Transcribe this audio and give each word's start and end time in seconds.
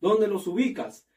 ¿Dónde 0.00 0.28
los 0.28 0.46
ubicas? 0.46 1.08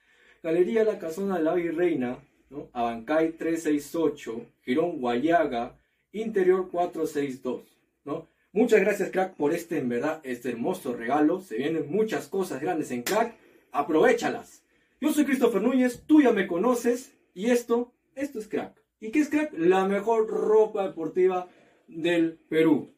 Galería 0.46 0.84
La 0.84 1.00
Casona 1.00 1.40
de 1.40 1.44
la 1.44 1.56
Virreina, 1.56 2.20
¿no? 2.52 2.70
Abancay 2.72 3.32
368, 3.32 4.46
Girón 4.62 5.00
Guayaga, 5.00 5.76
Interior 6.12 6.70
462, 6.70 7.64
¿no? 8.04 8.28
Muchas 8.52 8.82
gracias, 8.82 9.10
crack, 9.10 9.34
por 9.34 9.56
este, 9.56 9.80
en 9.80 9.90
verdad, 9.90 10.22
este 10.24 10.52
hermoso 10.52 10.96
regalo. 10.96 11.42
Se 11.42 11.58
vienen 11.58 11.90
muchas 11.90 12.28
cosas 12.28 12.62
grandes 12.62 12.92
en 12.92 13.02
crack. 13.02 13.36
Aprovechalas. 13.72 14.62
Yo 15.02 15.12
soy 15.12 15.26
Christopher 15.26 15.64
Núñez, 15.64 16.04
tú 16.06 16.22
ya 16.22 16.32
me 16.32 16.46
conoces, 16.46 17.12
y 17.34 17.50
esto, 17.50 17.92
esto 18.14 18.38
es 18.38 18.48
crack. 18.48 18.80
¿Y 19.00 19.10
qué 19.10 19.22
es 19.22 19.30
crack? 19.30 19.52
La 19.58 19.88
mejor 19.88 20.28
ropa 20.28 20.86
deportiva 20.86 21.48
del 21.88 22.38
Perú. 22.48 22.94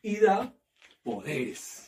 Y 0.00 0.16
da 0.16 0.54
poderes. 1.04 1.85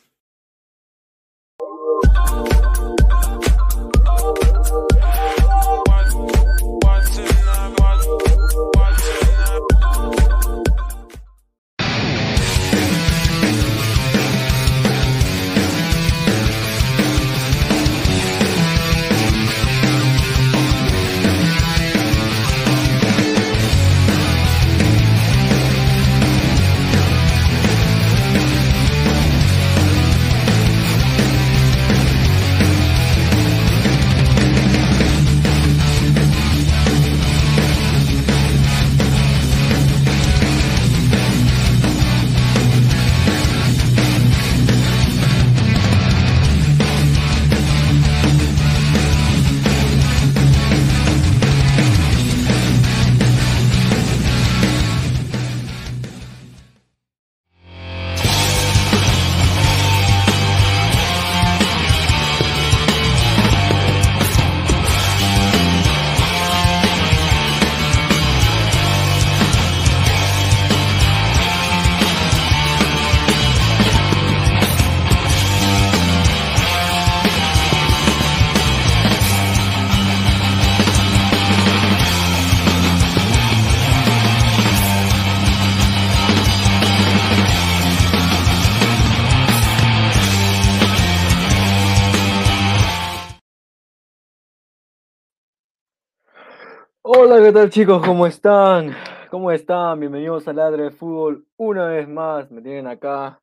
Hola, 97.39 97.47
¿qué 97.47 97.53
tal 97.53 97.71
chicos? 97.71 98.05
¿Cómo 98.05 98.27
están? 98.27 98.97
¿Cómo 99.31 99.53
están? 99.53 100.01
Bienvenidos 100.01 100.49
a 100.49 100.53
Ladre 100.53 100.83
de 100.83 100.91
Fútbol 100.91 101.47
una 101.57 101.87
vez 101.87 102.09
más. 102.09 102.51
Me 102.51 102.61
tienen 102.61 102.89
acá 102.89 103.41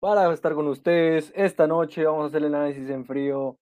para 0.00 0.32
estar 0.32 0.54
con 0.54 0.66
ustedes. 0.68 1.30
Esta 1.36 1.66
noche 1.66 2.06
vamos 2.06 2.24
a 2.24 2.26
hacer 2.28 2.42
el 2.42 2.54
análisis 2.54 2.88
en 2.88 3.04
frío 3.04 3.58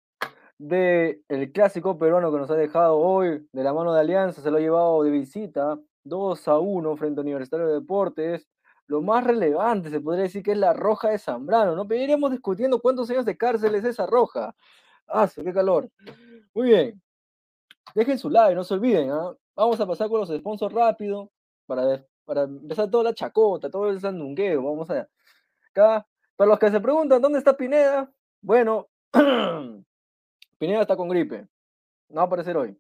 del 0.57 1.23
el 1.29 1.53
clásico 1.53 1.99
peruano 1.99 2.33
que 2.33 2.39
nos 2.39 2.51
ha 2.51 2.55
dejado 2.55 2.97
hoy 2.97 3.47
de 3.53 3.63
la 3.63 3.75
mano 3.75 3.93
de 3.93 4.01
Alianza. 4.01 4.41
Se 4.41 4.51
lo 4.51 4.57
ha 4.57 4.61
llevado 4.61 5.03
de 5.03 5.11
visita 5.11 5.79
2 6.05 6.49
a 6.49 6.59
1 6.59 6.97
frente 6.97 7.21
a 7.21 7.23
Universitario 7.23 7.67
de 7.67 7.75
Deportes. 7.75 8.49
Lo 8.87 9.03
más 9.03 9.25
relevante 9.25 9.91
se 9.91 10.01
podría 10.01 10.23
decir 10.23 10.43
que 10.43 10.53
es 10.53 10.59
la 10.59 10.73
roja 10.73 11.11
de 11.11 11.19
Zambrano, 11.19 11.77
¿no? 11.77 11.87
Pero 11.87 12.03
iremos 12.03 12.31
discutiendo 12.31 12.81
cuántos 12.81 13.11
años 13.11 13.27
de 13.27 13.37
cárcel 13.37 13.75
es 13.75 13.85
esa 13.85 14.07
roja. 14.07 14.55
¡Ah, 15.07 15.29
qué 15.35 15.53
calor! 15.53 15.91
Muy 16.55 16.69
bien. 16.69 17.03
Dejen 17.97 18.19
su 18.19 18.29
like, 18.29 18.55
no 18.55 18.63
se 18.63 18.75
olviden. 18.75 19.11
¿ah? 19.11 19.35
Vamos 19.55 19.81
a 19.81 19.87
pasar 19.87 20.11
con 20.11 20.21
los 20.21 20.29
sponsors 20.29 20.75
rápido 20.75 21.33
para, 21.65 22.05
para 22.27 22.43
empezar 22.43 22.91
toda 22.91 23.05
la 23.05 23.15
chacota, 23.15 23.71
todo 23.71 23.89
el 23.89 23.99
sandungueo. 23.99 24.63
Vamos 24.63 24.91
a 24.91 25.09
acá. 25.71 26.07
Para 26.37 26.51
los 26.51 26.59
que 26.59 26.71
se 26.71 26.79
preguntan 26.79 27.23
dónde 27.23 27.39
está 27.39 27.57
Pineda, 27.57 28.13
bueno, 28.43 28.89
Pineda 30.59 30.83
está 30.83 30.95
con 30.95 31.09
gripe. 31.09 31.49
No 32.11 32.17
va 32.17 32.23
a 32.23 32.27
aparecer 32.27 32.59
hoy. 32.59 32.79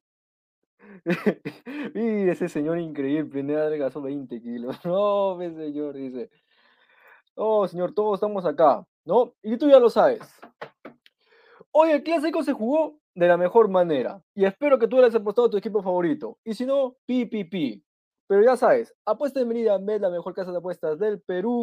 Mire 1.94 2.32
ese 2.32 2.50
señor 2.50 2.78
increíble, 2.78 3.30
Pineda 3.30 3.62
adelgazó 3.62 4.02
20 4.02 4.42
kilos. 4.42 4.76
No, 4.85 5.40
ese 5.40 5.56
señor 5.56 5.94
dice. 5.94 6.28
Oh, 7.37 7.66
señor, 7.66 7.94
todos 7.94 8.16
estamos 8.16 8.44
acá, 8.44 8.87
¿no? 9.06 9.32
Y 9.42 9.56
tú 9.56 9.70
ya 9.70 9.78
lo 9.78 9.88
sabes. 9.88 10.20
Hoy 11.70 11.92
el 11.92 12.02
clásico 12.02 12.42
se 12.42 12.52
jugó 12.52 13.00
de 13.16 13.28
la 13.28 13.38
mejor 13.38 13.68
manera. 13.68 14.23
Y 14.35 14.44
espero 14.44 14.78
que 14.78 14.87
tú 14.87 14.96
le 14.96 15.04
hayas 15.04 15.14
apostado 15.16 15.49
a 15.49 15.50
tu 15.50 15.56
equipo 15.56 15.82
favorito. 15.82 16.38
Y 16.44 16.52
si 16.52 16.66
no, 16.66 16.96
pi, 17.06 17.25
pi, 17.25 17.44
pi. 17.44 17.82
Pero 18.28 18.44
ya 18.44 18.56
sabes, 18.56 18.94
apuesta 19.06 19.40
de 19.40 19.46
Merida 19.46 19.76
es 19.76 20.00
la 20.00 20.11
mejor 20.11 20.35
casa 20.35 20.52
de 20.52 20.58
apuestas 20.58 20.99
del 20.99 21.20
Perú. 21.23 21.62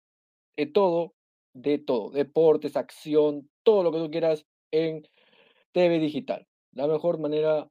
de 0.59 0.67
todo, 0.67 1.15
de 1.55 1.79
todo. 1.79 2.11
Deportes, 2.11 2.77
acción, 2.77 3.49
todo 3.63 3.83
lo 3.83 3.93
que 3.93 3.99
tú 3.99 4.11
quieras 4.11 4.45
en 4.73 5.09
TV 5.73 6.01
Digital. 6.01 6.47
La 6.73 6.87
mejor 6.87 7.19
manera 7.19 7.67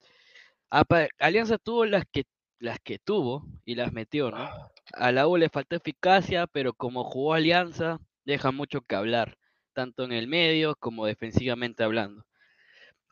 Alianza 1.19 1.59
tuvo 1.59 1.85
las 1.85 2.05
que, 2.11 2.23
las 2.57 2.79
que 2.79 2.97
tuvo 2.97 3.45
y 3.63 3.75
las 3.75 3.93
metió, 3.93 4.31
¿no? 4.31 4.49
A 4.93 5.11
la 5.11 5.27
U 5.27 5.37
le 5.37 5.49
faltó 5.49 5.75
eficacia, 5.75 6.47
pero 6.47 6.73
como 6.73 7.03
jugó 7.03 7.33
Alianza, 7.33 7.99
deja 8.25 8.51
mucho 8.51 8.81
que 8.81 8.95
hablar, 8.95 9.37
tanto 9.73 10.03
en 10.03 10.11
el 10.11 10.27
medio 10.27 10.75
como 10.75 11.05
defensivamente 11.05 11.83
hablando. 11.83 12.25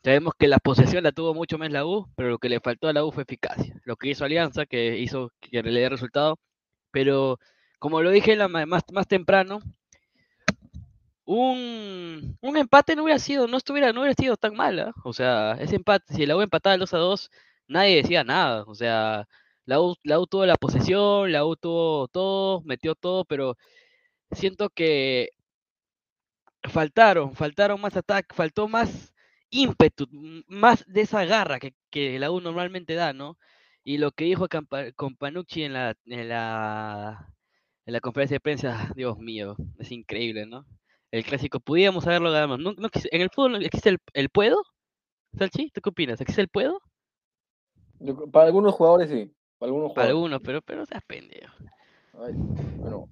Sabemos 0.04 0.34
que 0.38 0.48
la 0.48 0.58
posesión 0.58 1.04
la 1.04 1.12
tuvo 1.12 1.34
mucho 1.34 1.58
más 1.58 1.70
la 1.72 1.84
U, 1.86 2.08
pero 2.16 2.30
lo 2.30 2.38
que 2.38 2.48
le 2.48 2.60
faltó 2.60 2.88
a 2.88 2.92
la 2.92 3.04
U 3.04 3.12
fue 3.12 3.24
eficacia. 3.24 3.74
Lo 3.84 3.96
que 3.96 4.08
hizo 4.10 4.24
Alianza, 4.24 4.66
que 4.66 4.98
hizo 4.98 5.32
que 5.40 5.62
le 5.62 5.80
dé 5.80 5.88
resultado. 5.88 6.38
Pero, 6.90 7.38
como 7.78 8.02
lo 8.02 8.10
dije 8.10 8.36
más, 8.48 8.84
más 8.92 9.08
temprano, 9.08 9.60
un, 11.28 12.38
empate 12.42 12.96
no 12.96 13.04
hubiera 13.04 13.18
sido, 13.18 13.46
no 13.46 13.58
estuviera, 13.58 13.92
no 13.92 14.00
hubiera 14.00 14.14
sido 14.14 14.36
tan 14.36 14.54
mala. 14.56 14.92
O 15.04 15.12
sea, 15.12 15.52
ese 15.60 15.76
empate, 15.76 16.14
si 16.14 16.26
la 16.26 16.36
U 16.36 16.40
empataba 16.40 16.76
2 16.78 16.94
a 16.94 16.98
2, 16.98 17.30
nadie 17.68 17.96
decía 17.96 18.24
nada. 18.24 18.64
O 18.66 18.74
sea, 18.74 19.28
la 19.68 19.80
U, 19.82 19.94
la 20.02 20.18
U 20.18 20.26
tuvo 20.26 20.46
la 20.46 20.56
posesión, 20.56 21.30
la 21.32 21.44
U 21.44 21.54
tuvo 21.56 22.08
todo, 22.08 22.62
metió 22.62 22.94
todo, 22.94 23.24
pero 23.26 23.56
siento 24.32 24.70
que 24.70 25.30
faltaron, 26.62 27.34
faltaron 27.34 27.80
más 27.80 27.96
ataques, 27.96 28.36
faltó 28.36 28.68
más 28.68 29.14
ímpetu, 29.50 30.06
más 30.48 30.84
de 30.86 31.02
esa 31.02 31.24
garra 31.26 31.58
que, 31.60 31.74
que, 31.90 32.18
la 32.18 32.30
U 32.30 32.40
normalmente 32.40 32.94
da, 32.94 33.12
¿no? 33.12 33.38
Y 33.84 33.98
lo 33.98 34.12
que 34.12 34.24
dijo 34.24 34.48
con 34.96 35.16
Panucci 35.16 35.64
en 35.64 35.74
la, 35.74 35.94
en 36.06 36.28
la, 36.30 37.34
en 37.86 37.92
la 37.92 38.00
conferencia 38.00 38.36
de 38.36 38.40
prensa, 38.40 38.92
Dios 38.96 39.18
mío, 39.18 39.56
es 39.78 39.92
increíble, 39.92 40.46
¿no? 40.46 40.66
El 41.10 41.24
clásico, 41.24 41.60
pudiéramos 41.60 42.06
haberlo 42.06 42.32
ganado. 42.32 42.56
En 42.56 43.20
el 43.22 43.30
fútbol 43.30 43.64
existe 43.64 43.98
el 44.14 44.30
puedo, 44.30 44.62
Salchi, 45.38 45.70
¿tú 45.70 45.82
qué 45.82 45.90
opinas? 45.90 46.20
¿Existe 46.20 46.42
el 46.42 46.48
puedo? 46.48 46.80
Para 48.32 48.46
algunos 48.46 48.74
jugadores 48.74 49.10
sí. 49.10 49.34
Para 49.58 49.70
algunos, 49.70 49.92
para 49.92 50.08
algunos 50.08 50.40
pero, 50.42 50.62
pero 50.62 50.86
seas 50.86 51.02
pendejo. 51.04 51.54
bueno, 52.76 53.08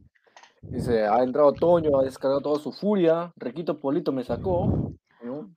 dice, 0.63 1.05
ha 1.05 1.23
entrado 1.23 1.53
Toño, 1.53 1.99
ha 1.99 2.05
descargado 2.05 2.41
toda 2.41 2.61
su 2.61 2.73
furia. 2.73 3.33
Requito 3.37 3.81
Polito 3.81 4.13
me 4.13 4.23
sacó. 4.23 4.93
¿no? 5.23 5.51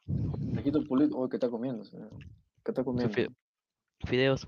Requito 0.53 0.83
Polito, 0.87 1.17
oh, 1.17 1.29
¿qué 1.29 1.37
está 1.37 1.49
comiendo? 1.49 1.83
¿Qué 2.63 2.71
está 2.71 2.83
comiendo? 2.83 3.13
Fideos. 4.05 4.47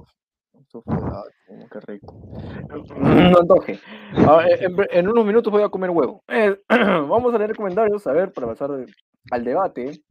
Ah, 0.88 1.24
qué 1.72 1.80
rico. 1.82 2.16
No 2.98 3.40
antoje. 3.40 3.80
en, 4.92 5.08
unos 5.08 5.26
minutos 5.26 5.52
voy 5.52 5.64
a 5.64 5.70
comer 5.70 5.90
huevo. 5.90 6.24
Eh, 6.28 6.56
vamos 6.70 7.34
a 7.34 7.38
leer 7.38 7.56
comentarios, 7.56 8.06
a 8.08 8.14
ver, 8.14 8.32
para 8.32 8.48
pasar 8.48 8.72
al 9.32 9.44
debate. 9.44 10.02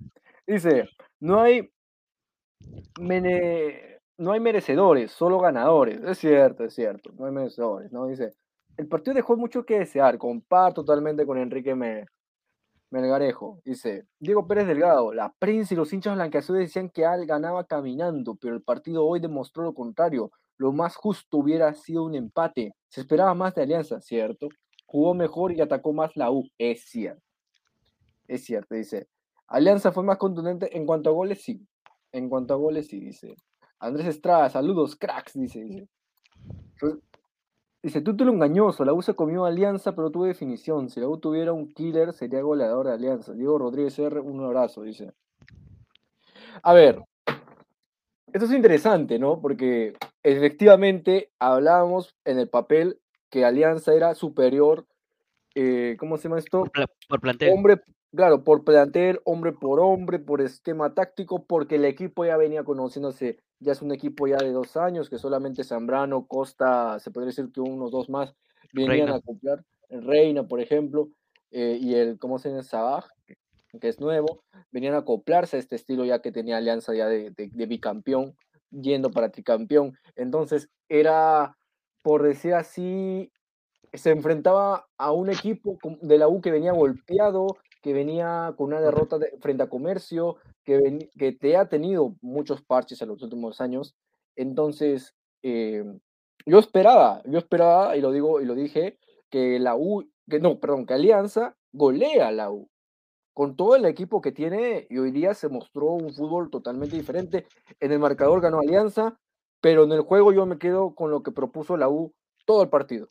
Dice, 0.46 0.88
no 1.18 1.40
hay 1.40 1.70
no 4.20 4.32
hay 4.32 4.40
merecedores, 4.40 5.10
solo 5.12 5.38
ganadores. 5.38 5.98
Es 6.04 6.18
cierto, 6.18 6.64
es 6.64 6.74
cierto, 6.74 7.10
no 7.18 7.24
hay 7.24 7.32
merecedores, 7.32 7.90
¿no? 7.90 8.06
Dice, 8.06 8.34
el 8.76 8.86
partido 8.86 9.14
dejó 9.14 9.36
mucho 9.36 9.64
que 9.64 9.78
desear, 9.78 10.18
comparto 10.18 10.84
totalmente 10.84 11.24
con 11.24 11.38
Enrique 11.38 11.74
me 11.74 12.06
Melgarejo. 12.90 13.60
Dice, 13.64 14.06
Diego 14.18 14.46
Pérez 14.46 14.66
Delgado, 14.66 15.14
la 15.14 15.32
prensa 15.38 15.72
y 15.72 15.76
los 15.76 15.92
hinchas 15.92 16.16
blanqueazules 16.16 16.62
decían 16.62 16.90
que 16.90 17.06
Al 17.06 17.24
ganaba 17.24 17.64
caminando, 17.64 18.34
pero 18.34 18.54
el 18.54 18.62
partido 18.62 19.06
hoy 19.06 19.20
demostró 19.20 19.62
lo 19.62 19.72
contrario. 19.72 20.30
Lo 20.58 20.72
más 20.72 20.96
justo 20.96 21.38
hubiera 21.38 21.72
sido 21.72 22.04
un 22.04 22.14
empate. 22.14 22.74
Se 22.88 23.00
esperaba 23.00 23.32
más 23.34 23.54
de 23.54 23.62
Alianza, 23.62 24.00
¿cierto? 24.00 24.48
Jugó 24.84 25.14
mejor 25.14 25.52
y 25.52 25.60
atacó 25.62 25.92
más 25.94 26.14
la 26.16 26.30
U, 26.30 26.46
es 26.58 26.84
cierto. 26.84 27.22
Es 28.26 28.44
cierto, 28.44 28.74
dice. 28.74 29.08
Alianza 29.46 29.92
fue 29.92 30.02
más 30.02 30.18
contundente 30.18 30.76
en 30.76 30.84
cuanto 30.84 31.10
a 31.10 31.12
goles, 31.12 31.42
sí. 31.42 31.66
En 32.12 32.28
cuanto 32.28 32.54
a 32.54 32.56
goles, 32.56 32.88
sí, 32.88 33.00
dice. 33.00 33.34
Andrés 33.80 34.06
Estrada, 34.06 34.48
saludos, 34.50 34.94
cracks, 34.94 35.34
dice. 35.34 35.64
Dice, 35.64 35.88
Pues, 36.78 36.94
dice 37.82 38.00
título 38.02 38.32
engañoso. 38.32 38.84
La 38.84 38.92
U 38.92 39.02
se 39.02 39.14
comió 39.14 39.44
Alianza, 39.44 39.94
pero 39.94 40.10
tuvo 40.10 40.26
definición. 40.26 40.90
Si 40.90 41.00
la 41.00 41.08
U 41.08 41.18
tuviera 41.18 41.52
un 41.52 41.72
killer, 41.72 42.12
sería 42.12 42.42
goleador 42.42 42.86
de 42.86 42.92
Alianza. 42.92 43.32
Diego 43.32 43.58
Rodríguez 43.58 43.98
R, 43.98 44.20
un 44.20 44.44
abrazo, 44.44 44.82
dice. 44.82 45.12
A 46.62 46.74
ver, 46.74 47.02
esto 48.32 48.46
es 48.46 48.52
interesante, 48.52 49.18
¿no? 49.18 49.40
Porque 49.40 49.94
efectivamente 50.22 51.30
hablábamos 51.38 52.14
en 52.24 52.38
el 52.38 52.48
papel 52.48 53.00
que 53.30 53.44
Alianza 53.44 53.94
era 53.94 54.14
superior, 54.14 54.86
eh, 55.54 55.96
¿cómo 55.98 56.16
se 56.16 56.24
llama 56.24 56.38
esto? 56.38 56.64
Por 57.08 57.20
plantel. 57.20 57.52
Hombre, 57.52 57.80
claro, 58.14 58.44
por 58.44 58.64
plantel, 58.64 59.20
hombre 59.24 59.52
por 59.52 59.80
hombre, 59.80 60.18
por 60.18 60.40
esquema 60.40 60.94
táctico, 60.94 61.44
porque 61.44 61.76
el 61.76 61.84
equipo 61.84 62.24
ya 62.24 62.36
venía 62.36 62.62
conociéndose, 62.62 63.40
ya 63.60 63.72
es 63.72 63.82
un 63.82 63.92
equipo 63.92 64.26
ya 64.26 64.38
de 64.38 64.52
dos 64.52 64.76
años, 64.76 65.08
que 65.10 65.18
solamente 65.18 65.64
Zambrano, 65.64 66.26
Costa, 66.26 66.98
se 66.98 67.10
podría 67.10 67.28
decir 67.28 67.50
que 67.52 67.60
unos 67.60 67.90
dos 67.90 68.08
más 68.08 68.34
venían 68.72 68.90
Reina. 69.08 69.14
a 69.16 69.20
comprar, 69.20 69.64
Reina, 69.88 70.46
por 70.48 70.60
ejemplo, 70.60 71.10
eh, 71.50 71.78
y 71.80 71.94
el, 71.94 72.18
¿cómo 72.18 72.38
se 72.38 72.48
llama? 72.48 72.62
Sabaj, 72.62 73.06
que, 73.26 73.36
es 73.88 74.00
nuevo, 74.00 74.42
venían 74.72 74.94
a 74.94 74.98
acoplarse 74.98 75.56
a 75.56 75.60
este 75.60 75.76
estilo 75.76 76.04
ya 76.04 76.20
que 76.20 76.32
tenía 76.32 76.56
Alianza 76.56 76.94
ya 76.94 77.06
de, 77.06 77.30
de- 77.30 77.50
de 77.52 77.66
bicampeón, 77.66 78.34
yendo 78.70 79.10
para 79.10 79.30
tricampeón. 79.30 79.96
Entonces, 80.16 80.68
era, 80.88 81.56
por 82.02 82.22
decir 82.22 82.54
así, 82.54 83.30
se 83.92 84.10
enfrentaba 84.10 84.86
a 84.96 85.12
un 85.12 85.30
equipo 85.30 85.76
de 86.00 86.18
la 86.18 86.28
U 86.28 86.40
que 86.40 86.50
venía 86.52 86.72
golpeado, 86.72 87.56
que 87.80 87.92
venía 87.92 88.54
con 88.56 88.68
una 88.68 88.80
derrota 88.80 89.18
de- 89.18 89.36
frente 89.40 89.62
a 89.62 89.68
Comercio, 89.68 90.36
que, 90.64 90.78
ven- 90.78 91.10
que 91.18 91.32
te 91.32 91.56
ha 91.56 91.68
tenido 91.68 92.14
muchos 92.20 92.62
parches 92.62 93.00
en 93.02 93.08
los 93.08 93.22
últimos 93.22 93.60
años. 93.60 93.94
Entonces, 94.36 95.14
eh, 95.42 95.84
yo 96.46 96.58
esperaba, 96.58 97.22
yo 97.26 97.38
esperaba, 97.38 97.96
y 97.96 98.00
lo 98.00 98.12
digo, 98.12 98.40
y 98.40 98.44
lo 98.44 98.54
dije, 98.54 98.98
que 99.30 99.58
la 99.58 99.76
U, 99.76 100.04
que 100.28 100.40
no, 100.40 100.58
perdón, 100.58 100.86
que 100.86 100.94
Alianza 100.94 101.56
golea 101.72 102.28
a 102.28 102.32
la 102.32 102.50
U. 102.50 102.68
Con 103.34 103.56
todo 103.56 103.76
el 103.76 103.84
equipo 103.84 104.20
que 104.20 104.32
tiene, 104.32 104.86
y 104.90 104.98
hoy 104.98 105.12
día 105.12 105.34
se 105.34 105.48
mostró 105.48 105.92
un 105.92 106.12
fútbol 106.12 106.50
totalmente 106.50 106.96
diferente. 106.96 107.46
En 107.78 107.92
el 107.92 107.98
marcador 107.98 108.40
ganó 108.40 108.60
Alianza, 108.60 109.18
pero 109.60 109.84
en 109.84 109.92
el 109.92 110.00
juego 110.00 110.32
yo 110.32 110.46
me 110.46 110.58
quedo 110.58 110.94
con 110.94 111.10
lo 111.10 111.22
que 111.22 111.32
propuso 111.32 111.76
la 111.76 111.88
U 111.88 112.12
todo 112.44 112.62
el 112.62 112.68
partido 112.68 113.08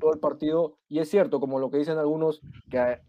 todo 0.00 0.12
el 0.12 0.20
partido. 0.20 0.76
Y 0.88 0.98
es 0.98 1.08
cierto, 1.08 1.40
como 1.40 1.58
lo 1.58 1.70
que 1.70 1.78
dicen 1.78 1.98
algunos, 1.98 2.40
que 2.70 3.00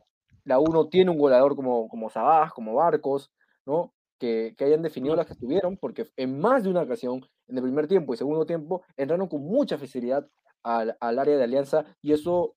la 0.46 0.60
U 0.60 0.72
no 0.72 0.88
tiene 0.88 1.12
un 1.12 1.18
goleador 1.18 1.56
como, 1.56 1.90
como 1.90 2.10
Sabaj, 2.10 2.54
como 2.54 2.75
Barcos, 2.75 3.32
¿no? 3.66 3.94
Que, 4.18 4.54
que 4.58 4.64
hayan 4.66 4.82
definido 4.82 5.16
las 5.16 5.25
que 5.25 5.34
estuvieron, 5.34 5.75
porque 5.78 6.08
en 6.16 6.40
más 6.40 6.64
de 6.64 6.70
una 6.70 6.84
ocasión, 6.84 7.25
en 7.48 7.58
el 7.58 7.64
primer 7.64 7.88
tiempo 7.88 8.14
y 8.14 8.18
segundo 8.18 8.46
tiempo, 8.46 8.84
entraron 8.96 9.28
con 9.28 9.42
mucha 9.42 9.78
facilidad 9.78 10.28
al, 10.64 10.96
al 11.00 11.20
área 11.20 11.36
de 11.38 11.44
Alianza 11.44 11.86
y 12.02 12.14
eso, 12.14 12.56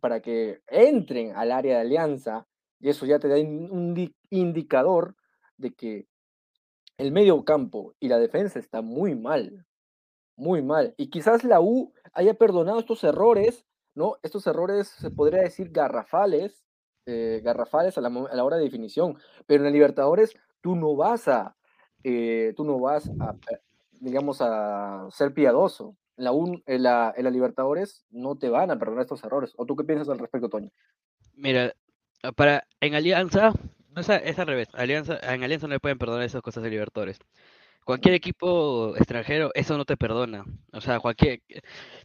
para 0.00 0.20
que 0.20 0.60
entren 0.68 1.32
al 1.34 1.50
área 1.50 1.76
de 1.76 1.80
Alianza, 1.80 2.46
y 2.78 2.90
eso 2.90 3.06
ya 3.06 3.18
te 3.18 3.28
da 3.28 3.36
un 3.36 3.94
di- 3.94 4.14
indicador 4.30 5.16
de 5.56 5.72
que 5.72 6.06
el 6.98 7.10
medio 7.10 7.44
campo 7.44 7.94
y 7.98 8.08
la 8.08 8.18
defensa 8.18 8.58
está 8.58 8.82
muy 8.82 9.14
mal, 9.14 9.66
muy 10.36 10.62
mal. 10.62 10.94
Y 10.96 11.10
quizás 11.10 11.44
la 11.44 11.60
U 11.60 11.92
haya 12.12 12.34
perdonado 12.34 12.78
estos 12.78 13.02
errores, 13.04 13.64
¿no? 13.94 14.16
Estos 14.22 14.46
errores 14.46 14.88
se 14.88 15.10
podría 15.10 15.42
decir 15.42 15.70
garrafales, 15.70 16.63
eh, 17.06 17.40
garrafales 17.44 17.96
a 17.98 18.00
la, 18.00 18.08
a 18.08 18.34
la 18.36 18.44
hora 18.44 18.56
de 18.56 18.64
definición. 18.64 19.18
Pero 19.46 19.60
en 19.60 19.64
la 19.64 19.70
Libertadores 19.70 20.34
tú 20.60 20.76
no 20.76 20.96
vas 20.96 21.28
a, 21.28 21.56
eh, 22.02 22.52
tú 22.56 22.64
no 22.64 22.78
vas 22.78 23.10
a, 23.20 23.34
eh, 23.50 23.58
digamos, 24.00 24.38
a 24.40 25.06
ser 25.10 25.32
piadoso. 25.34 25.96
En 26.16 26.24
la, 26.24 26.32
U- 26.32 26.62
en 26.66 26.82
la, 26.82 27.12
en 27.16 27.24
la 27.24 27.30
Libertadores 27.30 28.04
no 28.10 28.36
te 28.36 28.48
van 28.48 28.70
a 28.70 28.78
perdonar 28.78 29.02
estos 29.02 29.24
errores. 29.24 29.52
¿O 29.56 29.66
tú 29.66 29.74
qué 29.76 29.84
piensas 29.84 30.08
al 30.08 30.18
respecto, 30.18 30.48
Toño? 30.48 30.70
Mira, 31.36 31.74
ah, 32.22 32.32
para 32.32 32.64
en 32.80 32.94
Alianza, 32.94 33.52
no 33.90 34.00
es, 34.00 34.10
a- 34.10 34.16
es 34.16 34.38
al 34.38 34.46
revés. 34.46 34.68
Alianza, 34.74 35.18
en 35.22 35.42
Alianza 35.42 35.66
no 35.66 35.74
le 35.74 35.80
pueden 35.80 35.98
perdonar 35.98 36.22
esas 36.24 36.42
cosas 36.42 36.62
de 36.62 36.70
Libertadores. 36.70 37.18
Cualquier 37.84 38.14
equipo 38.14 38.96
extranjero, 38.96 39.50
eso 39.54 39.76
no 39.76 39.84
te 39.84 39.96
perdona. 39.98 40.44
O 40.72 40.80
sea, 40.80 41.00
cualquier, 41.00 41.40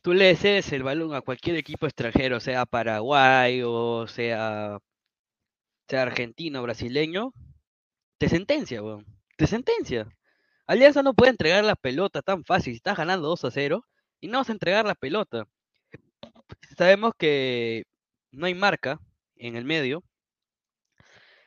tú 0.01 0.13
le 0.13 0.36
cedes 0.36 0.74
el 0.74 0.84
balón 0.84 1.13
a 1.13 1.22
cualquier 1.22 1.56
equipo 1.56 1.86
extranjero, 1.86 2.39
sea 2.41 2.65
Paraguay 2.65 3.62
o 3.65 4.06
sea, 4.08 4.79
sea 5.89 6.03
argentino 6.03 6.62
brasileño, 6.62 7.34
te 8.19 8.29
sentencia, 8.29 8.84
weón. 8.84 9.05
Te 9.38 9.48
sentencia. 9.48 10.08
Alianza 10.67 11.03
no 11.03 11.13
puede 11.15 11.31
entregar 11.31 11.63
la 11.65 11.75
pelota 11.75 12.22
tan 12.22 12.46
fácil. 12.46 12.75
Estás 12.75 12.98
ganando 12.98 13.27
2 13.29 13.46
a 13.46 13.51
0 13.51 13.86
y 14.22 14.27
no 14.27 14.39
vas 14.39 14.50
a 14.50 14.53
entregar 14.53 14.86
la 14.86 14.96
pelota. 14.96 15.48
Sabemos 16.77 17.13
que 17.17 17.86
no 18.31 18.46
hay 18.46 18.53
marca 18.53 19.00
en 19.36 19.55
el 19.55 19.65
medio. 19.65 20.03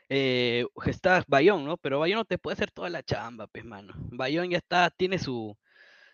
Eh, 0.08 0.66
está 0.86 1.24
Bayón, 1.26 1.64
¿no? 1.64 1.76
Pero 1.78 1.98
Bayón 2.00 2.18
no 2.18 2.24
te 2.24 2.38
puede 2.38 2.54
hacer 2.54 2.70
toda 2.70 2.90
la 2.90 3.02
chamba, 3.02 3.46
pues, 3.46 3.64
mano. 3.64 3.94
Bayón 4.10 4.50
ya 4.50 4.58
está, 4.58 4.90
tiene 4.90 5.18
su, 5.18 5.56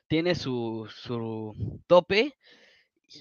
tiene 0.09 0.35
su, 0.35 0.89
su 0.95 1.83
tope 1.87 2.37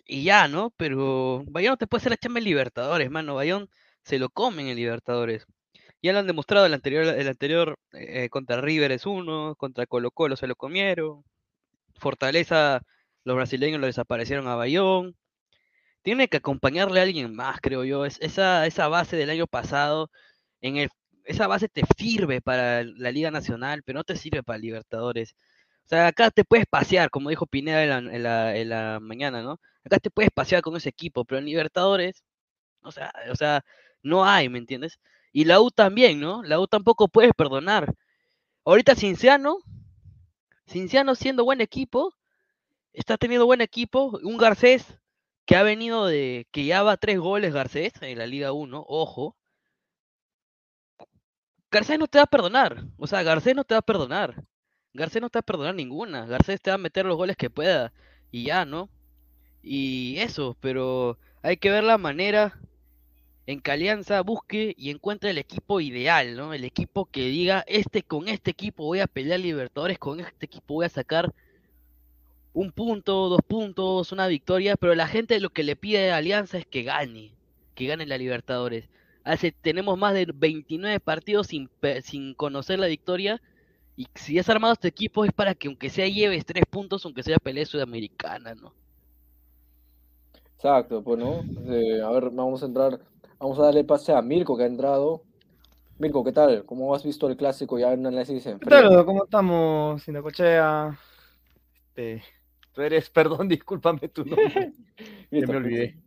y 0.05 0.19
y 0.19 0.23
ya, 0.23 0.47
¿no? 0.47 0.71
Pero 0.77 1.43
Bayón 1.47 1.71
no 1.73 1.77
te 1.77 1.87
puede 1.87 2.01
hacer 2.01 2.11
la 2.11 2.17
chamba 2.17 2.39
en 2.39 2.45
Libertadores, 2.45 3.09
mano. 3.11 3.35
Bayón 3.35 3.69
se 4.07 4.19
lo 4.19 4.29
comen 4.29 4.67
en 4.67 4.77
Libertadores. 4.77 5.45
Ya 6.01 6.13
lo 6.13 6.19
han 6.19 6.27
demostrado 6.27 6.65
el 6.65 6.73
anterior, 6.73 7.05
el 7.05 7.27
anterior 7.27 7.77
eh, 7.93 8.29
contra 8.29 8.61
River 8.61 8.91
es 8.93 9.05
uno, 9.05 9.55
contra 9.57 9.85
Colo 9.87 10.11
Colo 10.11 10.37
se 10.37 10.47
lo 10.47 10.55
comieron. 10.55 11.23
Fortaleza, 11.95 12.81
los 13.25 13.35
brasileños 13.35 13.81
lo 13.81 13.87
desaparecieron 13.87 14.47
a 14.47 14.55
Bayón. 14.55 15.15
Tiene 16.03 16.29
que 16.29 16.37
acompañarle 16.37 16.99
a 17.01 17.03
alguien 17.03 17.35
más, 17.35 17.59
creo 17.61 17.83
yo. 17.85 18.05
Es, 18.05 18.17
esa, 18.21 18.65
esa 18.67 18.87
base 18.87 19.17
del 19.17 19.29
año 19.31 19.47
pasado, 19.47 20.09
en 20.61 20.77
el, 20.77 20.89
esa 21.25 21.47
base 21.47 21.69
te 21.69 21.83
sirve 21.97 22.41
para 22.41 22.83
la 22.83 23.11
Liga 23.11 23.31
Nacional, 23.31 23.83
pero 23.83 23.99
no 23.99 24.03
te 24.05 24.15
sirve 24.15 24.43
para 24.43 24.59
Libertadores. 24.59 25.35
O 25.85 25.89
sea, 25.89 26.07
acá 26.07 26.31
te 26.31 26.45
puedes 26.45 26.65
pasear, 26.67 27.09
como 27.09 27.29
dijo 27.29 27.47
Pineda 27.47 27.83
en 27.83 27.89
la, 27.89 27.97
en 28.15 28.23
la, 28.23 28.57
en 28.57 28.69
la 28.69 28.99
mañana, 29.01 29.41
¿no? 29.43 29.59
Acá 29.85 29.99
te 29.99 30.11
puedes 30.11 30.31
pasear 30.31 30.61
con 30.61 30.75
ese 30.77 30.89
equipo, 30.89 31.25
pero 31.25 31.39
en 31.39 31.45
Libertadores, 31.45 32.23
o 32.81 32.91
sea, 32.91 33.11
o 33.31 33.35
sea, 33.35 33.63
no 34.03 34.25
hay, 34.25 34.49
¿me 34.49 34.59
entiendes? 34.59 34.99
Y 35.31 35.45
la 35.45 35.61
U 35.61 35.71
también, 35.71 36.19
¿no? 36.19 36.43
La 36.43 36.59
U 36.59 36.67
tampoco 36.67 37.07
puedes 37.07 37.33
perdonar. 37.33 37.93
Ahorita 38.65 38.95
Cinciano, 38.95 39.59
Cinciano 40.67 41.15
siendo 41.15 41.45
buen 41.45 41.61
equipo, 41.61 42.13
está 42.93 43.17
teniendo 43.17 43.45
buen 43.45 43.61
equipo, 43.61 44.19
un 44.23 44.37
Garcés 44.37 44.97
que 45.45 45.55
ha 45.55 45.63
venido 45.63 46.07
de, 46.07 46.47
que 46.51 46.65
ya 46.65 46.83
va 46.83 46.97
tres 46.97 47.19
goles 47.19 47.53
Garcés 47.53 47.93
en 48.01 48.17
la 48.17 48.27
Liga 48.27 48.51
1, 48.51 48.85
ojo. 48.87 49.37
Garcés 51.71 51.99
no 51.99 52.07
te 52.07 52.17
va 52.17 52.23
a 52.23 52.27
perdonar, 52.27 52.83
o 52.97 53.07
sea, 53.07 53.23
Garcés 53.23 53.55
no 53.55 53.63
te 53.63 53.73
va 53.75 53.79
a 53.79 53.81
perdonar. 53.81 54.43
Garcés 54.93 55.21
no 55.21 55.29
te 55.29 55.37
va 55.37 55.41
a 55.41 55.43
perdonar 55.43 55.75
ninguna, 55.75 56.25
Garcés 56.25 56.61
te 56.61 56.71
va 56.71 56.75
a 56.75 56.77
meter 56.77 57.05
los 57.05 57.17
goles 57.17 57.37
que 57.37 57.49
pueda 57.49 57.93
y 58.31 58.45
ya, 58.45 58.65
¿no? 58.65 58.89
Y 59.61 60.17
eso, 60.19 60.57
pero 60.61 61.19
hay 61.43 61.57
que 61.57 61.71
ver 61.71 61.83
la 61.83 61.97
manera 61.97 62.59
en 63.47 63.61
que 63.61 63.71
Alianza 63.71 64.21
busque 64.21 64.75
y 64.77 64.89
encuentre 64.89 65.31
el 65.31 65.37
equipo 65.37 65.79
ideal, 65.79 66.35
¿no? 66.35 66.53
El 66.53 66.65
equipo 66.65 67.05
que 67.05 67.29
diga, 67.29 67.63
este 67.67 68.03
con 68.03 68.27
este 68.27 68.51
equipo 68.51 68.83
voy 68.83 68.99
a 68.99 69.07
pelear 69.07 69.39
Libertadores, 69.39 69.97
con 69.97 70.19
este 70.19 70.45
equipo 70.45 70.75
voy 70.75 70.85
a 70.85 70.89
sacar 70.89 71.33
un 72.53 72.73
punto, 72.73 73.29
dos 73.29 73.41
puntos, 73.47 74.11
una 74.11 74.27
victoria, 74.27 74.75
pero 74.75 74.95
la 74.95 75.07
gente 75.07 75.39
lo 75.39 75.49
que 75.49 75.63
le 75.63 75.77
pide 75.77 76.11
a 76.11 76.17
Alianza 76.17 76.57
es 76.57 76.65
que 76.65 76.83
gane, 76.83 77.31
que 77.73 77.87
gane 77.87 78.05
la 78.05 78.17
Libertadores. 78.17 78.89
Hace, 79.23 79.53
tenemos 79.53 79.97
más 79.97 80.13
de 80.13 80.27
29 80.33 80.99
partidos 80.99 81.47
sin, 81.47 81.69
sin 82.03 82.33
conocer 82.33 82.79
la 82.79 82.87
victoria, 82.87 83.41
y 83.95 84.07
si 84.15 84.37
has 84.39 84.49
armado 84.49 84.73
este 84.73 84.89
equipo 84.89 85.23
es 85.23 85.31
para 85.31 85.55
que 85.55 85.69
aunque 85.69 85.89
sea 85.89 86.07
lleves 86.07 86.45
tres 86.45 86.65
puntos, 86.69 87.05
aunque 87.05 87.23
sea 87.23 87.37
pelea 87.37 87.65
sudamericana, 87.65 88.55
¿no? 88.55 88.73
Exacto, 90.55 91.03
pues 91.03 91.19
no. 91.19 91.43
Eh, 91.71 92.01
a 92.01 92.09
ver, 92.09 92.29
vamos 92.31 92.63
a 92.63 92.65
entrar, 92.65 92.99
vamos 93.39 93.59
a 93.59 93.63
darle 93.63 93.83
pase 93.83 94.13
a 94.13 94.21
Mirko 94.21 94.57
que 94.57 94.63
ha 94.63 94.67
entrado. 94.67 95.23
Mirko, 95.99 96.23
¿qué 96.23 96.31
tal? 96.31 96.63
¿Cómo 96.65 96.93
has 96.93 97.03
visto 97.03 97.27
el 97.27 97.37
clásico 97.37 97.79
ya 97.79 97.91
en 97.91 98.05
análisis 98.05 98.45
en 98.45 98.59
¿Qué 98.59 98.65
frío? 98.65 98.89
tal? 98.89 99.05
¿Cómo 99.05 99.23
estamos? 99.23 100.03
Sinacochea. 100.03 100.97
Este, 101.87 102.23
tú 102.73 102.81
eres, 102.81 103.09
perdón, 103.09 103.47
discúlpame 103.47 104.07
tu 104.09 104.23
nombre. 104.23 104.73
Me 105.31 105.55
olvidé. 105.55 105.97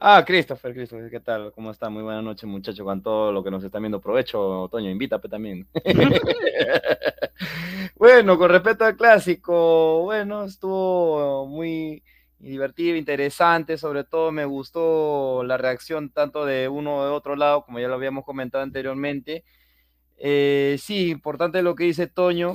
Ah, 0.00 0.22
Christopher, 0.24 0.74
Christopher, 0.74 1.10
¿qué 1.10 1.18
tal? 1.18 1.50
¿Cómo 1.52 1.72
está? 1.72 1.90
Muy 1.90 2.04
buena 2.04 2.22
noche, 2.22 2.46
muchachos, 2.46 2.84
con 2.84 3.02
todo 3.02 3.32
lo 3.32 3.42
que 3.42 3.50
nos 3.50 3.64
están 3.64 3.82
viendo. 3.82 4.00
Provecho, 4.00 4.68
Toño, 4.70 4.90
invítame 4.90 5.28
también. 5.28 5.66
bueno, 7.96 8.38
con 8.38 8.48
respecto 8.48 8.84
al 8.84 8.96
clásico, 8.96 10.04
bueno, 10.04 10.44
estuvo 10.44 11.46
muy 11.46 12.04
divertido, 12.38 12.96
interesante, 12.96 13.78
sobre 13.78 14.04
todo 14.04 14.32
me 14.32 14.44
gustó 14.44 15.42
la 15.44 15.56
reacción 15.56 16.10
tanto 16.10 16.44
de 16.46 16.68
uno 16.68 17.04
de 17.04 17.10
otro 17.10 17.36
lado, 17.36 17.64
como 17.64 17.80
ya 17.80 17.88
lo 17.88 17.94
habíamos 17.94 18.24
comentado 18.24 18.62
anteriormente. 18.64 19.44
Eh, 20.18 20.76
sí, 20.80 21.10
importante 21.10 21.62
lo 21.62 21.74
que 21.74 21.84
dice 21.84 22.06
Toño, 22.06 22.54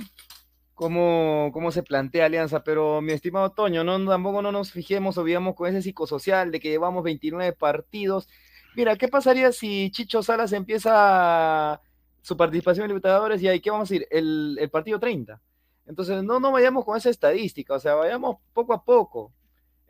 cómo, 0.74 1.52
cómo 1.54 1.72
se 1.72 1.84
plantea 1.84 2.26
Alianza, 2.26 2.64
pero 2.64 3.02
mi 3.02 3.14
estimado 3.14 3.52
Toño, 3.52 3.84
no, 3.84 4.04
tampoco 4.06 4.42
no 4.42 4.52
nos 4.52 4.72
fijemos 4.72 5.18
o 5.18 5.26
con 5.56 5.70
ese 5.70 5.82
psicosocial 5.82 6.52
de 6.52 6.60
que 6.60 6.70
llevamos 6.70 7.04
29 7.04 7.54
partidos. 7.54 8.28
Mira, 8.76 8.96
¿qué 8.98 9.08
pasaría 9.08 9.52
si 9.52 9.92
Chicho 9.92 10.24
Salas 10.24 10.52
empieza 10.54 11.82
su 12.22 12.38
participación 12.38 12.86
en 12.86 12.90
Libertadores 12.90 13.42
y 13.42 13.48
ahí, 13.48 13.60
¿qué 13.60 13.70
vamos 13.70 13.92
a 13.92 13.94
decir? 13.94 14.08
El, 14.10 14.58
el 14.60 14.70
partido 14.70 15.00
30. 15.00 15.42
Entonces, 15.86 16.24
no, 16.24 16.40
no 16.40 16.52
vayamos 16.52 16.86
con 16.86 16.98
esa 16.98 17.10
estadística, 17.10 17.74
o 17.76 17.80
sea, 17.80 17.96
vayamos 17.96 18.38
poco 18.54 18.74
a 18.74 18.84
poco. 18.84 19.34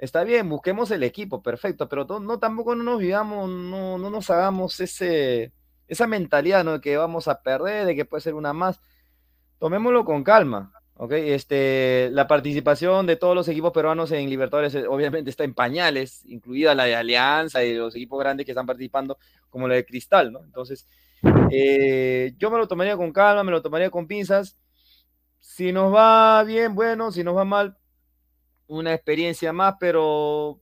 Está 0.03 0.25
bien, 0.25 0.49
busquemos 0.49 0.91
el 0.91 1.01
equipo, 1.01 1.41
perfecto, 1.41 1.87
pero 1.87 2.05
no, 2.19 2.37
tampoco 2.37 2.75
no 2.75 2.83
nos 2.83 2.99
vivamos, 2.99 3.49
no, 3.49 3.97
no 3.97 4.09
nos 4.09 4.29
hagamos 4.29 4.77
ese, 4.81 5.53
esa 5.87 6.07
mentalidad, 6.07 6.65
¿no? 6.65 6.73
De 6.73 6.81
que 6.81 6.97
vamos 6.97 7.29
a 7.29 7.41
perder, 7.41 7.85
de 7.85 7.95
que 7.95 8.03
puede 8.03 8.19
ser 8.19 8.33
una 8.33 8.51
más. 8.51 8.81
Tomémoslo 9.59 10.03
con 10.03 10.25
calma, 10.25 10.73
¿ok? 10.95 11.13
Este, 11.13 12.09
la 12.11 12.27
participación 12.27 13.07
de 13.07 13.15
todos 13.15 13.33
los 13.33 13.47
equipos 13.47 13.71
peruanos 13.71 14.11
en 14.11 14.29
Libertadores 14.29 14.75
eh, 14.75 14.87
obviamente 14.87 15.29
está 15.29 15.45
en 15.45 15.53
pañales, 15.53 16.25
incluida 16.25 16.75
la 16.75 16.83
de 16.83 16.95
Alianza 16.97 17.63
y 17.63 17.73
los 17.73 17.95
equipos 17.95 18.19
grandes 18.19 18.45
que 18.45 18.51
están 18.51 18.65
participando, 18.65 19.17
como 19.49 19.69
la 19.69 19.75
de 19.75 19.85
Cristal, 19.85 20.33
¿no? 20.33 20.43
Entonces, 20.43 20.85
eh, 21.49 22.33
yo 22.37 22.51
me 22.51 22.57
lo 22.57 22.67
tomaría 22.67 22.97
con 22.97 23.13
calma, 23.13 23.45
me 23.45 23.51
lo 23.51 23.61
tomaría 23.61 23.89
con 23.89 24.05
pinzas. 24.05 24.57
Si 25.39 25.71
nos 25.71 25.95
va 25.95 26.43
bien, 26.43 26.75
bueno, 26.75 27.09
si 27.09 27.23
nos 27.23 27.37
va 27.37 27.45
mal, 27.45 27.77
una 28.77 28.93
experiencia 28.93 29.53
más, 29.53 29.75
pero 29.79 30.59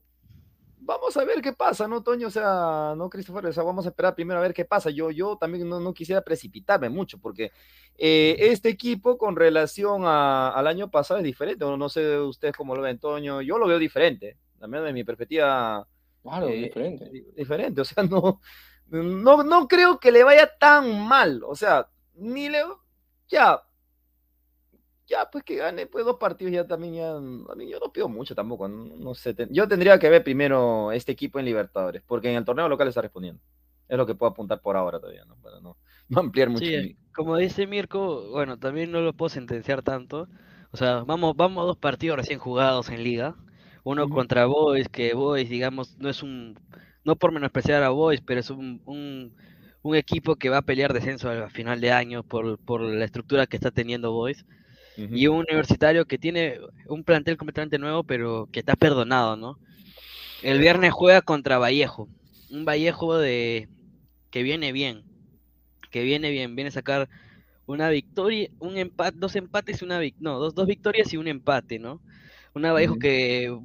vamos 0.84 1.16
a 1.16 1.24
ver 1.24 1.40
qué 1.40 1.52
pasa, 1.52 1.88
¿no, 1.88 2.02
Toño? 2.02 2.28
O 2.28 2.30
sea, 2.30 2.94
no, 2.96 3.08
Christopher, 3.08 3.46
o 3.46 3.52
sea, 3.52 3.62
vamos 3.62 3.86
a 3.86 3.90
esperar 3.90 4.14
primero 4.14 4.38
a 4.38 4.42
ver 4.42 4.54
qué 4.54 4.64
pasa. 4.64 4.90
Yo, 4.90 5.10
yo 5.10 5.36
también 5.36 5.68
no, 5.68 5.80
no 5.80 5.94
quisiera 5.94 6.22
precipitarme 6.22 6.88
mucho, 6.88 7.18
porque 7.18 7.52
eh, 7.96 8.36
este 8.38 8.68
equipo 8.68 9.16
con 9.16 9.36
relación 9.36 10.02
a, 10.04 10.50
al 10.50 10.66
año 10.66 10.90
pasado 10.90 11.18
es 11.18 11.24
diferente. 11.24 11.64
No, 11.64 11.76
no 11.76 11.88
sé 11.88 12.18
ustedes 12.18 12.56
cómo 12.56 12.74
lo 12.74 12.82
ven, 12.82 12.98
Toño. 12.98 13.40
Yo 13.40 13.58
lo 13.58 13.66
veo 13.66 13.78
diferente, 13.78 14.36
también 14.58 14.84
de 14.84 14.92
mi 14.92 15.04
perspectiva. 15.04 15.86
Claro, 16.22 16.48
eh, 16.48 16.54
diferente. 16.54 17.10
Diferente, 17.36 17.80
o 17.80 17.84
sea, 17.84 18.02
no, 18.04 18.40
no, 18.88 19.42
no 19.42 19.68
creo 19.68 19.98
que 19.98 20.12
le 20.12 20.24
vaya 20.24 20.50
tan 20.58 21.06
mal. 21.06 21.42
O 21.44 21.54
sea, 21.54 21.88
ni 22.14 22.48
le. 22.48 22.62
Ya, 23.28 23.62
ya 25.06 25.28
pues 25.30 25.44
que 25.44 25.56
gane 25.56 25.86
pues 25.86 26.04
dos 26.04 26.16
partidos 26.18 26.52
ya 26.52 26.66
también 26.66 26.94
ya 26.94 27.10
a 27.16 27.20
mí 27.56 27.68
yo 27.70 27.78
no 27.80 27.92
pido 27.92 28.08
mucho 28.08 28.34
tampoco 28.34 28.68
no, 28.68 28.96
no 28.96 29.14
sé 29.14 29.34
ten- 29.34 29.48
yo 29.52 29.68
tendría 29.68 29.98
que 29.98 30.08
ver 30.08 30.24
primero 30.24 30.92
este 30.92 31.12
equipo 31.12 31.38
en 31.38 31.44
Libertadores 31.46 32.02
porque 32.06 32.30
en 32.30 32.36
el 32.36 32.44
torneo 32.44 32.68
local 32.68 32.88
está 32.88 33.02
respondiendo 33.02 33.40
es 33.88 33.98
lo 33.98 34.06
que 34.06 34.14
puedo 34.14 34.30
apuntar 34.32 34.60
por 34.60 34.76
ahora 34.76 35.00
todavía 35.00 35.24
no 35.24 35.36
para 35.36 35.60
no, 35.60 35.76
no 36.08 36.20
ampliar 36.20 36.50
mucho 36.50 36.72
Sí, 36.72 36.76
mi- 36.76 36.96
como 37.14 37.36
dice 37.36 37.66
Mirko, 37.66 38.28
bueno, 38.30 38.58
también 38.58 38.90
no 38.90 39.00
lo 39.00 39.12
puedo 39.14 39.28
sentenciar 39.30 39.82
tanto. 39.82 40.28
O 40.70 40.76
sea, 40.76 41.00
vamos, 41.04 41.36
vamos 41.36 41.62
a 41.62 41.66
dos 41.66 41.76
partidos 41.78 42.16
recién 42.18 42.38
jugados 42.38 42.88
en 42.90 43.02
liga. 43.04 43.36
Uno 43.84 44.08
contra 44.08 44.46
Boys, 44.46 44.88
que 44.88 45.14
Boys, 45.14 45.48
digamos, 45.50 45.96
no 45.98 46.08
es 46.08 46.22
un, 46.22 46.58
no 47.04 47.16
por 47.16 47.32
menospreciar 47.32 47.82
a 47.82 47.88
Boys, 47.90 48.20
pero 48.20 48.40
es 48.40 48.50
un, 48.50 48.80
un, 48.86 49.34
un 49.82 49.96
equipo 49.96 50.36
que 50.36 50.48
va 50.50 50.58
a 50.58 50.62
pelear 50.62 50.92
descenso 50.92 51.28
al 51.30 51.50
final 51.50 51.80
de 51.80 51.90
año 51.92 52.22
por, 52.22 52.58
por 52.58 52.80
la 52.82 53.04
estructura 53.04 53.46
que 53.46 53.56
está 53.56 53.70
teniendo 53.70 54.12
Boys. 54.12 54.44
Y 54.96 55.26
un 55.26 55.38
universitario 55.38 56.04
que 56.04 56.18
tiene 56.18 56.58
un 56.86 57.04
plantel 57.04 57.36
completamente 57.36 57.78
nuevo, 57.78 58.04
pero 58.04 58.48
que 58.52 58.60
está 58.60 58.76
perdonado, 58.76 59.36
¿no? 59.36 59.58
El 60.42 60.58
viernes 60.58 60.92
juega 60.92 61.22
contra 61.22 61.58
Vallejo. 61.58 62.08
Un 62.50 62.64
Vallejo 62.64 63.16
de 63.16 63.68
que 64.30 64.42
viene 64.42 64.72
bien. 64.72 65.02
Que 65.90 66.02
viene 66.02 66.30
bien. 66.30 66.54
Viene 66.56 66.68
a 66.68 66.72
sacar 66.72 67.08
una 67.66 67.88
victoria, 67.88 68.48
un 68.58 68.76
empate, 68.76 69.16
dos 69.18 69.36
empates 69.36 69.80
y 69.80 69.84
una 69.84 70.00
vic- 70.00 70.16
no, 70.18 70.38
dos, 70.38 70.54
dos 70.54 70.66
victorias 70.66 71.12
y 71.12 71.16
un 71.16 71.28
empate, 71.28 71.78
¿no? 71.78 72.00
Una 72.54 72.72
Vallejo 72.72 72.98
que 72.98 73.56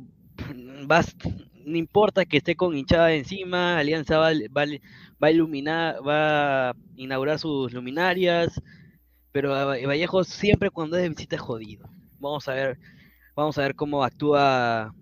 va, 0.89 1.03
no 1.65 1.77
importa 1.77 2.25
que 2.25 2.37
esté 2.37 2.55
con 2.55 2.77
hinchada 2.77 3.13
encima, 3.13 3.77
Alianza 3.77 4.17
va, 4.17 4.31
va, 4.55 4.65
va 5.21 5.27
a 5.27 5.31
iluminar, 5.31 5.95
va 6.07 6.69
a 6.69 6.75
inaugurar 6.95 7.39
sus 7.39 7.73
luminarias, 7.73 8.61
pero 9.37 9.51
Vallejo 9.51 10.23
siempre 10.23 10.71
cuando 10.71 10.97
es 10.97 11.03
de 11.03 11.09
visita 11.09 11.35
es 11.35 11.41
jodido. 11.43 11.87
Vamos 12.19 12.47
a 12.47 12.55
ver, 12.55 12.79
vamos 13.35 13.55
a 13.59 13.61
ver 13.61 13.75
cómo 13.75 14.03
actúa 14.03 14.95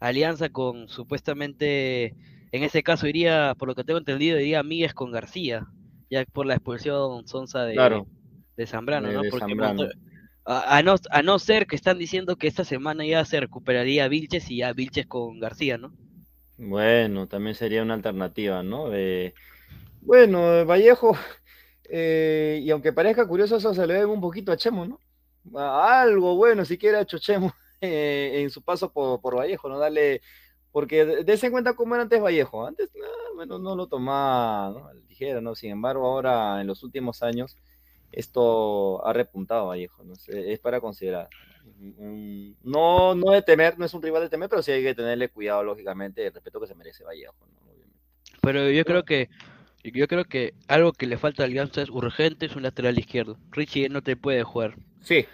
Alianza 0.00 0.48
con 0.48 0.88
supuestamente, 0.88 2.06
en 2.52 2.62
ese 2.62 2.82
caso 2.82 3.06
iría, 3.06 3.54
por 3.58 3.68
lo 3.68 3.74
que 3.74 3.84
tengo 3.84 3.98
entendido, 3.98 4.40
iría 4.40 4.62
Míguez 4.62 4.94
con 4.94 5.10
García, 5.12 5.66
ya 6.08 6.24
por 6.32 6.46
la 6.46 6.54
expulsión 6.54 7.26
sonsa 7.28 7.64
de, 7.64 7.74
Claro. 7.74 8.06
de 8.56 8.66
Zambrano, 8.66 9.12
¿no? 9.12 9.20
de 9.20 9.28
Porque 9.28 9.38
Zambrano. 9.38 9.90
A, 10.46 10.78
a 10.78 10.82
no, 10.82 10.94
a 11.10 11.22
no 11.22 11.38
ser 11.38 11.66
que 11.66 11.76
están 11.76 11.98
diciendo 11.98 12.36
que 12.36 12.46
esta 12.48 12.64
semana 12.64 13.04
ya 13.04 13.24
se 13.26 13.40
recuperaría 13.40 14.08
Vilches 14.08 14.50
y 14.50 14.58
ya 14.58 14.72
Vilches 14.72 15.06
con 15.06 15.38
García, 15.40 15.76
¿no? 15.78 15.92
bueno 16.58 17.26
también 17.28 17.54
sería 17.54 17.82
una 17.82 17.94
alternativa 17.94 18.62
no 18.62 18.90
bueno 20.00 20.64
Vallejo 20.66 21.16
eh, 21.90 22.60
y 22.62 22.70
aunque 22.70 22.92
parezca 22.92 23.26
curioso 23.26 23.56
eso 23.56 23.74
se 23.74 23.86
le 23.86 23.94
debe 23.94 24.06
un 24.06 24.20
poquito 24.20 24.52
a 24.52 24.56
Chemo 24.56 24.84
no 24.86 25.00
A- 25.58 26.02
algo 26.02 26.36
bueno 26.36 26.64
siquiera 26.64 26.98
ha 26.98 27.02
hecho 27.02 27.18
Chemo 27.18 27.52
eh, 27.80 28.40
en 28.42 28.50
su 28.50 28.62
paso 28.62 28.92
por, 28.92 29.20
por 29.20 29.36
Vallejo 29.36 29.68
no 29.68 29.78
darle 29.78 30.20
porque 30.72 31.06
dése 31.24 31.46
en 31.46 31.52
cuenta 31.52 31.72
cómo 31.72 31.94
era 31.94 32.02
antes 32.02 32.20
Vallejo. 32.20 32.66
Antes 32.66 32.90
ah, 33.02 33.28
bueno, 33.34 33.58
no 33.58 33.74
lo 33.74 33.86
tomaba 33.86 34.68
¿no? 34.92 34.92
ligera, 35.08 35.40
¿no? 35.40 35.54
Sin 35.54 35.70
embargo, 35.70 36.06
ahora 36.06 36.60
en 36.60 36.66
los 36.66 36.82
últimos 36.82 37.22
años 37.22 37.56
esto 38.12 39.02
ha 39.06 39.14
repuntado 39.14 39.68
Vallejo, 39.68 40.04
¿no? 40.04 40.12
Es, 40.12 40.28
es 40.28 40.58
para 40.58 40.78
considerar. 40.82 41.30
No, 42.62 43.14
no 43.14 43.32
de 43.32 43.40
temer, 43.40 43.78
no 43.78 43.86
es 43.86 43.94
un 43.94 44.02
rival 44.02 44.22
de 44.22 44.28
temer, 44.28 44.50
pero 44.50 44.62
sí 44.62 44.70
hay 44.70 44.82
que 44.82 44.94
tenerle 44.94 45.30
cuidado, 45.30 45.62
lógicamente, 45.64 46.26
el 46.26 46.34
respeto 46.34 46.60
que 46.60 46.66
se 46.66 46.74
merece 46.74 47.04
Vallejo, 47.04 47.34
¿no? 47.40 47.70
Obviamente. 47.70 47.98
Pero 48.42 48.70
yo 48.70 48.84
creo 48.84 49.02
que 49.04 49.30
yo 49.92 50.08
creo 50.08 50.24
que 50.24 50.54
algo 50.68 50.92
que 50.92 51.06
le 51.06 51.18
falta 51.18 51.42
a 51.42 51.46
Alianza 51.46 51.82
es 51.82 51.90
urgente, 51.90 52.46
es 52.46 52.56
un 52.56 52.62
lateral 52.62 52.98
izquierdo. 52.98 53.38
Richie 53.50 53.88
no 53.88 54.02
te 54.02 54.16
puede 54.16 54.42
jugar. 54.44 54.76
Sí, 55.00 55.26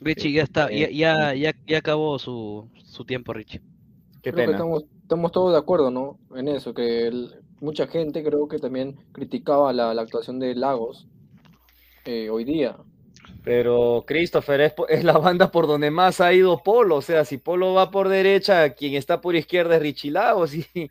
Richie 0.00 0.32
ya 0.32 0.42
está, 0.42 0.70
ya, 0.72 0.88
ya, 0.90 1.34
ya, 1.34 1.54
ya 1.66 1.78
acabó 1.78 2.18
su, 2.18 2.70
su 2.84 3.04
tiempo, 3.04 3.32
Richie. 3.32 3.62
qué 4.22 4.32
Creo 4.32 4.44
que 4.44 4.50
pena. 4.50 4.52
estamos, 4.52 4.84
estamos 5.02 5.32
todos 5.32 5.52
de 5.52 5.58
acuerdo, 5.58 5.90
¿no? 5.90 6.18
En 6.34 6.48
eso, 6.48 6.74
que 6.74 7.06
el- 7.06 7.34
mucha 7.60 7.86
gente 7.86 8.22
creo 8.22 8.48
que 8.48 8.58
también 8.58 8.96
criticaba 9.12 9.72
la, 9.72 9.94
la 9.94 10.02
actuación 10.02 10.38
de 10.38 10.54
Lagos 10.54 11.08
eh, 12.04 12.30
hoy 12.30 12.44
día. 12.44 12.76
Pero 13.42 14.04
Christopher 14.06 14.60
es 14.88 15.04
la 15.04 15.18
banda 15.18 15.50
por 15.50 15.66
donde 15.66 15.90
más 15.90 16.20
ha 16.20 16.32
ido 16.32 16.62
Polo. 16.62 16.96
O 16.96 17.02
sea, 17.02 17.24
si 17.24 17.38
Polo 17.38 17.74
va 17.74 17.90
por 17.90 18.08
derecha, 18.08 18.70
quien 18.74 18.94
está 18.94 19.20
por 19.20 19.36
izquierda 19.36 19.76
es 19.76 19.82
Richie 19.82 20.10
Lagos. 20.10 20.54
Y, 20.54 20.90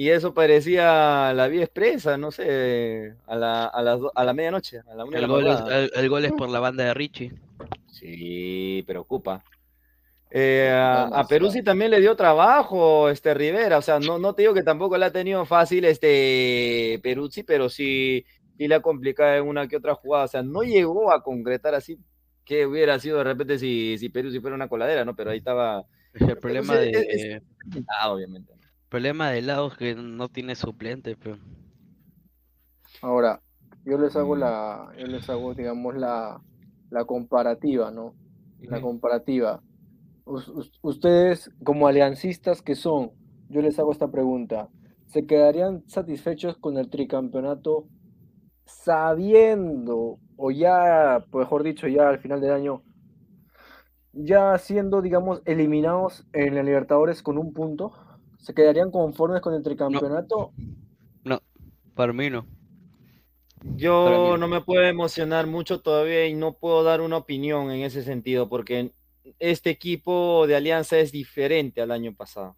y 0.00 0.10
eso 0.10 0.32
parecía 0.32 1.32
la 1.34 1.48
vía 1.48 1.64
expresa, 1.64 2.16
no 2.16 2.30
sé, 2.30 3.14
a 3.26 3.34
la, 3.34 3.64
a 3.66 3.82
las 3.82 3.98
do- 3.98 4.12
a 4.14 4.24
la 4.24 4.32
medianoche, 4.32 4.78
a 4.88 4.94
la 4.94 5.04
una 5.04 5.18
de 5.18 5.24
El 5.24 5.28
la 5.30 5.34
gol, 5.34 5.46
es, 5.48 5.60
el, 5.74 5.90
el 6.04 6.08
gol 6.08 6.24
es 6.24 6.32
por 6.32 6.48
la 6.50 6.60
banda 6.60 6.84
de 6.84 6.94
Richie. 6.94 7.32
Sí, 7.90 8.84
preocupa. 8.86 9.42
Eh, 10.30 10.70
a. 10.72 11.26
Peruzzi 11.26 11.62
también 11.62 11.90
le 11.90 12.00
dio 12.00 12.14
trabajo, 12.14 13.08
este 13.08 13.32
Rivera. 13.34 13.78
O 13.78 13.82
sea, 13.82 13.98
no, 13.98 14.18
no 14.18 14.34
te 14.34 14.42
digo 14.42 14.54
que 14.54 14.62
tampoco 14.62 14.96
le 14.98 15.06
ha 15.06 15.10
tenido 15.12 15.44
fácil 15.46 15.84
este 15.86 17.00
Peruzzi, 17.02 17.42
pero 17.42 17.68
sí, 17.68 18.24
sí 18.56 18.68
le 18.68 18.74
ha 18.76 18.80
complicado 18.82 19.34
en 19.36 19.48
una 19.48 19.66
que 19.66 19.76
otra 19.78 19.94
jugada. 19.94 20.24
O 20.26 20.28
sea, 20.28 20.42
no 20.42 20.62
llegó 20.62 21.12
a 21.12 21.22
concretar 21.22 21.74
así 21.74 21.98
que 22.44 22.66
hubiera 22.66 22.98
sido 22.98 23.18
de 23.18 23.24
repente 23.24 23.58
si, 23.58 23.96
si 23.98 24.10
Peruzzi 24.10 24.38
fuera 24.40 24.54
una 24.56 24.68
coladera, 24.68 25.04
¿no? 25.04 25.16
Pero 25.16 25.30
ahí 25.30 25.38
estaba 25.38 25.84
El 26.14 26.36
problema 26.38 26.76
de, 26.76 26.90
es- 26.90 27.24
es- 27.24 27.42
ah, 27.88 28.12
obviamente. 28.12 28.52
Problema 28.88 29.30
de 29.30 29.42
Lagos 29.42 29.76
que 29.76 29.94
no 29.94 30.28
tiene 30.28 30.54
suplente, 30.54 31.16
pero 31.16 31.38
Ahora, 33.00 33.42
yo 33.84 33.98
les 33.98 34.16
hago 34.16 34.34
Mm. 34.34 34.36
la, 34.36 34.92
yo 34.98 35.06
les 35.06 35.28
hago, 35.30 35.54
digamos, 35.54 35.94
la, 35.96 36.42
la 36.90 37.04
comparativa, 37.04 37.90
¿no? 37.90 38.16
La 38.66 38.80
comparativa. 38.80 39.62
Us- 40.24 40.48
us- 40.48 40.72
ustedes, 40.82 41.50
como 41.64 41.88
aliancistas 41.88 42.62
que 42.62 42.74
son, 42.76 43.12
yo 43.48 43.62
les 43.62 43.78
hago 43.78 43.92
esta 43.92 44.10
pregunta. 44.10 44.70
¿Se 45.06 45.26
quedarían 45.26 45.84
satisfechos 45.88 46.58
con 46.58 46.78
el 46.78 46.90
tricampeonato 46.90 47.88
sabiendo, 48.66 50.20
o 50.36 50.50
ya, 50.50 51.24
mejor 51.32 51.62
dicho, 51.64 51.88
ya 51.88 52.08
al 52.10 52.20
final 52.20 52.40
del 52.40 52.52
año, 52.52 52.84
ya 54.12 54.58
siendo, 54.58 55.00
digamos, 55.02 55.42
eliminados 55.46 56.26
en 56.32 56.54
la 56.54 56.62
Libertadores 56.62 57.22
con 57.22 57.38
un 57.38 57.52
punto? 57.52 57.92
¿Se 58.38 58.54
quedarían 58.54 58.90
conformes 58.90 59.40
con 59.40 59.54
el 59.54 59.62
tricampeonato? 59.62 60.52
no, 61.24 61.40
para 61.94 62.12
mí 62.12 62.30
no. 62.30 62.46
Yo 63.76 64.32
mí. 64.34 64.40
no 64.40 64.48
me 64.48 64.60
puedo 64.60 64.84
emocionar 64.84 65.46
mucho 65.46 65.80
todavía 65.80 66.26
y 66.26 66.34
no 66.34 66.54
puedo 66.54 66.82
dar 66.84 67.00
una 67.00 67.16
opinión 67.16 67.70
en 67.70 67.82
ese 67.82 68.02
sentido, 68.02 68.48
porque 68.48 68.92
este 69.38 69.70
equipo 69.70 70.46
de 70.46 70.56
Alianza 70.56 70.98
es 70.98 71.12
diferente 71.12 71.80
al 71.80 71.90
año 71.90 72.14
pasado. 72.14 72.56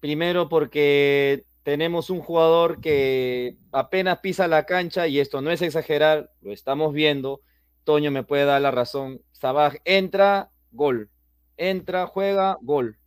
Primero 0.00 0.48
porque 0.48 1.44
tenemos 1.62 2.10
un 2.10 2.20
jugador 2.20 2.80
que 2.80 3.56
apenas 3.72 4.20
pisa 4.20 4.46
la 4.48 4.66
cancha, 4.66 5.08
y 5.08 5.18
esto 5.18 5.40
no 5.40 5.50
es 5.50 5.62
exagerar, 5.62 6.30
lo 6.40 6.52
estamos 6.52 6.92
viendo. 6.92 7.40
Toño 7.84 8.10
me 8.10 8.22
puede 8.22 8.44
dar 8.44 8.62
la 8.62 8.70
razón. 8.70 9.20
Sabaj 9.32 9.76
entra, 9.84 10.50
gol. 10.70 11.10
Entra, 11.56 12.06
juega, 12.06 12.58
gol. 12.60 12.98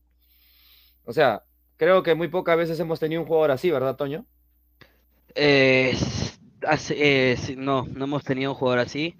O 1.10 1.14
sea, 1.14 1.44
creo 1.78 2.04
que 2.04 2.16
muy 2.16 2.28
pocas 2.30 2.58
veces 2.58 2.80
hemos 2.80 3.00
tenido 3.00 3.22
un 3.22 3.28
jugador 3.28 3.52
así, 3.52 3.72
¿verdad, 3.72 3.96
Toño? 3.98 4.26
Eh, 5.36 5.94
hace- 6.68 7.32
eh, 7.34 7.38
no, 7.58 7.86
no 7.94 8.06
hemos 8.06 8.24
tenido 8.24 8.52
un 8.52 8.58
jugador 8.58 8.80
así. 8.80 9.16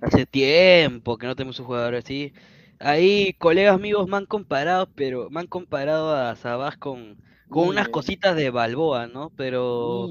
Hace 0.00 0.26
tiempo 0.26 1.18
que 1.18 1.26
no 1.26 1.36
tenemos 1.36 1.58
un 1.60 1.66
jugador 1.66 1.94
así. 1.96 2.32
Ahí 2.78 3.34
colegas 3.34 3.80
míos 3.80 4.06
me 4.08 4.16
han 4.18 4.26
comparado, 4.26 4.90
pero 4.94 5.30
me 5.30 5.40
han 5.40 5.46
comparado 5.46 6.14
a 6.14 6.36
Sabaj 6.36 6.78
con, 6.78 7.18
con 7.48 7.68
unas 7.68 7.88
cositas 7.88 8.36
de 8.36 8.50
Balboa, 8.50 9.06
¿no? 9.08 9.30
Pero. 9.36 10.10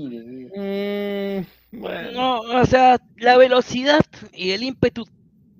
Mm, 0.55 1.41
bueno. 1.71 2.11
no, 2.11 2.39
o 2.61 2.65
sea, 2.65 2.99
la 3.17 3.37
velocidad 3.37 4.01
y 4.33 4.51
el 4.51 4.63
ímpetu 4.63 5.05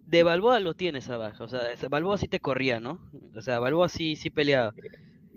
de 0.06 0.24
Balboa 0.24 0.60
lo 0.60 0.74
tiene 0.76 1.02
Sabaj. 1.02 1.42
O 1.42 1.48
sea, 1.48 1.62
Balboa 1.90 2.18
sí 2.18 2.28
te 2.28 2.40
corría, 2.40 2.80
¿no? 2.80 3.00
O 3.36 3.42
sea, 3.42 3.60
Balboa 3.60 3.90
sí, 3.90 4.16
sí 4.16 4.30
peleaba. 4.30 4.74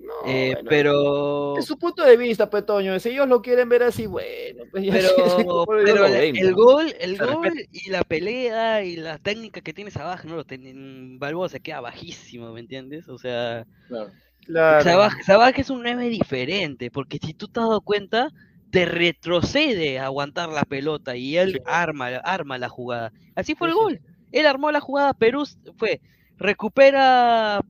No, 0.08 0.14
Eh, 0.22 0.50
bueno, 0.50 0.70
pero 0.70 1.54
Es 1.54 1.66
su 1.66 1.78
punto 1.78 2.04
de 2.04 2.16
vista, 2.16 2.48
pues, 2.50 2.64
Toño. 2.66 2.98
Si 3.00 3.10
ellos 3.10 3.28
lo 3.28 3.42
quieren 3.42 3.68
ver 3.68 3.82
así, 3.84 4.06
bueno. 4.06 4.64
Pues 4.70 4.84
ya 4.84 4.92
Pero, 4.92 5.08
sí, 5.26 5.46
el, 5.84 5.98
ven, 6.08 6.36
el 6.36 6.50
¿no? 6.50 6.56
gol, 6.56 6.94
el 7.00 7.16
Se 7.16 7.26
gol 7.26 7.42
respeta. 7.42 7.68
y 7.70 7.90
la 7.90 8.04
pelea 8.04 8.84
y 8.84 8.96
la 8.96 9.18
técnica 9.18 9.60
que 9.60 9.72
tiene 9.74 9.90
Sabaj, 9.90 10.24
no 10.24 10.36
lo 10.36 10.44
tiene, 10.44 10.72
Balboa 11.18 11.48
se 11.48 11.60
queda 11.60 11.80
bajísimo, 11.80 12.52
¿me 12.52 12.60
entiendes? 12.60 13.08
O 13.08 13.18
sea, 13.18 13.66
Claro. 13.88 14.12
Claro. 14.46 14.84
Sabaj, 14.84 15.22
Sabaj 15.22 15.58
es 15.58 15.70
un 15.70 15.82
9 15.82 16.08
diferente, 16.08 16.90
porque 16.90 17.18
si 17.22 17.34
tú 17.34 17.48
te 17.48 17.60
has 17.60 17.66
dado 17.68 17.80
cuenta, 17.82 18.30
te 18.70 18.84
retrocede 18.86 19.98
a 19.98 20.06
aguantar 20.06 20.48
la 20.50 20.64
pelota 20.64 21.16
y 21.16 21.36
él 21.36 21.54
Sí. 21.54 21.60
arma, 21.64 22.08
arma 22.18 22.58
la 22.58 22.68
jugada. 22.68 23.12
Así 23.34 23.54
fue 23.54 23.68
Sí, 23.68 23.70
el 23.70 23.74
sí. 23.74 23.78
gol. 23.78 24.00
Él 24.32 24.46
armó 24.46 24.70
la 24.72 24.80
jugada, 24.80 25.14
Perú 25.14 25.44
fue, 25.76 26.00
recupera 26.36 27.60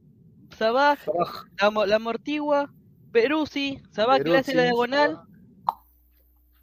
Sabaj, 0.58 0.98
la, 1.60 1.86
la 1.86 1.96
amortigua, 1.96 2.72
Perú 3.12 3.46
sí, 3.46 3.80
Sabaj 3.90 4.20
le 4.24 4.38
hace 4.38 4.54
la 4.54 4.62
Peruzzi, 4.62 4.66
diagonal, 4.90 5.20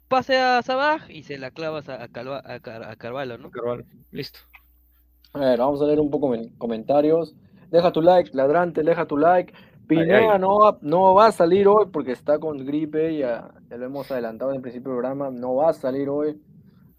pase 0.08 0.38
a 0.38 0.62
Sabaj 0.62 1.10
y 1.10 1.22
se 1.24 1.38
la 1.38 1.50
clavas 1.50 1.88
a, 1.88 2.02
a, 2.02 2.08
Calva- 2.08 2.42
a 2.44 2.60
Car- 2.60 2.84
a 2.84 2.96
Carvalho, 2.96 3.38
¿no? 3.38 3.50
Carvalho. 3.50 3.84
Listo. 4.10 4.38
A 5.32 5.40
ver, 5.40 5.58
vamos 5.58 5.82
a 5.82 5.86
leer 5.86 6.00
un 6.00 6.10
poco 6.10 6.28
men- 6.28 6.54
comentarios. 6.58 7.34
Deja 7.70 7.90
tu 7.92 8.00
like, 8.00 8.30
ladrante, 8.32 8.82
deja 8.82 9.06
tu 9.06 9.16
like. 9.16 9.52
Pineda 9.88 10.32
ay. 10.34 10.38
No, 10.40 10.58
va, 10.58 10.78
no 10.82 11.14
va 11.14 11.26
a 11.26 11.32
salir 11.32 11.68
hoy 11.68 11.86
porque 11.92 12.12
está 12.12 12.38
con 12.38 12.58
gripe, 12.64 13.16
ya, 13.16 13.50
ya 13.68 13.76
lo 13.76 13.86
hemos 13.86 14.10
adelantado 14.10 14.50
en 14.50 14.56
el 14.56 14.62
principio 14.62 14.90
del 14.92 14.98
programa, 15.00 15.30
no 15.30 15.54
va 15.56 15.70
a 15.70 15.74
salir 15.74 16.08
hoy, 16.08 16.40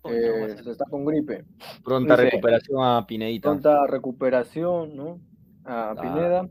no, 0.03 0.10
eh, 0.12 0.55
está 0.65 0.86
con 0.89 1.03
gripe. 1.05 1.43
Pronta 1.83 2.15
Dice- 2.15 2.29
recuperación 2.31 2.83
a 2.83 3.05
Pinedita. 3.05 3.49
Pronta 3.49 3.88
recuperación, 3.88 4.95
¿no? 4.95 5.19
A 5.65 5.91
Ah. 5.91 5.95
Pineda. 6.01 6.47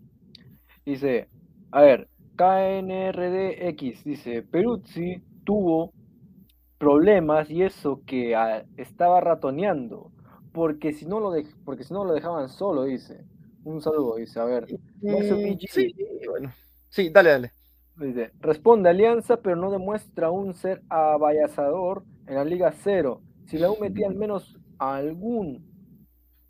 Dice, 0.86 1.28
a 1.72 1.82
ver, 1.82 2.08
KNRDX 2.36 4.04
dice, 4.04 4.42
Peruzzi 4.42 5.22
tuvo 5.44 5.92
problemas 6.78 7.50
y 7.50 7.62
eso 7.62 8.02
que 8.06 8.36
ah, 8.36 8.64
estaba 8.76 9.20
ratoneando, 9.20 10.12
porque 10.52 10.92
si 10.92 11.04
no 11.06 11.20
lo 11.20 11.32
porque 11.64 11.84
si 11.84 11.92
no 11.92 12.04
lo 12.04 12.14
dejaban 12.14 12.48
solo, 12.48 12.84
dice. 12.84 13.24
Un 13.64 13.82
saludo, 13.82 14.14
dice, 14.16 14.38
a 14.38 14.44
ver. 14.44 14.66
Mm, 15.02 15.58
sí, 15.68 15.92
bueno. 16.28 16.52
Sí, 16.88 17.10
dale, 17.10 17.30
dale. 17.30 17.50
Dice, 17.96 18.30
responde 18.38 18.88
Alianza, 18.88 19.38
pero 19.38 19.56
no 19.56 19.72
demuestra 19.72 20.30
un 20.30 20.54
ser 20.54 20.82
abayazador 20.88 22.04
en 22.28 22.36
la 22.36 22.44
Liga 22.44 22.72
Cero. 22.72 23.22
Si 23.46 23.58
la 23.58 23.70
U 23.70 23.76
metía 23.80 24.06
al 24.06 24.14
menos 24.14 24.56
algún, 24.78 25.66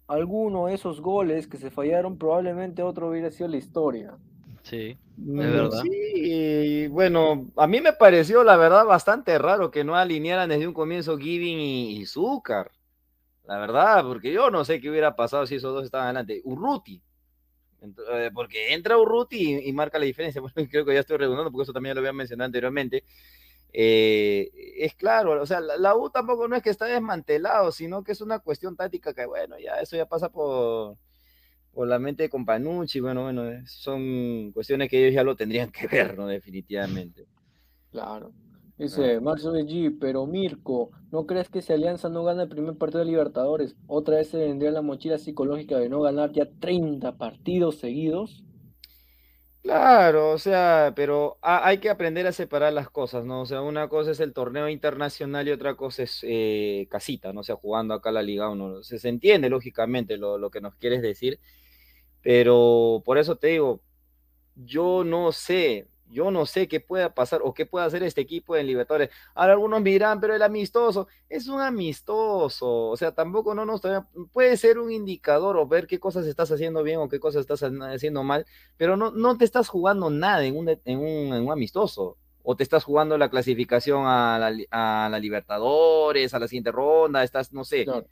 alguno 0.08 0.66
de 0.66 0.74
esos 0.74 1.00
goles 1.00 1.46
que 1.46 1.56
se 1.56 1.70
fallaron, 1.70 2.18
probablemente 2.18 2.82
otro 2.82 3.08
hubiera 3.08 3.30
sido 3.30 3.48
la 3.48 3.56
historia. 3.56 4.18
Sí. 4.68 4.98
Mm, 5.16 5.38
verdad. 5.38 5.82
Sí, 5.82 6.88
bueno, 6.88 7.52
a 7.56 7.68
mí 7.68 7.80
me 7.80 7.92
pareció 7.92 8.42
la 8.42 8.56
verdad 8.56 8.84
bastante 8.84 9.38
raro 9.38 9.70
que 9.70 9.84
no 9.84 9.94
alinearan 9.94 10.48
desde 10.48 10.66
un 10.66 10.74
comienzo 10.74 11.16
Giving 11.16 11.58
y, 11.60 12.00
y 12.00 12.06
Zúcar. 12.06 12.72
La 13.44 13.58
verdad, 13.58 14.02
porque 14.04 14.32
yo 14.32 14.50
no 14.50 14.64
sé 14.64 14.80
qué 14.80 14.90
hubiera 14.90 15.14
pasado 15.14 15.46
si 15.46 15.54
esos 15.54 15.72
dos 15.72 15.84
estaban 15.84 16.06
adelante. 16.06 16.40
Urruti. 16.44 17.00
Eh, 18.12 18.30
Porque 18.34 18.74
entra 18.74 18.98
Urruti 18.98 19.54
y, 19.54 19.68
y 19.68 19.72
marca 19.72 19.98
la 20.00 20.06
diferencia. 20.06 20.42
Bueno, 20.54 20.68
creo 20.68 20.84
que 20.84 20.94
ya 20.94 21.00
estoy 21.00 21.18
redundando 21.18 21.52
porque 21.52 21.62
eso 21.62 21.72
también 21.72 21.94
lo 21.94 22.00
había 22.00 22.12
mencionado 22.12 22.46
anteriormente. 22.46 23.04
Eh, 23.72 24.50
es 24.78 24.94
claro, 24.94 25.40
o 25.40 25.46
sea, 25.46 25.60
la, 25.60 25.76
la 25.76 25.94
U 25.94 26.10
tampoco 26.10 26.48
no 26.48 26.56
es 26.56 26.62
que 26.62 26.70
está 26.70 26.86
desmantelado, 26.86 27.70
sino 27.70 28.02
que 28.02 28.12
es 28.12 28.20
una 28.20 28.40
cuestión 28.40 28.74
táctica 28.74 29.14
que, 29.14 29.26
bueno, 29.26 29.58
ya 29.58 29.76
eso 29.80 29.96
ya 29.96 30.06
pasa 30.06 30.30
por, 30.30 30.96
por 31.76 31.88
la 31.88 32.00
mente 32.00 32.24
de 32.24 32.30
Companucci, 32.30 33.00
bueno, 33.00 33.24
bueno, 33.24 33.48
eh, 33.50 33.62
son 33.66 34.52
cuestiones 34.52 34.90
que 34.90 34.98
ellos 35.04 35.14
ya 35.14 35.24
lo 35.24 35.36
tendrían 35.36 35.70
que 35.72 35.86
ver, 35.88 36.16
¿no? 36.18 36.26
Definitivamente. 36.26 37.28
Claro. 37.90 38.32
Dice 38.78 39.20
Marcio 39.20 39.52
G, 39.52 39.96
pero 40.00 40.24
Mirko, 40.26 40.90
¿no 41.10 41.26
crees 41.26 41.48
que 41.48 41.62
si 41.62 41.72
Alianza 41.72 42.08
no 42.08 42.22
gana 42.24 42.42
el 42.44 42.48
primer 42.48 42.76
partido 42.78 43.00
de 43.00 43.06
Libertadores, 43.06 43.74
otra 43.86 44.16
vez 44.18 44.28
se 44.28 44.38
vendría 44.38 44.70
la 44.70 44.82
mochila 44.82 45.18
psicológica 45.18 45.78
de 45.78 45.88
no 45.88 46.00
ganar 46.02 46.30
ya 46.32 46.48
30 46.60 47.16
partidos 47.16 47.78
seguidos? 47.78 48.44
Claro, 49.62 50.30
o 50.30 50.38
sea, 50.38 50.92
pero 50.94 51.38
ha- 51.42 51.66
hay 51.66 51.78
que 51.78 51.90
aprender 51.90 52.24
a 52.28 52.32
separar 52.32 52.72
las 52.72 52.88
cosas, 52.88 53.24
¿no? 53.24 53.40
O 53.42 53.46
sea, 53.46 53.62
una 53.62 53.88
cosa 53.88 54.12
es 54.12 54.20
el 54.20 54.32
torneo 54.32 54.68
internacional 54.68 55.48
y 55.48 55.50
otra 55.50 55.74
cosa 55.74 56.04
es 56.04 56.20
eh, 56.22 56.86
casita, 56.88 57.32
¿no? 57.32 57.40
O 57.40 57.42
sea, 57.42 57.56
jugando 57.56 57.92
acá 57.92 58.12
la 58.12 58.22
Liga 58.22 58.48
1. 58.48 58.84
Se, 58.84 59.00
se 59.00 59.08
entiende, 59.08 59.48
lógicamente, 59.50 60.18
lo, 60.18 60.38
lo 60.38 60.50
que 60.52 60.60
nos 60.60 60.76
quieres 60.76 61.02
decir, 61.02 61.40
pero 62.26 63.04
por 63.04 63.18
eso 63.18 63.36
te 63.36 63.46
digo, 63.46 63.80
yo 64.56 65.04
no 65.04 65.30
sé, 65.30 65.86
yo 66.10 66.32
no 66.32 66.44
sé 66.44 66.66
qué 66.66 66.80
pueda 66.80 67.14
pasar 67.14 67.40
o 67.44 67.54
qué 67.54 67.66
puede 67.66 67.86
hacer 67.86 68.02
este 68.02 68.20
equipo 68.20 68.56
en 68.56 68.66
Libertadores. 68.66 69.10
Ahora 69.32 69.52
algunos 69.52 69.80
me 69.80 69.90
dirán, 69.90 70.18
pero 70.18 70.34
el 70.34 70.42
amistoso 70.42 71.06
es 71.28 71.46
un 71.46 71.60
amistoso, 71.60 72.88
o 72.88 72.96
sea, 72.96 73.14
tampoco 73.14 73.54
no 73.54 73.64
nos 73.64 73.80
puede 74.32 74.56
ser 74.56 74.80
un 74.80 74.90
indicador 74.90 75.56
o 75.56 75.68
ver 75.68 75.86
qué 75.86 76.00
cosas 76.00 76.26
estás 76.26 76.50
haciendo 76.50 76.82
bien 76.82 76.98
o 76.98 77.08
qué 77.08 77.20
cosas 77.20 77.42
estás 77.42 77.62
haciendo 77.62 78.24
mal, 78.24 78.44
pero 78.76 78.96
no, 78.96 79.12
no 79.12 79.38
te 79.38 79.44
estás 79.44 79.68
jugando 79.68 80.10
nada 80.10 80.44
en 80.44 80.56
un, 80.56 80.68
en 80.68 80.98
un, 80.98 81.32
en 81.32 81.44
un 81.44 81.52
amistoso. 81.52 82.16
O 82.42 82.56
te 82.56 82.64
estás 82.64 82.82
jugando 82.82 83.16
la 83.18 83.30
clasificación 83.30 84.02
a 84.04 84.36
la, 84.40 84.52
a 84.72 85.08
la 85.08 85.18
Libertadores, 85.20 86.34
a 86.34 86.40
la 86.40 86.48
siguiente 86.48 86.72
ronda, 86.72 87.22
estás, 87.22 87.52
no 87.52 87.64
sé. 87.64 87.84
Claro. 87.84 88.08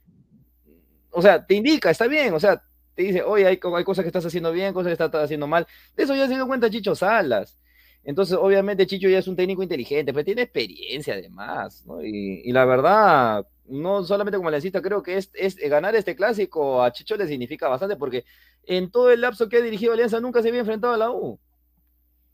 O 1.10 1.20
sea, 1.20 1.44
te 1.44 1.54
indica, 1.54 1.90
está 1.90 2.06
bien, 2.06 2.32
o 2.34 2.38
sea, 2.38 2.62
te 2.94 3.02
dice, 3.02 3.22
oye, 3.22 3.46
hay, 3.46 3.60
hay 3.62 3.84
cosas 3.84 4.02
que 4.02 4.08
estás 4.08 4.24
haciendo 4.24 4.52
bien, 4.52 4.72
cosas 4.72 4.96
que 4.96 5.04
estás 5.04 5.24
haciendo 5.24 5.46
mal. 5.46 5.66
De 5.96 6.04
eso 6.04 6.14
ya 6.14 6.28
se 6.28 6.34
dio 6.34 6.46
cuenta 6.46 6.70
Chicho 6.70 6.94
Salas. 6.94 7.58
Entonces, 8.04 8.36
obviamente, 8.38 8.86
Chicho 8.86 9.08
ya 9.08 9.18
es 9.18 9.28
un 9.28 9.36
técnico 9.36 9.62
inteligente, 9.62 10.12
pero 10.12 10.24
tiene 10.24 10.42
experiencia 10.42 11.14
además, 11.14 11.84
¿no? 11.86 12.04
Y, 12.04 12.52
la 12.52 12.64
verdad, 12.66 13.46
no 13.66 14.04
solamente 14.04 14.36
como 14.36 14.48
aliancista, 14.48 14.82
creo 14.82 15.02
que 15.02 15.16
es, 15.16 15.30
es, 15.34 15.56
ganar 15.56 15.94
este 15.96 16.14
clásico 16.14 16.82
a 16.82 16.92
Chicho 16.92 17.16
le 17.16 17.26
significa 17.26 17.68
bastante, 17.68 17.96
porque 17.96 18.24
en 18.66 18.90
todo 18.90 19.10
el 19.10 19.22
lapso 19.22 19.48
que 19.48 19.56
ha 19.56 19.62
dirigido 19.62 19.94
Alianza 19.94 20.20
nunca 20.20 20.42
se 20.42 20.48
había 20.48 20.60
enfrentado 20.60 20.92
a 20.92 20.98
la 20.98 21.10
U. 21.10 21.38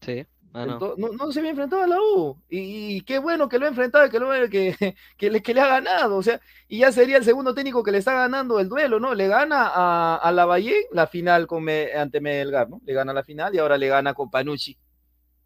Sí. 0.01 0.27
Ah, 0.53 0.67
no. 0.67 0.73
Entonces, 0.73 0.99
no. 0.99 1.13
no. 1.13 1.33
se 1.33 1.39
había 1.39 1.51
enfrentado 1.51 1.83
a 1.83 1.87
la 1.87 1.97
U. 2.01 2.37
Y, 2.49 2.97
y, 2.97 3.01
qué 3.03 3.19
bueno 3.19 3.49
que 3.49 3.59
lo 3.59 3.67
ha 3.67 3.69
enfrentado 3.69 4.07
y 4.07 4.11
que, 4.11 4.19
lo, 4.19 4.31
que, 4.51 4.75
que, 5.17 5.31
le, 5.31 5.43
que 5.43 5.55
le 5.55 5.61
ha 5.61 5.67
ganado. 5.67 6.17
O 6.17 6.23
sea, 6.23 6.41
y 6.69 6.79
ya 6.79 6.93
sería 6.93 7.17
el 7.17 7.25
segundo 7.25 7.55
técnico 7.55 7.83
que 7.83 7.93
le 7.93 7.99
está 7.99 8.13
ganando 8.15 8.59
el 8.59 8.69
duelo, 8.69 8.99
¿no? 8.99 9.15
Le 9.15 9.29
gana 9.29 9.71
a, 9.73 10.17
a 10.17 10.33
la 10.33 10.47
Valle 10.47 10.87
la 10.93 11.07
final 11.07 11.47
con 11.47 11.65
me, 11.65 11.93
ante 11.93 12.21
Melgar, 12.21 12.69
¿no? 12.69 12.81
Le 12.85 12.93
gana 12.93 13.13
la 13.13 13.23
final 13.23 13.55
y 13.55 13.59
ahora 13.59 13.79
le 13.79 13.89
gana 13.89 14.15
con 14.15 14.31
Panucci 14.31 14.77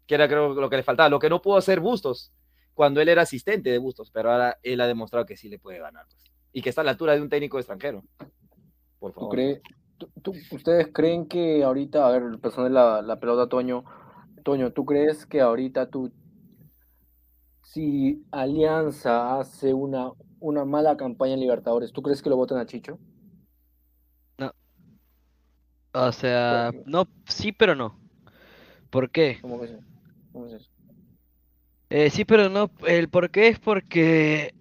que 0.05 0.15
era 0.15 0.27
creo 0.27 0.53
lo 0.53 0.69
que 0.69 0.77
le 0.77 0.83
faltaba, 0.83 1.09
lo 1.09 1.19
que 1.19 1.29
no 1.29 1.41
pudo 1.41 1.57
hacer 1.57 1.79
Bustos 1.79 2.31
cuando 2.73 3.01
él 3.01 3.09
era 3.09 3.21
asistente 3.21 3.69
de 3.69 3.77
Bustos, 3.77 4.11
pero 4.11 4.31
ahora 4.31 4.57
él 4.61 4.81
ha 4.81 4.87
demostrado 4.87 5.25
que 5.25 5.37
sí 5.37 5.49
le 5.49 5.59
puede 5.59 5.79
ganar 5.79 6.05
pues, 6.09 6.23
y 6.51 6.61
que 6.61 6.69
está 6.69 6.81
a 6.81 6.83
la 6.83 6.91
altura 6.91 7.13
de 7.13 7.21
un 7.21 7.29
técnico 7.29 7.57
extranjero. 7.57 8.03
Por 8.99 9.13
favor. 9.13 9.29
¿Tú 9.29 9.35
cree, 9.35 9.61
tú, 9.97 10.09
tú, 10.21 10.33
¿Ustedes 10.51 10.89
creen 10.93 11.27
que 11.27 11.63
ahorita, 11.63 12.05
a 12.05 12.11
ver, 12.11 12.23
el 12.23 12.39
personal 12.39 12.73
la, 12.73 13.01
la 13.01 13.19
pelota, 13.19 13.47
Toño, 13.47 13.83
Toño, 14.45 14.71
¿tú 14.71 14.85
crees 14.85 15.25
que 15.25 15.41
ahorita 15.41 15.89
tú, 15.89 16.11
si 17.63 18.23
Alianza 18.29 19.39
hace 19.39 19.73
una, 19.73 20.11
una 20.39 20.63
mala 20.65 20.95
campaña 20.95 21.33
en 21.33 21.39
Libertadores, 21.39 21.91
¿tú 21.91 22.03
crees 22.03 22.21
que 22.21 22.29
lo 22.29 22.35
voten 22.35 22.59
a 22.59 22.67
Chicho? 22.67 22.99
No. 24.37 24.53
O 25.93 26.11
sea, 26.11 26.71
no, 26.85 27.07
sí, 27.27 27.51
pero 27.53 27.73
no. 27.73 27.99
¿Por 28.91 29.09
qué? 29.09 29.39
¿Cómo 29.41 29.63
es 29.63 29.71
eso? 29.71 29.83
¿Cómo 30.31 30.45
es 30.45 30.53
eso? 30.53 30.69
Eh, 31.89 32.11
sí, 32.11 32.23
pero 32.23 32.47
no. 32.47 32.69
El 32.85 33.09
por 33.09 33.31
qué 33.31 33.47
es 33.47 33.57
porque 33.57 34.53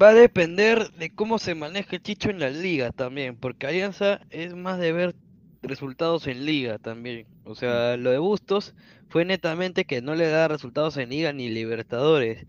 va 0.00 0.10
a 0.10 0.14
depender 0.14 0.92
de 0.92 1.14
cómo 1.14 1.38
se 1.38 1.54
maneja 1.54 1.96
el 1.96 2.02
Chicho 2.02 2.28
en 2.28 2.38
la 2.38 2.50
liga 2.50 2.92
también. 2.92 3.38
Porque 3.38 3.66
Alianza 3.66 4.20
es 4.28 4.54
más 4.54 4.78
de 4.78 4.92
ver 4.92 5.14
resultados 5.62 6.26
en 6.26 6.44
liga 6.46 6.78
también. 6.78 7.26
O 7.44 7.54
sea, 7.54 7.96
lo 7.96 8.10
de 8.10 8.18
Bustos 8.18 8.74
fue 9.08 9.24
netamente 9.24 9.84
que 9.84 10.02
no 10.02 10.14
le 10.14 10.28
da 10.28 10.48
resultados 10.48 10.96
en 10.96 11.10
liga 11.10 11.32
ni 11.32 11.48
Libertadores. 11.50 12.46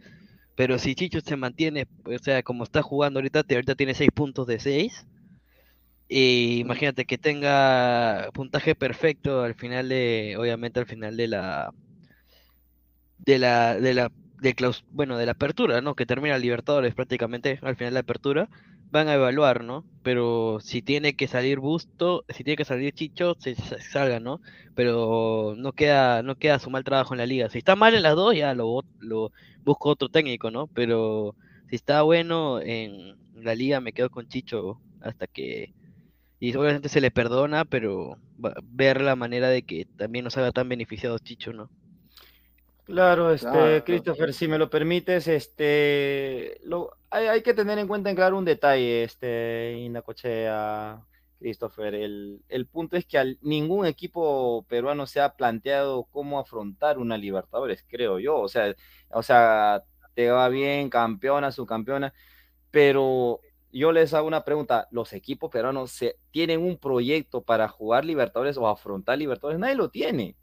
Pero 0.56 0.80
si 0.80 0.96
Chicho 0.96 1.22
se 1.22 1.38
mantiene, 1.38 1.88
o 2.06 2.20
sea, 2.20 2.44
como 2.44 2.64
está 2.66 2.82
jugando 2.84 3.20
ahorita, 3.20 3.44
ahorita 3.50 3.76
tiene 3.76 3.96
6 3.96 4.12
puntos 4.14 4.48
de 4.48 4.60
6. 4.60 5.06
Y 6.08 6.60
imagínate 6.60 7.06
que 7.06 7.18
tenga 7.18 8.30
puntaje 8.34 8.76
perfecto 8.76 9.42
al 9.44 9.56
final 9.56 9.90
de, 9.90 10.36
obviamente 10.40 10.80
al 10.80 10.86
final 10.88 11.18
de 11.18 11.28
la, 11.28 11.74
de 13.18 13.40
la, 13.40 13.80
de 13.80 13.94
la, 13.94 14.12
de 14.42 14.56
claus- 14.56 14.84
bueno, 14.90 15.18
de 15.18 15.26
la 15.26 15.34
apertura, 15.34 15.82
¿no? 15.82 15.96
Que 15.96 16.06
termina 16.06 16.38
Libertadores 16.38 16.94
prácticamente 16.96 17.60
al 17.62 17.76
final 17.76 17.92
de 17.92 17.96
la 17.96 18.00
apertura, 18.02 18.50
van 18.94 19.10
a 19.10 19.16
evaluar, 19.16 19.64
¿no? 19.64 19.84
Pero 20.04 20.60
si 20.62 20.82
tiene 20.84 21.16
que 21.16 21.28
salir 21.28 21.60
Busto, 21.60 22.26
si 22.30 22.44
tiene 22.44 22.58
que 22.58 22.66
salir 22.66 22.94
Chicho, 22.94 23.36
se, 23.40 23.56
salga, 23.56 24.20
¿no? 24.20 24.40
Pero 24.76 25.56
no 25.58 25.74
queda, 25.74 26.22
no 26.24 26.36
queda 26.38 26.60
su 26.60 26.70
mal 26.70 26.84
trabajo 26.84 27.14
en 27.14 27.18
la 27.18 27.26
liga. 27.26 27.50
Si 27.50 27.58
está 27.58 27.76
mal 27.76 27.96
en 27.96 28.04
las 28.04 28.16
dos, 28.16 28.36
ya 28.36 28.54
lo, 28.54 28.84
lo 29.00 29.32
busco 29.66 29.90
otro 29.90 30.10
técnico, 30.10 30.52
¿no? 30.52 30.68
Pero 30.68 31.36
si 31.70 31.76
está 31.76 32.04
bueno 32.04 32.62
en 32.62 33.18
la 33.36 33.56
liga, 33.56 33.82
me 33.82 33.94
quedo 33.94 34.10
con 34.12 34.28
Chicho 34.28 34.80
hasta 35.02 35.28
que 35.28 35.74
y 36.40 36.56
obviamente 36.56 36.90
se 36.90 37.02
le 37.02 37.10
perdona, 37.10 37.66
pero 37.66 38.18
ver 38.64 39.02
la 39.02 39.16
manera 39.16 39.48
de 39.48 39.64
que 39.64 39.86
también 39.98 40.26
no 40.26 40.30
salga 40.30 40.52
tan 40.52 40.68
beneficiado 40.70 41.18
Chicho, 41.18 41.54
¿no? 41.54 41.70
Claro, 42.86 43.32
este, 43.32 43.82
Claro. 43.82 43.86
Christopher, 43.86 44.34
si 44.34 44.48
me 44.50 44.58
lo 44.58 44.70
permites, 44.70 45.28
este, 45.30 46.60
lo, 46.66 46.92
hay, 47.10 47.28
hay 47.28 47.42
que 47.42 47.54
tener 47.54 47.80
en 47.80 47.88
cuenta 47.88 48.10
en 48.10 48.16
claro 48.18 48.38
un 48.38 48.44
detalle, 48.44 49.04
este, 49.04 49.78
Inacochea, 49.80 51.02
Christopher, 51.40 51.96
el, 51.96 52.44
el 52.50 52.68
punto 52.68 52.98
es 52.98 53.06
que 53.06 53.18
al- 53.18 53.40
ningún 53.42 53.86
equipo 53.86 54.66
peruano 54.68 55.06
se 55.08 55.22
ha 55.22 55.36
planteado 55.38 56.04
cómo 56.12 56.40
afrontar 56.40 56.98
una 57.00 57.18
Libertadores, 57.18 57.86
creo 57.88 58.20
yo, 58.20 58.38
o 58.40 58.50
sea, 58.50 58.76
o 59.12 59.24
sea, 59.24 59.84
te 60.14 60.30
va 60.30 60.50
bien, 60.50 60.90
campeona, 60.90 61.54
subcampeona, 61.54 62.14
pero 62.72 63.42
yo 63.72 63.92
les 63.94 64.14
hago 64.14 64.28
una 64.28 64.44
pregunta, 64.46 64.88
¿los 64.92 65.14
equipos 65.14 65.52
peruanos 65.52 65.92
se, 65.92 66.18
tienen 66.32 66.62
un 66.62 66.78
proyecto 66.80 67.44
para 67.44 67.68
jugar 67.70 68.06
Libertadores 68.06 68.58
o 68.58 68.68
afrontar 68.68 69.18
Libertadores? 69.20 69.60
Nadie 69.60 69.76
lo 69.76 69.90
tiene. 69.92 70.38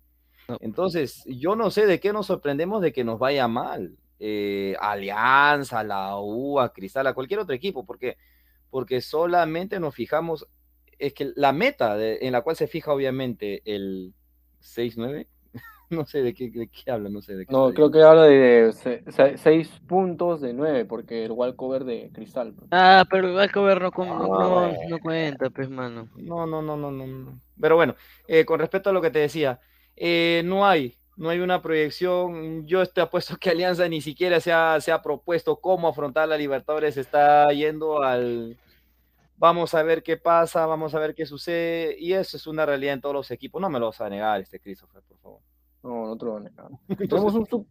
No. 0.51 0.57
Entonces, 0.61 1.23
yo 1.27 1.55
no 1.57 1.71
sé 1.71 1.87
de 1.87 2.01
qué 2.01 2.13
nos 2.13 2.27
sorprendemos 2.27 2.83
de 2.83 2.93
que 2.93 3.05
nos 3.05 3.19
vaya 3.19 3.47
mal. 3.49 3.97
Eh, 4.19 4.75
Alianza, 4.81 5.83
la 5.85 6.17
U, 6.19 6.61
a 6.61 6.73
Cristal, 6.73 7.07
a 7.07 7.15
cualquier 7.15 7.41
otro 7.41 7.55
equipo, 7.55 7.85
porque, 7.87 8.17
porque 8.69 9.01
solamente 9.01 9.81
nos 9.81 9.95
fijamos, 9.95 10.47
es 10.99 11.15
que 11.15 11.33
la 11.37 11.53
meta 11.53 11.97
de- 11.97 12.19
en 12.23 12.33
la 12.33 12.43
cual 12.43 12.57
se 12.57 12.67
fija 12.67 12.93
obviamente 12.93 13.63
el 13.65 14.13
6-9, 14.61 15.27
no 15.91 16.05
sé 16.07 16.23
de 16.23 16.35
qué, 16.35 16.51
de 16.51 16.69
qué 16.69 16.91
habla, 16.91 17.09
no 17.09 17.23
sé 17.23 17.35
de 17.35 17.47
qué. 17.47 17.53
No, 17.53 17.73
creo 17.73 17.91
que 17.91 18.03
habla 18.03 18.25
de 18.25 18.73
6 19.39 19.71
puntos 19.89 20.41
de 20.43 20.53
9, 20.53 20.85
porque 20.85 21.25
el 21.25 21.33
walkover 21.33 21.85
de 21.85 22.11
Cristal. 22.13 22.53
pues. 22.53 22.69
Ah, 22.73 23.05
pero 23.11 23.27
el 23.29 23.35
Valcover 23.35 23.81
no, 23.81 23.91
con- 23.91 24.09
no, 24.09 24.59
Ah, 24.59 24.73
no- 24.83 24.89
no 24.91 24.99
cuenta, 24.99 25.49
pues, 25.49 25.71
mano. 25.71 26.09
No, 26.17 26.47
no, 26.47 26.61
no, 26.61 26.77
no, 26.77 26.91
no, 26.91 27.07
no. 27.07 27.41
Pero 27.59 27.77
bueno, 27.77 27.95
eh, 28.29 28.45
con 28.45 28.61
respecto 28.61 28.91
a 28.91 28.93
lo 28.93 29.01
que 29.01 29.11
te 29.11 29.19
decía, 29.21 29.61
eh, 30.03 30.41
no 30.47 30.67
hay, 30.67 30.97
no 31.17 31.29
hay 31.29 31.41
una 31.41 31.61
proyección. 31.61 32.67
Yo 32.67 32.81
estoy 32.81 33.03
apuesto 33.03 33.37
que 33.37 33.51
Alianza 33.51 33.87
ni 33.87 34.01
siquiera 34.01 34.41
se 34.41 34.51
ha, 34.53 34.81
se 34.81 34.91
ha 34.91 35.03
propuesto 35.03 35.57
cómo 35.61 35.89
afrontar 35.89 36.27
la 36.29 36.39
Libertadores. 36.39 36.97
Está 36.97 37.53
yendo 37.53 38.03
al. 38.03 38.57
Vamos 39.37 39.75
a 39.75 39.83
ver 39.83 40.03
qué 40.03 40.17
pasa, 40.17 40.67
vamos 40.67 40.95
a 40.95 40.99
ver 40.99 41.15
qué 41.15 41.27
sucede. 41.27 41.97
Y 41.99 42.15
eso 42.15 42.37
es 42.37 42.47
una 42.47 42.65
realidad 42.67 42.95
en 42.95 43.01
todos 43.01 43.15
los 43.15 43.31
equipos. 43.31 43.61
No 43.61 43.69
me 43.71 43.79
lo 43.79 43.87
vas 43.87 44.01
a 44.01 44.09
negar, 44.09 44.41
este 44.41 44.59
Christopher, 44.61 45.03
por 45.07 45.19
favor. 45.19 45.41
No, 45.83 46.07
no 46.09 46.17
te 46.17 46.25
lo 46.25 46.33
voy 46.33 46.41
a 46.41 46.45
negar. 46.45 46.69
Tenemos 47.09 47.35
un, 47.35 47.47
sub- 47.47 47.67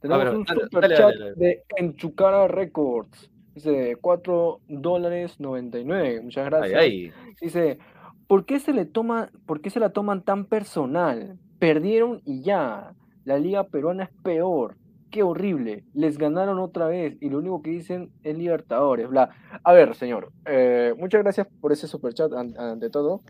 tenemos 0.00 0.24
ver, 0.24 0.34
un 0.36 0.44
dale, 0.44 0.60
super 0.62 0.80
dale, 0.82 0.96
chat 0.96 1.14
dale, 1.14 1.34
de 1.34 1.64
Enchucara 1.76 2.48
Records. 2.48 3.30
Dice 3.54 3.96
4 4.00 4.60
dólares 4.68 5.40
99. 5.40 6.20
Muchas 6.22 6.44
Ay, 6.44 6.50
gracias. 6.50 6.80
ay. 6.80 7.12
Dice, 7.40 7.78
¿por 8.26 8.44
qué 8.44 8.58
se 8.60 8.72
le 8.72 8.84
toma, 8.84 9.30
por 9.46 9.60
qué 9.60 9.70
se 9.70 9.80
la 9.80 9.90
toman 9.90 10.22
tan 10.24 10.44
personal? 10.46 11.38
Perdieron 11.58 12.22
y 12.24 12.42
ya. 12.42 12.94
La 13.24 13.38
liga 13.38 13.64
peruana 13.64 14.04
es 14.04 14.10
peor. 14.22 14.76
Qué 15.10 15.22
horrible. 15.22 15.84
Les 15.94 16.18
ganaron 16.18 16.58
otra 16.58 16.86
vez 16.88 17.16
y 17.20 17.30
lo 17.30 17.38
único 17.38 17.62
que 17.62 17.70
dicen 17.70 18.10
es 18.22 18.36
Libertadores. 18.36 19.08
Bla. 19.08 19.30
A 19.64 19.72
ver, 19.72 19.94
señor, 19.94 20.32
eh, 20.44 20.94
muchas 20.98 21.22
gracias 21.22 21.46
por 21.60 21.72
ese 21.72 21.86
superchat 21.88 22.32
an- 22.34 22.54
ante 22.58 22.90
todo. 22.90 23.22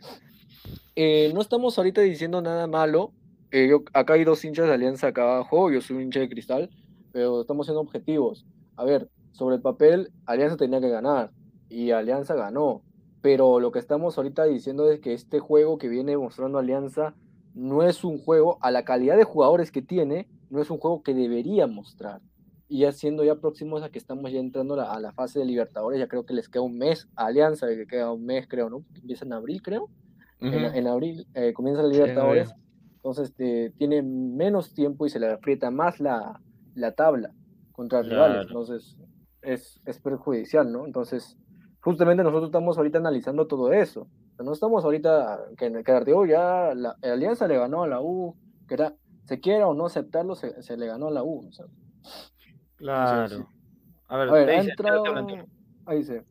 Eh, 0.96 1.30
no 1.34 1.40
estamos 1.40 1.76
ahorita 1.78 2.00
diciendo 2.00 2.40
nada 2.42 2.66
malo. 2.66 3.12
Eh, 3.52 3.70
acá 3.92 4.14
hay 4.14 4.24
dos 4.24 4.44
hinchas 4.44 4.66
de 4.66 4.74
Alianza 4.74 5.08
acá 5.08 5.22
abajo. 5.22 5.70
Yo 5.70 5.80
soy 5.80 5.96
un 5.96 6.02
hincha 6.02 6.20
de 6.20 6.28
cristal, 6.28 6.70
pero 7.12 7.42
estamos 7.42 7.66
siendo 7.66 7.80
objetivos. 7.80 8.44
A 8.76 8.84
ver, 8.84 9.08
sobre 9.32 9.56
el 9.56 9.62
papel, 9.62 10.10
Alianza 10.24 10.56
tenía 10.56 10.80
que 10.80 10.88
ganar 10.88 11.30
y 11.68 11.90
Alianza 11.92 12.34
ganó. 12.34 12.82
Pero 13.22 13.60
lo 13.60 13.70
que 13.72 13.78
estamos 13.78 14.16
ahorita 14.18 14.44
diciendo 14.44 14.90
es 14.90 15.00
que 15.00 15.12
este 15.12 15.38
juego 15.38 15.78
que 15.78 15.88
viene 15.88 16.16
mostrando 16.16 16.58
Alianza 16.58 17.14
no 17.56 17.82
es 17.82 18.04
un 18.04 18.18
juego, 18.18 18.58
a 18.60 18.70
la 18.70 18.84
calidad 18.84 19.16
de 19.16 19.24
jugadores 19.24 19.72
que 19.72 19.80
tiene, 19.82 20.28
no 20.50 20.60
es 20.60 20.70
un 20.70 20.78
juego 20.78 21.02
que 21.02 21.14
debería 21.14 21.66
mostrar. 21.66 22.20
Y 22.68 22.80
ya 22.80 22.92
siendo 22.92 23.24
ya 23.24 23.36
próximos 23.36 23.82
a 23.82 23.88
que 23.88 23.98
estamos 23.98 24.30
ya 24.30 24.38
entrando 24.40 24.74
a 24.74 24.76
la, 24.76 24.92
a 24.92 25.00
la 25.00 25.12
fase 25.12 25.38
de 25.38 25.46
Libertadores, 25.46 25.98
ya 25.98 26.06
creo 26.06 26.26
que 26.26 26.34
les 26.34 26.48
queda 26.48 26.62
un 26.62 26.76
mes 26.76 27.08
a 27.16 27.26
Alianza, 27.26 27.66
que 27.68 27.86
queda 27.86 28.12
un 28.12 28.26
mes, 28.26 28.46
creo, 28.46 28.68
¿no? 28.68 28.84
Empieza 28.94 29.24
en 29.24 29.32
abril, 29.32 29.62
creo. 29.62 29.88
En, 30.38 30.86
abril 30.86 31.26
eh, 31.32 31.54
comienza 31.54 31.82
la 31.82 31.88
Sí, 31.88 31.94
Libertadores. 31.94 32.48
abril. 32.50 32.62
Entonces 32.96 33.28
este, 33.30 33.70
tiene 33.78 34.02
menos 34.02 34.74
tiempo 34.74 35.06
y 35.06 35.10
se 35.10 35.18
le 35.18 35.30
aprieta 35.30 35.70
más 35.70 35.98
la, 35.98 36.40
la 36.74 36.92
tabla 36.92 37.30
contra 37.72 38.02
Claro. 38.02 38.10
rivales. 38.26 38.46
Entonces 38.48 38.96
es, 39.40 39.80
es 39.86 39.98
perjudicial, 40.00 40.70
¿no? 40.70 40.84
Entonces, 40.84 41.38
justamente 41.80 42.22
nosotros 42.22 42.48
estamos 42.48 42.76
ahorita 42.76 42.98
analizando 42.98 43.46
todo 43.46 43.72
eso. 43.72 44.08
No 44.38 44.52
estamos 44.52 44.84
ahorita 44.84 45.46
que, 45.56 45.82
que 45.82 45.92
Arteo 45.92 46.26
ya 46.26 46.74
la, 46.74 46.96
la 47.00 47.12
Alianza 47.12 47.48
le 47.48 47.58
ganó 47.58 47.82
a 47.82 47.88
la 47.88 48.00
U, 48.00 48.36
que 48.68 48.74
era, 48.74 48.94
se 49.24 49.40
quiera 49.40 49.66
o 49.66 49.74
no 49.74 49.86
aceptarlo, 49.86 50.34
se, 50.34 50.62
se 50.62 50.76
le 50.76 50.86
ganó 50.86 51.08
a 51.08 51.10
la 51.10 51.22
U. 51.22 51.48
o 51.48 51.52
sea. 51.52 51.66
Claro. 52.76 53.48
A 54.08 54.16
ver, 54.18 54.28
A 54.28 54.32
ver, 54.32 54.50
ha 54.50 54.52
dice, 54.60 54.70
entrado. 54.70 55.04
Ahí 55.86 55.98
dice. 55.98 56.24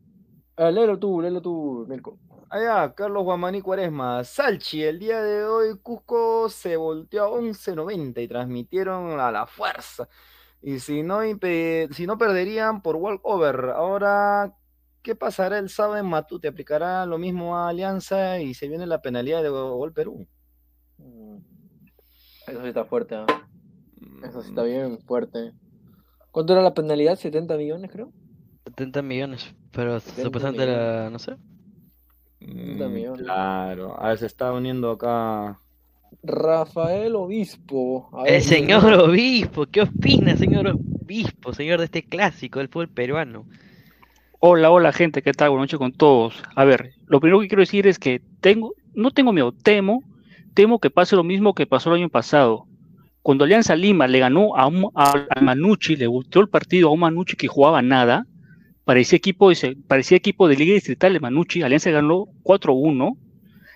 Ah, 0.56 0.72
léelo 0.72 0.98
tú, 0.98 1.22
léelo 1.22 1.42
tú, 1.42 1.86
Mirko. 1.90 2.18
Allá, 2.50 2.94
Carlos 2.94 3.24
Guamaní 3.24 3.62
Cuaresma. 3.62 4.24
Salchi, 4.24 4.84
el 4.84 5.00
día 5.00 5.22
de 5.22 5.44
hoy 5.46 5.78
Cusco 5.80 6.48
se 6.48 6.78
volteó 6.78 7.26
a 7.26 7.30
11.90 7.30 8.24
y 8.24 8.28
transmitieron 8.28 9.20
a 9.20 9.32
la 9.32 9.48
fuerza. 9.48 10.08
Y 10.62 10.80
si 10.80 11.04
no, 11.04 11.20
si 11.92 12.08
no 12.08 12.18
perderían 12.18 12.82
por 12.82 12.96
walkover. 12.96 13.72
Ahora, 13.76 14.54
¿qué 15.06 15.16
pasará 15.16 15.60
el 15.60 15.70
sábado 15.70 15.98
en 15.98 16.08
Matute? 16.08 16.48
¿Aplicará 16.48 17.06
lo 17.06 17.20
mismo 17.20 17.56
a 17.56 17.70
Alianza 17.70 18.42
y 18.42 18.56
se 18.56 18.68
viene 18.68 18.88
la 18.88 19.04
penalidad 19.04 19.44
de 19.44 19.50
Gol 19.50 19.94
Perú? 19.94 20.26
Mm. 20.98 21.38
Eso 22.48 22.62
sí 22.64 22.68
está 22.68 22.86
fuerte, 22.86 23.14
¿ah? 23.14 23.28
Eso 24.28 24.42
sí 24.42 24.50
está 24.50 24.64
bien 24.64 24.98
fuerte. 25.02 25.54
¿Cuánto 26.32 26.54
era 26.54 26.64
la 26.64 26.74
penalidad? 26.74 27.20
¿70 27.20 27.56
millones, 27.56 27.92
creo? 27.92 28.12
70 28.66 29.04
millones, 29.04 29.56
pero 29.72 30.00
70 30.00 30.24
supuestamente 30.24 30.66
la, 30.66 31.10
no 31.12 31.20
sé. 31.20 31.36
mm, 32.40 32.92
millones. 32.92 33.22
Claro, 33.22 34.02
a 34.02 34.10
ver, 34.10 34.18
se 34.18 34.26
está 34.26 34.52
uniendo 34.54 34.90
acá. 34.90 35.62
Rafael 36.24 37.16
Obispo. 37.16 38.10
A 38.12 38.24
El 38.26 38.42
señor 38.42 38.92
obispo, 38.94 39.68
¿qué 39.68 39.82
opina, 39.82 40.36
señor 40.36 40.68
obispo, 40.68 41.54
señor 41.54 41.78
de 41.78 41.86
este 41.86 42.04
clásico 42.04 42.58
del 42.58 42.70
fútbol 42.70 42.90
peruano? 42.90 43.46
Hola, 44.40 44.70
hola 44.70 44.92
gente, 44.92 45.22
¿qué 45.22 45.32
tal? 45.32 45.50
Buenas 45.50 45.64
noches 45.64 45.80
con 45.80 45.94
todos. 45.94 46.44
A 46.56 46.66
ver, 46.66 46.92
lo 47.08 47.22
primero 47.22 47.40
que 47.40 47.48
quiero 47.48 47.62
decir 47.62 47.88
es 47.88 47.98
que 47.98 48.22
tengo, 48.42 48.74
no 48.94 49.12
tengo 49.12 49.32
miedo, 49.32 49.54
temo, 49.54 50.04
temo 50.54 50.80
que 50.80 50.90
pase 50.90 51.16
lo 51.16 51.24
mismo 51.24 51.54
que 51.54 51.66
pasó 51.66 51.90
el 51.90 52.02
año 52.02 52.10
pasado. 52.10 52.68
Cuando 53.22 53.46
Alianza 53.46 53.78
Lima 53.78 54.08
le 54.08 54.20
ganó 54.20 54.56
a, 54.58 54.68
un, 54.68 54.90
Manucci, 55.42 55.96
le 55.96 56.08
volteó 56.08 56.42
el 56.42 56.50
partido 56.50 56.90
a 56.90 56.92
un 56.92 57.00
Manucci 57.00 57.38
que 57.38 57.48
jugaba 57.48 57.82
nada, 57.82 58.28
parecía 58.84 59.16
equipo, 59.18 59.52
parecía 59.88 60.18
equipo 60.18 60.50
de 60.50 60.58
Liga 60.58 60.74
Distrital 60.74 61.14
de 61.14 61.22
Manucci, 61.22 61.62
Alianza 61.62 61.90
ganó 61.92 62.26
4-1, 62.44 63.18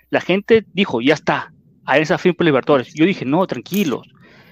la 0.09 0.19
gente 0.19 0.65
dijo, 0.73 0.99
ya 0.99 1.13
está, 1.13 1.53
Alianza 1.85 2.17
fin 2.17 2.33
por 2.33 2.45
Libertadores. 2.45 2.93
Yo 2.93 3.05
dije, 3.05 3.23
no, 3.23 3.47
tranquilos, 3.47 4.09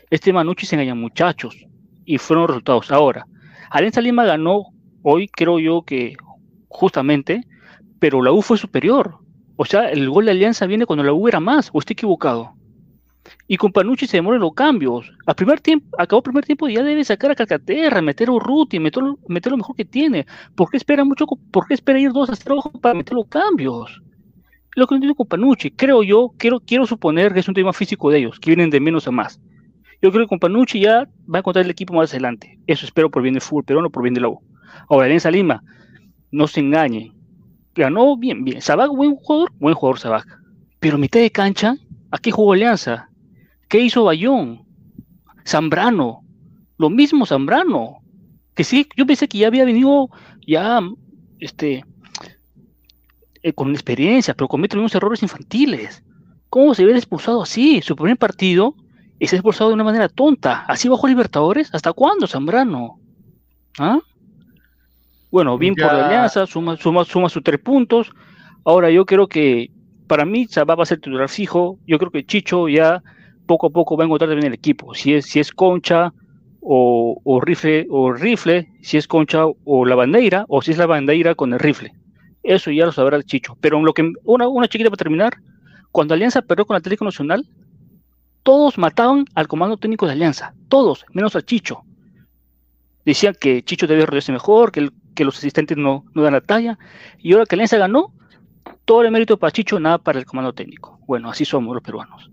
este 0.10 0.32
Manucci 0.32 0.66
se 0.66 0.76
engaña 0.76 0.96
muchachos, 0.96 1.68
y 2.06 2.18
fueron 2.18 2.44
los 2.44 2.52
resultados. 2.52 2.92
Ahora, 2.92 3.28
Alianza 3.70 4.00
Lima 4.00 4.24
ganó 4.24 4.68
hoy 5.10 5.30
creo 5.30 5.58
yo 5.60 5.84
que 5.84 6.18
justamente, 6.68 7.48
pero 8.00 8.22
la 8.22 8.32
U 8.34 8.42
fue 8.42 8.58
superior. 8.58 9.20
O 9.56 9.64
sea, 9.64 9.90
el 9.90 10.10
gol 10.10 10.26
de 10.26 10.32
Alianza 10.32 10.66
viene 10.66 10.86
cuando 10.86 11.04
la 11.04 11.14
U 11.14 11.28
era 11.28 11.40
más, 11.40 11.70
o 11.72 11.80
estoy 11.80 11.94
equivocado. 11.94 12.54
Y 13.48 13.58
con 13.58 13.72
Panucci 13.72 14.06
se 14.06 14.18
demoran 14.18 14.42
los 14.42 14.54
cambios. 14.54 15.12
Al 15.26 15.36
primer 15.36 15.62
tiempo, 15.62 15.88
acabó 15.98 16.20
el 16.20 16.24
primer 16.24 16.46
tiempo 16.46 16.68
y 16.68 16.76
ya 16.76 16.84
debe 16.84 17.04
sacar 17.04 17.32
a 17.32 17.36
Calcaterra, 17.36 18.02
meter 18.02 18.28
a 18.28 18.34
Urruti, 18.34 18.80
meter, 18.80 19.04
meter 19.28 19.52
lo 19.52 19.58
mejor 19.58 19.76
que 19.76 19.86
tiene. 19.86 20.26
¿Por 20.56 20.70
qué 20.70 20.78
espera 20.78 21.04
mucho? 21.06 21.26
¿Por 21.26 21.68
qué 21.68 21.74
espera 21.74 22.00
ir 22.00 22.12
2 22.12 22.30
a 22.30 22.36
0 22.36 22.72
para 22.82 22.94
meter 22.94 23.14
los 23.14 23.28
cambios? 23.28 24.02
lo 24.76 24.86
que 24.86 24.94
entiendo 24.94 25.16
con 25.16 25.26
Panucci, 25.26 25.72
creo 25.72 26.04
yo, 26.04 26.34
quiero, 26.38 26.60
quiero 26.60 26.86
suponer 26.86 27.34
que 27.34 27.40
es 27.40 27.48
un 27.48 27.56
tema 27.56 27.74
físico 27.74 28.12
de 28.12 28.20
ellos, 28.20 28.40
que 28.40 28.52
vienen 28.52 28.70
de 28.70 28.80
menos 28.80 29.08
a 29.08 29.12
más. 29.12 29.42
Yo 30.04 30.12
creo 30.12 30.26
que 30.26 30.30
con 30.30 30.38
Panucci 30.38 30.82
ya 30.82 31.10
va 31.28 31.38
a 31.38 31.40
encontrar 31.40 31.66
el 31.66 31.72
equipo 31.72 31.96
más 31.96 32.12
adelante. 32.12 32.60
Eso 32.68 32.86
espero 32.86 33.10
por 33.10 33.24
bien 33.24 33.34
de 33.34 33.40
fútbol 33.40 33.64
peruano, 33.64 33.90
por 33.90 34.04
bien 34.04 34.14
de 34.14 34.22
la 34.22 34.30
U. 34.30 34.40
Ahora, 34.90 35.06
Alianza 35.06 35.32
Lima, 35.32 35.64
no 36.32 36.48
se 36.48 36.60
engañen. 36.60 37.14
Ganó 37.76 38.18
bien, 38.18 38.44
bien. 38.44 38.62
Sabac, 38.62 38.90
buen 38.90 39.16
jugador, 39.16 39.52
buen 39.60 39.76
jugador 39.76 40.00
Sabac. 40.00 40.40
Pero 40.80 40.98
mitad 40.98 41.20
de 41.20 41.32
cancha, 41.32 41.76
¿a 42.12 42.18
qué 42.18 42.32
jugó 42.32 42.54
Alianza? 42.54 43.10
¿Qué 43.68 43.80
hizo 43.80 44.04
Bayón? 44.04 44.64
Zambrano. 45.46 46.24
Lo 46.78 46.90
mismo 46.90 47.26
Zambrano. 47.26 47.98
Que 48.56 48.64
sí, 48.64 48.88
yo 48.96 49.06
pensé 49.06 49.28
que 49.28 49.40
ya 49.40 49.48
había 49.48 49.66
venido 49.66 50.10
ya, 50.46 50.82
este, 51.40 51.86
eh, 53.44 53.54
con 53.54 53.72
experiencia, 53.72 54.34
pero 54.34 54.48
comete 54.48 54.78
unos 54.78 54.96
errores 54.96 55.22
infantiles. 55.22 56.04
¿Cómo 56.50 56.74
se 56.74 56.86
ve 56.86 56.94
expulsado 56.94 57.44
así? 57.44 57.82
Su 57.82 57.96
primer 57.96 58.18
partido 58.18 58.76
ha 59.22 59.26
expulsado 59.26 59.70
de 59.70 59.76
una 59.76 59.84
manera 59.84 60.10
tonta. 60.10 60.66
¿Así 60.68 60.88
bajó 60.88 61.08
Libertadores? 61.08 61.70
¿Hasta 61.74 61.94
cuándo, 61.94 62.28
Zambrano? 62.28 63.00
¿Ah? 63.78 64.00
Bueno, 65.38 65.56
bien 65.60 65.76
por 65.76 65.94
la 65.94 66.08
Alianza, 66.08 66.48
suma, 66.48 66.78
suma, 66.78 67.06
suma 67.06 67.30
sus 67.30 67.44
tres 67.44 67.60
puntos. 67.60 68.10
Ahora 68.66 68.90
yo 68.90 69.06
creo 69.06 69.28
que 69.28 69.70
para 70.08 70.26
mí 70.26 70.48
Sabá 70.48 70.74
va 70.74 70.82
a 70.82 70.88
ser 70.88 71.00
titular 71.00 71.30
fijo. 71.30 71.78
Yo 71.86 72.00
creo 72.00 72.10
que 72.10 72.26
Chicho 72.26 72.68
ya 72.68 73.04
poco 73.46 73.68
a 73.68 73.70
poco 73.70 73.96
va 73.96 74.04
a 74.04 74.08
encontrar 74.08 74.32
también 74.32 74.48
el 74.48 74.56
equipo. 74.56 74.96
Si 74.96 75.14
es, 75.14 75.28
si 75.28 75.40
es 75.40 75.52
Concha 75.52 76.12
o, 76.60 77.22
o 77.24 77.40
rifle, 77.40 77.86
o 77.92 78.12
rifle, 78.14 78.68
si 78.82 78.98
es 78.98 79.08
Concha 79.08 79.44
o 79.46 79.86
la 79.86 79.94
bandera, 79.94 80.44
o 80.48 80.64
si 80.64 80.72
es 80.72 80.80
la 80.80 80.88
bandera 80.88 81.36
con 81.36 81.54
el 81.54 81.60
rifle. 81.60 81.94
Eso 82.42 82.72
ya 82.72 82.88
lo 82.88 82.92
sabrá 82.92 83.16
el 83.16 83.24
Chicho. 83.24 83.56
Pero 83.62 83.80
lo 83.84 83.94
que, 83.94 84.12
una, 84.24 84.48
una 84.48 84.68
chiquita 84.68 84.90
para 84.90 84.98
terminar, 84.98 85.38
cuando 85.92 86.16
Alianza 86.16 86.42
perdió 86.42 86.66
con 86.66 86.76
Atlético 86.78 87.06
Nacional, 87.06 87.48
todos 88.42 88.80
mataban 88.80 89.26
al 89.36 89.48
comando 89.48 89.78
técnico 89.78 90.08
de 90.08 90.14
Alianza, 90.14 90.56
todos, 90.68 91.06
menos 91.14 91.36
a 91.36 91.44
Chicho. 91.44 91.84
Decían 93.06 93.36
que 93.40 93.62
Chicho 93.62 93.86
debe 93.86 94.04
rodearse 94.04 94.32
mejor, 94.32 94.72
que, 94.72 94.80
el, 94.80 94.92
que 95.18 95.26
los 95.26 95.38
asistentes 95.40 95.76
no, 95.76 96.06
no, 96.14 96.22
dan 96.22 96.34
la 96.34 96.42
talla, 96.42 96.78
y 97.18 97.34
ahora 97.34 97.46
que 97.46 97.56
Alianza 97.56 97.78
ganó, 97.78 98.14
todo 98.86 99.02
el 99.02 99.12
mérito 99.12 99.38
para 99.38 99.52
Chicho, 99.52 99.80
nada 99.80 99.98
para 99.98 100.20
el 100.20 100.26
comando 100.26 100.54
técnico. 100.54 101.00
Bueno, 101.08 101.30
así 101.30 101.44
somos 101.44 101.74
los 101.74 101.84
peruanos. 101.84 102.30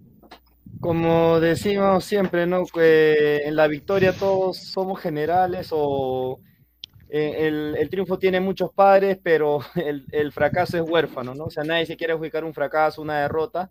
Como 0.80 1.40
decimos 1.40 2.04
siempre, 2.04 2.46
¿no? 2.46 2.64
Que 2.66 3.38
en 3.46 3.56
la 3.56 3.66
victoria 3.68 4.12
todos 4.12 4.58
somos 4.58 5.00
generales 5.00 5.70
o 5.70 6.40
eh, 7.08 7.46
el, 7.46 7.76
el, 7.78 7.88
triunfo 7.88 8.18
tiene 8.18 8.40
muchos 8.40 8.70
padres, 8.72 9.18
pero 9.22 9.60
el, 9.76 10.04
el, 10.12 10.30
fracaso 10.30 10.76
es 10.76 10.84
huérfano, 10.86 11.34
¿no? 11.34 11.44
O 11.44 11.50
sea, 11.50 11.64
nadie 11.64 11.86
se 11.86 11.96
quiere 11.96 12.12
adjudicar 12.12 12.44
un 12.44 12.52
fracaso, 12.52 13.00
una 13.00 13.20
derrota. 13.20 13.70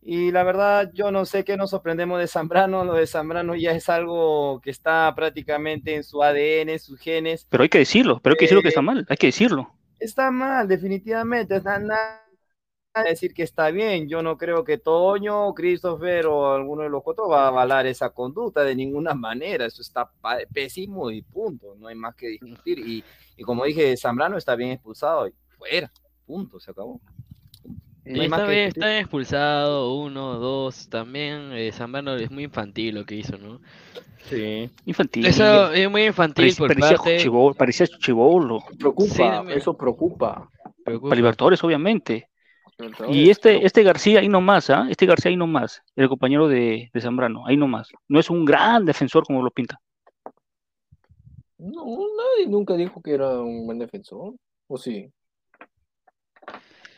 Y 0.00 0.30
la 0.30 0.44
verdad, 0.44 0.90
yo 0.94 1.10
no 1.10 1.24
sé 1.24 1.44
qué 1.44 1.56
nos 1.56 1.70
sorprendemos 1.70 2.20
de 2.20 2.28
Zambrano. 2.28 2.84
Lo 2.84 2.94
de 2.94 3.06
Zambrano 3.06 3.54
ya 3.56 3.72
es 3.72 3.88
algo 3.88 4.60
que 4.60 4.70
está 4.70 5.12
prácticamente 5.16 5.94
en 5.94 6.04
su 6.04 6.22
ADN, 6.22 6.70
en 6.70 6.78
sus 6.78 7.00
genes. 7.00 7.46
Pero 7.50 7.62
hay 7.62 7.68
que 7.68 7.78
decirlo, 7.78 8.20
pero 8.22 8.34
hay 8.34 8.38
que 8.38 8.44
decirlo 8.44 8.62
que 8.62 8.68
está 8.68 8.82
mal, 8.82 9.04
hay 9.08 9.16
que 9.16 9.26
decirlo. 9.28 9.72
Está 9.98 10.30
mal, 10.30 10.68
definitivamente. 10.68 11.56
Está 11.56 11.78
nada 11.78 12.26
decir 13.02 13.34
que 13.34 13.42
está 13.42 13.70
bien. 13.70 14.08
Yo 14.08 14.22
no 14.22 14.36
creo 14.36 14.64
que 14.64 14.78
Toño, 14.78 15.52
Christopher 15.54 16.26
o 16.26 16.52
alguno 16.52 16.82
de 16.82 16.88
los 16.88 17.02
cuatro 17.02 17.28
va 17.28 17.44
a 17.44 17.48
avalar 17.48 17.86
esa 17.86 18.10
conducta 18.10 18.62
de 18.62 18.74
ninguna 18.74 19.14
manera. 19.14 19.66
Eso 19.66 19.82
está 19.82 20.10
pésimo 20.52 21.10
y 21.10 21.22
punto. 21.22 21.74
No 21.76 21.88
hay 21.88 21.94
más 21.94 22.14
que 22.14 22.28
discutir. 22.28 22.78
Y, 22.78 23.04
y 23.36 23.42
como 23.42 23.64
dije, 23.64 23.96
Zambrano 23.96 24.36
está 24.36 24.56
bien 24.56 24.70
expulsado 24.70 25.28
y 25.28 25.34
fuera. 25.58 25.92
Punto, 26.24 26.58
se 26.58 26.70
acabó. 26.70 27.00
No 28.06 28.22
está, 28.22 28.46
bien, 28.46 28.68
está 28.68 28.98
expulsado, 28.98 29.94
uno, 29.94 30.38
dos, 30.38 30.88
también 30.88 31.52
eh, 31.52 31.72
Zambrano 31.72 32.14
es 32.14 32.30
muy 32.30 32.44
infantil 32.44 32.94
lo 32.94 33.04
que 33.04 33.16
hizo, 33.16 33.36
¿no? 33.36 33.60
Sí, 34.28 34.70
infantil. 34.84 35.26
Eso 35.26 35.72
es 35.72 35.90
muy 35.90 36.04
infantil 36.04 36.44
parecía, 36.44 36.58
por 36.58 36.68
parecía 36.68 36.96
parte... 36.96 37.56
parecía 37.58 37.86
chivolo. 37.86 38.60
Preocupa, 38.78 39.44
Sí, 39.46 39.52
eso 39.52 39.76
preocupa. 39.76 40.48
preocupa. 40.84 41.08
Para 41.08 41.16
Libertadores, 41.16 41.62
obviamente. 41.64 42.28
Y 43.08 43.30
este, 43.30 43.64
este 43.64 43.82
García 43.82 44.20
ahí 44.20 44.28
nomás, 44.28 44.70
¿ah? 44.70 44.86
Este 44.90 45.06
García 45.06 45.30
ahí 45.30 45.36
nomás, 45.36 45.82
el 45.94 46.08
compañero 46.08 46.46
de, 46.46 46.90
de 46.92 47.00
Zambrano, 47.00 47.46
ahí 47.46 47.56
nomás. 47.56 47.88
No 48.08 48.20
es 48.20 48.28
un 48.30 48.44
gran 48.44 48.84
defensor 48.84 49.24
como 49.26 49.42
lo 49.42 49.50
pinta. 49.50 49.80
No, 51.58 51.84
nadie 51.84 52.48
nunca 52.48 52.74
dijo 52.74 53.00
que 53.00 53.14
era 53.14 53.40
un 53.40 53.64
buen 53.66 53.78
defensor. 53.78 54.34
¿O 54.68 54.76
sí? 54.76 55.10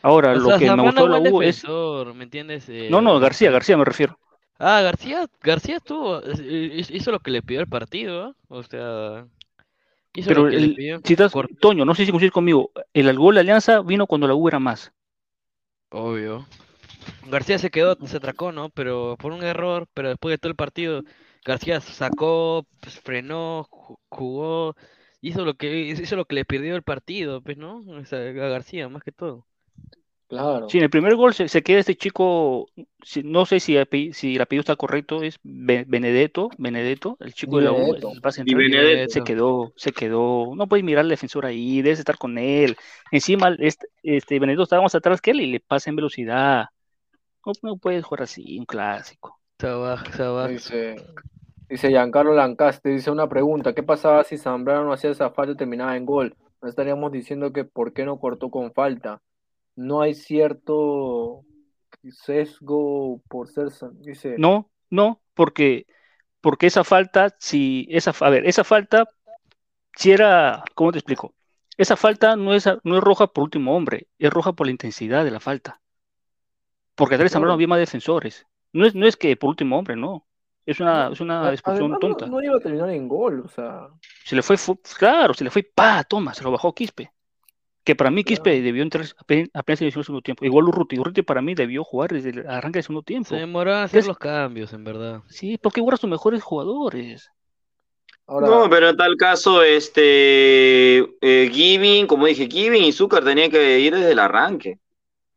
Ahora, 0.01 0.35
O 0.35 0.39
lo 0.39 0.51
sea, 0.51 0.55
que 0.55 0.71
me 0.71 0.77
Zambrano 0.77 0.81
gustó 0.81 1.07
de 1.07 1.09
la 1.09 1.19
U 1.19 1.41
es... 1.41 1.67
¿me 2.15 2.23
entiendes? 2.23 2.65
Eh, 2.69 2.91
No, 2.91 2.99
no, 3.01 3.19
García, 3.21 3.51
García 3.51 3.77
me 3.77 3.85
refiero. 3.85 4.19
Ah, 4.59 4.81
García, 4.81 5.27
García 5.41 5.77
estuvo, 5.77 6.21
eh, 6.23 6.81
hizo 6.89 7.11
lo 7.11 7.19
que 7.21 7.31
le 7.31 7.41
pidió 7.41 7.61
el 7.61 7.67
partido, 7.67 8.23
¿ah? 8.25 8.35
O 8.49 8.63
sea, 8.63 9.27
hizo 10.13 10.31
Pero 10.31 10.41
lo 10.41 10.45
que 10.45 10.57
le 10.57 10.69
pidió. 10.69 11.03
si 11.03 11.13
estás- 11.13 11.33
Toño, 11.59 11.83
no 11.85 11.93
sé 11.95 12.05
si 12.05 12.11
coincides 12.11 12.31
conmigo, 12.33 12.71
el 12.93 13.17
gol 13.17 13.35
de 13.35 13.41
Alianza 13.41 13.81
vino 13.81 14.07
cuando 14.07 14.27
la 14.27 14.35
U 14.35 14.47
era 14.47 14.59
más. 14.59 14.93
Obvio. 15.91 16.45
García 17.21 17.59
se 17.59 17.69
quedó, 17.71 17.97
se 18.07 18.17
atracó, 18.17 18.51
¿no? 18.51 18.69
Pero 18.69 19.17
por 19.19 19.31
un 19.31 19.43
error, 19.43 19.87
pero 19.93 20.09
después 20.09 20.33
de 20.33 20.37
todo 20.37 20.49
el 20.51 20.55
partido, 20.55 21.03
García 21.45 21.81
sacó, 21.81 22.65
pues, 22.81 22.99
frenó, 22.99 23.65
ju- 23.71 23.99
jugó, 24.09 24.75
hizo 25.21 25.45
lo 25.45 25.55
que 25.55 25.81
hizo 25.81 26.15
lo 26.15 26.25
que 26.25 26.35
le 26.35 26.45
pidió 26.45 26.75
el 26.75 26.83
partido, 26.83 27.41
pues, 27.41 27.57
¿no? 27.57 27.79
O 27.87 28.05
sea, 28.05 28.19
a 28.19 28.31
García, 28.33 28.89
más 28.89 29.03
que 29.03 29.11
todo. 29.11 29.47
Claro. 30.29 30.67
Sí, 30.69 30.77
en 30.77 30.83
el 30.83 30.89
primer 30.91 31.15
gol 31.15 31.33
se, 31.33 31.47
se 31.49 31.63
queda 31.63 31.79
este 31.79 31.95
chico, 31.97 32.67
si- 33.01 33.23
no 33.23 33.45
sé 33.47 33.59
si, 33.59 33.75
si 34.13 34.35
el 34.35 34.41
apellido 34.41 34.61
está 34.61 34.75
correcto, 34.75 35.23
es 35.23 35.39
Be- 35.41 35.83
Benedetto, 35.87 36.49
Benedetto, 36.59 37.17
el 37.21 37.33
chico 37.33 37.57
de 37.57 37.63
la 37.63 37.71
U, 37.73 37.95
el 37.95 38.21
pase 38.21 38.41
Y 38.45 38.53
central, 38.53 38.55
Benedetto. 38.55 39.13
se 39.13 39.21
quedó, 39.23 39.73
se 39.75 39.91
quedó, 39.91 40.55
no 40.55 40.67
puedes 40.67 40.85
mirar 40.85 41.01
al 41.05 41.09
defensor 41.09 41.45
ahí, 41.47 41.81
debes 41.81 41.99
estar 41.99 42.17
con 42.19 42.37
él. 42.37 42.77
Encima, 43.11 43.55
este, 43.59 43.87
este 44.03 44.39
Benedetto 44.39 44.63
estaba 44.63 44.83
más 44.83 44.93
atrás 44.95 45.21
que 45.21 45.31
él 45.31 45.41
y 45.41 45.47
le 45.51 45.59
pasa 45.59 45.89
en 45.89 45.95
velocidad. 45.95 46.65
No, 47.45 47.53
no 47.63 47.77
puedes 47.77 48.05
jugar 48.05 48.23
así, 48.23 48.59
un 48.59 48.65
clásico. 48.65 49.39
Sabaj, 49.61 50.03
Sabaj. 50.15 50.51
Dice, 50.51 50.95
dice 51.69 51.89
Giancarlo 51.89 52.33
Lancaster, 52.33 52.93
dice 52.93 53.11
una 53.11 53.27
pregunta, 53.29 53.73
¿qué 53.73 53.83
pasaba 53.83 54.23
si 54.23 54.37
Zambrano 54.37 54.85
no 54.85 54.93
hacía 54.93 55.11
esa 55.11 55.31
falta 55.31 55.53
y 55.53 55.57
terminaba 55.57 55.97
en 55.97 56.05
gol? 56.05 56.35
No 56.61 56.69
estaríamos 56.69 57.11
diciendo 57.11 57.53
que 57.53 57.65
por 57.65 57.93
qué 57.93 58.05
no 58.05 58.19
cortó 58.19 58.49
con 58.49 58.73
falta. 58.73 59.21
No 59.79 60.01
hay 60.01 60.13
cierto 60.13 61.43
sesgo 62.11 63.21
por 63.29 63.47
ser, 63.47 63.69
dice, 64.01 64.37
No, 64.37 64.69
no, 64.89 65.21
porque, 65.33 65.85
porque 66.41 66.67
esa 66.67 66.83
falta, 66.83 67.35
si, 67.39 67.87
esa, 67.89 68.13
a 68.21 68.29
ver, 68.29 68.45
esa 68.47 68.63
falta, 68.63 69.09
si 69.97 70.11
era, 70.11 70.63
¿cómo 70.75 70.91
te 70.91 70.99
explico? 70.99 71.35
Esa 71.77 71.97
falta 71.97 72.35
no 72.35 72.53
es, 72.53 72.67
no 72.83 72.97
es 72.97 73.03
roja 73.03 73.27
por 73.27 73.45
último 73.45 73.75
hombre, 73.77 74.07
es 74.19 74.31
roja 74.31 74.53
por 74.53 74.67
la 74.67 74.71
intensidad 74.71 75.25
de 75.25 75.31
la 75.31 75.39
falta. 75.39 75.81
Porque 76.95 77.17
de 77.17 77.29
Zambrano 77.29 77.53
había 77.53 77.67
más 77.67 77.79
defensores. 77.79 78.45
No 78.73 78.85
es, 78.85 78.93
no 78.93 79.07
es 79.07 79.17
que 79.17 79.35
por 79.35 79.49
último 79.49 79.77
hombre, 79.77 79.95
no. 79.95 80.27
Es 80.65 80.79
una, 80.79 81.09
es 81.11 81.19
una 81.19 81.51
expulsión 81.51 81.91
no, 81.91 81.99
tonta. 81.99 82.27
no 82.27 82.41
iba 82.43 82.57
a 82.57 82.59
terminar 82.59 82.89
en 82.91 83.07
gol, 83.07 83.41
o 83.45 83.49
sea, 83.49 83.87
Se 84.23 84.33
le 84.33 84.41
fue, 84.41 84.55
fu- 84.57 84.79
claro, 84.97 85.33
se 85.33 85.43
le 85.43 85.49
fue, 85.51 85.63
pa, 85.63 86.05
toma, 86.05 86.33
se 86.33 86.43
lo 86.43 86.51
bajó 86.51 86.73
Quispe. 86.73 87.11
Que 87.83 87.95
para 87.95 88.11
mí 88.11 88.23
Quispe 88.23 88.51
Claro. 88.51 88.63
debió 88.63 88.83
entrar 88.83 89.05
apenas, 89.17 89.81
inició 89.81 89.99
el 89.99 90.05
segundo 90.05 90.21
tiempo. 90.21 90.45
Igual 90.45 90.65
Urruti, 90.65 90.99
Urruti 90.99 91.21
para 91.21 91.41
mí 91.41 91.55
debió 91.55 91.83
jugar 91.83 92.11
desde 92.11 92.29
el 92.31 92.47
arranque 92.47 92.77
del 92.77 92.83
segundo 92.83 93.03
tiempo. 93.03 93.29
Se 93.29 93.37
demoró 93.37 93.71
en 93.71 93.77
hacer 93.77 94.05
los 94.05 94.17
cambios, 94.17 94.73
en 94.73 94.83
verdad. 94.83 95.21
Sí, 95.27 95.57
porque 95.57 95.81
guarda 95.81 95.97
sus 95.97 96.09
mejores 96.09 96.43
jugadores. 96.43 97.29
ahora, 98.27 98.47
No, 98.47 98.69
pero 98.69 98.89
en 98.89 98.97
tal 98.97 99.15
caso, 99.17 99.63
este 99.63 100.97
eh, 101.21 101.49
Giving, 101.51 102.05
como 102.05 102.25
dije, 102.27 102.47
Giving 102.47 102.83
y 102.83 102.91
Zúcar 102.91 103.23
tenían 103.23 103.49
que 103.49 103.79
ir 103.79 103.95
desde 103.95 104.11
el 104.11 104.19
arranque. 104.19 104.77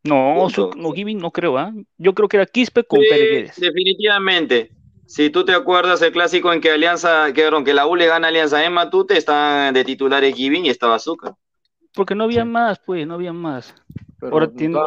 No, 0.04 0.50
su- 0.50 0.72
no, 0.76 0.90
Giving 0.92 1.18
no 1.18 1.30
creo, 1.30 1.56
¿ah? 1.56 1.72
Yo 1.96 2.12
creo 2.12 2.28
que 2.28 2.36
era 2.36 2.46
Quispe 2.46 2.82
con 2.84 3.00
Sí, 3.00 3.06
Pérez. 3.08 3.56
definitivamente. 3.56 4.72
Si 5.06 5.30
tú 5.30 5.44
te 5.44 5.52
acuerdas 5.52 6.02
el 6.02 6.10
clásico 6.12 6.52
en 6.52 6.60
que 6.60 6.70
Alianza, 6.70 7.32
que, 7.32 7.48
que 7.64 7.74
la 7.74 7.86
U 7.86 7.94
le 7.96 8.06
gana 8.06 8.26
a 8.26 8.30
Alianza 8.30 8.64
en 8.64 8.72
Matute, 8.72 9.16
están 9.16 9.72
de 9.74 9.84
titulares 9.84 10.34
Giving 10.34 10.66
y 10.66 10.70
estaba 10.70 10.98
Zúcar. 10.98 11.34
Porque 11.94 12.14
no 12.14 12.24
había 12.24 12.42
Sí. 12.42 12.48
más, 12.48 12.78
pues, 12.80 13.06
no 13.06 13.14
había 13.14 13.32
más. 13.32 13.74
pero 14.18 14.32
Ahora 14.34 14.48
tienes 14.50 14.78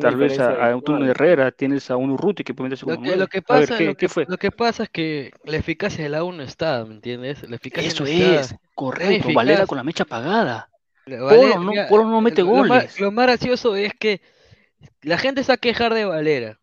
tal 0.00 0.16
vez 0.16 0.38
a, 0.38 0.70
a 0.70 0.76
un. 0.76 1.02
Herrera, 1.08 1.50
tienes 1.50 1.90
a 1.90 1.96
un 1.96 2.10
Urruti 2.10 2.44
que 2.44 2.54
puede 2.54 2.70
meterse 2.70 2.86
Lo 2.86 2.94
lo 2.94 3.26
que 3.26 3.38
A 3.48 3.58
ver, 3.58 3.66
pasa, 3.68 3.76
¿qué, 3.78 3.84
lo 3.86 3.94
qué 3.94 3.96
que, 3.96 4.08
fue? 4.08 4.24
lo 4.28 4.36
que 4.38 4.50
pasa 4.52 4.84
es 4.84 4.88
que 4.88 5.32
la 5.44 5.56
eficacia 5.56 6.04
de 6.04 6.10
la 6.10 6.22
U 6.24 6.30
no 6.32 6.42
está, 6.44 6.84
¿me 6.84 6.94
entiendes? 6.94 7.48
La 7.48 7.56
eficacia 7.56 7.88
Eso 7.88 8.04
no 8.04 8.08
está. 8.08 8.40
es, 8.40 8.54
correcto. 8.74 9.28
Valera 9.34 9.66
con 9.66 9.76
la 9.76 9.84
mecha 9.84 10.04
apagada. 10.04 10.70
Polo 11.04 11.26
Valera- 11.26 11.54
no, 11.56 11.64
mira, 11.64 11.88
Polo 11.88 12.04
no 12.04 12.20
mete 12.20 12.42
lo 12.42 12.48
más- 12.54 12.68
goles. 12.68 13.00
Lo 13.00 13.10
más 13.12 13.26
gracioso 13.26 13.74
es 13.76 13.92
que 13.94 14.22
la 15.02 15.18
gente 15.18 15.42
se 15.42 15.48
va 15.52 15.54
a 15.54 15.58
quejar 15.58 15.92
de 15.92 16.04
Valera. 16.04 16.60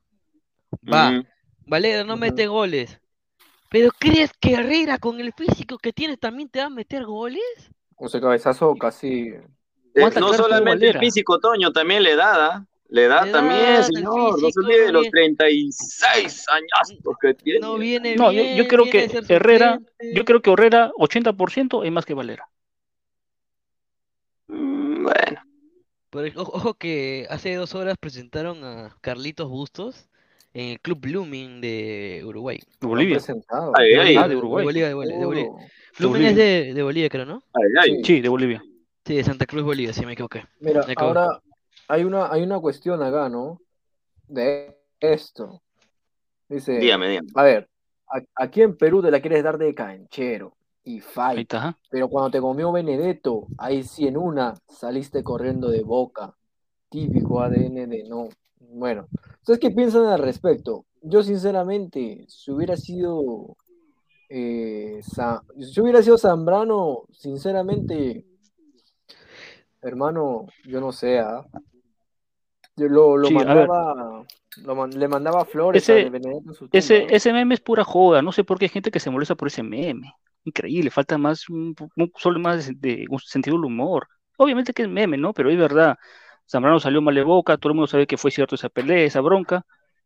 Va. 0.91 1.21
Valera 1.65 2.03
no 2.03 2.15
mete 2.17 2.47
goles. 2.47 2.99
Pero 3.69 3.89
¿crees 3.99 4.31
que 4.39 4.53
Herrera 4.53 4.97
con 4.97 5.19
el 5.19 5.31
físico 5.33 5.77
que 5.77 5.93
tiene 5.93 6.17
también 6.17 6.49
te 6.49 6.59
va 6.59 6.65
a 6.65 6.69
meter 6.69 7.05
goles? 7.05 7.43
O 7.97 8.09
sea, 8.09 8.19
cabezazo 8.19 8.73
casi, 8.75 9.33
Eh, 9.93 9.99
¿Cuántas 10.01 10.21
no 10.21 10.33
solamente 10.33 10.87
el 10.89 10.99
físico, 10.99 11.39
Toño, 11.39 11.71
también 11.71 12.03
la 12.03 12.09
edad, 12.11 12.45
¿ah? 12.45 12.65
Le 12.89 13.07
da 13.07 13.25
Le 13.25 13.31
también, 13.31 13.73
da, 13.75 13.83
señor. 13.83 14.41
No 14.41 14.49
se 14.51 14.59
olvide 14.59 14.85
de 14.87 14.91
los 14.91 15.01
viene- 15.03 15.11
36 15.11 16.45
años 16.49 16.99
que 17.21 17.33
tiene. 17.35 17.59
No 17.61 17.77
viene 17.77 18.15
No, 18.17 18.31
yo, 18.33 18.41
bien, 18.43 18.57
yo 18.57 18.67
creo 18.67 18.83
viene 18.83 19.07
que 19.09 19.33
Herrera, 19.33 19.79
yo 20.13 20.25
creo 20.25 20.41
que 20.41 20.51
Herrera 20.51 20.91
80% 20.97 21.83
es 21.85 21.91
más 21.91 22.05
que 22.05 22.13
Valera. 22.13 22.49
Mm, 24.47 25.03
Bueno, 25.03 25.41
Pero 26.09 26.41
ojo, 26.41 26.51
ojo 26.53 26.73
que 26.73 27.25
hace 27.29 27.55
dos 27.55 27.73
horas 27.75 27.95
presentaron 27.97 28.63
a 28.65 28.95
Carlitos 29.01 29.47
Bustos 29.49 30.09
en 30.53 30.69
el 30.71 30.79
Club 30.81 30.99
Blooming 30.99 31.61
de 31.61 32.21
Uruguay. 32.25 32.59
De 32.81 32.87
Bolivia. 32.87 33.15
presentado. 33.15 33.71
Ay, 33.75 33.93
ay. 33.93 34.15
Ah, 34.17 34.23
de 34.23 34.29
De 34.29 34.35
Uruguay. 34.35 34.65
Bolivia, 34.65 34.87
de 34.89 34.93
Bolivia, 34.93 35.19
de 35.19 35.25
Bolivia. 35.25 35.45
Seguro. 35.45 35.67
Blooming 35.99 36.27
es 36.27 36.35
de, 36.35 36.73
de 36.73 36.83
Bolivia, 36.83 37.09
creo, 37.09 37.25
¿no? 37.25 37.41
ay, 37.53 37.63
ay. 37.81 37.95
Sí. 37.97 38.03
Sí, 38.03 38.21
de 38.21 38.27
Bolivia. 38.29 38.61
Sí, 39.05 39.15
de 39.15 39.23
Santa 39.23 39.45
Cruz, 39.45 39.63
Bolivia, 39.63 39.93
si 39.93 40.05
me 40.05 40.13
equivoqué. 40.13 40.43
Mira, 40.59 40.85
Me 40.85 40.93
equivoqué. 40.93 41.19
ahora 41.19 41.41
hay 41.87 42.03
una, 42.03 42.31
hay 42.31 42.43
una 42.43 42.59
cuestión 42.59 43.01
acá, 43.01 43.29
¿no? 43.29 43.59
De 44.27 44.77
esto. 44.99 45.61
Dice, 46.47 46.73
Dígame, 46.79 47.09
dígame. 47.09 47.29
a 47.35 47.43
ver, 47.43 47.69
a- 48.07 48.21
aquí 48.43 48.61
en 48.61 48.77
Perú 48.77 49.01
te 49.01 49.09
la 49.09 49.19
quieres 49.21 49.43
dar 49.43 49.57
de 49.57 49.73
canchero 49.73 50.53
y 50.83 50.99
fight, 50.99 51.51
pero 51.89 52.09
cuando 52.09 52.29
te 52.31 52.39
comió 52.41 52.71
Benedetto, 52.71 53.47
ahí 53.57 53.83
sí 53.83 54.05
en 54.07 54.17
una 54.17 54.53
saliste 54.67 55.23
corriendo 55.23 55.69
de 55.69 55.81
boca. 55.83 56.35
Típico 56.89 57.41
ADN 57.41 57.87
de 57.87 58.03
no. 58.09 58.27
Bueno, 58.59 59.07
¿ustedes 59.39 59.59
qué 59.59 59.71
piensan 59.71 60.05
al 60.07 60.19
respecto? 60.19 60.85
Yo 61.01 61.23
sinceramente, 61.23 62.25
si 62.27 62.51
hubiera 62.51 62.75
sido 62.77 63.55
eh, 64.29 64.99
Sa- 65.03 65.41
si 65.59 65.79
hubiera 65.81 66.01
sido 66.03 66.17
Zambrano, 66.17 67.03
sinceramente, 67.11 68.25
hermano, 69.81 70.47
yo 70.65 70.79
no 70.81 70.91
sé, 70.91 71.19
¿ah? 71.19 71.45
Yo 72.75 72.87
lo, 72.89 73.15
lo 73.17 73.29
Sí, 73.29 73.31
mandaba, 73.31 74.25
lo 74.57 74.87
le 74.87 75.07
mandaba 75.07 75.45
flores 75.45 75.89
Ese- 75.89 75.89
a 75.89 76.09
Benedetto 76.09 76.53
Ese, 76.71 77.07
ese 77.15 77.33
meme 77.33 77.55
es 77.55 77.61
pura 77.61 77.83
joda. 77.83 78.21
No 78.21 78.31
sé 78.31 78.43
por 78.43 78.59
qué 78.59 78.65
hay 78.65 78.69
gente 78.69 78.91
que 78.91 78.99
se 78.99 79.09
molesta 79.09 79.35
por 79.35 79.47
ese 79.49 79.63
meme. 79.63 80.13
Increíble, 80.45 80.91
falta 80.91 81.17
más, 81.17 81.49
un, 81.49 81.75
un- 81.97 82.11
solo 82.17 82.39
más 82.39 82.67
de, 82.67 82.73
de 83.01 83.05
un 83.09 83.19
sentido 83.19 83.57
del 83.57 83.65
humor. 83.65 84.07
Obviamente 84.37 84.73
que 84.73 84.83
es 84.83 84.89
meme, 84.89 85.17
¿no? 85.17 85.33
Pero 85.33 85.51
es 85.51 85.57
verdad. 85.57 85.97
Zambrano 86.49 86.79
salió 86.79 87.01
mal 87.01 87.15
de 87.15 87.23
boca, 87.23 87.57
todo 87.57 87.71
el 87.71 87.75
mundo 87.77 87.87
sabe 87.87 88.07
que 88.07 88.17
fue 88.17 88.31
cierto 88.31 88.55
esa 88.55 88.69
pelea, 88.69 89.03
esa 89.05 89.21
bronca. 89.21 89.65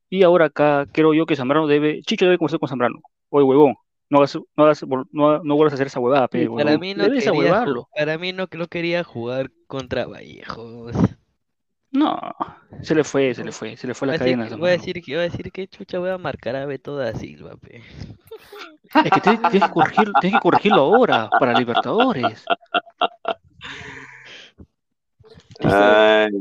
Y 0.10 0.24
ahora 0.24 0.46
acá 0.48 0.88
creo 0.94 1.14
yo 1.14 1.26
que 1.26 1.36
Zambrano 1.36 1.68
debe, 1.68 2.02
Chicho 2.04 2.26
debe 2.26 2.38
conversar 2.38 2.60
con 2.60 2.70
Zambrano. 2.70 3.00
Oye, 3.30 3.46
huevón, 3.46 3.76
no 4.10 4.20
hagas, 4.20 4.38
no 4.56 4.64
hagas, 4.64 4.86
no, 5.12 5.44
no 5.44 5.56
vuelvas 5.56 5.74
a 5.74 5.76
hacer 5.76 5.88
esa 5.88 6.00
huevada, 6.00 6.28
pe, 6.28 6.48
para 6.48 6.52
huevón. 6.52 6.80
mí 6.80 6.94
no 6.94 7.04
Debes 7.04 7.24
quería, 7.24 7.66
para 7.96 8.18
mí 8.18 8.34
no, 8.34 8.48
no 8.52 8.68
quería 8.68 9.04
jugar 9.04 9.52
contra 9.68 10.06
Vallejos. 10.06 10.96
No, 11.92 12.20
se 12.82 12.94
le 12.94 13.04
fue, 13.04 13.34
se 13.34 13.44
le 13.44 13.52
fue, 13.52 13.78
se 13.78 13.88
le 13.88 13.94
fue 13.94 14.08
la 14.10 14.18
cadena 14.18 14.50
voy 14.58 14.70
a 14.70 14.74
decir 14.74 15.02
que 15.02 15.14
voy 15.14 15.22
a 15.22 15.30
decir 15.30 15.50
que 15.52 15.68
chucha 15.68 15.98
voy 15.98 16.10
a 16.10 16.18
marcar 16.18 16.56
a 16.58 16.66
Beto 16.66 16.98
da 16.98 17.14
Silva, 17.14 17.56
pe. 17.56 17.82
Es 19.04 19.12
que 19.12 19.22
tienes, 19.22 19.42
tienes 19.50 19.70
que 19.70 19.74
corregir, 19.74 20.12
tienes 20.20 20.40
que 20.40 20.44
corregirlo 20.44 20.82
ahora, 20.82 21.30
para 21.40 21.58
Libertadores. 21.58 22.44
Ay, 25.62 26.32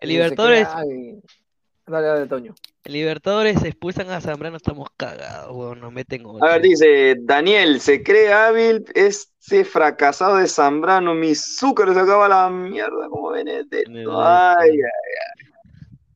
Libertadores, 0.00 0.68
Dale, 1.86 2.06
dale, 2.06 2.26
Toño. 2.26 2.54
Libertadores 2.84 3.60
se 3.60 3.68
expulsan 3.68 4.10
a 4.10 4.20
Zambrano, 4.20 4.56
estamos 4.56 4.88
cagados, 4.96 5.54
weón, 5.54 5.80
nos 5.80 5.92
meten 5.92 6.22
A 6.40 6.52
ver, 6.52 6.62
dice 6.62 7.16
Daniel, 7.20 7.80
se 7.80 8.02
cree 8.02 8.32
hábil 8.32 8.84
ese 8.94 9.64
fracasado 9.64 10.36
de 10.36 10.46
Zambrano, 10.48 11.14
mi 11.14 11.32
azúcar 11.32 11.88
le 11.88 11.94
sacaba 11.94 12.28
la 12.28 12.48
mierda 12.50 13.08
como 13.08 13.30
Benedetto. 13.30 13.90
Benedetto. 13.90 14.22
Ay, 14.22 14.70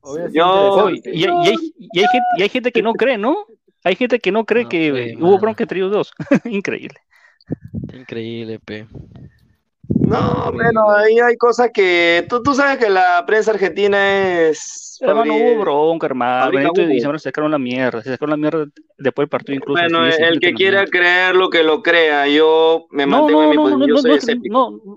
ay, 0.03 0.21
interesante. 0.95 1.09
y, 1.11 1.23
hay, 1.23 1.31
y 1.43 1.47
hay- 1.47 1.73
y 1.77 1.99
hay 1.99 2.07
gente, 2.07 2.27
y 2.37 2.41
hay 2.41 2.49
gente 2.49 2.71
que 2.71 2.81
no 2.81 2.93
cree, 2.93 3.17
¿no? 3.17 3.45
Hay 3.83 3.95
gente 3.95 4.19
que 4.19 4.31
no 4.31 4.45
cree 4.45 4.63
No, 4.63 4.69
que 4.69 4.91
pe, 4.91 5.15
hubo 5.23 5.37
bronca 5.39 5.63
entre 5.63 5.79
ellos 5.79 5.91
dos. 5.91 6.11
Increíble. 6.45 6.99
Increíble, 7.93 8.59
pe. 8.59 8.87
No, 9.89 10.51
bueno, 10.51 10.89
ahí 10.91 11.19
hay 11.19 11.37
cosas 11.37 11.69
que 11.73 12.25
tú, 12.29 12.41
tú 12.41 12.53
sabes 12.53 12.77
que 12.77 12.89
la 12.89 13.23
prensa 13.25 13.51
argentina 13.51 14.47
es 14.47 14.97
Hermano, 15.01 15.35
hubo 15.35 15.61
bronca, 15.61 16.07
hermano. 16.07 16.51
Benito 16.51 16.81
y 16.81 16.99
se 16.99 17.19
sacaron 17.19 17.51
la 17.51 17.57
mierda. 17.57 18.01
Se 18.01 18.11
sacaron 18.11 18.31
la 18.31 18.37
mierda 18.37 18.65
después 18.97 19.23
del 19.23 19.29
partido 19.29 19.55
incluso. 19.55 19.81
Bueno, 19.81 20.01
así, 20.03 20.21
el 20.21 20.39
que 20.39 20.53
quiera 20.53 20.85
creer 20.85 21.35
lo 21.35 21.49
que 21.49 21.63
lo 21.63 21.81
crea, 21.81 22.27
yo 22.27 22.85
me 22.91 23.05
No, 23.05 23.19
mantengo 23.19 23.39
no, 23.39 23.43
en 23.45 23.49
mi 23.49 23.55
no, 23.55 23.61
posición, 23.63 23.79
no, 23.79 24.01
no, 24.01 24.15
es 24.15 24.27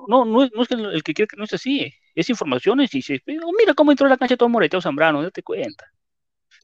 no, 0.08 0.24
no, 0.24 0.24
no, 0.24 0.62
es- 0.62 0.68
que 0.68 0.74
el 0.74 1.02
que 1.04 1.14
quiere 1.14 1.28
que 1.28 1.36
no 1.36 1.44
es 1.44 1.52
así. 1.52 1.92
Es 2.14 2.28
informaciones 2.28 2.94
y 2.94 3.00
se, 3.00 3.22
mira 3.26 3.74
cómo 3.74 3.90
entró 3.92 4.06
a 4.06 4.10
la 4.10 4.16
cancha 4.18 4.36
todo 4.36 4.48
moreteado 4.48 4.82
Zambrano, 4.82 5.22
date 5.22 5.42
cuenta. 5.42 5.86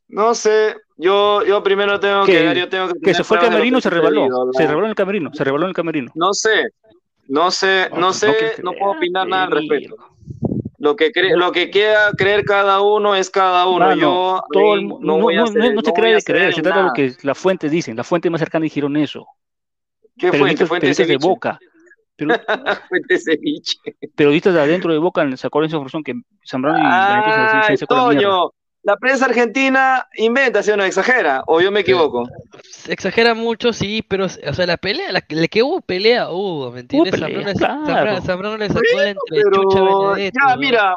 No 0.08 0.34
sé, 0.34 0.74
yo, 0.96 1.44
yo 1.44 1.62
primero 1.62 2.00
tengo 2.00 2.24
que, 2.24 2.32
Que- 2.32 2.60
yo 2.60 2.68
tengo 2.68 2.88
que 2.88 3.00
Que 3.00 3.14
se 3.14 3.24
fue 3.24 3.36
lo 3.36 3.44
camerino 3.44 3.80
se 3.80 3.88
Se 3.88 3.94
¿no? 3.94 4.00
rebaló 4.02 4.84
en 4.84 4.90
el 4.90 4.94
camerino, 4.94 5.30
se 5.32 5.44
rebaló 5.44 5.64
en 5.64 5.68
el 5.70 5.74
camerino. 5.74 6.10
No 6.14 6.34
sé, 6.34 6.68
no 7.28 7.50
sé, 7.50 7.88
No, 7.90 7.96
no 7.96 8.00
no 8.08 8.12
sé, 8.12 8.54
no 8.62 8.72
puedo 8.72 8.92
opinar 8.92 9.26
nada 9.26 9.44
al 9.44 9.50
pe, 9.50 9.56
respecto. 9.60 9.96
Lo 10.78 10.94
que 10.96 11.10
cre- 11.12 11.36
lo 11.36 11.50
que 11.52 11.70
quiera 11.70 12.12
creer 12.16 12.44
cada 12.44 12.80
uno 12.80 13.14
es 13.16 13.30
cada 13.30 13.66
uno. 13.68 13.86
Mano, 13.86 14.00
Yo 14.00 14.42
todo 14.52 14.74
el 14.74 14.86
no 14.88 14.98
no, 15.00 15.18
voy 15.20 15.34
a 15.34 15.38
no, 15.38 15.44
hacer, 15.44 15.62
no, 15.62 15.72
no 15.72 15.82
se 15.82 15.92
cree 15.92 16.14
de 16.14 16.22
creer, 16.22 16.54
se 16.54 16.62
trata 16.62 16.78
de 16.78 16.84
lo 16.84 16.92
que 16.92 17.12
las 17.22 17.36
fuentes 17.38 17.70
dicen. 17.70 17.96
Las 17.96 18.06
fuentes 18.06 18.30
más 18.30 18.40
cercanas 18.40 18.64
dijeron 18.64 18.96
eso. 18.96 19.26
¿Qué 20.16 20.32
fuente? 20.32 20.66
Periodistas, 20.66 20.68
Fuente 20.68 20.80
periodistas 20.82 21.06
de 21.06 21.12
ceviche. 21.14 21.28
Boca. 21.28 21.58
Pero, 22.16 22.34
Fuente 22.88 23.18
ceviche. 23.18 23.78
periodistas 24.14 24.54
de 24.54 24.60
adentro 24.60 24.92
de 24.92 24.98
Boca 24.98 25.36
sacó 25.36 25.60
la 25.60 25.66
información 25.66 26.02
que 26.02 26.14
Zambrano 26.48 26.78
y 26.78 26.82
mierda. 26.82 27.76
Toño, 27.88 28.50
la 28.82 28.96
prensa 28.96 29.26
argentina 29.26 30.06
inventa, 30.16 30.62
¿sí 30.62 30.70
o 30.70 30.76
no? 30.76 30.84
Exagera, 30.84 31.42
o 31.46 31.60
yo 31.60 31.70
me 31.70 31.80
equivoco. 31.80 32.28
Se 32.62 32.92
exagera 32.92 33.34
mucho, 33.34 33.72
sí, 33.72 34.02
pero, 34.02 34.26
o 34.26 34.28
sea, 34.28 34.66
la 34.66 34.76
pelea, 34.76 35.12
la, 35.12 35.22
la 35.28 35.48
que 35.48 35.62
hubo 35.62 35.80
pelea, 35.80 36.30
hubo, 36.30 36.70
¿me 36.72 36.80
entiendes? 36.80 37.12
pelea, 37.12 37.28
Zambrano, 37.28 37.48
le- 37.48 37.54
claro. 37.54 37.86
Zambrano- 37.86 38.22
Zambrano 38.22 38.56
le 38.56 38.68
sacó 38.68 39.00
entre 39.02 39.42
Pero 39.42 39.62
chucha 39.62 39.78
a 39.80 39.82
Benedetto, 39.82 40.38
ya, 40.40 40.54
¿no? 40.54 40.60
mira, 40.60 40.96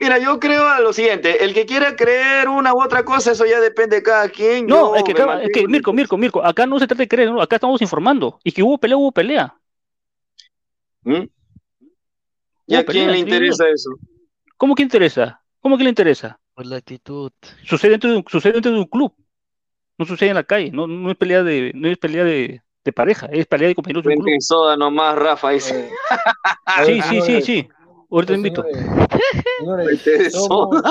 mira, 0.00 0.18
yo 0.18 0.40
creo 0.40 0.80
lo 0.80 0.92
siguiente, 0.92 1.44
el 1.44 1.54
que 1.54 1.66
quiera 1.66 1.94
creer 1.94 2.48
una 2.48 2.74
u 2.74 2.82
otra 2.82 3.04
cosa, 3.04 3.30
eso 3.32 3.46
ya 3.46 3.60
depende 3.60 3.96
de 3.96 4.02
cada 4.02 4.28
quien. 4.28 4.66
No, 4.66 4.96
es 4.96 5.04
que, 5.04 5.12
acá- 5.12 5.22
es 5.22 5.26
mantengo 5.26 5.52
que 5.52 5.60
mi 5.66 5.72
Mirko, 5.74 5.92
Mirko, 5.92 6.16
Mirko, 6.18 6.44
acá 6.44 6.66
no 6.66 6.78
se 6.80 6.86
trata 6.88 7.02
de 7.02 7.08
creer, 7.08 7.30
¿no? 7.30 7.40
acá 7.40 7.56
estamos 7.56 7.80
informando. 7.80 8.40
Y 8.42 8.50
que 8.50 8.62
hubo 8.62 8.78
pelea, 8.78 8.96
hubo 8.96 9.12
pelea. 9.12 9.54
¿Mm? 11.04 11.24
¿Y 12.66 12.74
a 12.74 12.84
quién 12.84 12.86
pelea, 12.86 13.12
le 13.12 13.18
sí. 13.18 13.22
interesa 13.24 13.68
eso? 13.68 13.90
¿Cómo 14.56 14.74
que 14.74 14.82
interesa? 14.82 15.40
¿Cómo 15.60 15.76
que 15.78 15.84
le 15.84 15.90
interesa? 15.90 16.39
Por 16.60 16.66
la 16.66 16.76
actitud. 16.76 17.32
Sucede 17.64 17.92
dentro 17.92 18.10
de 18.10 18.16
un, 18.18 18.24
sucede 18.28 18.52
dentro 18.52 18.70
de 18.70 18.80
un 18.80 18.84
club. 18.84 19.14
No 19.96 20.04
sucede 20.04 20.28
en 20.28 20.34
la 20.34 20.44
calle. 20.44 20.70
No, 20.70 20.86
no 20.86 21.10
es 21.10 21.16
pelea 21.16 21.42
de, 21.42 21.72
no 21.74 21.88
es 21.88 21.96
pelea 21.96 22.22
de, 22.22 22.60
de 22.84 22.92
pareja, 22.92 23.30
es 23.32 23.46
pelea 23.46 23.68
de 23.68 23.74
compañeros 23.74 24.04
de 24.04 24.10
un 24.10 24.16
club. 24.16 24.28
en 24.28 24.42
soda 24.42 24.76
nomás, 24.76 25.16
Rafa, 25.16 25.52
dice. 25.52 25.88
Eh, 25.88 26.84
Sí, 26.84 27.00
sí, 27.00 27.20
sí, 27.22 27.40
sí. 27.40 27.68
Ahorita 28.10 28.34
te 28.34 28.40
pues, 28.40 28.52
invito. 28.52 28.62
señores, 29.58 30.02
señores, 30.02 30.32
somos, 30.34 30.82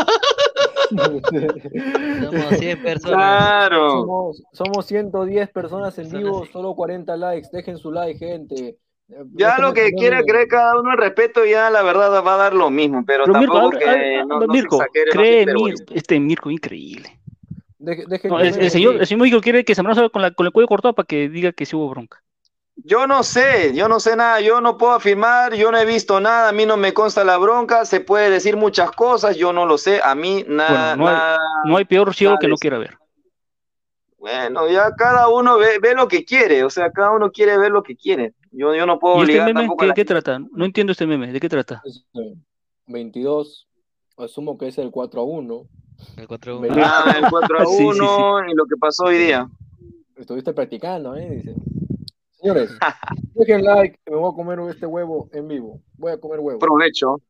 Somos 2.31 2.57
100 2.57 2.81
personas. 2.81 3.15
Claro. 3.15 3.89
somos, 3.91 4.43
somos 4.51 4.85
110 4.87 5.49
personas 5.51 5.99
en 5.99 6.11
vivo, 6.11 6.47
solo 6.51 6.73
40 6.73 7.15
likes. 7.15 7.49
Dejen 7.53 7.77
su 7.77 7.91
like, 7.91 8.17
gente. 8.17 8.79
Ya 9.33 9.57
lo 9.57 9.73
que 9.73 9.91
quiera 9.93 10.23
creer 10.23 10.47
cada 10.47 10.79
uno, 10.79 10.91
el 10.91 10.97
respeto 10.97 11.43
ya 11.43 11.69
la 11.69 11.81
verdad 11.81 12.23
va 12.23 12.35
a 12.35 12.37
dar 12.37 12.53
lo 12.53 12.69
mismo, 12.69 13.03
pero, 13.05 13.25
Pero 13.25 13.33
tampoco 13.39 13.71
que 13.71 13.85
no, 14.25 14.39
se 14.41 14.47
no 14.47 14.53
se 14.53 14.87
cree 15.11 15.41
hiperbolice. 15.41 15.85
este 15.93 16.19
Mirko, 16.19 16.51
increíble. 16.51 17.19
Deje- 17.79 18.27
No, 18.29 18.39
el, 18.39 18.69
señor, 18.69 18.95
el 18.95 19.07
señor 19.07 19.23
Mirko 19.23 19.41
quiere 19.41 19.65
que 19.65 19.73
Zambrano 19.73 19.95
salga 19.95 20.09
con, 20.09 20.21
la, 20.21 20.31
con 20.31 20.45
el 20.45 20.51
cuello 20.51 20.67
cortado 20.67 20.93
para 20.93 21.07
que 21.07 21.27
diga 21.27 21.51
que 21.53 21.65
sí 21.65 21.75
hubo 21.75 21.89
bronca. 21.89 22.21
Yo 22.75 23.07
no 23.07 23.23
sé, 23.23 23.73
yo 23.73 23.89
no 23.89 23.99
sé 23.99 24.15
nada, 24.15 24.39
yo 24.41 24.61
no 24.61 24.77
puedo 24.77 24.93
afirmar, 24.93 25.53
yo 25.53 25.71
no 25.71 25.77
he 25.77 25.85
visto 25.85 26.19
nada, 26.19 26.49
a 26.49 26.51
mí 26.51 26.65
no 26.65 26.77
me 26.77 26.93
consta 26.93 27.23
la 27.25 27.37
bronca, 27.37 27.83
se 27.85 27.99
puede 27.99 28.29
decir 28.29 28.55
muchas 28.55 28.91
cosas, 28.91 29.35
yo 29.35 29.51
no 29.51 29.65
lo 29.65 29.77
sé, 29.77 29.99
a 30.03 30.15
mí 30.15 30.45
nada, 30.47 30.95
Bueno, 30.95 31.03
no 31.03 31.09
hay- 31.09 31.15
nada. 31.15 31.39
No 31.65 31.77
hay 31.77 31.85
peor 31.85 32.13
ciego 32.13 32.37
que 32.39 32.47
no 32.47 32.55
quiera 32.57 32.77
ver. 32.77 32.97
Bueno, 34.17 34.67
ya 34.69 34.91
cada 34.95 35.29
uno 35.29 35.57
ve, 35.57 35.79
ve 35.81 35.93
lo 35.93 36.07
que 36.07 36.23
quiere, 36.25 36.63
o 36.63 36.69
sea, 36.69 36.91
cada 36.91 37.11
uno 37.11 37.31
quiere 37.31 37.57
ver 37.57 37.71
lo 37.71 37.83
que 37.83 37.95
quiere. 37.95 38.33
Yo, 38.51 38.73
yo 38.75 38.85
no 38.85 38.99
puedo 38.99 39.19
¿Y 39.19 39.21
este 39.23 39.39
meme 39.45 39.53
tampoco 39.61 39.81
a 39.81 39.83
qué, 39.83 39.87
la 39.89 39.93
qué 39.93 40.01
gente. 40.01 40.13
trata? 40.13 40.39
No 40.39 40.65
entiendo 40.65 40.91
este 40.91 41.05
meme. 41.07 41.31
¿De 41.31 41.39
qué 41.39 41.49
trata? 41.49 41.81
Este, 41.85 42.35
22, 42.87 43.67
asumo 44.17 44.57
que 44.57 44.67
es 44.67 44.77
el 44.77 44.91
4 44.91 45.21
a 45.21 45.23
1. 45.23 45.67
El 46.17 46.27
4 46.27 46.59
Ve- 46.61 46.69
Ah, 46.71 47.15
el 47.17 47.29
4 47.29 47.59
a 47.59 47.65
Sí, 47.65 47.71
sí, 47.77 47.77
sí. 47.77 47.99
1 47.99 48.49
y 48.49 48.53
lo 48.55 48.65
que 48.65 48.75
pasó 48.79 49.05
hoy 49.05 49.17
día. 49.17 49.47
Estuviste 50.15 50.53
practicando, 50.53 51.15
¿eh? 51.15 51.29
Dice. 51.29 51.55
Señores, 52.31 52.71
dejen 53.35 53.63
like, 53.63 53.99
me 54.09 54.15
voy 54.15 54.31
a 54.31 54.35
comer 54.35 54.59
este 54.69 54.85
huevo 54.85 55.29
en 55.33 55.47
vivo. 55.47 55.81
Voy 55.97 56.11
a 56.13 56.17
comer 56.17 56.39
huevo. 56.39 56.59
Provecho. 56.59 57.21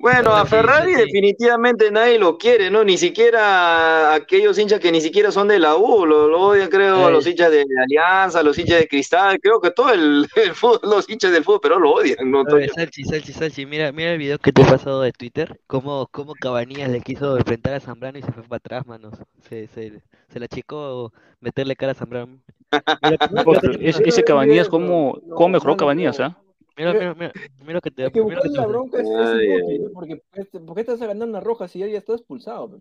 Bueno, 0.00 0.30
a 0.32 0.46
Ferrari 0.46 0.94
sí, 0.94 1.00
definitivamente 1.00 1.90
nadie 1.90 2.20
lo 2.20 2.38
quiere, 2.38 2.70
¿no? 2.70 2.84
Ni 2.84 2.96
siquiera 2.96 4.14
aquellos 4.14 4.56
hinchas 4.56 4.78
que 4.78 4.92
ni 4.92 5.00
siquiera 5.00 5.32
son 5.32 5.48
de 5.48 5.58
la 5.58 5.74
U, 5.74 6.06
lo, 6.06 6.28
lo 6.28 6.40
odian, 6.40 6.68
creo, 6.68 7.04
a 7.04 7.10
los 7.10 7.26
hinchas 7.26 7.50
de 7.50 7.64
Alianza, 7.82 8.38
a 8.38 8.42
los 8.44 8.56
hinchas 8.56 8.78
de 8.78 8.86
Cristal, 8.86 9.40
creo 9.40 9.60
que 9.60 9.72
todo 9.72 9.92
el, 9.92 10.28
el 10.36 10.54
fútbol, 10.54 10.88
los 10.88 11.10
hinchas 11.10 11.32
del 11.32 11.42
fútbol, 11.42 11.58
pero 11.60 11.80
lo 11.80 11.94
odian, 11.94 12.30
¿no? 12.30 12.44
Toño? 12.44 12.68
Salchi, 12.72 13.02
Salchi, 13.02 13.32
Salchi, 13.32 13.66
mira, 13.66 13.90
mira 13.90 14.12
el 14.12 14.18
video 14.18 14.38
que 14.38 14.52
te 14.52 14.62
he 14.62 14.64
pasado 14.64 15.02
de 15.02 15.10
Twitter, 15.10 15.58
cómo, 15.66 16.06
cómo 16.12 16.34
Cabanillas 16.34 16.90
le 16.90 17.00
quiso 17.00 17.36
enfrentar 17.36 17.74
a 17.74 17.80
Zambrano 17.80 18.18
y 18.18 18.22
se 18.22 18.30
fue 18.30 18.44
para 18.44 18.58
atrás, 18.58 18.86
manos. 18.86 19.14
Se, 19.48 19.66
se, 19.66 20.00
se 20.28 20.38
la 20.38 20.44
achicó 20.44 21.12
meterle 21.40 21.74
cara 21.74 21.92
a 21.92 21.96
Zambrano. 21.96 22.38
Ese, 23.80 24.02
ese 24.06 24.22
Cabanías, 24.22 24.68
¿cómo, 24.68 25.18
cómo 25.34 25.48
mejoró 25.48 25.76
Cabanías, 25.76 26.20
ah? 26.20 26.36
Mira, 26.78 26.92
mira, 26.94 27.14
mira, 27.14 27.32
mira 27.60 27.72
lo 27.74 27.80
que 27.80 27.90
te 27.90 28.02
Es 28.06 28.12
que 28.12 28.22
mira 28.22 28.36
lo 28.36 28.42
que 28.42 28.48
buscarle 28.48 28.52
te 28.52 28.58
la 28.58 28.66
bronca 28.66 29.00
es, 29.00 29.08
es 29.08 29.92
porque, 29.92 30.22
este- 30.32 30.60
¿por 30.60 30.74
qué 30.74 30.80
estás 30.80 31.00
ganando 31.00 31.26
una 31.26 31.40
roja 31.40 31.68
si 31.68 31.80
ya 31.80 31.86
ya 31.88 31.98
está 31.98 32.14
expulsado? 32.14 32.70
pe? 32.70 32.76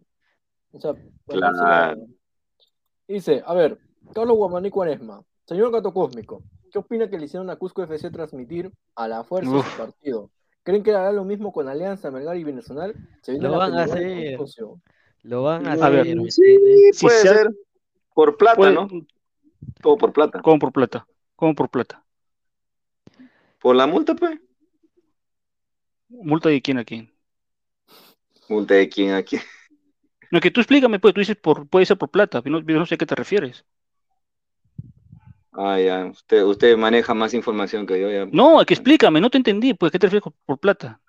O 0.74 0.80
sea, 0.80 0.92
bueno, 0.94 1.02
esa 1.26 1.36
es 1.50 1.56
la- 1.62 1.94
Claro. 1.96 2.02
Dice, 3.08 3.42
a 3.46 3.54
ver, 3.54 3.78
Carlos 4.14 4.38
Guamaní 4.38 4.70
Cuaresma, 4.70 5.24
señor 5.46 5.72
Gato 5.72 5.94
Cósmico, 5.94 6.44
¿qué 6.72 6.80
opina 6.80 7.10
que 7.10 7.18
le 7.18 7.26
hicieron 7.26 7.50
a 7.50 7.56
Cusco 7.56 7.82
FC 7.84 8.12
transmitir 8.12 8.72
a 8.96 9.08
la 9.08 9.24
fuerza 9.24 9.50
Uf. 9.52 9.72
su 9.72 9.78
partido? 9.78 10.30
¿Creen 10.64 10.84
que 10.84 10.92
hará 10.92 11.14
lo 11.14 11.24
mismo 11.24 11.54
con 11.54 11.70
Alianza, 11.70 12.12
Melgar 12.12 12.36
y 12.36 12.44
Binacional? 12.44 12.94
Se 13.22 13.40
Lo 13.40 13.58
van 13.58 13.74
a 13.74 13.84
hacer. 13.84 14.38
Lo 15.24 15.44
van 15.44 15.66
a 15.68 15.90
ver, 15.90 16.02
hacer, 16.02 16.16
¿me 16.18 16.32
Sí? 16.32 16.58
Si 16.94 17.06
puede 17.06 17.20
ser. 17.22 17.56
Por 18.14 18.36
plata, 18.36 18.58
Puede- 18.58 18.74
¿no? 18.74 18.88
Todo 19.82 19.98
por 19.98 20.12
plata. 20.12 20.42
¿Cómo 20.42 20.60
por 20.60 20.72
plata? 20.74 21.08
¿Cómo 21.36 21.56
por 21.56 21.70
plata? 21.70 22.04
Por 23.60 23.76
la 23.76 23.88
multa, 23.88 24.16
pues. 24.16 24.40
¿Multa 26.10 26.50
de 26.50 26.62
quién 26.62 26.78
a 26.78 26.86
quién? 26.86 27.12
Multa 28.50 28.76
de 28.76 28.88
quién 28.90 29.12
a 29.14 29.24
quién. 29.24 29.42
No, 30.32 30.40
que 30.40 30.52
tú 30.52 30.60
explícame, 30.60 31.00
pues, 31.00 31.14
tú 31.14 31.22
dices 31.22 31.38
por, 31.38 31.68
puede 31.68 31.86
ser 31.86 31.98
por 31.98 32.10
plata, 32.10 32.42
yo 32.44 32.52
no, 32.52 32.60
yo 32.60 32.80
no 32.80 32.86
sé 32.86 32.96
a 32.96 32.98
qué 32.98 33.06
te 33.06 33.16
refieres. 33.16 33.66
Ah, 35.54 35.80
ya. 35.80 36.06
Usted, 36.06 36.44
usted 36.44 36.78
maneja 36.78 37.14
más 37.14 37.34
información 37.34 37.86
que 37.88 38.00
yo, 38.00 38.12
ya. 38.12 38.26
No, 38.32 38.64
que 38.66 38.74
explícame, 38.74 39.22
no 39.22 39.30
te 39.30 39.38
entendí, 39.38 39.74
pues, 39.74 39.90
¿a 39.90 39.92
qué 39.92 40.00
te 40.00 40.08
refieres 40.08 40.34
por 40.46 40.60
plata? 40.60 41.00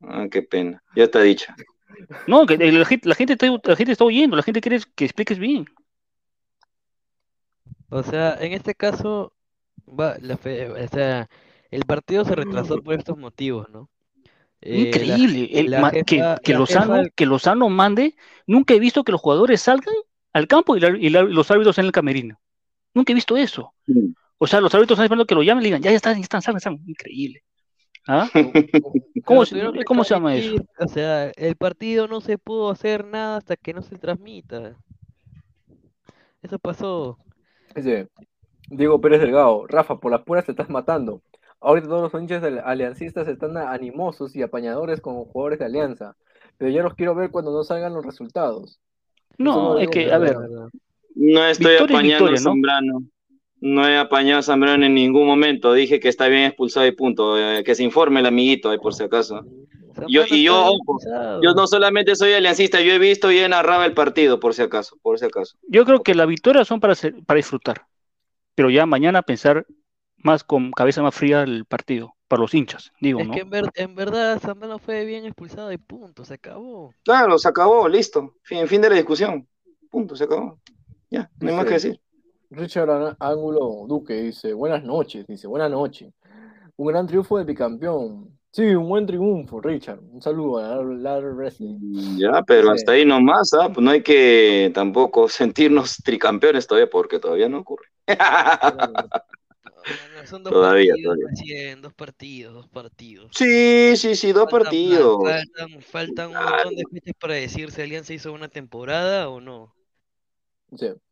Ah, 0.00 0.26
qué 0.30 0.42
pena. 0.42 0.82
Ya 0.94 1.04
está 1.04 1.20
dicho. 1.20 1.52
No, 2.26 2.46
que 2.46 2.56
la 2.56 2.84
gente, 2.84 3.08
la 3.08 3.14
gente 3.14 3.32
está, 3.34 3.46
la 3.46 3.76
gente 3.76 3.92
está 3.92 4.04
oyendo, 4.04 4.36
la 4.36 4.42
gente 4.42 4.60
quiere 4.60 4.80
que 4.94 5.04
expliques 5.04 5.38
bien. 5.38 5.66
O 7.88 8.02
sea, 8.02 8.36
en 8.40 8.52
este 8.52 8.74
caso, 8.74 9.32
va, 9.86 10.16
la 10.20 10.36
fe- 10.36 10.68
o 10.70 10.88
sea, 10.88 11.28
el 11.76 11.84
partido 11.84 12.24
se 12.24 12.34
retrasó 12.34 12.82
por 12.82 12.94
estos 12.94 13.16
motivos, 13.18 13.68
¿no? 13.70 13.88
Eh, 14.62 14.72
la- 14.72 14.88
Increíble, 14.88 15.50
el 15.52 15.70
la 15.70 15.90
jefa- 15.90 16.04
que, 16.04 16.42
que 16.42 16.52
la 16.52 16.58
Lozano, 16.58 16.94
jefa- 16.96 17.10
que 17.14 17.26
Lozano 17.26 17.68
mande, 17.68 18.16
nunca 18.46 18.74
he 18.74 18.80
visto 18.80 19.04
que 19.04 19.12
los 19.12 19.20
jugadores 19.20 19.60
salgan 19.60 19.94
al 20.32 20.46
campo 20.48 20.76
y, 20.76 20.80
la- 20.80 20.96
y 20.98 21.10
la- 21.10 21.22
los 21.22 21.50
árbitros 21.50 21.78
en 21.78 21.84
el 21.86 21.92
camerino. 21.92 22.40
Nunca 22.94 23.12
he 23.12 23.14
visto 23.14 23.36
eso. 23.36 23.74
Mm. 23.86 24.12
O 24.38 24.46
sea, 24.46 24.60
los 24.60 24.74
árbitros 24.74 24.96
están 24.96 25.04
esperando 25.04 25.26
que 25.26 25.34
lo 25.34 25.42
llamen 25.42 25.62
y 25.62 25.66
digan, 25.66 25.82
ya, 25.82 25.90
ya 25.90 25.96
están, 25.96 26.14
ya 26.16 26.22
están, 26.22 26.42
salgan, 26.42 26.60
salgan. 26.60 26.82
Increíble. 26.88 27.42
¿Ah? 28.08 28.28
¿Cómo, 29.24 29.44
se- 29.44 29.84
cómo 29.84 30.04
se 30.04 30.14
llama 30.14 30.34
eso? 30.34 30.56
O 30.78 30.88
sea, 30.88 31.30
el 31.36 31.56
partido 31.56 32.08
no 32.08 32.20
se 32.20 32.38
pudo 32.38 32.70
hacer 32.70 33.04
nada 33.04 33.36
hasta 33.36 33.56
que 33.56 33.74
no 33.74 33.82
se 33.82 33.96
transmita. 33.98 34.76
Eso 36.42 36.58
pasó. 36.58 37.18
Dice, 37.74 38.08
Diego 38.68 39.00
Pérez 39.00 39.20
Delgado, 39.20 39.66
Rafa, 39.66 39.98
por 39.98 40.12
las 40.12 40.22
puras 40.22 40.44
te 40.44 40.52
estás 40.52 40.68
matando. 40.70 41.22
Ahorita 41.60 41.88
todos 41.88 42.12
los 42.12 42.20
hinchas 42.22 42.42
del- 42.42 42.58
aliancistas 42.60 43.26
están 43.28 43.56
animosos 43.56 44.36
y 44.36 44.42
apañadores 44.42 45.00
con 45.00 45.24
jugadores 45.24 45.58
de 45.58 45.64
Alianza, 45.64 46.16
pero 46.58 46.70
ya 46.70 46.82
los 46.82 46.94
quiero 46.94 47.14
ver 47.14 47.30
cuando 47.30 47.52
no 47.52 47.64
salgan 47.64 47.94
los 47.94 48.04
resultados. 48.04 48.78
No, 49.38 49.74
lo 49.74 49.78
es 49.80 49.88
que, 49.88 50.12
a 50.12 50.18
ver. 50.18 50.36
No 51.14 51.46
estoy 51.46 51.66
Victoria 51.72 51.96
apañando 51.96 52.02
victoria, 52.02 52.34
a 52.38 52.42
¿no? 52.42 52.50
Zambrano. 52.50 53.02
No 53.60 53.88
he 53.88 53.96
apañado 53.96 54.40
a 54.40 54.42
Zambrano 54.42 54.84
en 54.84 54.94
ningún 54.94 55.26
momento. 55.26 55.72
Dije 55.72 55.98
que 55.98 56.08
está 56.08 56.28
bien 56.28 56.42
expulsado 56.44 56.86
y 56.86 56.92
punto. 56.92 57.38
Eh, 57.38 57.64
que 57.64 57.74
se 57.74 57.82
informe 57.82 58.20
el 58.20 58.26
amiguito 58.26 58.70
ahí 58.70 58.78
por 58.78 58.94
si 58.94 59.02
acaso. 59.02 59.44
Yo, 60.08 60.24
y 60.30 60.44
yo, 60.44 60.72
yo 61.42 61.54
no 61.54 61.66
solamente 61.66 62.14
soy 62.16 62.34
aliancista, 62.34 62.82
yo 62.82 62.92
he 62.92 62.98
visto 62.98 63.32
y 63.32 63.38
he 63.38 63.48
narrado 63.48 63.82
el 63.84 63.94
partido, 63.94 64.38
por 64.38 64.52
si 64.52 64.60
acaso, 64.60 64.98
por 65.00 65.18
si 65.18 65.24
acaso. 65.24 65.56
yo 65.68 65.86
creo 65.86 66.02
que 66.02 66.14
las 66.14 66.28
victorias 66.28 66.68
son 66.68 66.80
para, 66.80 66.92
hacer- 66.92 67.14
para 67.24 67.38
disfrutar, 67.38 67.86
pero 68.54 68.68
ya 68.68 68.84
mañana 68.84 69.22
pensar 69.22 69.66
más 70.18 70.44
con 70.44 70.70
cabeza 70.72 71.02
más 71.02 71.14
fría 71.14 71.42
el 71.42 71.64
partido, 71.64 72.14
para 72.28 72.42
los 72.42 72.54
hinchas, 72.54 72.92
digo, 73.00 73.20
Es 73.20 73.26
¿no? 73.28 73.34
que 73.34 73.40
en, 73.40 73.50
ver- 73.50 73.70
en 73.74 73.94
verdad 73.94 74.38
Zambrano 74.40 74.78
fue 74.78 75.04
bien 75.04 75.24
expulsado 75.26 75.70
y 75.72 75.78
punto, 75.78 76.24
se 76.24 76.34
acabó. 76.34 76.92
Claro, 77.04 77.38
se 77.38 77.48
acabó, 77.48 77.88
listo. 77.88 78.34
Fin, 78.42 78.66
fin 78.66 78.80
de 78.82 78.90
la 78.90 78.96
discusión. 78.96 79.46
Punto, 79.90 80.16
se 80.16 80.24
acabó. 80.24 80.58
Ya, 81.10 81.30
no 81.40 81.48
hay 81.50 81.54
más 81.56 81.66
que 81.66 81.74
decir. 81.74 82.00
Richard 82.50 83.16
Ángulo 83.20 83.86
Duque 83.88 84.14
dice, 84.14 84.52
buenas 84.52 84.82
noches, 84.84 85.26
dice, 85.26 85.46
buenas 85.46 85.70
noches. 85.70 86.12
Un 86.76 86.86
gran 86.88 87.06
triunfo 87.06 87.38
del 87.38 87.46
bicampeón. 87.46 88.36
Sí, 88.52 88.62
un 88.74 88.88
buen 88.88 89.06
triunfo, 89.06 89.60
Richard. 89.60 90.00
Un 90.00 90.22
saludo 90.22 90.58
a 90.58 90.82
Ladder 90.82 91.34
Wrestling. 91.34 92.18
Ya, 92.18 92.42
pero 92.46 92.68
Sí. 92.68 92.74
hasta 92.74 92.92
ahí 92.92 93.04
nomás, 93.04 93.52
¿ah? 93.54 93.68
Pues 93.72 93.84
no 93.84 93.90
hay 93.90 94.02
que 94.02 94.70
tampoco 94.74 95.28
sentirnos 95.28 95.96
tricampeones 96.02 96.66
todavía, 96.66 96.88
porque 96.90 97.18
todavía 97.18 97.48
no 97.48 97.58
ocurre. 97.60 97.86
Son 100.26 100.42
dos 100.42 100.52
Todavía, 100.52 100.92
partidos 100.92 101.16
todavía. 101.16 101.26
recién, 101.30 101.82
dos 101.82 101.94
partidos, 101.94 102.54
dos 102.54 102.68
partidos. 102.68 103.30
Sí, 103.32 103.96
sí, 103.96 104.16
sí, 104.16 104.32
dos 104.32 104.50
Faltan, 104.50 104.62
partidos. 104.62 105.18
faltan, 105.22 105.82
faltan 105.82 106.28
un 106.28 106.34
montón 106.34 106.74
de 106.74 106.84
fechas 106.92 107.14
para 107.20 107.34
decir 107.34 107.70
si 107.70 107.82
Alianza 107.82 108.14
hizo 108.14 108.32
una 108.32 108.48
temporada 108.48 109.28
o 109.28 109.40
no. 109.40 109.74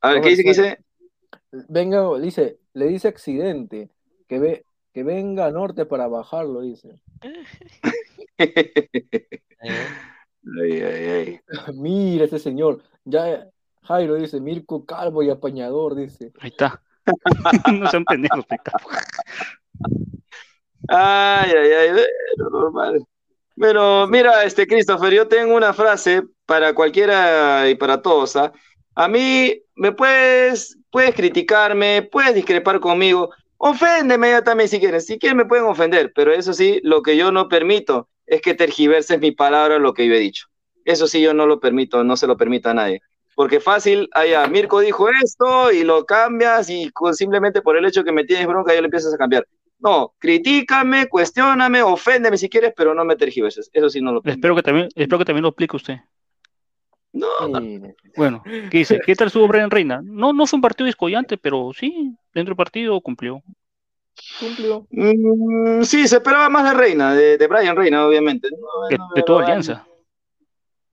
A 0.00 0.10
ver, 0.10 0.22
¿qué 0.22 0.30
dice? 0.30 0.42
¿Qué 0.42 0.48
dice? 0.48 0.78
Venga, 1.68 2.18
dice, 2.18 2.58
le 2.72 2.86
dice 2.86 3.08
accidente, 3.08 3.90
que 4.26 4.38
ve, 4.38 4.64
que 4.92 5.04
venga 5.04 5.46
a 5.46 5.52
norte 5.52 5.86
para 5.86 6.08
bajarlo, 6.08 6.62
dice. 6.62 7.00
Ay, 10.60 10.82
ay, 10.82 10.82
ay. 10.82 11.40
Mira 11.74 12.24
ese 12.26 12.38
señor. 12.38 12.82
Ya 13.04 13.48
Jairo 13.82 14.16
dice, 14.16 14.40
Mirko 14.40 14.84
Calvo 14.84 15.22
y 15.22 15.30
apañador, 15.30 15.94
dice. 15.94 16.32
Ahí 16.40 16.50
está. 16.50 16.82
no 17.72 17.90
sean 17.90 18.04
pendejos, 18.04 18.46
pe, 18.46 18.56
Ay, 20.88 21.50
ay, 21.50 21.72
ay, 21.72 21.90
bueno, 21.90 22.50
normal. 22.50 23.06
Pero 23.56 24.06
mira, 24.08 24.44
este 24.44 24.66
Christopher, 24.66 25.12
yo 25.12 25.28
tengo 25.28 25.54
una 25.54 25.72
frase 25.72 26.22
para 26.46 26.74
cualquiera 26.74 27.68
y 27.68 27.74
para 27.76 28.02
todos, 28.02 28.36
¿ah? 28.36 28.52
A 28.96 29.08
mí 29.08 29.62
me 29.76 29.92
puedes, 29.92 30.78
puedes 30.90 31.14
criticarme, 31.14 32.02
puedes 32.10 32.34
discrepar 32.34 32.80
conmigo, 32.80 33.30
oféndeme 33.56 34.30
ya 34.30 34.42
también 34.42 34.68
si 34.68 34.78
quieres, 34.78 35.06
si 35.06 35.18
quieres 35.18 35.36
me 35.36 35.46
pueden 35.46 35.64
ofender, 35.64 36.12
pero 36.14 36.32
eso 36.32 36.52
sí, 36.52 36.80
lo 36.82 37.02
que 37.02 37.16
yo 37.16 37.32
no 37.32 37.48
permito 37.48 38.08
es 38.26 38.40
que 38.40 38.54
tergiverses 38.54 39.20
mi 39.20 39.32
palabra 39.32 39.78
lo 39.78 39.94
que 39.94 40.06
yo 40.06 40.14
he 40.14 40.18
dicho. 40.18 40.46
Eso 40.84 41.06
sí, 41.06 41.20
yo 41.20 41.34
no 41.34 41.46
lo 41.46 41.60
permito, 41.60 42.04
no 42.04 42.16
se 42.16 42.26
lo 42.26 42.36
permito 42.36 42.68
a 42.70 42.74
nadie. 42.74 43.00
Porque 43.34 43.58
fácil, 43.60 44.08
allá, 44.12 44.46
Mirko 44.46 44.80
dijo 44.80 45.08
esto 45.22 45.72
y 45.72 45.82
lo 45.84 46.04
cambias 46.06 46.70
y 46.70 46.90
con- 46.90 47.14
simplemente 47.14 47.62
por 47.62 47.76
el 47.76 47.84
hecho 47.84 48.04
que 48.04 48.12
me 48.12 48.24
tienes 48.24 48.46
bronca 48.46 48.72
ya 48.72 48.80
lo 48.80 48.86
empiezas 48.86 49.12
a 49.12 49.18
cambiar. 49.18 49.46
No, 49.80 50.14
critícame, 50.18 51.08
cuestióname, 51.08 51.82
oféndeme 51.82 52.38
si 52.38 52.48
quieres, 52.48 52.72
pero 52.76 52.94
no 52.94 53.04
me 53.04 53.16
tergiverses. 53.16 53.68
Eso 53.72 53.90
sí 53.90 54.00
no 54.00 54.12
lo. 54.12 54.22
Espero 54.24 54.54
que 54.54 54.62
también, 54.62 54.88
espero 54.94 55.18
que 55.18 55.24
también 55.24 55.42
lo 55.42 55.48
explique 55.48 55.76
usted. 55.76 55.96
No. 57.12 57.28
Bueno, 58.16 58.42
¿qué 58.44 58.78
dice? 58.78 58.98
¿Qué 59.04 59.14
tal 59.14 59.28
estuvo 59.28 59.46
Brian 59.46 59.70
Reina? 59.70 60.00
No, 60.02 60.32
no 60.32 60.46
fue 60.46 60.56
un 60.56 60.62
partido 60.62 60.86
descollante, 60.86 61.36
pero 61.38 61.70
sí, 61.72 62.16
dentro 62.32 62.52
del 62.52 62.56
partido 62.56 63.00
cumplió. 63.00 63.42
Cumplió. 64.40 64.86
Mm, 64.90 65.82
sí, 65.82 66.08
se 66.08 66.16
esperaba 66.16 66.48
más 66.48 66.64
de 66.64 66.74
Reina, 66.74 67.14
de, 67.14 67.36
de 67.36 67.46
Brian 67.46 67.76
Reina, 67.76 68.06
obviamente. 68.06 68.48
No, 68.50 68.88
De, 68.88 68.98
no, 68.98 69.08
de 69.14 69.22
toda 69.22 69.44
alianza. 69.44 69.86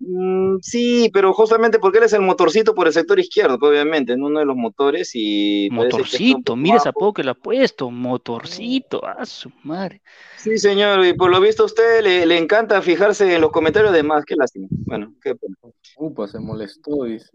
Mm, 0.03 0.57
sí, 0.61 1.11
pero 1.13 1.31
justamente 1.31 1.77
porque 1.77 1.99
él 1.99 2.05
es 2.05 2.13
el 2.13 2.21
motorcito 2.21 2.73
por 2.73 2.87
el 2.87 2.93
sector 2.93 3.19
izquierdo, 3.19 3.59
pues, 3.59 3.69
obviamente, 3.71 4.17
¿no? 4.17 4.25
uno 4.27 4.39
de 4.39 4.45
los 4.45 4.55
motores 4.55 5.11
y 5.13 5.69
Motorcito, 5.71 6.39
poco 6.39 6.55
mira 6.55 6.77
ese 6.77 6.89
bajo. 6.89 6.97
apodo 6.97 7.13
que 7.13 7.23
le 7.23 7.29
ha 7.29 7.33
puesto, 7.35 7.91
motorcito, 7.91 9.05
a 9.05 9.23
su 9.27 9.51
madre. 9.63 10.01
Sí, 10.37 10.57
señor, 10.57 11.05
y 11.05 11.13
por 11.13 11.29
lo 11.29 11.39
visto 11.39 11.61
a 11.63 11.65
usted 11.67 12.01
le, 12.01 12.25
le 12.25 12.37
encanta 12.37 12.81
fijarse 12.81 13.35
en 13.35 13.41
los 13.41 13.51
comentarios 13.51 13.93
de 13.93 14.01
más, 14.01 14.25
qué 14.25 14.35
lástima. 14.35 14.67
Bueno, 14.71 15.13
qué 15.23 15.35
pena. 15.35 15.55
Upa, 15.97 16.27
se 16.27 16.39
molestó, 16.39 17.03
dice. 17.03 17.29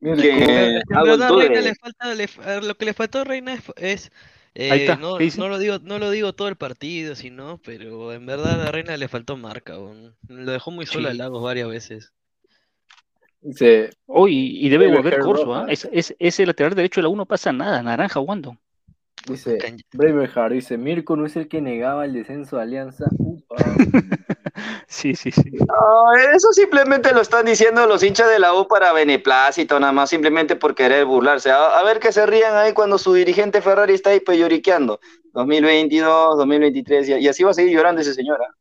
Mira, 0.00 0.16
Que- 0.22 0.30
Eh, 0.76 0.82
En 0.88 1.02
verdad, 1.02 1.30
Reina 1.36 1.60
le 1.60 1.74
falta, 1.74 2.14
le 2.14 2.28
lo 2.66 2.74
que 2.76 2.84
le 2.86 2.94
faltó 2.94 3.18
a 3.20 3.24
Reina 3.24 3.58
es, 3.76 4.10
eh, 4.54 4.76
está, 4.82 4.96
no, 4.96 5.16
¿qué 5.18 5.24
dice? 5.24 5.38
no 5.40 5.48
lo 5.48 5.58
digo, 5.58 5.78
no 5.82 5.98
lo 5.98 6.10
digo 6.10 6.32
todo 6.32 6.48
el 6.48 6.56
partido, 6.56 7.14
sino, 7.14 7.58
pero 7.64 8.12
en 8.12 8.24
verdad 8.26 8.62
a 8.66 8.70
Reina 8.72 8.96
le 8.96 9.08
faltó 9.08 9.36
marca. 9.36 9.74
Lo 9.74 10.52
dejó 10.52 10.70
muy 10.70 10.86
solo 10.86 11.08
a 11.08 11.12
Sí. 11.12 11.18
Lagos 11.18 11.42
varias 11.42 11.68
veces. 11.68 12.12
dice, 13.40 13.90
Oh, 14.06 14.28
y, 14.28 14.64
y 14.64 14.68
debe 14.68 14.88
volver 14.88 15.18
Corso, 15.18 15.44
roja. 15.44 15.64
¿ah? 15.64 15.66
Es, 15.68 15.88
es- 15.92 16.14
ese 16.18 16.46
lateral 16.46 16.74
derecho 16.74 17.00
de 17.00 17.02
la 17.02 17.08
U 17.08 17.16
no 17.16 17.26
pasa 17.26 17.52
nada, 17.52 17.82
naranja 17.82 18.20
Wando. 18.20 18.56
dice, 19.28 19.58
Braveheart, 19.92 20.52
dice, 20.54 20.78
Mirko 20.78 21.16
no 21.16 21.26
es 21.26 21.36
el 21.36 21.48
que 21.48 21.60
negaba 21.60 22.04
el 22.04 22.12
descenso 22.12 22.56
de 22.56 22.62
Alianza. 22.62 23.06
Upa. 23.18 23.56
Sí, 24.86 25.14
sí, 25.14 25.30
sí. 25.30 25.50
Eso 26.34 26.52
simplemente 26.52 27.12
lo 27.12 27.20
están 27.20 27.46
diciendo 27.46 27.86
los 27.86 28.02
hinchas 28.02 28.28
de 28.28 28.38
la 28.38 28.54
U 28.54 28.68
para 28.68 28.92
beneplácito, 28.92 29.80
nada 29.80 29.92
más, 29.92 30.10
simplemente 30.10 30.56
por 30.56 30.74
querer 30.74 31.04
burlarse. 31.04 31.50
A, 31.50 31.82
ver 31.82 31.98
que 31.98 32.12
se 32.12 32.24
rían 32.26 32.56
ahí 32.56 32.72
cuando 32.72 32.98
su 32.98 33.12
dirigente 33.12 33.60
Ferrari 33.60 33.94
está 33.94 34.10
ahí 34.10 34.22
lloriqueando. 34.26 35.00
2022, 35.32 36.38
2023, 36.38 37.08
y, 37.08 37.12
y 37.14 37.28
así 37.28 37.42
va 37.42 37.50
a 37.50 37.54
seguir 37.54 37.74
llorando 37.74 38.00
ese 38.00 38.14
señor. 38.14 38.38
¿ah? 38.40 38.54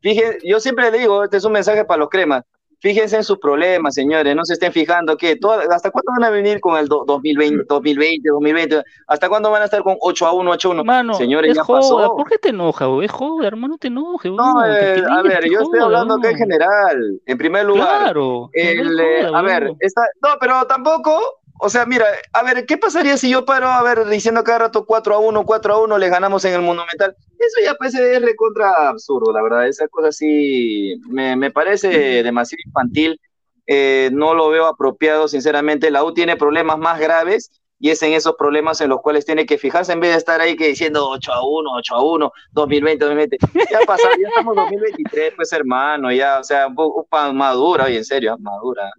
Fíjense, 0.00 0.38
yo 0.44 0.58
siempre 0.60 0.90
le 0.90 0.98
digo, 0.98 1.24
este 1.24 1.36
es 1.36 1.44
un 1.44 1.52
mensaje 1.52 1.84
para 1.84 1.98
los 1.98 2.08
cremas. 2.08 2.44
Fíjense 2.80 3.16
en 3.16 3.24
sus 3.24 3.38
problemas, 3.38 3.94
señores, 3.94 4.36
no 4.36 4.44
se 4.44 4.52
estén 4.52 4.72
fijando 4.72 5.16
que 5.16 5.36
hasta 5.70 5.90
cuándo 5.90 6.12
van 6.16 6.24
a 6.24 6.30
venir 6.30 6.60
con 6.60 6.78
el 6.78 6.86
do- 6.86 7.04
2020, 7.06 7.64
2020, 7.68 8.28
2020, 8.30 8.82
hasta 9.08 9.28
cuándo 9.28 9.50
van 9.50 9.62
a 9.62 9.64
estar 9.64 9.82
con 9.82 9.96
8 10.00 10.26
a 10.26 10.32
1, 10.32 10.50
8 10.52 10.68
a 10.68 10.72
1. 10.74 10.84
Mano, 10.84 11.14
señores, 11.14 11.50
es 11.50 11.56
ya 11.56 11.64
joda. 11.64 11.80
pasó. 11.80 12.16
¿Por 12.16 12.28
qué 12.28 12.38
te 12.38 12.50
enoja, 12.50 12.86
güey? 12.86 13.06
Es 13.06 13.10
joda, 13.12 13.48
hermano, 13.48 13.72
no 13.74 13.78
te 13.78 13.88
enojes, 13.88 14.30
No, 14.30 14.54
weón, 14.54 14.70
eh, 14.70 15.02
a 15.10 15.22
ver, 15.22 15.44
yo 15.50 15.58
estoy 15.60 15.80
joda, 15.80 15.84
hablando 15.86 16.14
acá 16.14 16.30
en 16.30 16.36
general. 16.36 17.20
En 17.26 17.36
primer 17.38 17.64
lugar, 17.64 18.00
Claro, 18.02 18.50
el, 18.52 18.84
no 18.84 19.02
es 19.02 19.22
eh, 19.24 19.26
joda, 19.26 19.38
a 19.38 19.42
ver, 19.42 19.72
está, 19.80 20.02
no, 20.22 20.28
pero 20.40 20.64
tampoco, 20.66 21.37
o 21.60 21.68
sea, 21.68 21.86
mira, 21.86 22.06
a 22.32 22.42
ver, 22.42 22.66
¿qué 22.66 22.78
pasaría 22.78 23.16
si 23.16 23.30
yo 23.30 23.44
paro, 23.44 23.66
a 23.66 23.82
ver, 23.82 24.06
diciendo 24.06 24.44
cada 24.44 24.58
rato 24.58 24.86
4 24.86 25.14
a 25.14 25.18
1, 25.18 25.44
4 25.44 25.74
a 25.74 25.82
1, 25.82 25.98
les 25.98 26.10
ganamos 26.10 26.44
en 26.44 26.54
el 26.54 26.62
Monumental? 26.62 27.16
Eso 27.38 27.60
ya 27.62 27.76
es 27.80 28.22
recontra 28.22 28.88
absurdo, 28.88 29.32
la 29.32 29.42
verdad, 29.42 29.66
esa 29.66 29.88
cosa 29.88 30.12
sí 30.12 31.00
me, 31.08 31.36
me 31.36 31.50
parece 31.50 32.22
demasiado 32.22 32.60
infantil, 32.64 33.20
eh, 33.66 34.10
no 34.12 34.34
lo 34.34 34.48
veo 34.48 34.66
apropiado, 34.66 35.28
sinceramente, 35.28 35.90
la 35.90 36.04
U 36.04 36.14
tiene 36.14 36.36
problemas 36.36 36.78
más 36.78 36.98
graves 36.98 37.50
y 37.80 37.90
es 37.90 38.02
en 38.02 38.12
esos 38.12 38.34
problemas 38.36 38.80
en 38.80 38.88
los 38.88 39.00
cuales 39.00 39.24
tiene 39.24 39.46
que 39.46 39.58
fijarse 39.58 39.92
en 39.92 40.00
vez 40.00 40.12
de 40.12 40.18
estar 40.18 40.40
ahí 40.40 40.56
que 40.56 40.68
diciendo 40.68 41.08
8 41.08 41.32
a 41.32 41.46
1, 41.46 41.70
8 41.74 41.94
a 41.94 42.04
1, 42.04 42.32
2020, 42.52 43.04
2020. 43.04 43.38
Ya 43.70 43.80
pasó, 43.86 44.08
ya 44.20 44.28
estamos 44.28 44.56
en 44.56 44.62
2023, 44.64 45.34
pues 45.36 45.52
hermano, 45.52 46.10
ya, 46.12 46.40
o 46.40 46.44
sea, 46.44 46.66
un 46.66 46.74
poco 46.74 47.06
madura, 47.32 47.84
oye, 47.84 47.98
en 47.98 48.04
serio, 48.04 48.36
madura. 48.38 48.90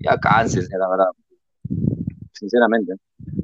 Ya 0.00 0.16
cáncer, 0.18 0.64
la 0.78 0.88
verdad. 0.88 1.06
Sinceramente. 2.38 2.92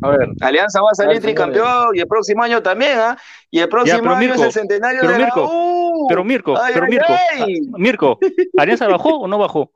A 0.02 0.08
ver, 0.10 0.28
Alianza 0.40 0.80
va 0.80 0.90
a 0.92 0.94
salir 0.94 1.20
tricampeón 1.20 1.96
y 1.96 2.00
el 2.00 2.06
próximo 2.06 2.42
año 2.44 2.62
también, 2.62 2.96
¿ah? 2.98 3.18
Y 3.50 3.58
el 3.58 3.68
próximo 3.68 3.98
pero 4.02 4.10
año 4.12 4.20
Mirko, 4.20 4.34
es 4.36 4.42
el 4.42 4.52
centenario 4.52 5.00
pero 5.00 5.12
de 5.12 5.18
la 5.18 5.24
Mirko, 5.24 5.50
U. 5.52 6.06
Pero 6.08 6.24
Mirko, 6.24 6.56
Ay, 6.56 6.72
pero 6.74 6.84
ay, 6.86 6.90
Mirko, 6.92 7.12
ay. 7.12 7.60
ah, 7.72 7.76
Mirko, 7.78 8.18
¿Alianza 8.56 8.86
bajó 8.86 9.16
o 9.18 9.26
no 9.28 9.38
bajó? 9.38 9.72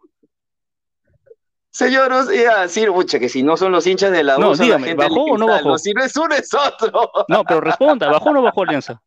Señor, 1.71 2.09
no 2.11 2.25
sé, 2.25 2.43
iba 2.43 2.59
a 2.59 2.63
decir, 2.63 2.91
pucha, 2.91 3.19
que 3.19 3.29
si 3.29 3.43
no 3.43 3.57
son 3.57 3.71
los 3.73 3.87
hinchas 3.87 4.11
de 4.11 4.25
la 4.25 4.37
U, 4.39 4.41
No, 4.41 4.55
son 4.57 4.65
dígame, 4.67 4.83
la 4.83 4.89
gente 4.89 5.05
¿bajó 5.05 5.25
o 5.25 5.39
no 5.39 5.47
bajó? 5.47 5.79
Si 5.79 5.93
no 5.93 6.03
es 6.03 6.17
uno, 6.17 6.35
es 6.35 6.51
otro. 6.55 7.11
No, 7.29 7.45
pero 7.45 7.61
responda, 7.61 8.09
¿bajó 8.11 8.31
o 8.31 8.33
no 8.33 8.43
bajó 8.43 8.63
Alianza? 8.63 9.01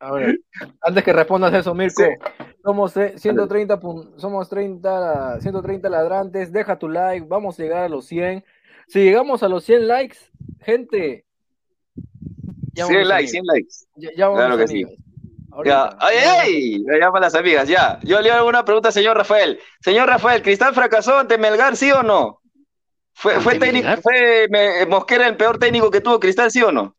a 0.00 0.12
ver. 0.12 0.38
Antes 0.82 1.02
que 1.02 1.12
respondas 1.12 1.54
eso, 1.54 1.74
Mirko, 1.74 2.02
Sí. 2.02 2.08
somos 2.62 2.96
eh, 2.98 3.14
130, 3.16 3.80
pun- 3.80 4.12
somos 4.18 4.48
30, 4.48 5.40
130 5.40 5.88
ladrantes. 5.88 6.52
Deja 6.52 6.78
tu 6.78 6.88
like, 6.88 7.26
vamos 7.28 7.58
a 7.58 7.62
llegar 7.62 7.84
a 7.84 7.88
los 7.88 8.04
100. 8.06 8.44
Si 8.88 9.00
llegamos 9.02 9.42
a 9.42 9.48
los 9.48 9.64
100 9.64 9.88
likes, 9.88 10.18
gente, 10.60 11.24
ya 12.74 12.86
100 12.86 12.94
vamos 12.96 13.08
likes, 13.08 13.30
amigos. 13.30 13.30
100 13.30 13.44
likes. 13.46 13.74
Ya, 13.96 14.10
ya 14.16 14.28
vamos 14.28 14.40
Claro 14.44 14.56
que 14.58 14.68
sí. 14.68 14.82
amigos. 14.82 14.94
Ahorita, 15.52 15.96
¡Ay, 16.00 16.16
ya 16.16 16.26
vamos 16.26 16.42
ay! 16.42 16.78
Me 16.84 16.98
llaman 16.98 17.22
las 17.22 17.34
amigas, 17.34 17.68
ya. 17.68 17.98
Yo 18.02 18.20
le 18.20 18.30
hago 18.30 18.48
una 18.48 18.64
pregunta 18.64 18.88
al 18.88 18.92
señor 18.94 19.16
Rafael. 19.16 19.58
Señor 19.80 20.08
Rafael, 20.08 20.42
¿Cristal 20.42 20.74
fracasó 20.74 21.16
ante 21.18 21.38
Melgar, 21.38 21.76
sí 21.76 21.90
o 21.92 22.02
no? 22.02 22.40
¿Fue, 23.12 23.38
fue, 23.40 23.52
¿Ante 23.54 23.66
técnico, 23.66 23.86
Melgar? 23.86 24.02
fue 24.02 24.46
me- 24.50 24.86
Mosquera 24.86 25.28
el 25.28 25.36
peor 25.36 25.58
técnico 25.58 25.90
que 25.90 26.00
tuvo 26.00 26.18
Cristal, 26.18 26.50
sí 26.50 26.60
o 26.62 26.72
no? 26.72 26.96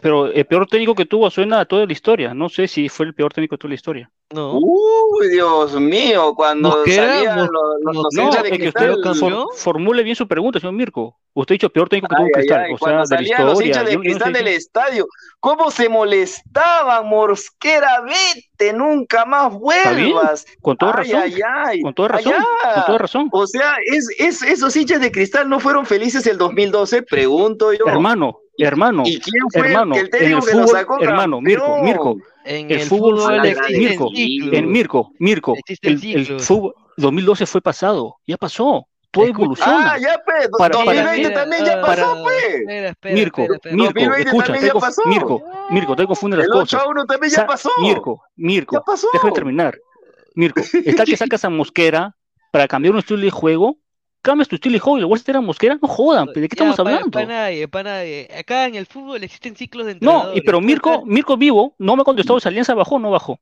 Pero 0.00 0.26
el 0.26 0.44
peor 0.44 0.66
técnico 0.66 0.94
que 0.94 1.06
tuvo 1.06 1.30
suena 1.30 1.60
a 1.60 1.64
toda 1.66 1.86
la 1.86 1.92
historia. 1.92 2.34
No 2.34 2.48
sé 2.48 2.66
si 2.66 2.88
fue 2.88 3.06
el 3.06 3.14
peor 3.14 3.32
técnico 3.32 3.54
de 3.54 3.58
toda 3.58 3.68
la 3.70 3.74
historia. 3.74 4.10
No. 4.32 4.58
Uy, 4.60 5.28
Dios 5.28 5.74
mío, 5.80 6.34
cuando 6.34 6.70
Mosquera, 6.70 7.14
salían 7.14 7.36
los, 7.38 7.48
los, 7.50 7.94
los 7.94 7.94
No, 8.14 8.22
No, 8.22 8.22
hinchas 8.28 8.42
de 8.42 8.48
es 8.48 8.52
que 8.52 8.58
Cristal. 8.60 8.90
usted 8.98 9.14
for- 9.14 9.46
formule 9.56 10.02
bien 10.02 10.16
su 10.16 10.26
pregunta, 10.26 10.58
señor 10.58 10.74
Mirko. 10.74 11.16
Usted 11.34 11.54
ha 11.54 11.56
dicho 11.56 11.70
peor 11.70 11.88
técnico 11.88 12.08
que 12.14 12.16
tuvo 12.22 12.28
Cristal. 12.32 12.60
ay, 12.60 12.72
O 12.74 12.76
sea, 12.76 12.78
cuando 12.78 12.96
de 12.96 13.00
la 13.02 13.06
salían 13.16 13.40
los 13.46 13.52
historia. 13.52 13.66
hinchas 13.68 13.84
de 13.84 13.90
Yo- 13.90 13.92
yo 13.92 13.98
no 13.98 14.02
Cristal 14.02 14.32
sé 14.32 14.38
del 14.38 14.44
qué- 14.46 14.56
estadio, 14.56 15.06
¿cómo 15.40 15.70
se 15.70 15.88
molestaban? 15.88 17.06
Mosquera, 17.08 18.02
vete, 18.02 18.72
nunca 18.72 19.24
más 19.24 19.52
vuelvas. 19.52 20.46
con 20.60 20.76
toda 20.76 20.92
Ay, 20.98 21.12
razón. 21.12 21.22
ay, 21.24 21.40
ay. 21.66 21.80
Con 21.82 21.94
toda 21.94 22.08
razón. 22.08 22.32
Con 22.74 22.84
toda 22.86 22.98
razón. 22.98 23.28
O 23.32 23.46
sea, 23.46 23.74
es, 23.86 24.08
es- 24.18 24.42
esos 24.42 24.76
hinchas 24.76 25.00
de 25.00 25.10
cristal 25.12 25.48
no 25.48 25.60
fueron 25.60 25.86
felices 25.86 26.26
el 26.26 26.38
2012, 26.38 27.02
pregunto 27.02 27.72
yo. 27.72 27.86
Hermano, 27.86 28.38
¿Y- 28.38 28.41
hermano, 28.58 29.02
¿Y 29.06 29.18
quién 29.20 29.44
fue 29.52 29.68
hermano, 29.68 29.94
el 29.96 30.10
en 30.12 30.32
el 30.32 30.42
fútbol, 30.42 30.68
sacó 30.68 31.00
hermano, 31.00 31.40
Mirko, 31.40 31.64
campeón? 31.66 31.84
Mirko, 31.84 32.16
En 32.44 32.70
el 32.70 32.80
el 32.80 32.86
fútbol, 32.86 33.18
fútbol 33.18 33.36
la- 33.36 33.48
existen 33.48 33.78
Mirko, 33.78 34.10
el 34.14 34.66
Mirko, 34.66 35.10
Mirko, 35.18 35.54
el, 35.82 36.04
el 36.14 36.40
fútbol 36.40 36.74
2012 36.96 37.46
fue 37.46 37.60
pasado, 37.60 38.16
ya 38.26 38.36
pasó, 38.36 38.86
todo 39.10 39.26
evoluciona. 39.26 39.92
Ah, 39.92 39.98
ya 39.98 40.20
pues, 40.24 40.50
do- 40.50 40.56
Para- 40.58 40.76
2020 40.78 41.16
Mira, 41.28 41.34
también 41.40 41.64
ya 41.64 41.72
ah, 41.74 41.80
pasó, 41.86 42.02
para- 42.12 42.22
pues. 42.22 42.44
Espera, 42.54 42.88
espera, 42.90 43.14
Mirko, 43.14 43.42
espera, 43.42 43.56
espera. 43.56 43.74
Mirko, 43.76 43.92
2020 43.94 44.22
escucha, 44.28 44.44
también 44.46 44.60
te 44.62 44.66
ya 44.68 44.72
conf- 44.74 44.80
pasó. 44.80 45.02
Mirko, 45.06 45.42
Mirko, 45.70 45.96
te 45.96 46.06
confunde 46.06 46.36
las 46.38 46.46
El 46.46 46.52
8 46.52 46.60
cosas. 46.76 46.82
1 46.88 47.06
también 47.06 47.32
ya 47.32 47.46
pasó. 47.46 47.70
Mirko, 47.80 48.22
Mirko, 48.36 48.84
déjame 49.12 49.32
terminar. 49.32 49.78
Mirko, 50.34 50.60
está 50.84 51.04
que 51.04 51.16
sacas 51.16 51.44
a 51.44 51.50
Mosquera 51.50 52.16
para 52.50 52.66
cambiar 52.66 52.92
un 52.94 52.98
estilo 53.00 53.20
de 53.20 53.30
juego, 53.30 53.76
cambias 54.22 54.48
tu 54.48 54.54
estilo 54.54 54.74
de 54.74 54.78
juego 54.78 54.96
y 54.98 55.00
le 55.00 55.06
vuelves 55.06 55.22
a 55.22 55.24
meter 55.24 55.36
a 55.36 55.40
Mosquera, 55.40 55.78
no 55.82 55.88
jodan, 55.88 56.26
¿de 56.26 56.32
qué 56.34 56.40
estamos 56.50 56.76
Ya, 56.76 56.84
pa- 56.84 56.90
hablando? 56.90 57.10
Para 57.10 57.26
nadie, 57.26 57.68
para 57.68 57.90
nadie. 57.90 58.28
Acá 58.38 58.66
en 58.66 58.76
el 58.76 58.86
fútbol 58.86 59.22
existen 59.24 59.54
ciclos 59.56 59.84
de 59.86 59.92
No, 59.94 59.98
entrenadores. 59.98 60.36
y 60.38 60.40
pero 60.42 60.60
Mirko, 60.60 61.04
Mirko 61.04 61.36
vivo, 61.36 61.74
no 61.78 61.96
me 61.96 62.02
ha 62.02 62.04
contestado 62.04 62.38
si 62.40 62.48
Alianza 62.48 62.74
bajó 62.74 62.94
o 62.94 62.98
no 62.98 63.10
bajó. 63.10 63.40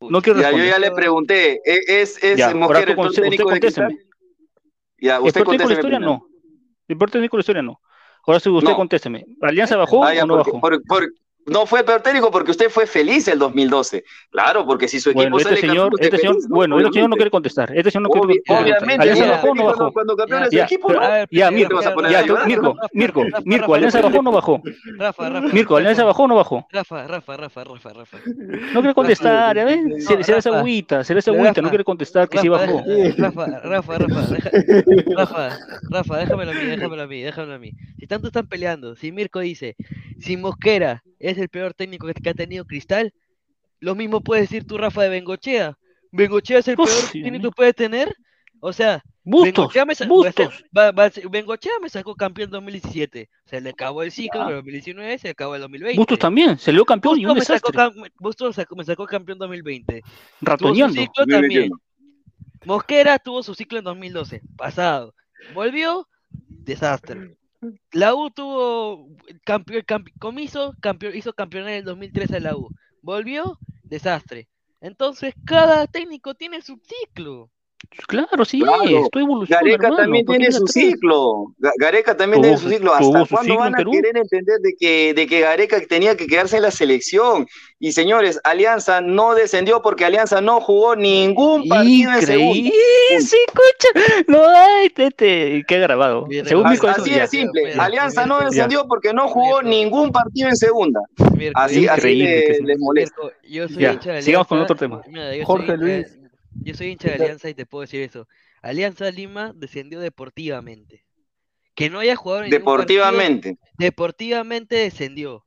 No 0.00 0.20
quiero 0.22 0.40
Ya, 0.40 0.50
yo 0.50 0.56
responder. 0.56 0.70
ya 0.72 0.78
le 0.78 0.90
pregunté. 0.92 1.60
¿e- 1.64 2.00
¿Es, 2.02 2.22
es 2.24 2.38
Ya, 2.38 2.46
ahora 2.46 2.58
Mosquera 2.58 2.94
tú 2.94 3.02
el 3.02 3.08
usted 3.08 3.22
técnico 3.22 3.50
de 3.50 3.60
cristal? 3.60 3.84
contésteme. 3.88 4.12
Ya, 4.98 5.16
¿El 5.16 5.22
usted 5.22 5.32
peor 5.34 5.46
técnico 5.46 5.68
de 5.68 5.74
la 5.74 5.80
historia? 5.80 5.98
primero. 5.98 6.12
No. 6.12 6.26
El 6.88 6.98
técnico 7.10 7.36
de 7.36 7.38
la 7.38 7.42
historia 7.42 7.62
no. 7.62 7.80
Ahora 8.26 8.40
sí, 8.40 8.48
usted 8.48 8.70
No. 8.70 8.76
contésteme. 8.76 9.26
¿Alianza 9.40 9.76
bajó 9.76 10.04
Ah, 10.04 10.14
ya, 10.14 10.24
o 10.24 10.26
no 10.26 10.36
porque- 10.36 10.50
bajó? 10.52 10.60
por- 10.60 10.82
por- 10.84 11.12
no 11.46 11.66
fue 11.66 11.80
el 11.80 11.84
peor 11.84 12.00
técnico 12.02 12.30
porque 12.30 12.50
usted 12.52 12.70
fue 12.70 12.86
feliz 12.86 13.26
el 13.28 13.38
2012. 13.38 14.04
Claro, 14.30 14.64
porque 14.64 14.86
si 14.88 15.00
su 15.00 15.10
equipo 15.10 15.22
Bueno, 15.22 15.36
este 15.38 15.48
sale 15.50 15.60
señor, 15.60 15.90
campeón, 15.90 16.04
este 16.04 16.16
señor, 16.18 16.34
feliz, 16.34 16.48
¿no? 16.48 16.54
bueno, 16.56 16.78
este 16.80 16.92
señor 16.92 17.10
no 17.10 17.16
quiere 17.16 17.30
contestar. 17.30 17.76
Este 17.76 17.90
señor 17.90 18.02
no 18.02 18.08
quiere 18.10 18.26
contestar. 18.46 18.62
obviamente, 18.62 19.02
¿Alianza 19.02 19.24
sí, 19.24 19.30
bajó 19.30 19.46
o 19.46 19.54
no 19.54 19.62
cuando- 19.62 19.78
bajó? 19.84 19.92
Cuando 19.92 20.16
campeón 20.16 20.44
su 20.44 20.50
Ya, 20.50 20.64
equipo, 20.64 20.88
pero- 20.88 21.00
¿no? 21.00 21.06
A 21.06 21.10
ver, 21.10 21.28
ya, 21.30 21.50
Mirko, 21.50 21.76
vas 21.76 21.86
a 21.86 21.90
primero, 21.90 21.94
poner 21.96 22.12
ya, 22.12 22.18
a 22.18 22.26
yo? 22.26 22.46
Mirko, 22.46 22.76
Mirko, 22.92 23.24
Rafa, 23.24 23.42
Mirko, 23.44 23.62
Rafa, 23.66 23.74
¿Alianza 23.76 23.98
Rafa, 23.98 24.08
bajó 24.08 24.18
o 24.18 24.22
no 24.22 24.32
bajó? 24.32 24.62
Rafa, 24.98 25.28
Rafa. 25.30 25.48
Mirko, 25.54 25.76
¿Alianza 25.76 26.02
Rafa, 26.02 26.06
bajó 26.08 26.22
o 26.22 26.28
no 26.28 26.34
bajó? 26.36 26.66
Rafa, 26.70 27.06
Rafa, 27.06 27.36
Rafa, 27.36 27.64
Rafa, 27.64 27.92
Rafa. 27.92 28.18
No 28.72 28.80
quiere 28.80 28.94
contestar, 28.94 29.54
ves, 29.56 29.78
No, 29.82 29.96
se, 30.00 30.22
se 30.24 30.32
le 30.32 30.38
hace 30.38 30.48
agüita, 30.48 31.04
se 31.04 31.12
le 31.14 31.18
hace 31.18 31.30
agüita, 31.30 31.60
no 31.60 31.68
quiere 31.70 31.84
contestar 31.84 32.28
que 32.28 32.38
sí 32.38 32.48
bajó. 32.48 32.82
deja- 32.86 33.14
Rafa, 33.30 33.46
Rafa, 33.62 33.98
Rafa, 33.98 34.36
Rafa, 35.16 35.58
Rafa, 35.90 36.18
déjamelo 36.18 36.50
a 36.50 36.54
mí, 36.54 36.64
déjamelo 36.66 37.02
a 37.02 37.06
mí, 37.06 37.22
déjamelo 37.22 37.54
a 37.54 37.58
mí. 37.58 37.72
Si 37.98 38.06
tanto 38.06 38.28
están 38.28 38.46
peleando, 38.46 38.94
si 38.96 39.12
Mirko 39.12 39.40
dice, 39.40 39.76
si 40.20 40.36
Mosquera 40.36 41.02
es 41.22 41.38
el 41.38 41.48
peor 41.48 41.72
técnico 41.74 42.06
que, 42.06 42.14
que 42.14 42.30
ha 42.30 42.34
tenido 42.34 42.64
Cristal, 42.66 43.14
lo 43.80 43.94
mismo 43.94 44.20
puedes 44.20 44.48
decir 44.50 44.66
tú, 44.66 44.76
Rafa, 44.78 45.02
de 45.02 45.08
Bengochea. 45.08 45.78
Bengochea 46.10 46.58
es 46.58 46.68
el 46.68 46.74
Uf, 46.78 46.86
peor 46.86 46.98
Dios 46.98 47.10
técnico 47.12 47.50
que 47.50 47.54
puede 47.56 47.72
tener. 47.72 48.14
O 48.60 48.72
sea, 48.72 49.02
Bustos, 49.24 49.52
Bengochea 49.72 49.84
me, 49.84 49.94
sa- 49.94 50.06
va 50.76 50.90
va- 50.92 51.10
Bengochea 51.30 51.72
me 51.80 51.88
sacó 51.88 52.14
campeón 52.14 52.48
en 52.48 52.52
2017. 52.52 53.28
Se 53.46 53.60
le 53.60 53.70
acabó 53.70 54.02
el 54.02 54.12
ciclo 54.12 54.42
en 54.48 54.54
2019, 54.56 55.18
se 55.18 55.28
acabó 55.30 55.54
el 55.56 55.62
2020. 55.62 55.98
Bustos 55.98 56.18
también, 56.18 56.58
salió 56.58 56.84
campeón 56.84 57.18
y 57.18 57.26
un 57.26 57.34
me 57.34 57.40
sacó, 57.44 57.70
desastre. 57.72 58.02
cam- 58.02 58.12
Bustos 58.20 58.54
sacó- 58.56 58.76
me 58.76 58.84
sacó 58.84 59.06
campeón 59.06 59.36
en 59.36 59.40
2020. 59.40 60.02
Tuvo 60.58 60.74
su 60.74 60.94
ciclo 60.94 61.26
también. 61.26 61.70
Mosquera 62.64 63.18
tuvo 63.18 63.42
su 63.42 63.54
ciclo 63.54 63.78
en 63.78 63.84
2012, 63.84 64.42
pasado. 64.56 65.14
Volvió, 65.54 66.06
desastre. 66.48 67.36
La 67.92 68.14
U 68.14 68.30
tuvo 68.30 69.08
campeón, 69.44 69.84
comiso, 70.18 70.74
campeón, 70.80 71.16
hizo 71.16 71.32
campeón 71.32 71.68
en 71.68 71.74
el 71.74 71.84
2013 71.84 72.40
la 72.40 72.56
U. 72.56 72.70
Volvió, 73.02 73.58
desastre. 73.84 74.48
Entonces, 74.80 75.34
cada 75.44 75.86
técnico 75.86 76.34
tiene 76.34 76.60
su 76.62 76.80
ciclo. 76.82 77.50
Claro, 78.08 78.44
sí, 78.44 78.60
Claro. 78.60 78.82
esto 78.84 79.18
evoluciona, 79.18 79.60
Gareca 79.60 79.86
hermano. 79.86 79.96
también 80.02 80.24
¿por 80.26 80.34
qué 80.34 80.38
tiene 80.40 80.52
su 80.52 80.66
ciclo. 80.66 81.46
Ga- 81.60 81.72
Gareca 81.78 82.16
también 82.16 82.42
Tuvo 82.42 82.54
tiene 82.54 82.62
su 82.62 82.68
ciclo. 82.70 82.92
¿Hasta 82.94 83.04
su 83.04 83.12
cuándo 83.12 83.38
ciclo 83.42 83.56
van 83.58 83.68
en 83.68 83.74
a 83.74 83.76
Perú. 83.78 83.90
querer 83.92 84.16
entender 84.16 84.58
de 84.60 84.74
que, 84.78 85.14
de 85.14 85.26
que 85.26 85.40
Gareca 85.40 85.80
tenía 85.88 86.16
que 86.16 86.26
quedarse 86.26 86.56
en 86.56 86.62
la 86.62 86.70
selección? 86.70 87.46
Y 87.78 87.92
señores, 87.92 88.40
Alianza 88.44 89.00
no 89.00 89.34
descendió 89.34 89.82
porque 89.82 90.04
Alianza 90.04 90.40
no 90.40 90.60
jugó 90.60 90.96
ningún 90.96 91.68
partido 91.68 92.12
en 92.12 92.22
segunda. 92.26 92.56
Increíble, 92.58 93.20
sí, 93.20 93.36
escucha. 93.46 94.24
No 94.28 94.48
hay, 94.48 94.88
tete, 94.90 95.64
qué 95.66 95.78
grabado. 95.80 96.26
Mira, 96.26 96.44
Según 96.48 96.66
Así- 96.66 97.10
de 97.10 97.26
simple. 97.26 97.62
Mira, 97.66 97.84
Alianza 97.84 98.24
no 98.26 98.36
mira, 98.36 98.48
descendió 98.50 98.86
porque 98.86 99.12
no 99.12 99.28
jugó 99.28 99.58
mira. 99.62 99.68
ningún 99.70 100.12
partido 100.12 100.48
en 100.48 100.56
segunda. 100.56 101.00
Así, 101.54 101.86
así 101.88 102.08
Increíble 102.08 102.58
les 102.64 102.78
molesta. 102.78 103.16
Mirko, 103.22 103.36
yo 103.48 103.68
soy 103.68 103.82
Ya, 103.82 104.22
sigamos 104.22 104.46
con 104.46 104.60
otro 104.60 104.76
tema. 104.76 105.02
Jorge 105.44 105.76
Luis. 105.76 106.18
Yo 106.64 106.74
soy 106.74 106.88
hincha 106.88 107.08
de 107.08 107.14
Alianza 107.14 107.48
y 107.48 107.54
te 107.54 107.66
puedo 107.66 107.82
decir 107.82 108.02
eso. 108.02 108.28
Alianza 108.62 109.10
Lima 109.10 109.52
descendió 109.54 110.00
deportivamente. 110.00 111.04
Que 111.74 111.90
no 111.90 112.00
haya 112.00 112.16
jugado 112.16 112.44
en 112.44 112.50
ningún 112.50 112.64
partido, 112.64 113.04
Deportivamente. 113.04 113.58
deportivamente 113.78 114.76
descendió. 114.76 115.46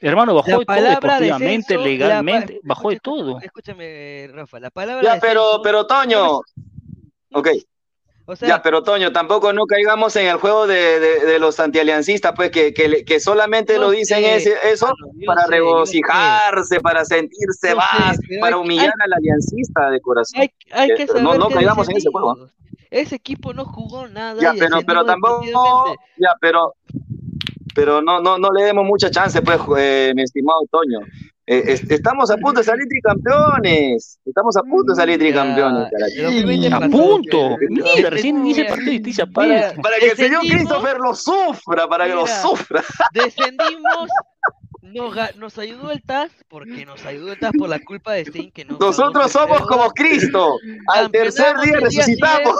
Hermano, 0.00 0.34
bajó 0.34 0.50
La 0.50 0.58
de 0.58 0.64
todo, 0.66 0.78
deportivamente, 0.82 1.54
descenso, 1.54 1.74
la 1.74 1.82
pa- 1.82 1.88
legalmente, 1.88 2.60
bajó 2.64 2.90
de 2.90 3.00
todo. 3.00 3.40
Escúchame, 3.40 4.28
Rafa, 4.32 4.60
la 4.60 4.70
palabra 4.70 5.02
Ya, 5.02 5.20
pero, 5.20 5.40
descenso, 5.40 5.62
pero 5.62 5.86
Toño, 5.86 6.40
ok, 7.32 7.48
o 8.26 8.36
sea, 8.36 8.48
ya, 8.48 8.62
pero 8.62 8.82
Toño, 8.82 9.12
tampoco 9.12 9.52
no 9.52 9.66
caigamos 9.66 10.16
en 10.16 10.26
el 10.28 10.36
juego 10.36 10.66
de, 10.66 10.98
de, 11.00 11.26
de 11.26 11.38
los 11.38 11.60
antialiancistas, 11.60 12.32
pues 12.34 12.50
que, 12.50 12.72
que, 12.72 13.20
solamente 13.20 13.78
lo 13.78 13.90
dicen 13.90 14.22
sé, 14.22 14.36
ese- 14.36 14.56
eso 14.72 14.92
para 15.26 15.42
sé, 15.44 15.50
regocijarse, 15.50 16.80
para 16.80 17.04
sentirse 17.04 17.74
más, 17.74 18.16
sé, 18.16 18.38
para 18.40 18.56
hay- 18.56 18.62
humillar 18.62 18.86
hay- 18.86 19.04
al 19.04 19.12
aliancista 19.14 19.90
de 19.90 20.00
corazón. 20.00 20.40
Hay, 20.40 20.50
hay 20.72 20.90
Eh, 20.90 20.94
que 20.96 21.06
no- 21.06 21.12
saber 21.12 21.38
no 21.38 21.48
caigamos 21.50 21.88
en 21.88 21.96
ese 21.96 22.08
juego. 22.10 22.48
Ese 22.90 23.16
equipo 23.16 23.52
no 23.52 23.64
jugó 23.64 24.06
nada 24.08 24.40
Ya, 24.40 24.54
pero, 24.58 24.78
pero 24.86 25.04
tampoco, 25.04 25.96
ya, 26.16 26.30
pero, 26.40 26.74
pero 27.74 28.00
no, 28.00 28.20
no, 28.20 28.38
no 28.38 28.50
le 28.52 28.62
demos 28.64 28.84
mucha 28.84 29.10
chance, 29.10 29.42
pues, 29.42 29.58
eh, 29.78 30.12
mi 30.14 30.22
estimado 30.22 30.60
Toño. 30.70 31.00
Eh, 31.46 31.62
es- 31.66 31.90
estamos 31.90 32.30
a 32.30 32.36
punto 32.38 32.60
de 32.60 32.64
salir 32.64 32.86
tricampeones. 32.88 34.18
Estamos 34.24 34.56
a 34.56 34.62
punto 34.62 34.92
de 34.92 34.96
salir 34.96 35.18
tricampeones, 35.18 35.84
Ya, 35.84 35.90
carajo. 35.90 36.12
el 36.16 36.22
2020 36.24 36.74
A 36.74 36.80
punto. 36.88 37.56
Mira, 37.68 38.10
recién 38.10 38.38
inicia 38.38 38.62
el 38.62 38.68
partido 38.68 38.92
y 38.92 39.00
te 39.00 39.06
dice 39.06 39.26
Para, 39.26 39.74
para 39.74 39.96
que 39.98 40.06
el 40.06 40.16
señor. 40.16 40.40
Christopher 40.40 40.96
lo 40.98 41.14
sufra, 41.14 41.86
para 41.86 42.06
que 42.06 42.14
lo 42.14 42.26
sufra. 42.26 42.82
Descendimos, 43.12 44.08
nos, 45.36 45.58
ayudó 45.58 45.90
el 45.90 46.02
TAS, 46.02 46.30
porque 46.48 46.86
nos 46.86 47.04
ayudó 47.04 47.32
el 47.32 47.38
TAS 47.38 47.52
por 47.58 47.68
la 47.68 47.78
culpa 47.78 48.12
de 48.12 48.24
Stein 48.24 48.50
que 48.50 48.64
no 48.64 48.78
Nosotros 48.78 49.30
somos 49.30 49.66
como 49.66 49.90
Cristo. 49.90 50.56
Al 50.94 51.10
tercer 51.10 51.58
día 51.58 51.78
resucitamos. 51.80 52.56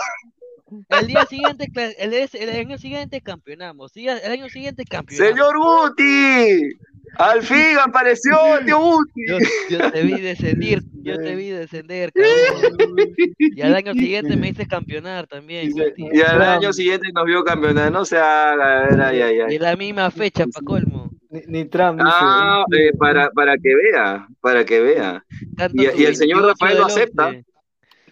El 0.89 1.07
día 1.07 1.25
siguiente, 1.27 1.69
el, 1.99 2.51
año 2.51 2.79
siguiente 2.79 3.21
campeonamos. 3.21 3.93
El 3.97 4.31
año 4.31 4.49
siguiente 4.49 4.85
campeonamos. 4.85 5.31
Señor 5.31 5.57
Guti. 5.59 6.71
Al 7.17 7.43
fin 7.43 7.79
apareció 7.83 8.59
el 8.59 8.67
tío 8.67 8.79
Guti. 8.81 9.23
Yo, 9.29 9.39
yo 9.71 9.93
te 9.93 10.03
vi 10.03 10.21
descender, 10.21 10.83
yo 10.95 11.17
te 11.17 11.37
vi 11.37 11.51
descender, 11.51 12.13
cabrón. 12.13 12.97
Y 13.39 13.61
al 13.63 13.75
año 13.75 13.93
siguiente 13.95 14.37
me 14.37 14.49
hice 14.49 14.67
campeonar 14.67 15.27
también, 15.27 15.71
Guti. 15.71 16.09
Y 16.13 16.21
al 16.21 16.43
año 16.43 16.73
siguiente 16.73 17.09
nos 17.15 17.25
vio 17.25 17.45
campeonar. 17.45 17.93
No 17.93 18.05
se 18.05 18.19
haga, 18.19 19.09
ay, 19.09 19.21
ay, 19.21 19.41
ay. 19.41 19.55
Y 19.55 19.59
la 19.59 19.77
misma 19.77 20.11
fecha, 20.11 20.45
pa' 20.47 20.61
colmo. 20.65 21.11
Ni, 21.31 21.41
ni 21.47 21.65
Trump 21.65 21.99
dice. 21.99 22.11
Ah, 22.13 22.65
eh, 22.73 22.93
para, 22.99 23.31
para 23.31 23.57
que 23.57 23.75
vea, 23.75 24.29
para 24.41 24.65
que 24.65 24.81
vea. 24.81 25.25
Tanto 25.57 25.83
Y, 25.83 25.87
el 25.87 26.17
señor 26.17 26.43
28 26.43 26.47
Rafael 26.49 26.79
lo 26.79 26.87
acepta. 26.87 27.29
11. 27.29 27.45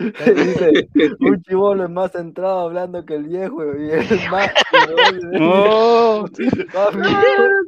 Dice, 0.03 0.89
un 1.21 1.43
chivolo 1.43 1.85
es 1.85 1.91
más 1.91 2.13
centrado 2.13 2.61
hablando 2.61 3.05
que 3.05 3.15
el 3.15 3.25
viejo 3.25 3.65
y 3.79 3.91
es 3.91 4.11
más. 4.31 4.51
No, 5.33 6.27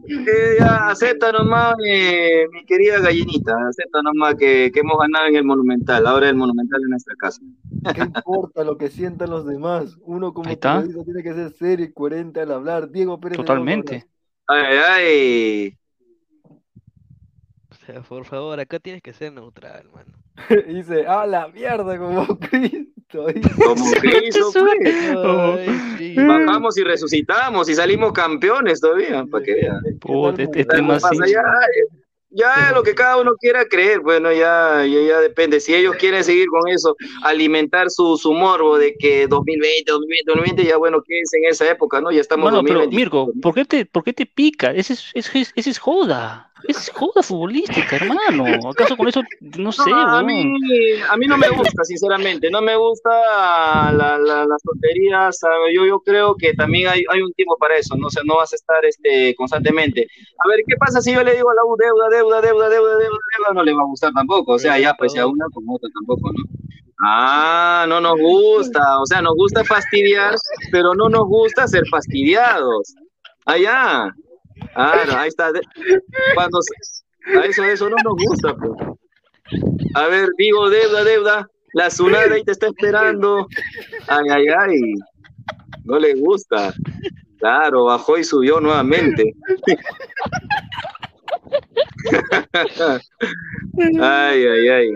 Eh, 0.06 0.56
ya, 0.58 0.88
acepta 0.88 1.32
nomás, 1.32 1.74
eh, 1.86 2.46
mi 2.52 2.64
querida 2.66 3.00
gallinita, 3.00 3.54
acepta 3.68 4.02
nomás 4.02 4.34
que, 4.34 4.70
que 4.72 4.80
hemos 4.80 4.98
ganado 4.98 5.26
en 5.26 5.36
el 5.36 5.44
Monumental. 5.44 6.06
Ahora 6.06 6.28
el 6.28 6.36
Monumental 6.36 6.82
en 6.82 6.90
nuestra 6.90 7.14
casa. 7.16 7.40
¿Qué 7.94 8.02
importa 8.02 8.64
lo 8.64 8.76
que 8.76 8.88
sientan 8.88 9.30
los 9.30 9.46
demás? 9.46 9.96
Uno 10.02 10.32
como 10.32 10.44
periodista 10.56 11.04
tiene 11.04 11.22
que 11.22 11.34
ser 11.34 11.50
serio 11.52 11.86
y 11.86 11.92
coherente 11.92 12.40
al 12.40 12.52
hablar. 12.52 12.90
Diego 12.90 13.18
Pérez. 13.20 13.36
totalmente. 13.36 14.06
Ay, 14.46 14.76
ay. 14.88 15.78
O 17.70 17.74
sea, 17.86 18.02
por 18.02 18.24
favor, 18.24 18.58
acá 18.60 18.78
tienes 18.78 19.02
que 19.02 19.12
ser 19.12 19.32
neutral, 19.32 19.88
mano. 19.92 20.23
Dice, 20.68 21.04
ah, 21.06 21.26
la 21.26 21.48
mierda, 21.48 21.98
como 21.98 22.38
Cristo. 22.50 23.26
Como 23.64 23.92
Cristo, 23.92 24.50
pues. 24.52 24.94
Ay, 25.16 25.80
sí. 25.98 26.14
Bajamos 26.16 26.76
y 26.76 26.82
resucitamos 26.84 27.68
y 27.68 27.74
salimos 27.74 28.12
campeones 28.12 28.80
todavía, 28.80 29.24
para 29.30 29.44
que 29.44 29.54
vean. 29.54 29.80
Este 29.86 30.64
¿Sabes 30.64 30.68
tema 30.68 30.94
qué 30.96 31.00
pasa? 31.00 31.26
sí. 31.26 31.32
Ya, 31.32 31.42
ya 32.30 32.72
lo 32.74 32.82
que 32.82 32.96
cada 32.96 33.16
uno 33.20 33.36
quiera 33.38 33.64
creer, 33.66 34.00
bueno, 34.00 34.32
ya, 34.32 34.84
ya, 34.84 35.00
ya 35.00 35.20
depende. 35.20 35.60
Si 35.60 35.72
ellos 35.72 35.94
quieren 35.96 36.24
seguir 36.24 36.48
con 36.48 36.68
eso, 36.68 36.96
alimentar 37.22 37.90
su, 37.90 38.16
su 38.16 38.32
morbo 38.32 38.76
de 38.76 38.96
que 38.96 39.28
2020, 39.28 39.92
2020, 39.92 40.24
2020, 40.26 40.64
ya 40.64 40.76
bueno, 40.76 41.00
quédense 41.00 41.38
en 41.38 41.44
esa 41.44 41.70
época, 41.70 42.00
¿no? 42.00 42.10
Ya 42.10 42.20
estamos 42.20 42.50
Bueno, 42.50 42.64
pero 42.66 42.80
2020. 42.80 42.96
Mirko, 42.96 43.32
¿por 43.40 43.54
qué 43.54 43.64
te, 43.64 43.86
por 43.86 44.02
qué 44.02 44.12
te 44.12 44.26
pica? 44.26 44.72
Ese 44.72 44.94
es, 44.94 45.10
ese 45.14 45.40
es, 45.40 45.52
ese 45.54 45.70
es 45.70 45.78
joda. 45.78 46.50
Es 46.66 46.90
joda 46.94 47.22
futbolística, 47.22 47.96
hermano. 47.96 48.70
¿Acaso 48.70 48.96
con 48.96 49.08
eso, 49.08 49.22
no 49.58 49.70
sé, 49.72 49.90
No, 49.90 49.96
a 50.00 50.22
mí, 50.22 50.54
a 51.10 51.16
mí 51.16 51.26
no 51.26 51.36
me 51.36 51.48
gusta, 51.50 51.84
sinceramente, 51.84 52.50
no 52.50 52.62
me 52.62 52.74
gusta 52.76 53.10
la, 53.92 54.18
la- 54.18 54.46
las 54.46 54.62
tonterías, 54.62 55.38
yo, 55.74 55.84
yo 55.86 56.00
creo 56.00 56.34
que 56.36 56.54
también 56.54 56.88
hay, 56.88 57.04
hay 57.10 57.20
un 57.22 57.32
tiempo 57.34 57.56
para 57.58 57.76
eso, 57.76 57.96
no, 57.96 58.06
o 58.06 58.10
sea, 58.10 58.22
no 58.24 58.36
vas 58.36 58.52
a 58.52 58.56
estar 58.56 58.84
este, 58.84 59.34
constantemente. 59.36 60.06
A 60.44 60.48
ver, 60.48 60.60
¿qué 60.66 60.76
pasa 60.78 61.00
si 61.00 61.12
yo 61.12 61.22
le 61.22 61.34
digo 61.34 61.50
a 61.50 61.54
la 61.54 61.64
U 61.64 61.76
deuda, 61.76 62.08
deuda, 62.08 62.40
deuda, 62.40 62.68
deuda, 62.68 62.90
deuda, 62.98 62.98
deuda? 62.98 63.52
No 63.54 63.62
le 63.62 63.72
va 63.74 63.82
a 63.82 63.86
gustar 63.86 64.12
tampoco, 64.12 64.52
o 64.52 64.58
sea, 64.58 64.78
ya, 64.78 64.94
pues 64.94 65.12
si 65.12 65.18
a 65.18 65.26
una, 65.26 65.46
como 65.52 65.76
otra 65.76 65.88
tampoco, 65.94 66.32
¿no? 66.32 66.44
Ah, 67.06 67.84
no 67.88 68.00
nos 68.00 68.18
gusta, 68.18 68.80
o 69.00 69.06
sea, 69.06 69.20
nos 69.20 69.34
gusta 69.34 69.64
fastidiar, 69.64 70.34
pero 70.72 70.94
no 70.94 71.08
nos 71.08 71.26
gusta 71.26 71.66
ser 71.68 71.82
fastidiados. 71.90 72.94
Allá, 73.44 74.14
claro, 74.74 75.18
ahí 75.18 75.28
está. 75.28 75.52
Cuando 76.34 76.58
a 77.36 77.44
eso, 77.46 77.64
eso 77.64 77.88
no 77.88 77.96
nos 78.04 78.16
gusta, 78.16 78.54
pues. 78.54 78.72
A 79.94 80.06
ver, 80.08 80.28
digo, 80.38 80.68
deuda, 80.70 81.04
deuda. 81.04 81.48
La 81.72 81.90
Sunada 81.90 82.34
ahí 82.34 82.44
te 82.44 82.52
está 82.52 82.68
esperando. 82.68 83.48
Ay, 84.06 84.26
ay, 84.30 84.46
ay. 84.48 84.94
No 85.84 85.98
le 85.98 86.14
gusta. 86.14 86.72
Claro, 87.38 87.84
bajó 87.84 88.16
y 88.18 88.24
subió 88.24 88.60
nuevamente. 88.60 89.34
Ay, 94.00 94.46
ay, 94.46 94.68
ay. 94.68 94.90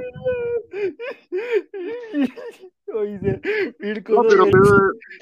Mirko, 3.78 4.14
No, 4.14 4.22
pero, 4.28 4.46
no, 4.46 4.50
pero 4.50 4.64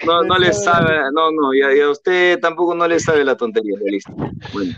no, 0.05 0.23
no 0.23 0.39
le 0.39 0.53
sabe, 0.53 1.01
no, 1.13 1.33
no, 1.33 1.53
y 1.53 1.63
a, 1.63 1.77
y 1.77 1.81
a 1.81 1.91
usted 1.91 2.39
tampoco 2.39 2.75
no 2.75 2.87
le 2.87 3.01
sabe 3.01 3.25
la 3.25 3.37
tontería, 3.37 3.77
listo. 3.85 4.13
Bueno. 4.53 4.73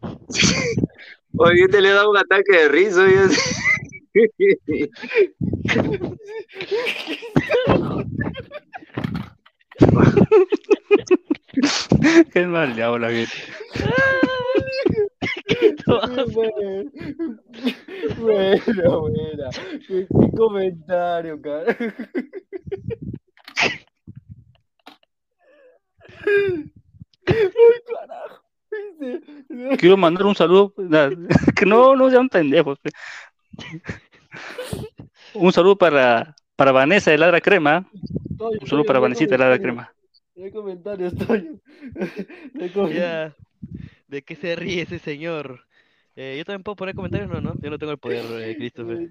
Oye, 1.36 1.66
te 1.68 1.80
le 1.80 1.90
da 1.90 2.08
un 2.08 2.16
ataque 2.16 2.56
de 2.56 2.68
risa. 2.68 3.02
oye. 3.02 3.18
Qué 12.32 12.46
mal 12.46 12.74
le 12.74 12.82
habla, 12.82 13.10
gente. 13.10 13.32
Bueno, 15.86 16.14
bueno. 19.00 19.50
Qué, 19.86 20.06
comentario, 20.36 21.40
cara. 21.40 21.76
Ay, 27.26 27.80
carajo. 27.86 28.42
Quiero 29.78 29.96
mandar 29.96 30.26
un 30.26 30.34
saludo. 30.34 30.74
Que 31.56 31.64
no, 31.66 31.96
no 31.96 32.10
sean 32.10 32.28
pendejos. 32.28 32.78
pe. 32.80 32.90
Un 35.34 35.52
saludo 35.52 35.76
para, 35.76 36.34
para 36.56 36.72
Vanessa 36.72 37.10
de 37.10 37.18
Ladra 37.18 37.40
Crema. 37.40 37.86
Un 38.38 38.66
saludo 38.66 38.84
para 38.84 39.00
Vanesita 39.00 39.32
de 39.32 39.38
Ladra 39.38 39.58
Crema. 39.58 39.92
No 40.36 40.44
hay 40.44 40.52
comentarios, 40.52 41.14
Toño. 41.26 41.60
No 42.54 42.64
hay 42.64 42.70
comentarios. 42.70 43.30
Ya, 43.30 43.36
¿de 44.08 44.22
qué 44.24 44.36
se 44.36 44.56
ríe 44.56 44.82
ese 44.82 44.98
señor? 44.98 45.62
Eh, 46.16 46.36
yo 46.38 46.44
también 46.44 46.62
puedo 46.64 46.76
poner 46.76 46.94
comentarios, 46.94 47.28
no, 47.30 47.40
no, 47.40 47.58
yo 47.62 47.70
no 47.70 47.78
tengo 47.78 47.92
el 47.92 47.98
poder, 47.98 48.24
eh, 48.48 48.56
Christopher. 48.56 49.02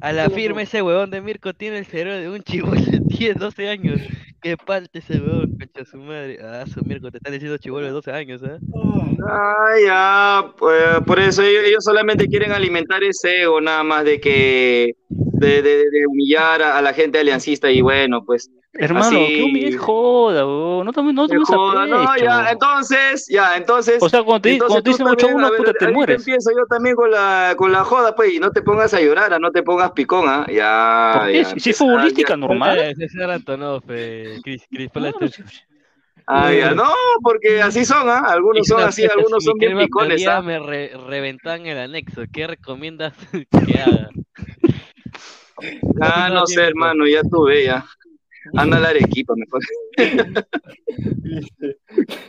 A 0.00 0.12
la 0.12 0.30
firme 0.30 0.62
ese 0.62 0.82
huevón 0.82 1.10
de 1.10 1.20
Mirko 1.22 1.54
tiene 1.54 1.78
el 1.78 1.86
cerebro 1.86 2.18
de 2.20 2.30
un 2.30 2.42
chivolo 2.42 2.80
de 2.80 3.00
10, 3.06 3.36
12 3.38 3.68
años. 3.68 4.02
Que 4.40 4.56
palte 4.58 5.00
ese 5.00 5.20
huevón, 5.20 5.48
concha 5.58 5.84
su 5.84 5.98
madre. 5.98 6.38
Ah, 6.42 6.66
su 6.66 6.82
Mirko, 6.84 7.10
te 7.10 7.18
están 7.18 7.32
diciendo 7.34 7.58
chivolo 7.58 7.86
de 7.86 7.92
12 7.92 8.12
años, 8.12 8.42
¿eh? 8.44 8.58
Ah, 9.28 9.74
ya, 9.84 10.54
pues, 10.58 11.00
por 11.06 11.18
eso 11.18 11.42
ellos, 11.42 11.64
ellos 11.66 11.84
solamente 11.84 12.28
quieren 12.28 12.52
alimentar 12.52 13.02
ese 13.02 13.42
ego, 13.42 13.60
nada 13.60 13.82
más 13.82 14.04
de 14.04 14.20
que, 14.20 14.94
de, 15.08 15.62
de- 15.62 15.90
de 15.90 16.06
humillar 16.06 16.62
a, 16.62 16.78
a 16.78 16.82
la 16.82 16.92
gente 16.94 17.18
aliancista 17.18 17.70
y 17.70 17.80
bueno, 17.80 18.24
pues. 18.24 18.50
Hermano, 18.72 19.06
así- 19.24 19.32
que 19.34 19.42
humilde 19.42 19.78
joda, 19.78 20.46
weón. 20.46 20.86
No 20.86 20.92
tomes, 20.92 21.14
no 21.14 21.26
tomes 21.26 21.50
a 21.50 21.56
joda, 21.56 21.86
no, 21.86 22.16
ya, 22.16 22.50
entonces, 22.50 23.26
ya, 23.28 23.56
entonces. 23.56 24.02
O 24.02 24.08
sea, 24.08 24.22
cuando 24.22 24.42
te, 24.42 24.52
entonces 24.52 24.68
cuando 24.68 24.82
te 24.82 24.90
dicen 24.90 25.06
también, 25.06 25.34
uno, 25.34 25.50
puta, 25.56 25.72
te 25.72 25.92
mueres. 25.92 26.18
empiezo 26.18 26.50
yo 26.50 26.66
también 26.66 26.94
con 26.94 27.10
la, 27.10 27.54
con 27.56 27.72
la 27.72 27.84
joda, 27.84 28.14
pues, 28.14 28.34
y 28.34 28.38
no 28.38 28.50
te 28.50 28.62
pongas 28.62 28.92
a 28.94 29.00
llorar, 29.00 29.32
ah, 29.32 29.38
no 29.38 29.50
te 29.50 29.62
pongas 29.62 29.92
picón, 29.92 30.24
ah, 30.28 30.46
ya. 30.50 31.12
¿Por 31.14 31.26
qué? 31.32 31.42
ya, 31.42 31.58
Si 31.58 31.70
es 31.70 31.76
futbolística, 31.76 32.34
ya. 32.34 32.36
normal. 32.36 32.94
Chris, 34.42 34.62
Chris, 34.70 34.90
ponle 34.90 35.10
Claro, 35.10 35.26
este- 35.26 35.42
sí, 35.42 35.48
sí. 35.50 35.62
Ah, 36.30 36.52
ya, 36.52 36.74
no, 36.74 36.92
porque 37.22 37.62
así 37.62 37.86
son, 37.86 38.06
¿ah? 38.08 38.18
Algunos 38.28 38.66
son 38.66 38.82
así, 38.82 39.02
algunos 39.04 39.42
son 39.42 39.54
mi 39.56 39.66
bien 39.66 39.78
picones, 39.78 40.08
perdida 40.10 40.36
¿ah? 40.36 40.42
me 40.42 40.58
re- 40.58 40.92
reventan 41.06 41.64
el 41.64 41.78
anexo. 41.78 42.24
¿Qué 42.30 42.46
recomiendas 42.46 43.14
que 43.66 43.80
haga? 43.80 44.10
Ah, 46.00 46.28
no 46.30 46.46
sé, 46.46 46.64
hermano, 46.64 47.06
ya 47.06 47.22
tuve, 47.22 47.64
ya. 47.64 47.84
Anda 48.54 48.76
al 48.78 48.86
Arequipa 48.86 49.34
mejor. 49.36 49.60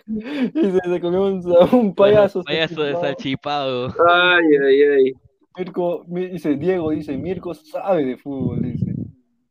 Y 0.08 0.72
se, 0.72 0.80
se 0.90 1.02
comió 1.02 1.26
un, 1.26 1.44
un 1.72 1.96
payaso. 1.96 2.44
Payaso 2.44 2.84
de 2.84 2.94
salchipado. 2.94 3.94
Ay, 4.08 4.44
ay, 4.66 4.82
ay. 4.82 5.14
Mirko, 5.58 6.06
mi- 6.08 6.28
dice 6.28 6.56
Diego, 6.56 6.92
dice 6.92 7.18
Mirko 7.18 7.54
sabe 7.54 8.06
de 8.06 8.18
fútbol, 8.18 8.62
dice. 8.62 8.92
Hmm, 8.92 9.06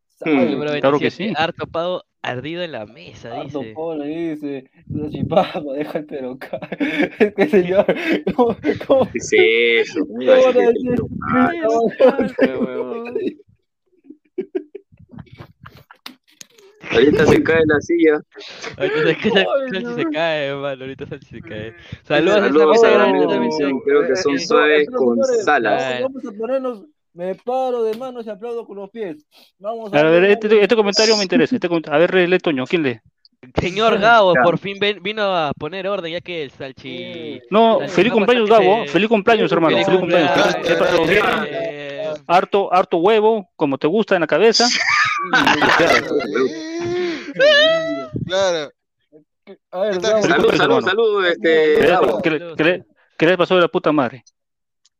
Sabe. 0.09 0.51
Número 0.51 0.71
claro 0.81 0.99
que 0.99 1.05
27, 1.05 1.29
sí. 1.29 1.35
Harto 1.37 1.67
pavo 1.67 2.03
ardido 2.23 2.63
en 2.63 2.73
la 2.73 2.87
mesa, 2.87 3.41
Harto 3.41 3.61
dice. 3.61 3.73
Polo 3.75 4.05
dice, 4.05 4.71
la 4.89 5.09
chipapa, 5.11 5.61
deja 5.75 5.99
el 5.99 6.07
peroca. 6.07 6.59
Es 7.19 7.35
que 7.35 7.47
señor, 7.49 7.87
¿cómo, 8.35 8.57
cómo, 8.87 9.09
¿Qué 9.31 9.81
es 9.81 9.91
eso? 9.91 10.01
cómo? 10.07 10.21
Ay, 11.35 11.61
¿Cómo 11.61 11.93
van 11.99 13.09
a 13.09 13.13
decir? 13.13 13.39
Ahorita 16.93 17.27
se 17.27 17.43
cae 17.43 17.63
la 17.67 17.81
silla. 17.81 18.21
Ahorita 18.77 19.07
se, 19.07 19.17
cae, 19.31 19.45
no. 19.83 19.95
se 19.95 20.05
cae, 20.07 20.47
hermano. 20.47 20.83
Ahorita 20.85 21.07
Salchi 21.07 21.27
se 21.27 21.41
cae. 21.41 21.75
Saludos 22.03 22.37
a 22.37 22.41
Saludos 22.43 22.69
mesa 22.71 22.87
a 22.87 22.91
la 22.91 22.97
grande 22.99 23.19
también. 23.21 23.29
televisión, 23.51 23.81
creo 23.85 24.07
que 24.07 24.17
son 24.17 24.39
suaves 24.39 24.89
con 24.91 25.19
salas. 25.45 26.03
Vamos 26.03 26.25
a 26.27 26.33
ponernos, 26.33 26.85
me 27.15 27.35
paro 27.35 27.83
de 27.85 27.97
manos 27.97 28.27
y 28.27 28.31
aplaudo 28.31 28.67
con 28.67 28.77
los 28.77 28.91
pies. 28.91 29.27
Vamos 29.59 29.93
A 29.93 30.03
ver, 30.03 30.21
ver- 30.23 30.31
este, 30.31 30.63
este 30.63 30.77
comentario 30.77 31.17
me 31.17 31.23
interesa. 31.23 31.55
Este 31.55 31.69
comentario- 31.69 31.97
a 31.97 31.99
ver, 31.99 32.29
lee 32.29 32.39
Toño, 32.39 32.65
¿quién 32.67 32.83
lee? 32.83 33.01
Señor 33.61 33.99
Gabo, 34.01 34.35
por 34.43 34.59
fin 34.59 34.79
ven- 34.81 35.01
vino 35.01 35.23
a 35.23 35.53
poner 35.57 35.87
orden, 35.87 36.13
ya 36.13 36.21
que 36.21 36.43
el 36.43 36.51
Salchi. 36.51 37.41
No, 37.51 37.79
Salchi 37.79 37.95
feliz 37.95 38.13
cumpleaños, 38.13 38.51
Gabo. 38.51 38.83
se- 38.85 38.89
Feliz 38.89 39.09
cumpleaños, 39.09 39.53
hermano. 39.53 39.77
Feliz 39.77 39.87
Feliz 39.87 40.01
cumpleaños. 40.01 40.57
cumpleaños. 40.97 41.47
Eh, 41.49 41.85
Harto, 42.27 42.73
harto 42.75 42.97
huevo, 42.99 43.49
como 43.57 43.79
te 43.79 43.87
gusta 43.87 44.17
en 44.17 44.23
la 44.23 44.27
cabeza. 44.27 44.67
Claro. 48.27 48.71
A 49.71 49.81
ver, 49.81 49.95
Salud, 50.03 50.55
salud, 50.55 50.83
salud, 50.85 51.25
¿Qué 51.25 51.31
este, 51.31 51.75
qué 52.23 52.31
le- 52.31 52.55
qué 52.57 52.65
le- 52.65 52.85
qué 53.17 53.27
le 53.27 53.39
pasó 53.39 53.55
de 53.55 53.63
la 53.63 53.69
puta 53.69 53.93
madre? 53.93 54.23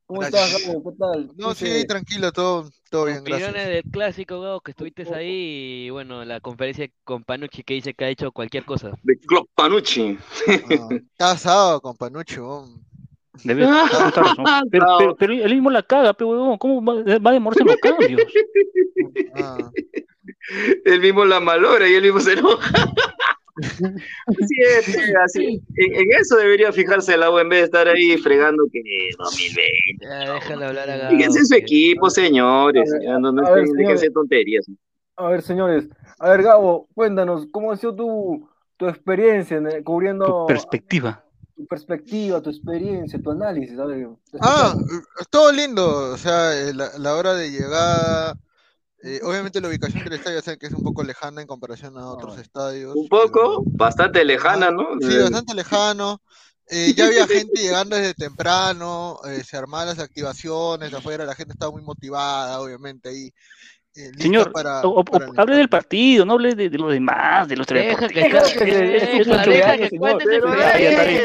¿cómo 0.07 0.23
estás, 0.23 0.65
Gabo? 0.67 0.83
¿Qué 0.91 0.97
tal? 0.99 1.31
No, 1.37 1.55
sí, 1.55 1.87
tranquilo, 1.87 2.33
todo, 2.33 2.71
todo 2.91 3.05
bien, 3.05 3.19
Opiniones 3.19 3.53
gracias. 3.53 3.69
del 3.69 3.83
clásico, 3.93 4.41
Gabo, 4.41 4.61
que 4.63 4.71
estuviste 4.71 5.07
ahí 5.15 5.85
y 5.87 5.91
bueno, 5.91 6.25
la 6.25 6.41
conferencia 6.41 6.89
con 7.05 7.25
Panucci 7.25 7.63
que 7.63 7.75
dice 7.75 7.93
que 7.93 8.07
ha 8.07 8.09
hecho 8.09 8.33
cualquier 8.33 8.65
cosa. 8.65 8.93
De 9.03 9.19
Club 9.19 9.47
Panucci. 9.55 10.17
Ah, 10.49 10.89
está 10.95 11.31
asado 11.33 11.83
con. 11.83 11.95
Debe 13.45 13.67
razón. 13.67 14.45
Pero, 14.71 14.87
pero, 14.99 15.17
pero 15.17 15.33
él 15.33 15.55
mismo 15.55 15.71
la 15.71 15.83
caga, 15.83 16.13
pe 16.15 16.25
huevón. 16.25 16.57
¿Cómo 16.59 16.83
va, 16.83 17.19
va 17.19 17.31
a 17.31 17.33
demorarse 17.35 17.63
en 17.63 17.67
los 17.69 17.77
cambios? 17.77 18.23
Ah, 19.35 19.71
Él 20.85 21.01
mismo 21.01 21.25
la 21.25 21.41
malogra 21.41 21.89
y 21.89 21.95
él 21.95 22.03
mismo 22.05 22.21
se 22.21 22.33
enoja. 22.35 22.71
Así 23.61 24.55
es, 24.79 24.89
eh, 24.95 25.13
así. 25.25 25.63
En, 25.77 25.95
en 25.97 26.07
eso 26.21 26.37
debería 26.37 26.73
fijarse 26.73 27.15
el 27.15 27.23
agua 27.23 27.43
en 27.43 27.49
vez 27.49 27.59
de 27.61 27.65
estar 27.65 27.89
ahí 27.89 28.17
fregando 28.19 28.65
que 28.73 28.81
2020. 29.19 29.63
Ya, 30.01 30.33
déjale 30.35 30.65
hablar 30.65 30.91
a 30.91 30.97
Gabo. 30.97 31.11
Fíjense 31.17 31.39
en 31.41 31.47
su 31.47 31.55
equipo, 31.55 32.09
señores. 32.11 32.89
A 32.91 32.99
ver, 32.99 33.03
ya, 33.07 33.19
no, 33.19 33.33
no 33.33 33.47
a 33.47 33.51
ver, 33.51 33.67
señores. 33.67 34.13
tonterías. 34.13 34.67
A 35.17 35.29
ver, 35.29 35.43
señores. 35.43 35.89
A 36.21 36.31
ver, 36.31 36.43
Gabo, 36.43 36.89
cuéntanos, 36.95 37.47
¿cómo 37.51 37.73
ha 37.73 37.77
sido 37.77 37.95
tu, 37.97 38.49
tu 38.77 38.87
experiencia 38.89 39.57
en 39.57 39.83
cubriendo 39.83 40.27
Tu 40.27 40.47
perspectiva. 40.47 41.25
tu 41.57 41.67
perspectiva, 41.67 42.41
tu 42.41 42.51
experiencia, 42.51 43.21
tu 43.21 43.31
análisis? 43.33 43.77
A 43.79 43.87
ver, 43.87 44.09
Ah, 44.41 44.77
todo 45.31 45.51
lindo. 45.53 46.13
O 46.13 46.17
sea, 46.17 46.57
eh, 46.57 46.73
la, 46.75 46.91
la 46.99 47.17
hora 47.17 47.35
de 47.35 47.51
llegada. 47.51 48.37
Eh, 49.03 49.21
obviamente 49.23 49.61
la 49.61 49.69
ubicación 49.69 50.05
del 50.05 50.15
estadio, 50.15 50.43
sé 50.43 50.59
que 50.59 50.67
es 50.67 50.73
un 50.73 50.83
poco 50.83 51.03
lejana 51.05 51.41
en 51.41 51.47
comparación 51.47 51.97
a 51.99 52.09
otros 52.09 52.37
Ah. 52.37 52.41
estadios. 52.41 52.95
Un 52.97 53.09
poco, 53.09 53.31
pero- 53.33 53.63
bastante 53.67 54.25
lejana, 54.25 54.71
¿no? 54.71 54.87
Sí, 55.01 55.17
bastante 55.19 55.55
lejano. 55.55 56.21
Eh, 56.71 56.93
ya 56.95 57.07
había 57.07 57.27
gente 57.27 57.61
llegando 57.63 57.97
desde 57.97 58.13
temprano, 58.13 59.21
eh, 59.25 59.43
se 59.43 59.57
armaban 59.57 59.87
las 59.89 59.99
activaciones 60.01 60.93
afuera, 60.93 61.25
la 61.25 61.35
gente 61.35 61.53
estaba 61.55 61.73
muy 61.73 61.81
motivada, 61.83 62.61
obviamente, 62.61 63.09
ahí. 63.09 63.33
Eh, 63.99 64.11
Señor, 64.19 64.53
para, 64.53 64.81
o- 64.83 65.01
o- 65.01 65.05
para 65.05 65.27
el 65.27 65.33
hable 65.41 65.57
del 65.57 65.69
partido, 65.69 66.25
no 66.25 66.35
hable 66.35 66.55
de, 66.55 66.71
de 66.71 66.79
lo 66.79 66.89
demás, 66.89 67.49
de 67.49 67.57
los 67.57 67.67
tres 67.67 67.87
Deja 67.87 68.09
que, 68.09 68.21
está 68.21 68.65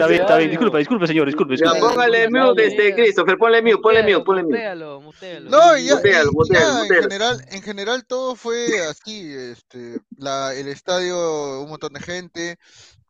bien, 0.08 0.22
está 0.22 0.38
bien. 0.38 0.50
Cumpleaños. 0.50 0.50
Disculpe, 0.52 0.78
disculpe, 0.80 1.08
señor, 1.08 1.26
disculpe, 1.28 1.58
Ya, 1.58 1.72
disculpe. 1.72 1.94
póngale 1.96 2.30
mute, 2.30 2.66
este, 2.68 2.96
Christopher, 2.96 3.38
ponle 3.38 3.62
mute, 3.62 3.78
ponle 3.78 4.04
mute, 4.04 4.24
ponle. 4.26 4.44
Mutealo, 4.44 5.02
mutealo. 5.02 5.50
No, 5.50 5.78
y 5.78 5.86
ya, 5.88 5.96
Mutealo, 5.96 6.32
mutealo, 6.32 6.66
ya, 6.66 6.72
en 6.72 6.82
mutealo. 6.84 7.02
general, 7.04 7.46
en 7.52 7.62
general 7.62 8.06
todo 8.06 8.36
fue 8.36 8.68
así, 8.90 9.34
este, 9.34 10.00
la, 10.18 10.54
el 10.54 10.68
estadio, 10.68 11.62
un 11.62 11.70
montón 11.70 11.94
de 11.94 12.00
gente, 12.02 12.58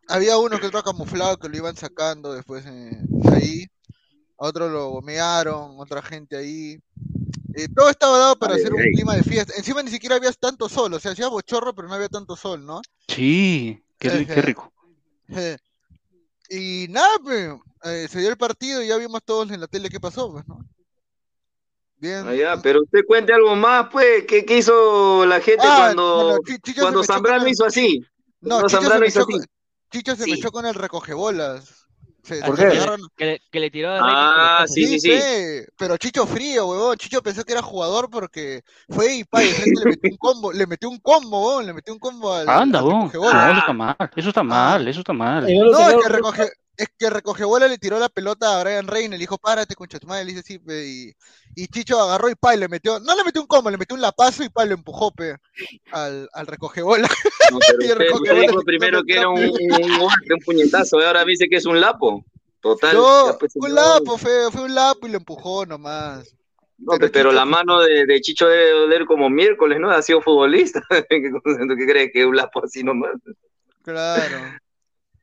había 0.07 0.38
uno 0.38 0.59
que 0.59 0.68
otro 0.68 0.84
camuflado 0.84 1.38
que 1.38 1.49
lo 1.49 1.57
iban 1.57 1.76
sacando 1.76 2.34
después 2.34 2.66
eh, 2.66 2.97
ahí, 3.32 3.66
a 4.45 4.49
otro 4.49 4.69
lo 4.69 4.89
gomearon, 4.89 5.79
otra 5.79 6.01
gente 6.01 6.35
ahí, 6.37 6.77
eh, 7.53 7.67
todo 7.75 7.89
estaba 7.89 8.17
dado 8.17 8.35
para 8.37 8.55
Ay, 8.55 8.61
hacer 8.61 8.73
un 8.73 8.79
ay. 8.81 8.91
clima 8.93 9.15
de 9.15 9.23
fiesta, 9.23 9.53
encima 9.57 9.83
ni 9.83 9.91
siquiera 9.91 10.15
había 10.17 10.31
tanto 10.33 10.69
sol, 10.69 10.93
o 10.93 10.99
sea, 10.99 11.11
hacía 11.11 11.27
bochorro, 11.29 11.73
pero 11.73 11.87
no 11.87 11.95
había 11.95 12.09
tanto 12.09 12.35
sol, 12.35 12.65
¿no? 12.65 12.81
Sí, 13.07 13.83
qué, 13.97 14.09
ri- 14.09 14.27
qué 14.27 14.41
rico. 14.41 14.73
Eh, 15.29 15.57
Y 16.49 16.87
nada, 16.89 17.17
pues, 17.23 17.51
eh, 17.83 18.07
se 18.09 18.19
dio 18.19 18.29
el 18.29 18.37
partido 18.37 18.81
y 18.83 18.87
ya 18.87 18.97
vimos 18.97 19.21
todos 19.25 19.49
en 19.51 19.61
la 19.61 19.67
tele 19.67 19.89
qué 19.89 19.99
pasó, 19.99 20.31
pues, 20.31 20.47
¿no? 20.47 20.59
Bien. 21.97 22.27
Ah, 22.27 22.35
ya, 22.35 22.61
pero 22.61 22.81
usted 22.83 23.05
cuente 23.07 23.33
algo 23.33 23.55
más, 23.55 23.87
pues, 23.91 24.25
¿qué, 24.27 24.45
qué 24.45 24.57
hizo 24.57 25.25
la 25.25 25.39
gente 25.39 25.63
Ah, 25.67 25.75
cuando, 25.75 26.15
bueno, 26.17 26.39
Chicho 26.61 26.81
cuando 26.81 27.03
Zambrano 27.03 27.47
hizo 27.47 27.65
así? 27.65 27.99
No, 28.41 28.61
Cuando 28.61 28.67
Chicho 28.69 28.81
se, 28.81 28.85
Zambrano 28.85 29.05
hizo 29.05 29.19
así. 29.21 29.39
Chicho 29.91 30.15
se 30.15 30.25
Sí. 30.25 30.31
mechó 30.31 30.51
con 30.51 30.65
el 30.65 30.73
recogebolas. 30.73 31.82
Se, 32.24 32.39
Ah, 32.41 32.45
¿Por 32.45 32.55
qué? 32.55 32.69
que, 33.17 33.26
le, 33.26 33.41
que, 33.51 33.59
le, 33.59 33.69
tiró 33.69 33.89
a 33.91 33.99
Ah, 34.61 34.65
sí, 34.65 34.88
sí, 34.88 34.99
sí. 34.99 35.09
pe, 35.09 35.67
pero 35.78 35.97
Chicho 35.97 36.26
frío, 36.26 36.67
huevón. 36.67 36.95
Chicho 36.97 37.21
pensó 37.21 37.43
que 37.43 37.51
era 37.51 37.61
jugador 37.61 38.09
porque 38.09 38.63
fue 38.89 39.15
y 39.15 39.24
pa, 39.26 39.43
y 39.43 39.47
de 39.47 39.65
le 39.65 39.86
metió 39.89 40.09
un 40.09 40.17
combo, 40.17 40.53
le 40.53 40.65
metió 40.65 40.89
un 40.89 40.99
combo, 40.99 41.45
huevón, 41.45 41.65
le 41.65 41.74
metió 41.74 41.93
un 41.93 41.99
combo 41.99 42.34
al, 42.34 42.47
Anda. 42.47 42.80
No, 42.80 43.07
recogebolas. 43.07 43.51
eso 43.51 43.59
está 43.59 43.74
mal, 43.74 43.95
eso 44.15 44.30
está 44.30 44.43
mal, 44.43 44.88
eso 44.88 44.99
está 44.99 45.13
mal. 45.13 45.53
No 45.53 45.89
es 45.89 45.95
que 46.01 46.09
recoge, 46.09 46.49
es 46.78 46.88
que 46.97 47.09
recogebola 47.09 47.67
le 47.67 47.78
tiró 47.78 47.99
la 47.99 48.09
pelota 48.09 48.59
a 48.59 48.63
Brian 48.63 48.88
Reina, 48.88 49.15
le 49.15 49.19
dijo, 49.21 49.38
párate, 49.38 49.76
concha 49.76 49.99
tu 49.99 50.07
madre, 50.07 50.26
le 50.26 50.32
dice 50.34 50.43
sí, 50.43 50.59
pe, 50.59 50.86
y, 50.88 51.13
y 51.55 51.67
Chicho 51.67 51.99
agarró 51.99 52.30
y 52.30 52.36
pa, 52.36 52.55
y 52.55 52.59
le 52.59 52.67
metió, 52.67 52.99
no 52.99 53.15
le 53.15 53.24
metió 53.24 53.41
un 53.41 53.47
combo, 53.47 53.69
le 53.69 53.78
metió 53.78 53.95
un 53.95 54.01
lapazo 54.01 54.43
y 54.43 54.49
pa, 54.49 54.65
lo 54.65 54.74
empujó, 54.74 55.11
pe, 55.11 55.36
al, 55.91 56.28
al. 56.34 56.47
No, 57.51 57.59
Y 57.80 57.86
el 57.86 57.97
recoge 57.97 58.21
usted 58.21 58.32
bolas 58.34 58.47
dijo 58.47 58.61
primero 58.63 59.03
que 59.03 59.13
era 59.17 59.30
un, 59.30 59.39
un 59.43 59.99
golpe, 59.99 60.34
un 60.34 60.39
puñetazo, 60.45 60.99
y 60.99 61.03
ahora 61.03 61.24
dice 61.26 61.47
que 61.49 61.57
es 61.57 61.65
un 61.65 61.80
lapo. 61.80 62.24
Total. 62.59 62.95
No, 62.95 63.36
pues, 63.39 63.53
fue 63.53 63.69
un 63.69 63.76
lapo, 63.76 64.17
fue, 64.17 64.51
fue 64.51 64.63
un 64.63 64.74
lapo 64.74 65.05
y 65.05 65.11
lo 65.11 65.17
empujó 65.17 65.65
nomás. 65.65 66.34
No, 66.78 66.93
pero 66.97 67.11
pero, 67.11 67.30
Chicho- 67.30 67.36
la 67.36 67.45
mano 67.45 67.82
de, 67.82 68.05
de 68.05 68.21
Chicho 68.21 68.47
debe 68.47 68.71
doler 68.71 69.05
como 69.05 69.30
miércoles, 69.30 69.80
¿no? 69.80 69.91
Ha 69.91 70.01
sido 70.01 70.21
futbolista. 70.21 70.82
¿Qué 71.09 71.21
qué 71.21 71.86
crees 71.88 72.11
que 72.11 72.21
es 72.21 72.26
un 72.26 72.36
lapo 72.36 72.63
así 72.63 72.84
nomás? 72.84 73.11
Claro. 73.84 74.38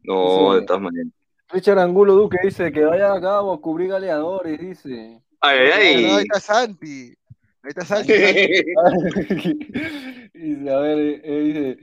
No, 0.03 0.53
Sí. 0.55 0.61
de 0.61 0.67
todas 0.67 0.83
maneras. 0.83 1.13
Richard 1.53 1.79
Angulo 1.79 2.15
Duque 2.15 2.39
dice 2.43 2.71
que 2.71 2.85
vaya 2.85 3.13
a 3.13 3.19
Gabo 3.19 3.53
a 3.53 3.61
cubrir 3.61 3.91
galeadores, 3.91 4.61
dice. 4.61 5.21
Ay, 5.41 5.59
No, 5.59 5.75
ahí 5.75 6.05
ay, 6.05 6.23
está 6.23 6.41
Santi. 6.41 7.15
Ahí 7.63 7.69
está 7.69 7.85
Santi. 7.85 8.13
Dice, 10.33 10.71
a 10.71 10.79
ver, 10.79 10.99
eh, 10.99 11.21
eh, 11.25 11.41
dice, 11.41 11.79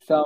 San 0.00 0.24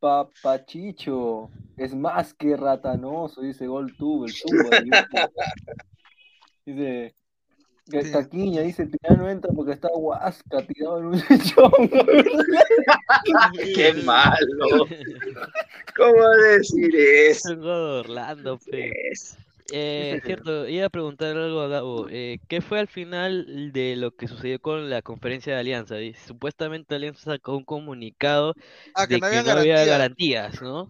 Papachicho 0.00 1.50
es 1.76 1.94
más 1.94 2.34
que 2.34 2.56
ratanoso, 2.56 3.42
dice 3.42 3.66
Gol 3.66 3.94
Tubo, 3.96 4.26
el 4.26 4.32
tubo. 4.32 4.70
Dice, 6.66 7.14
que 7.90 8.04
Sí. 8.04 8.10
Caquiña 8.10 8.62
dice, 8.62 8.86
Piña 8.86 9.16
no 9.16 9.28
entra 9.30 9.50
porque 9.54 9.72
está 9.72 9.88
huasca 9.92 10.66
tirado 10.66 10.98
en 11.00 11.06
un 11.06 11.12
lechón. 11.30 11.72
qué 13.74 13.92
malo. 14.04 14.86
¿Cómo 15.96 16.28
decir 16.50 16.94
eso? 16.96 17.52
Orlando, 18.00 18.58
pe. 18.70 18.92
Eh, 19.74 20.20
cierto, 20.24 20.68
iba 20.68 20.86
a 20.86 20.90
preguntar 20.90 21.36
algo 21.36 21.60
a 21.60 21.68
Gabo. 21.68 22.06
Eh, 22.10 22.38
¿qué 22.48 22.60
fue 22.60 22.78
al 22.80 22.88
final 22.88 23.72
de 23.72 23.96
lo 23.96 24.14
que 24.14 24.28
sucedió 24.28 24.60
con 24.60 24.90
la 24.90 25.02
conferencia 25.02 25.54
de 25.54 25.60
Alianza? 25.60 26.00
Y 26.00 26.14
Supuestamente 26.14 26.94
Alianza 26.94 27.32
sacó 27.32 27.56
un 27.56 27.64
comunicado 27.64 28.54
Ah, 28.94 29.06
que 29.06 29.16
de 29.16 29.20
no 29.20 29.26
que 29.28 29.38
había 29.38 29.42
no 29.42 29.52
había 29.52 29.84
garantía. 29.84 29.86
garantías, 29.86 30.60
¿no? 30.62 30.88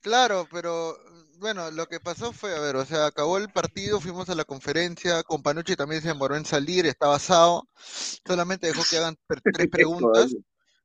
Claro, 0.00 0.46
pero 0.50 0.96
bueno, 1.40 1.70
lo 1.70 1.86
que 1.86 2.00
pasó 2.00 2.32
fue, 2.32 2.54
a 2.54 2.60
ver, 2.60 2.76
o 2.76 2.84
sea, 2.84 3.06
acabó 3.06 3.38
el 3.38 3.48
partido, 3.50 4.00
fuimos 4.00 4.28
a 4.28 4.34
la 4.34 4.44
conferencia, 4.44 5.22
con 5.22 5.42
Panucci 5.42 5.74
también 5.74 6.02
se 6.02 6.08
demoró 6.08 6.36
en 6.36 6.44
salir, 6.44 6.86
estaba 6.86 7.16
asado, 7.16 7.66
solamente 7.74 8.66
dejó 8.66 8.82
que 8.88 8.98
hagan 8.98 9.16
tres 9.26 9.42
preguntas, 9.70 10.36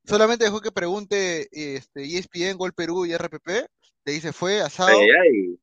solamente 0.05 0.45
dejó 0.45 0.61
que 0.61 0.71
pregunte 0.71 1.49
este, 1.51 2.17
ESPN, 2.17 2.57
Gol 2.57 2.73
Perú 2.73 3.05
y 3.05 3.15
RPP, 3.15 3.47
de 3.47 4.11
ahí 4.11 4.21
se 4.21 4.31
fue, 4.31 4.61
asado, 4.61 4.97
Ay, 4.97 5.07
ay. 5.23 5.59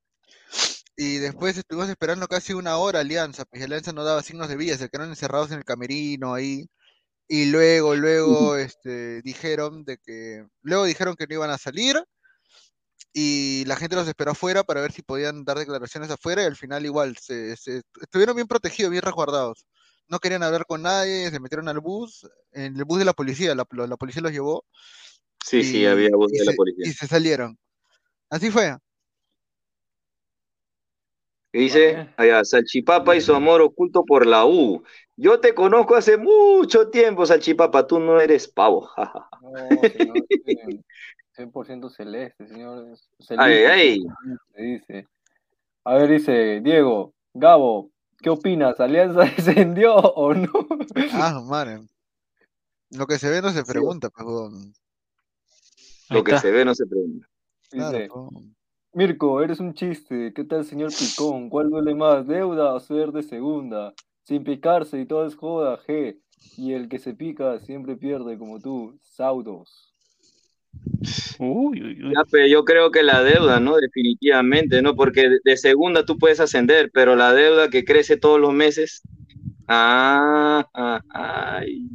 y 0.96 1.16
después 1.16 1.56
estuvimos 1.56 1.88
esperando 1.88 2.28
casi 2.28 2.52
una 2.52 2.76
hora 2.76 3.00
Alianza, 3.00 3.46
pues 3.46 3.62
Alianza 3.62 3.92
no 3.92 4.04
daba 4.04 4.22
signos 4.22 4.48
de 4.48 4.56
vida, 4.56 4.76
se 4.76 4.90
quedaron 4.90 5.10
encerrados 5.10 5.50
en 5.50 5.58
el 5.58 5.64
camerino 5.64 6.34
ahí, 6.34 6.68
Y 7.28 7.46
luego, 7.46 7.94
luego, 7.96 8.56
este, 8.56 9.22
dijeron 9.22 9.84
de 9.84 9.96
que, 9.98 10.46
luego 10.60 10.84
dijeron 10.84 11.16
que 11.16 11.26
no 11.26 11.34
iban 11.36 11.50
a 11.50 11.58
salir 11.58 12.04
y 13.12 13.64
la 13.66 13.76
gente 13.76 13.96
los 13.96 14.08
esperó 14.08 14.32
afuera 14.32 14.64
para 14.64 14.80
ver 14.80 14.92
si 14.92 15.02
podían 15.02 15.44
dar 15.44 15.58
declaraciones 15.58 16.10
afuera 16.10 16.42
y 16.42 16.46
al 16.46 16.56
final 16.56 16.84
igual, 16.84 17.16
se, 17.16 17.56
se- 17.56 17.82
estuvieron 18.00 18.36
bien 18.36 18.48
protegidos, 18.48 18.90
bien 18.90 19.02
resguardados. 19.02 19.66
No 20.08 20.18
querían 20.18 20.42
hablar 20.42 20.66
con 20.66 20.82
nadie, 20.82 21.30
se 21.30 21.40
metieron 21.40 21.68
al 21.68 21.80
bus, 21.80 22.28
en 22.52 22.76
el 22.76 22.84
bus 22.84 22.98
de 22.98 23.04
la 23.04 23.12
policía, 23.12 23.54
la, 23.54 23.66
la 23.70 23.96
policía 23.96 24.22
los 24.22 24.32
llevó 24.32 24.64
Sí, 25.44 25.62
sí, 25.64 25.86
había 25.86 26.08
y 26.08 26.38
de 26.38 26.44
la 26.44 26.52
policía. 26.52 26.86
y 26.86 26.92
se 26.92 27.06
salieron. 27.06 27.58
Así 28.30 28.50
fue. 28.50 28.76
Dice, 31.52 32.08
allá, 32.16 32.42
Salchipapa 32.44 33.14
y 33.14 33.20
su 33.20 33.34
amor 33.34 33.60
oculto 33.60 34.04
por 34.04 34.26
la 34.26 34.46
U. 34.46 34.82
Yo 35.22 35.38
te 35.38 35.54
conozco 35.54 35.94
hace 35.94 36.16
mucho 36.16 36.88
tiempo, 36.88 37.24
Salchipapa, 37.24 37.86
tú 37.86 38.00
no 38.00 38.20
eres 38.20 38.48
pavo. 38.48 38.90
No, 39.40 39.58
señor, 39.88 40.16
eh, 40.46 40.80
100% 41.36 41.90
celeste, 41.90 42.48
señor. 42.48 42.88
es 42.88 43.08
Ay, 43.38 43.54
celeste, 43.54 43.70
ay. 43.70 44.02
se 44.54 44.62
dice. 44.62 45.08
A 45.84 45.94
ver, 45.94 46.08
dice 46.10 46.60
Diego, 46.60 47.12
Gabo, 47.34 47.90
¿qué 48.18 48.30
opinas? 48.30 48.80
¿Alianza 48.80 49.20
descendió 49.36 49.94
o 49.94 50.34
no? 50.34 50.50
Ah, 51.12 51.40
madre. 51.44 51.82
Lo 52.90 53.06
que 53.06 53.18
se 53.18 53.30
ve 53.30 53.42
no 53.42 53.50
se 53.50 53.62
pregunta, 53.64 54.10
pues, 54.10 54.26
huevón. 54.26 54.72
Lo 56.10 56.24
que 56.24 56.38
se 56.38 56.50
ve 56.50 56.64
no 56.64 56.74
se 56.74 56.86
pregunta. 56.86 57.28
Dice, 57.70 58.08
pues. 58.12 58.44
Mirko, 58.94 59.40
eres 59.40 59.60
un 59.60 59.74
chiste. 59.74 60.32
¿Qué 60.34 60.42
tal, 60.44 60.64
señor 60.64 60.90
Picón? 60.90 61.48
¿Cuál 61.48 61.70
duele 61.70 61.94
más, 61.94 62.26
deuda 62.26 62.74
o 62.74 62.80
ser 62.80 63.12
de 63.12 63.22
segunda? 63.22 63.94
Sin 64.24 64.44
picarse 64.44 65.00
y 65.00 65.06
todo 65.06 65.26
es 65.26 65.34
joda, 65.34 65.80
G. 65.86 66.16
Y 66.56 66.72
el 66.74 66.88
que 66.88 66.98
se 66.98 67.14
pica 67.14 67.58
siempre 67.60 67.96
pierde, 67.96 68.38
como 68.38 68.60
tú, 68.60 68.98
Saudos. 69.02 69.92
Uy, 71.38 71.82
uy, 71.82 72.04
uy. 72.04 72.12
Ya, 72.14 72.22
pero 72.30 72.46
yo 72.46 72.64
creo 72.64 72.90
que 72.90 73.02
la 73.02 73.22
deuda, 73.22 73.58
¿no? 73.58 73.76
Definitivamente, 73.76 74.80
¿no? 74.82 74.94
Porque 74.94 75.28
de- 75.42 75.56
segunda 75.56 76.04
tú 76.04 76.18
puedes 76.18 76.40
ascender, 76.40 76.90
pero 76.92 77.16
la 77.16 77.32
deuda 77.32 77.68
que 77.68 77.84
crece 77.84 78.16
todos 78.16 78.38
los 78.38 78.52
meses. 78.52 79.02
Ah, 79.66 80.68
ah, 80.74 81.00
ay. 81.10 81.88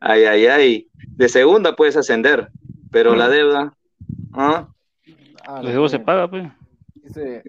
Ay, 0.00 0.24
ay, 0.24 0.46
ay. 0.46 0.88
De 1.16 1.28
segunda 1.28 1.76
puedes 1.76 1.96
ascender, 1.96 2.48
pero 2.90 3.14
la 3.14 3.28
deuda. 3.28 3.76
¿Ah? 4.32 4.68
Ah, 5.46 5.56
Los 5.56 5.64
no, 5.64 5.70
deudos 5.70 5.90
se 5.92 5.98
paga, 6.00 6.28
pues. 6.28 6.44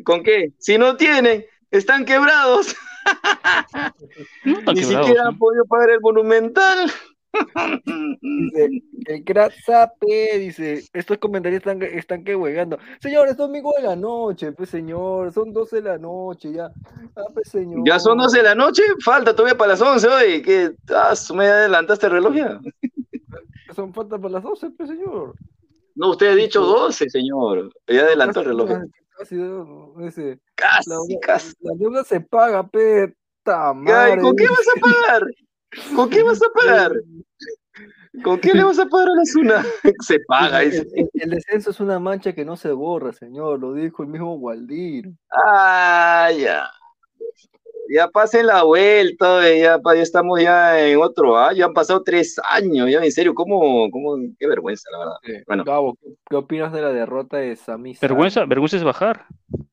¿Con 0.03 0.24
qué? 0.24 0.51
Si 0.59 0.78
no 0.78 0.97
tienen, 0.97 1.45
están 1.72 2.05
quebrados. 2.05 2.76
Ni 4.74 4.84
siquiera 4.84 5.28
han 5.28 5.38
podido 5.38 5.66
pagar 5.66 5.91
el 5.91 6.01
monumental. 6.01 6.91
dice, 8.22 8.84
el 9.06 9.24
crack 9.24 9.54
Zape, 9.66 10.38
dice, 10.38 10.84
estos 10.93 11.18
comentarios 11.18 11.60
están, 11.60 11.82
están 11.82 12.24
que 12.24 12.36
huegando. 12.36 12.78
Señor, 12.99 13.28
es 13.28 13.38
domingo 13.38 13.74
de 13.76 13.84
la 13.84 13.95
noche, 13.95 14.51
pues 14.51 14.70
señor, 14.70 15.34
son 15.34 15.51
12 15.51 15.78
de 15.78 15.82
la 15.82 15.97
noche, 15.97 16.51
ya. 16.51 16.72
Ah, 17.16 17.26
pues 17.34 17.49
señor. 17.49 17.82
Ya 17.86 17.99
son 17.99 18.18
12 18.20 18.38
de 18.38 18.43
la 18.43 18.56
noche, 18.56 18.84
falta 19.04 19.36
todavía 19.36 19.58
para 19.58 19.72
las 19.72 19.82
11 19.82 20.08
hoy. 20.08 20.41
¿Qué? 20.41 20.76
Ah, 20.89 21.14
me 21.34 21.47
adelantaste 21.47 22.06
el 22.06 22.12
reloj 22.12 22.36
ya. 22.36 22.60
Son 23.76 23.93
falta 23.93 24.20
para 24.20 24.34
las 24.34 24.43
12, 24.43 24.70
pues 24.72 24.89
señor. 24.89 25.34
No, 25.96 26.12
usted 26.12 26.32
ha 26.32 26.36
dicho 26.36 26.62
12, 26.62 27.10
señor. 27.10 27.72
Ya 27.88 28.02
adelantó 28.02 28.39
el 28.41 28.46
reloj. 28.48 28.70
Casi, 29.18 29.36
dice, 29.98 30.39
Casi, 30.56 30.89
la, 30.89 30.98
casi. 31.22 31.54
la 31.60 31.74
deuda 31.76 32.04
se 32.04 32.20
paga, 32.20 32.68
pe, 32.68 33.16
Ay. 33.46 34.18
¿Con 34.20 34.36
qué 34.36 34.46
vas 34.48 34.68
a 34.76 34.80
pagar? 34.80 35.24
¿Con 35.96 36.10
qué 36.10 36.24
vas 36.24 36.41
a 36.41 36.50
pagar? 36.54 36.91
¿Con 38.24 38.39
qué 38.39 38.54
le 38.54 38.64
vas 38.64 38.80
a 38.80 38.86
pagar 38.88 39.10
a 39.10 39.16
la 39.16 39.26
Zuna? 39.26 39.66
Se 40.08 40.20
paga, 40.28 40.62
el- 40.64 40.88
el 41.14 41.30
descenso 41.32 41.72
es 41.72 41.80
una 41.80 42.00
mancha 42.00 42.34
que 42.34 42.46
no 42.46 42.56
se 42.56 42.72
borra, 42.72 43.12
señor, 43.12 43.60
lo 43.60 43.74
dijo 43.74 44.04
el 44.04 44.10
mismo 44.10 44.36
Waldir. 44.36 45.12
Ah, 45.32 46.30
ya. 46.38 46.70
Ya 47.90 48.08
pasen 48.08 48.48
la 48.48 48.64
vuelta, 48.64 49.48
eh, 49.50 49.62
ya, 49.62 49.80
pa- 49.80 49.96
ya 49.96 50.02
estamos 50.02 50.42
ya 50.42 50.80
en 50.88 50.98
otro 51.02 51.38
año, 51.38 51.58
ya 51.58 51.66
han 51.66 51.74
pasado 51.74 52.02
tres 52.04 52.40
años, 52.50 52.90
ya 52.90 53.04
en 53.04 53.12
serio, 53.12 53.34
¿cómo, 53.36 53.90
cómo, 53.92 54.16
qué 54.40 54.48
vergüenza, 54.48 54.90
la 54.92 55.00
verdad. 55.00 55.44
Bueno, 55.48 55.64
Gabo, 55.64 55.96
¿qué, 56.02 56.10
qué 56.30 56.36
opinas 56.36 56.72
de 56.74 56.82
la 56.82 56.92
derrota 56.92 57.38
de 57.38 57.56
Sami 57.56 57.94
Zayn? 57.96 58.10
Vergüenza, 58.10 58.46
vergüenza 58.46 58.78
es 58.78 58.84
bajar. 58.84 59.26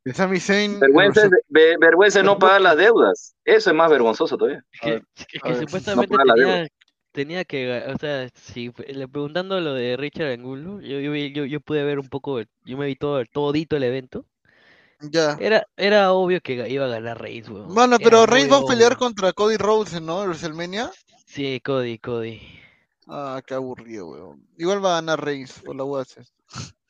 De 0.04 0.12
Sami 0.12 0.40
Zayn, 0.40 0.80
vergüenza, 0.80 1.26
es- 1.26 1.78
vergüenza 1.78 2.18
es 2.20 2.24
no 2.24 2.38
pagar 2.38 2.60
las 2.60 2.76
deudas, 2.76 3.34
eso 3.44 3.70
es 3.70 3.76
más 3.76 3.90
vergonzoso 3.90 4.36
todavía. 4.36 4.64
Es 4.72 4.80
que, 4.80 5.02
es 5.52 5.58
supuestamente 5.58 6.16
tenía, 6.34 6.68
tenía 7.12 7.44
que, 7.44 7.84
o 7.94 7.98
sea, 7.98 8.28
si 8.34 8.72
le 8.88 9.08
preguntando 9.08 9.60
lo 9.60 9.74
de 9.74 9.96
Richard 9.96 10.32
Angulo, 10.32 10.80
yo, 10.80 10.98
yo, 11.00 11.12
vi- 11.12 11.32
yo, 11.32 11.44
yo 11.44 11.60
pude 11.60 11.84
ver 11.84 11.98
un 11.98 12.08
poco, 12.08 12.40
yo 12.64 12.76
me 12.76 12.86
vi 12.86 12.96
todo, 12.96 13.24
todito 13.26 13.76
el 13.76 13.84
evento. 13.84 14.24
Ya. 15.00 15.36
Era, 15.40 15.66
era 15.76 16.12
obvio 16.12 16.40
que 16.40 16.68
iba 16.68 16.84
a 16.84 16.88
ganar 16.88 17.20
Reigns, 17.20 17.48
weón. 17.48 17.74
Bueno, 17.74 17.96
Era 17.96 18.04
pero 18.04 18.18
muy 18.18 18.26
Reigns 18.26 18.52
va 18.52 18.56
a 18.58 18.66
pelear 18.66 18.92
obvio. 18.92 18.98
contra 18.98 19.32
Cody 19.32 19.56
Rhodes, 19.56 20.00
¿no? 20.00 20.22
En 20.22 20.28
WrestleMania. 20.30 20.90
Sí, 21.26 21.60
Cody, 21.64 21.98
Cody. 21.98 22.40
Ah, 23.06 23.40
qué 23.46 23.54
aburrido, 23.54 24.08
weón. 24.08 24.46
Igual 24.58 24.84
va 24.84 24.92
a 24.92 25.00
ganar 25.00 25.24
Reigns 25.24 25.60
por 25.64 25.74
la 25.76 25.84
UAS. 25.84 26.16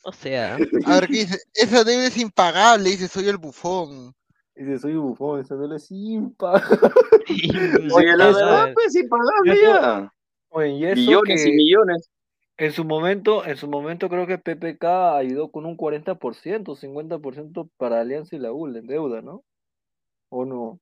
O 0.03 0.13
sea, 0.13 0.57
A 0.87 0.95
ver, 0.95 1.07
¿qué 1.09 1.13
dice? 1.13 1.39
Esa 1.55 1.85
deuda 1.85 2.07
es 2.07 2.17
impagable, 2.17 2.91
dice, 2.91 3.09
soy 3.09 3.29
el 3.29 3.37
bufón. 3.37 4.15
Dice, 4.55 4.79
soy 4.79 4.95
bufón, 4.95 5.41
esa 5.41 5.55
duele 5.55 5.79
sin 5.79 6.35
pagar. 6.35 6.63
Sí, 7.27 7.49
Oye, 7.93 8.17
la 8.17 8.27
verdad, 8.27 8.71
pues 8.75 8.93
sí, 8.93 9.05
pagable 9.05 9.53
eso- 9.53 9.63
ya. 9.81 10.13
Oye, 10.53 10.69
y 10.71 10.85
eso 10.85 10.97
Millones 10.97 11.47
y 11.47 11.53
millones. 11.53 12.11
En 12.61 12.73
su 12.73 12.85
momento, 12.85 13.47
en 13.47 13.57
su 13.57 13.67
momento 13.69 14.11
creo 14.11 14.27
que 14.27 14.37
PPK 14.37 14.85
ayudó 15.17 15.51
con 15.51 15.65
un 15.65 15.79
40%, 15.79 16.19
50% 16.77 17.71
para 17.79 18.03
Alianza 18.03 18.37
y 18.37 18.39
la 18.39 18.53
UL 18.53 18.77
en 18.77 18.87
deuda, 18.87 19.23
¿no? 19.23 19.43
¿O 20.29 20.45
no? 20.45 20.79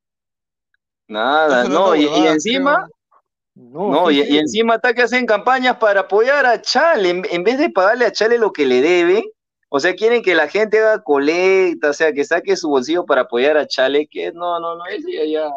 Nada, 1.06 1.68
no, 1.68 1.94
es 1.94 2.02
y, 2.02 2.26
encima. 2.26 2.88
No, 3.54 3.92
no, 3.92 4.08
sí, 4.08 4.18
y, 4.18 4.24
sí. 4.24 4.34
y 4.34 4.38
encima 4.38 4.74
está 4.74 4.92
que 4.92 5.02
hacen 5.02 5.24
campañas 5.24 5.76
para 5.76 6.00
apoyar 6.00 6.46
a 6.46 6.60
Chale, 6.60 7.10
en, 7.10 7.22
en 7.30 7.44
vez 7.44 7.58
de 7.58 7.70
pagarle 7.70 8.06
a 8.06 8.12
Chale 8.12 8.38
lo 8.38 8.52
que 8.52 8.66
le 8.66 8.82
debe, 8.82 9.22
o 9.68 9.78
sea, 9.78 9.94
quieren 9.94 10.22
que 10.22 10.34
la 10.34 10.48
gente 10.48 10.80
haga 10.80 11.04
colecta, 11.04 11.90
o 11.90 11.92
sea, 11.92 12.12
que 12.12 12.24
saque 12.24 12.56
su 12.56 12.70
bolsillo 12.70 13.06
para 13.06 13.22
apoyar 13.22 13.56
a 13.56 13.68
Chale, 13.68 14.08
que 14.08 14.32
no, 14.32 14.58
no, 14.58 14.74
no, 14.74 14.84
eso 14.86 15.06
ya, 15.08 15.24
ya 15.24 15.48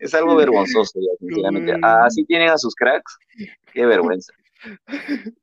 es 0.00 0.14
algo 0.14 0.36
vergonzoso, 0.36 1.00
ya, 1.00 1.12
sinceramente. 1.18 1.74
Así 1.82 2.26
tienen 2.26 2.50
a 2.50 2.58
sus 2.58 2.74
cracks, 2.74 3.16
qué 3.72 3.86
vergüenza. 3.86 4.34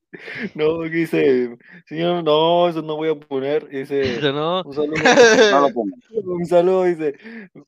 No, 0.55 0.81
que 0.83 0.89
dice, 0.89 1.57
señor, 1.85 2.23
no, 2.23 2.69
eso 2.69 2.81
no 2.81 2.95
voy 2.95 3.09
a 3.09 3.15
poner. 3.15 3.67
Dice, 3.67 4.17
eso 4.17 4.31
no. 4.31 4.63
un 4.63 4.73
saludo, 4.73 4.95
No 5.51 5.61
lo 5.61 5.73
pongan. 5.73 5.99
un 6.09 6.45
saludo, 6.45 6.83
dice, 6.85 7.13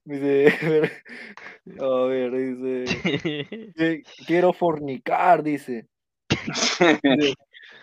dice, 0.05 0.47
a 1.79 2.05
ver, 2.05 2.31
dice, 2.31 4.03
quiero 4.25 4.53
fornicar, 4.53 5.43
dice. 5.43 5.87
Dice, 6.29 7.33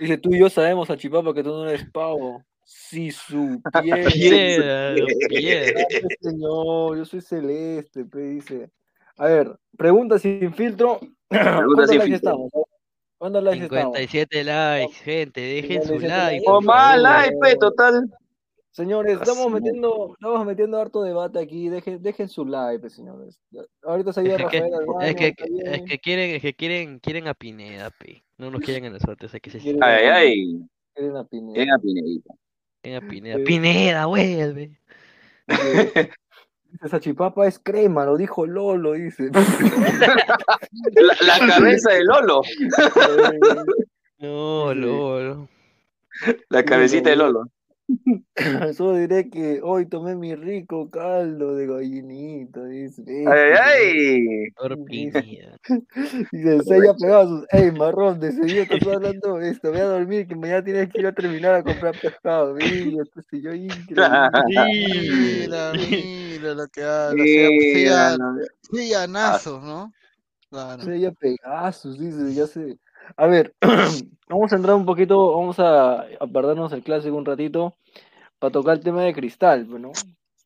dice, 0.01 0.19
tú 0.19 0.35
y 0.35 0.41
yo 0.41 0.49
sabemos, 0.49 0.91
Achipapa, 0.91 1.35
que 1.35 1.43
tú 1.43 1.51
no 1.51 1.69
eres 1.69 1.89
pavo. 1.91 2.43
Si 2.64 3.12
supiera. 3.12 4.11
Piedra, 4.11 4.95
señor, 6.21 6.97
yo 6.97 7.05
soy 7.05 7.21
celeste, 7.21 8.05
pe, 8.05 8.19
dice. 8.19 8.71
A 9.19 9.27
ver, 9.27 9.57
pregunta 9.77 10.19
sin 10.19 10.53
filtro. 10.53 10.99
¿Cuántos 11.29 11.91
sin 11.91 12.01
filtro. 12.01 12.17
estamos? 12.17 12.51
¿Cuántos 13.19 13.43
likes 13.43 13.64
estamos? 13.64 13.97
57 13.97 14.45
likes, 14.45 14.95
gente, 14.97 15.41
dejen 15.41 15.83
su 15.83 15.99
57 15.99 16.09
like. 16.09 16.45
O 16.47 16.61
favor. 16.62 17.07
ay, 17.07 17.31
pe, 17.41 17.57
total. 17.57 18.11
Señores, 18.77 19.19
estamos 19.19 19.51
metiendo, 19.51 20.12
estamos 20.12 20.45
metiendo 20.45 20.79
harto 20.79 21.03
debate 21.03 21.39
aquí. 21.39 21.71
Dejen, 21.71 22.03
dejen 22.03 22.29
su 22.29 22.45
like, 22.45 22.81
pues, 22.81 22.93
señores. 22.93 23.41
Ahorita 23.83 24.12
se 24.12 24.23
que, 24.23 24.37
Rafael 24.37 24.75
al 24.75 24.85
baño, 24.85 25.01
es 25.01 25.14
que, 25.17 25.35
es 25.64 25.83
que 25.83 25.99
quieren, 25.99 26.35
es 26.35 26.43
que 26.43 26.55
quieren, 26.55 26.99
quieren 26.99 27.27
a 27.27 27.33
Pineda, 27.33 27.91
pe. 27.91 28.23
No 28.37 28.51
nos 28.51 28.61
quieren 28.61 28.85
a 28.85 28.91
nosotros, 28.91 29.33
es 29.33 29.41
que 29.41 29.49
se 29.49 29.61
Quieren 29.61 29.83
Ay, 29.83 30.05
ay, 30.05 30.35
Pineda, 30.35 30.69
quieren 30.95 31.17
a 31.17 31.25
Pineda. 31.25 31.55
bien 31.55 31.71
a 31.73 31.79
Pinedita. 31.79 32.35
quieren 32.83 33.03
a 33.03 33.09
Pineda. 33.09 33.45
Pineda, 33.45 34.07
vuelve. 34.07 34.79
Dice, 36.77 36.85
dice, 36.85 36.89
Sachipapa 36.89 37.47
es 37.47 37.59
crema, 37.59 38.05
lo 38.05 38.16
dijo 38.16 38.47
Lolo, 38.47 38.93
dice. 38.93 39.31
La, 40.95 41.16
la 41.20 41.47
cabeza 41.47 41.93
de 41.93 42.05
Lolo, 42.05 42.43
No. 44.18 44.74
Lolo. 44.74 45.49
la 46.49 46.64
cabecita 46.64 47.11
de 47.11 47.16
Lolo. 47.16 47.45
Solo 48.76 48.97
diré 48.97 49.30
que 49.30 49.61
hoy 49.62 49.87
tomé 49.87 50.16
mi 50.16 50.34
rico 50.34 50.91
caldo 50.91 51.55
de 51.55 51.66
gallinita, 51.66 52.64
dice. 52.64 53.03
Ay, 53.26 53.53
ay. 53.62 54.26
Dice, 56.32 56.62
se 56.62 56.74
haya 56.74 56.95
pegado 56.95 57.28
sus. 57.28 57.47
Ey, 57.51 57.70
marrón, 57.72 58.20
de 58.20 58.32
seguido 58.32 58.62
estás 58.62 58.87
hablando 58.87 59.37
de 59.37 59.51
esto. 59.51 59.70
Voy 59.70 59.80
a 59.80 59.84
dormir, 59.84 60.26
que 60.26 60.34
mañana 60.34 60.64
tienes 60.64 60.89
que 60.91 61.01
ir 61.01 61.07
a 61.07 61.12
terminar 61.12 61.55
a 61.55 61.62
comprar 61.62 61.99
pescado. 62.01 62.55
Mira, 62.55 63.03
este 63.03 63.37
increíble. 63.37 63.87
Mira, 65.47 65.72
mira 65.72 66.55
lo 66.55 66.66
que 66.68 66.82
habla. 66.82 67.24
Sea, 67.24 68.16
no, 68.18 68.39
sea, 68.61 68.84
llanazos, 68.84 69.62
¿no? 69.62 69.93
Claro. 70.51 70.82
Sí, 70.82 71.01
ya 71.01 71.12
Pegasus, 71.12 71.99
dice, 71.99 72.34
ya 72.34 72.47
sé. 72.47 72.78
A 73.17 73.27
ver, 73.27 73.55
vamos 74.29 74.53
a 74.53 74.57
entrar 74.57 74.75
un 74.75 74.85
poquito, 74.87 75.37
vamos 75.39 75.59
a, 75.59 76.01
a 76.01 76.27
perdernos 76.33 76.73
el 76.73 76.83
clásico 76.83 77.17
un 77.17 77.25
ratito 77.25 77.75
para 78.39 78.53
tocar 78.53 78.77
el 78.77 78.83
tema 78.85 79.03
de 79.03 79.15
cristal, 79.15 79.67
pues, 79.69 79.81
¿no? 79.81 79.93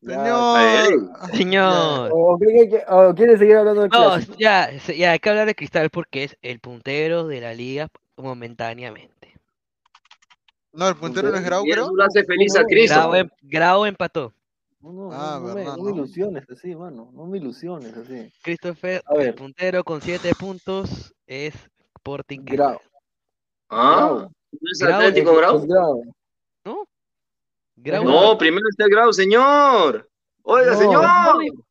Ya, 0.01 0.15
Señor. 0.23 1.09
Señor. 1.33 2.09
¿O, 2.13 2.37
qué- 2.39 2.47
qué- 2.47 2.69
qué- 2.69 2.83
o 2.87 3.13
quieres 3.13 3.39
seguir 3.39 3.55
hablando 3.57 3.81
del 3.81 3.91
No, 3.91 4.09
clásico? 4.09 4.33
ya, 4.39 4.79
se- 4.79 4.97
ya 4.97 5.11
hay 5.11 5.19
que 5.19 5.29
hablar 5.29 5.45
de 5.45 5.53
Cristal 5.55 5.89
porque 5.91 6.23
es 6.23 6.37
el 6.41 6.59
puntero 6.59 7.27
de 7.27 7.39
la 7.41 7.53
liga 7.53 7.89
momentáneamente. 8.17 9.35
No, 10.73 10.87
el 10.87 10.95
puntero 10.95 11.29
no 11.29 11.37
es 11.37 11.43
Grau, 11.43 11.63
creo. 11.63 11.83
eso 11.83 11.95
lo 11.95 12.03
hace 12.03 12.23
feliz 12.23 12.55
a 12.55 12.61
No, 12.61 12.67
Cristo. 12.67 12.95
Grau, 12.95 13.15
em- 13.15 13.29
Grau 13.43 13.85
empató. 13.85 14.33
No, 14.79 14.91
no, 14.91 15.09
Ah, 15.11 15.37
no, 15.39 15.49
no 15.49 15.53
me, 15.53 15.61
verdad, 15.61 15.77
no 15.77 15.83
me 15.83 15.91
¿no? 15.91 15.97
ilusiones 15.97 16.49
así, 16.49 16.75
mano. 16.75 17.11
No 17.13 17.25
me 17.27 17.37
ilusiones 17.37 17.95
así. 17.95 18.31
Christopher, 18.41 19.03
A 19.05 19.13
el 19.13 19.19
ver. 19.19 19.35
puntero 19.35 19.83
con 19.83 20.01
7 20.01 20.31
puntos 20.33 21.13
es 21.27 21.53
Sporting 22.05 22.39
Grau. 22.43 22.81
¿Ah? 23.69 23.95
Grau. 23.97 24.31
¿No 24.51 24.71
es 24.71 24.79
Grau, 24.79 24.99
Atlético 25.01 25.35
Grau? 25.35 25.67
Grau. 25.67 26.03
¿No? 26.65 26.87
Grau 27.75 28.03
No, 28.03 28.37
primero 28.37 28.65
está 28.69 28.85
el 28.85 28.89
Grau, 28.89 29.13
señor. 29.13 30.09
Oiga, 30.43 30.71
No. 30.71 30.77
señor. 30.79 31.05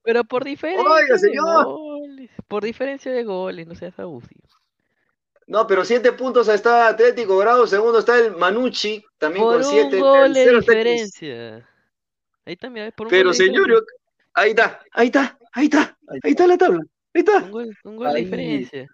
pero 0.04 0.22
por 0.24 0.44
diferencia 0.44 0.88
Oiga, 0.88 1.14
de 1.14 1.18
señor. 1.18 1.64
goles. 1.64 2.30
Por 2.46 2.62
diferencia 2.62 3.10
de 3.10 3.24
goles, 3.24 3.66
no 3.66 3.74
seas 3.74 3.98
abusivo. 3.98 4.46
No, 5.48 5.66
pero 5.66 5.84
siete 5.84 6.12
puntos 6.12 6.46
está 6.46 6.86
Atlético 6.86 7.36
Grau, 7.38 7.66
segundo 7.66 7.98
está 7.98 8.16
el 8.18 8.36
Manucci, 8.36 9.04
también 9.18 9.44
Por 9.44 9.54
con 9.54 9.64
siete. 9.64 9.96
un 9.96 10.02
gol 10.02 10.32
de 10.32 10.54
diferencia. 10.58 11.68
Ahí 12.46 12.56
también, 12.56 12.92
por 12.96 13.08
un 13.08 13.10
Pero 13.10 13.30
gol 13.30 13.32
de 13.36 13.44
señor, 13.44 13.66
diferencia. 13.66 13.94
ahí 14.34 14.50
está, 14.50 14.80
ahí 14.92 15.06
está, 15.06 15.38
ahí 15.52 15.64
está, 15.64 15.98
ahí 16.22 16.30
está 16.30 16.46
la 16.46 16.56
tabla, 16.56 16.80
ahí 17.14 17.20
está. 17.20 17.38
Un 17.38 17.50
gol, 17.50 17.76
un 17.82 17.96
gol 17.96 18.12
de 18.12 18.20
diferencia. 18.20 18.86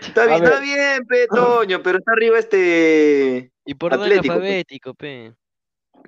Está 0.00 0.26
bien, 0.26 0.44
está 0.44 0.60
bien, 0.60 1.06
pe, 1.06 1.26
Toño, 1.28 1.82
pero 1.82 1.98
está 1.98 2.12
arriba 2.12 2.38
este 2.38 3.52
Y 3.64 3.74
por 3.74 3.92
orden 3.92 4.04
Atlético. 4.04 4.22
pe. 4.22 4.32
alfabético, 4.32 4.94
pe. 4.94 5.34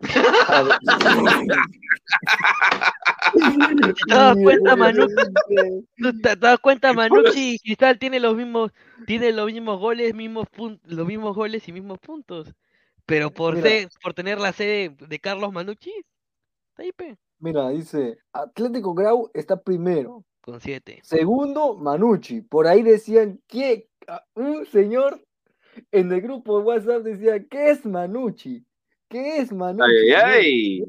Te 0.01 0.09
das 4.15 4.37
cuenta, 4.37 4.77
Manu, 4.77 5.07
Manu. 5.07 5.87
¿Tú 5.97 6.21
te, 6.21 6.37
das 6.37 6.59
cuenta, 6.59 6.93
Manucci 6.93 7.55
y 7.55 7.59
Cristal 7.59 7.99
tiene 7.99 8.21
los 8.21 8.35
mismos, 8.35 8.73
tiene 9.07 9.33
los 9.33 9.47
mismos 9.47 9.79
goles, 9.79 10.15
mismos 10.15 10.47
los 10.85 11.07
mismos 11.07 11.37
goles 11.37 11.67
y 11.69 11.73
mismos 11.73 11.99
puntos. 11.99 12.53
Pero 13.07 13.31
por 13.31 13.57
Mira. 13.57 13.69
ser, 13.69 13.89
por 14.03 14.15
tener 14.15 14.39
la 14.39 14.53
sede 14.53 14.95
de 14.99 15.19
Carlos 15.19 15.53
Manucci, 15.53 15.93
está 16.71 16.83
ahí, 16.83 16.93
pe, 16.93 17.17
Mira, 17.39 17.69
dice, 17.71 18.19
Atlético 18.33 18.95
Grau 18.95 19.31
está 19.35 19.61
primero. 19.61 20.25
Con 20.43 20.61
siete. 20.61 21.01
Segundo, 21.03 21.75
Manucci. 21.77 22.43
Por 22.43 22.67
ahí 22.67 22.83
decían 22.83 23.41
que 23.47 23.89
ah, 24.09 24.23
un 24.35 24.67
señor 24.67 25.25
en 25.91 26.13
el 26.13 26.21
grupo 26.21 26.59
de 26.59 26.65
WhatsApp 26.65 27.03
decía, 27.03 27.47
¿qué 27.49 27.71
es 27.71 27.87
Manucci? 27.87 28.65
¿Qué 29.09 29.39
es 29.39 29.53
Manucci? 29.53 29.91
Ay, 29.91 30.11
señor?". 30.11 30.25
ay, 30.25 30.85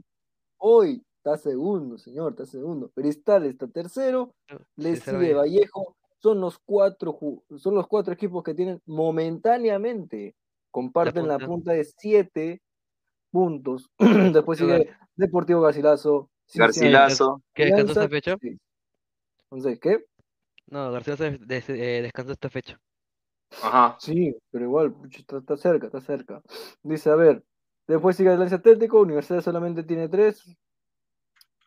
Hoy 0.57 1.03
está 1.17 1.37
segundo, 1.37 1.97
señor, 1.97 2.31
está 2.31 2.45
segundo. 2.45 2.89
Cristal 2.95 3.45
está 3.45 3.67
tercero, 3.67 4.33
le 4.75 4.95
sigue 4.95 5.33
Vallejo. 5.33 5.37
Vallejo. 5.37 5.97
Son 6.19 6.39
los 6.39 6.57
cuatro, 6.57 7.19
son 7.57 7.75
los 7.75 7.85
cuatro 7.87 8.13
equipos 8.13 8.43
que 8.43 8.53
tienen 8.53 8.81
momentáneamente, 8.85 10.35
comparten 10.71 11.27
la 11.27 11.37
punta. 11.37 11.47
punta 11.47 11.71
de 11.73 11.83
siete 11.83 12.61
puntos. 13.29 13.89
Después 14.33 14.57
sigue 14.57 14.89
Deportivo 15.15 15.59
Garcilaso. 15.59 16.29
Garcilaso. 16.55 17.41
¿Qué 17.53 17.65
descansó 17.65 17.99
Alianza, 18.01 18.09
fecha? 18.09 18.37
sí. 18.39 18.57
Entonces, 19.53 19.79
¿qué? 19.79 20.05
No, 20.67 20.91
García 20.91 21.15
se 21.15 21.37
des- 21.37 21.69
eh, 21.69 22.01
descansó 22.01 22.31
esta 22.31 22.49
fecha. 22.49 22.79
Ajá. 23.61 23.95
Sí, 23.99 24.35
pero 24.49 24.65
igual, 24.65 24.95
está, 25.11 25.37
está 25.37 25.57
cerca, 25.57 25.85
está 25.85 26.01
cerca. 26.01 26.41
Dice, 26.81 27.11
a 27.11 27.15
ver, 27.15 27.43
después 27.87 28.15
sigue 28.15 28.31
Alianza 28.31 28.55
Atlético, 28.55 28.99
Universidad 29.01 29.41
solamente 29.41 29.83
tiene 29.83 30.09
tres. 30.09 30.43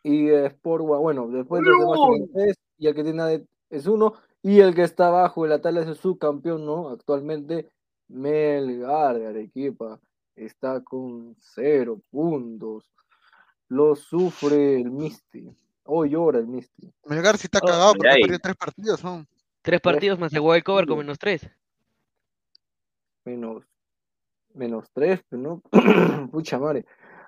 Y 0.03 0.27
eh, 0.29 0.47
Sport, 0.47 0.83
Gua- 0.83 0.99
bueno, 0.99 1.27
después 1.29 1.61
los 1.63 1.79
demás 1.79 1.99
tienen 2.09 2.31
tres. 2.33 2.55
Y 2.77 2.87
el 2.87 2.95
que 2.95 3.03
tiene 3.03 3.23
de- 3.23 3.47
es 3.69 3.87
uno. 3.87 4.13
Y 4.41 4.59
el 4.59 4.75
que 4.75 4.83
está 4.83 5.07
abajo 5.07 5.43
de 5.43 5.49
la 5.49 5.61
tabla 5.61 5.81
es 5.81 5.87
el 5.87 5.95
subcampeón, 5.95 6.65
¿no? 6.65 6.89
Actualmente, 6.89 7.69
Melgar 8.09 9.17
de 9.17 9.27
Arequipa. 9.27 9.99
Está 10.35 10.83
con 10.83 11.35
cero 11.39 12.01
puntos. 12.11 12.91
Lo 13.69 13.95
sufre 13.95 14.75
el 14.81 14.91
Misty. 14.91 15.49
Hoy 15.87 16.09
llora 16.11 16.39
el 16.39 16.47
Misty. 16.47 16.91
Melgar 17.05 17.37
sí 17.37 17.47
está 17.47 17.59
Oh, 17.63 17.67
cagado 17.67 17.93
porque 17.95 18.09
ha 18.09 18.15
perdido 18.15 18.39
tres 18.39 18.55
partidos, 18.55 19.03
¿no? 19.03 19.25
Tres 19.61 19.81
partidos 19.81 20.19
más 20.19 20.33
el 20.33 20.39
wild 20.41 20.63
cover 20.63 20.85
con 20.85 20.97
menos 20.97 21.17
tres. 21.17 21.49
Menos, 23.25 23.63
menos 24.53 24.89
tres, 24.93 25.21
pero 25.29 25.41
no. 25.41 25.61
Pucha 26.31 26.59
madre. 26.59 26.85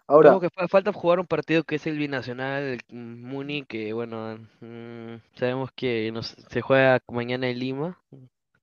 Ahora, 0.07 0.29
Como 0.29 0.41
que 0.41 0.49
fa- 0.49 0.67
falta 0.67 0.91
jugar 0.93 1.19
un 1.19 1.27
partido 1.27 1.63
que 1.63 1.75
es 1.75 1.85
el 1.87 1.97
binacional, 1.97 2.63
el 2.63 2.81
Muni, 2.89 3.63
que 3.63 3.93
bueno, 3.93 4.39
mm, 4.59 5.15
sabemos 5.35 5.71
que 5.73 6.11
nos, 6.11 6.27
se 6.49 6.61
juega 6.61 6.99
mañana 7.09 7.47
en 7.47 7.59
Lima, 7.59 8.01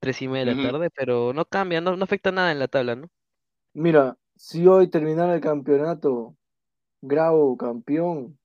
tres 0.00 0.20
y 0.22 0.28
media 0.28 0.46
de 0.46 0.54
la 0.56 0.72
tarde, 0.72 0.90
pero 0.90 1.32
no 1.32 1.44
cambia, 1.44 1.80
no, 1.80 1.96
no 1.96 2.04
afecta 2.04 2.32
nada 2.32 2.50
en 2.50 2.58
la 2.58 2.68
tabla, 2.68 2.96
¿no? 2.96 3.08
Mira, 3.74 4.16
si 4.34 4.66
hoy 4.66 4.88
terminara 4.88 5.34
el 5.34 5.40
campeonato, 5.40 6.34
Grau 7.02 7.56
campeón, 7.56 8.36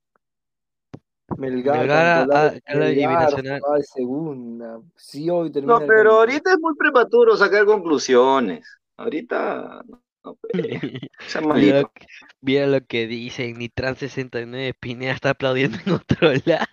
Melgar, 1.38 1.80
Melgar 1.80 2.06
a- 2.06 2.20
campeón, 2.28 2.38
a- 2.38 2.72
a 2.72 2.76
la 2.76 2.86
Melgar 2.86 3.10
binacional. 3.10 3.62
va 3.70 3.78
de 3.78 3.84
segunda. 3.84 4.80
Si 4.96 5.30
hoy 5.30 5.52
termina 5.52 5.80
No, 5.80 5.86
pero 5.86 6.12
ahorita 6.20 6.52
es 6.52 6.60
muy 6.60 6.76
prematuro 6.76 7.36
sacar 7.38 7.66
conclusiones. 7.66 8.66
Ahorita, 8.98 9.84
no, 10.24 10.38
sea 11.28 11.42
Mira 11.42 11.82
lo, 11.82 11.92
que, 11.92 12.06
mira 12.42 12.68
lo 12.68 12.82
que 12.86 13.08
dicen, 13.08 13.58
Nitran 13.58 13.96
69 13.96 14.76
Pineda 14.80 15.12
está 15.14 15.32
aplaudiendo 15.32 15.78
en 15.86 15.94
otro 15.94 16.32
lado. 16.46 16.66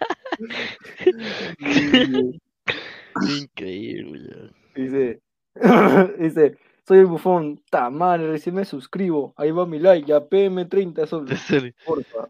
Increíble. 3.30 4.50
Dice, 4.74 5.20
dice, 6.18 6.56
soy 6.86 6.98
el 6.98 7.06
bufón, 7.06 7.62
tamal, 7.70 8.28
recién 8.28 8.54
me 8.54 8.64
suscribo, 8.64 9.34
ahí 9.36 9.50
va 9.50 9.66
mi 9.66 9.78
like, 9.78 10.06
ya 10.06 10.20
PM30 10.20 11.06
soles, 11.06 11.74
porfa. 11.84 12.28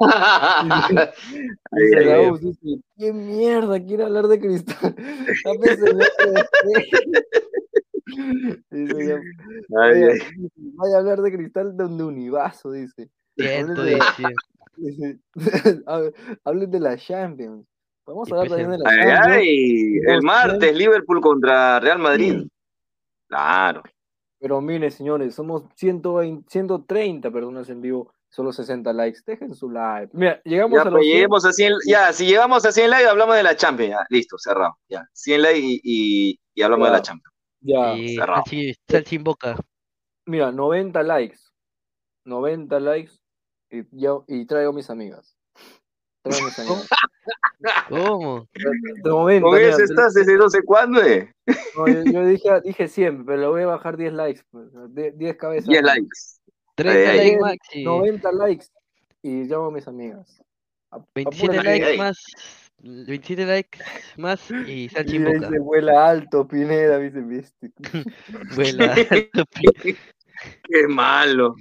Dice 0.00 1.12
Ay, 1.70 2.04
la 2.06 2.14
ay, 2.14 2.26
U, 2.30 2.38
dice, 2.38 2.80
¿qué 2.98 3.12
mierda 3.12 3.82
quiere 3.84 4.04
hablar 4.04 4.26
de 4.28 4.40
cristal? 4.40 4.94
Dice, 8.70 9.18
vaya, 9.68 10.08
ay. 10.08 10.18
vaya 10.56 10.96
a 10.96 10.98
hablar 11.00 11.22
de 11.22 11.32
cristal 11.32 11.76
de 11.76 11.84
un 11.84 12.00
univaso, 12.00 12.70
dice. 12.70 13.08
Hablen 13.38 13.74
de, 13.74 13.82
la- 13.82 13.84
dieciocho. 13.84 14.36
dice, 14.76 15.18
hab- 15.86 16.12
hablen 16.44 16.70
de 16.70 16.80
la 16.80 16.96
Champions. 16.96 17.66
Podemos 18.04 18.28
Y 18.28 18.32
hablar 18.32 18.48
pues 18.48 18.60
también 18.60 18.78
de 18.78 18.84
la 18.84 18.90
Ay, 18.90 18.98
Champions. 18.98 19.26
ay, 19.36 19.98
el 20.14 20.22
martes 20.22 20.76
Liverpool 20.76 21.20
contra 21.20 21.80
Real 21.80 21.98
Madrid. 21.98 22.46
Claro. 23.28 23.82
Pero 24.38 24.60
miren, 24.60 24.90
señores, 24.90 25.34
somos 25.34 25.64
120, 25.74 26.44
130 26.50 27.30
personas 27.30 27.68
en 27.70 27.80
vivo, 27.80 28.12
solo 28.34 28.52
60 28.52 28.92
likes. 28.92 29.20
Dejen 29.24 29.54
su 29.54 29.70
like. 29.70 30.10
Mira, 30.12 30.40
llegamos 30.44 30.76
Ya, 30.76 30.82
a 30.82 30.84
los 30.86 30.92
pues, 30.94 31.04
100. 31.04 31.14
lleguemos 31.14 31.44
a 31.44 31.52
100, 31.52 31.72
ya, 31.86 32.12
si 32.12 32.26
llegamos 32.26 32.64
a 32.64 32.72
100 32.72 32.90
likes, 32.90 33.08
hablamos 33.08 33.36
de 33.36 33.42
la 33.44 33.56
Champions. 33.56 33.90
Ya, 33.92 34.06
listo, 34.10 34.36
cerrado. 34.38 34.76
Ya, 34.88 35.08
100 35.12 35.42
likes 35.42 35.60
y, 35.60 35.80
y, 35.84 36.40
y 36.54 36.62
hablamos 36.62 36.88
de 36.88 36.92
la. 36.92 37.02
Champions. 37.02 37.34
Ya, 37.60 37.94
Y 37.94 38.16
cerrado. 38.16 38.42
En 38.50 39.24
boca. 39.24 39.56
mira, 40.26 40.50
90 40.52 41.02
likes. 41.02 41.38
90 42.26 42.80
likes 42.80 43.12
y, 43.70 43.82
yo, 43.92 44.24
y 44.28 44.44
traigo 44.46 44.72
mis 44.72 44.90
amigas. 44.90 45.36
Traigo 46.22 46.46
mis 46.46 46.58
amigas. 46.58 46.88
¿Cómo? 47.88 48.46
De 48.52 49.10
momento, 49.10 49.46
Con 49.48 49.56
mira, 49.58 49.68
eso 49.70 49.82
estás 49.84 50.12
desde 50.14 50.36
no 50.36 50.50
sé 50.50 50.62
cuándo, 50.62 51.02
eh. 51.02 51.32
no, 51.76 51.86
yo, 51.86 52.02
yo 52.04 52.26
dije, 52.26 52.60
dije 52.62 52.88
100, 52.88 53.24
pero 53.24 53.38
le 53.40 53.46
voy 53.46 53.62
a 53.62 53.66
bajar 53.66 53.96
10 53.96 54.12
likes. 54.12 54.42
pues, 54.50 54.66
de- 54.90 55.12
10 55.12 55.36
cabezas. 55.36 55.68
10 55.68 55.82
likes. 55.82 56.40
30 56.74 57.10
Ay, 57.10 57.18
likes 57.18 57.40
maxi. 57.40 57.84
90 57.84 58.32
likes 58.32 58.66
y 59.22 59.44
llamo 59.44 59.66
a 59.66 59.70
mis 59.70 59.86
amigas. 59.88 60.42
A- 60.90 60.98
27 61.14 61.46
apúrate. 61.58 61.68
likes 61.70 61.86
ay. 61.86 61.98
más. 61.98 62.18
27 62.78 63.46
likes 63.46 63.78
más 64.18 64.50
y 64.66 64.88
Salchi 64.90 65.16
Y 65.16 65.18
dice, 65.20 65.58
vuela 65.60 66.08
alto, 66.10 66.46
Pineda, 66.46 66.98
dice, 66.98 67.20
viste. 67.20 67.70
Vuela. 68.54 68.94
Qué 70.64 70.88
malo. 70.88 71.54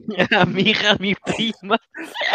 mi 0.48 0.62
hija, 0.64 0.96
mi 1.00 1.14
prima. 1.16 1.80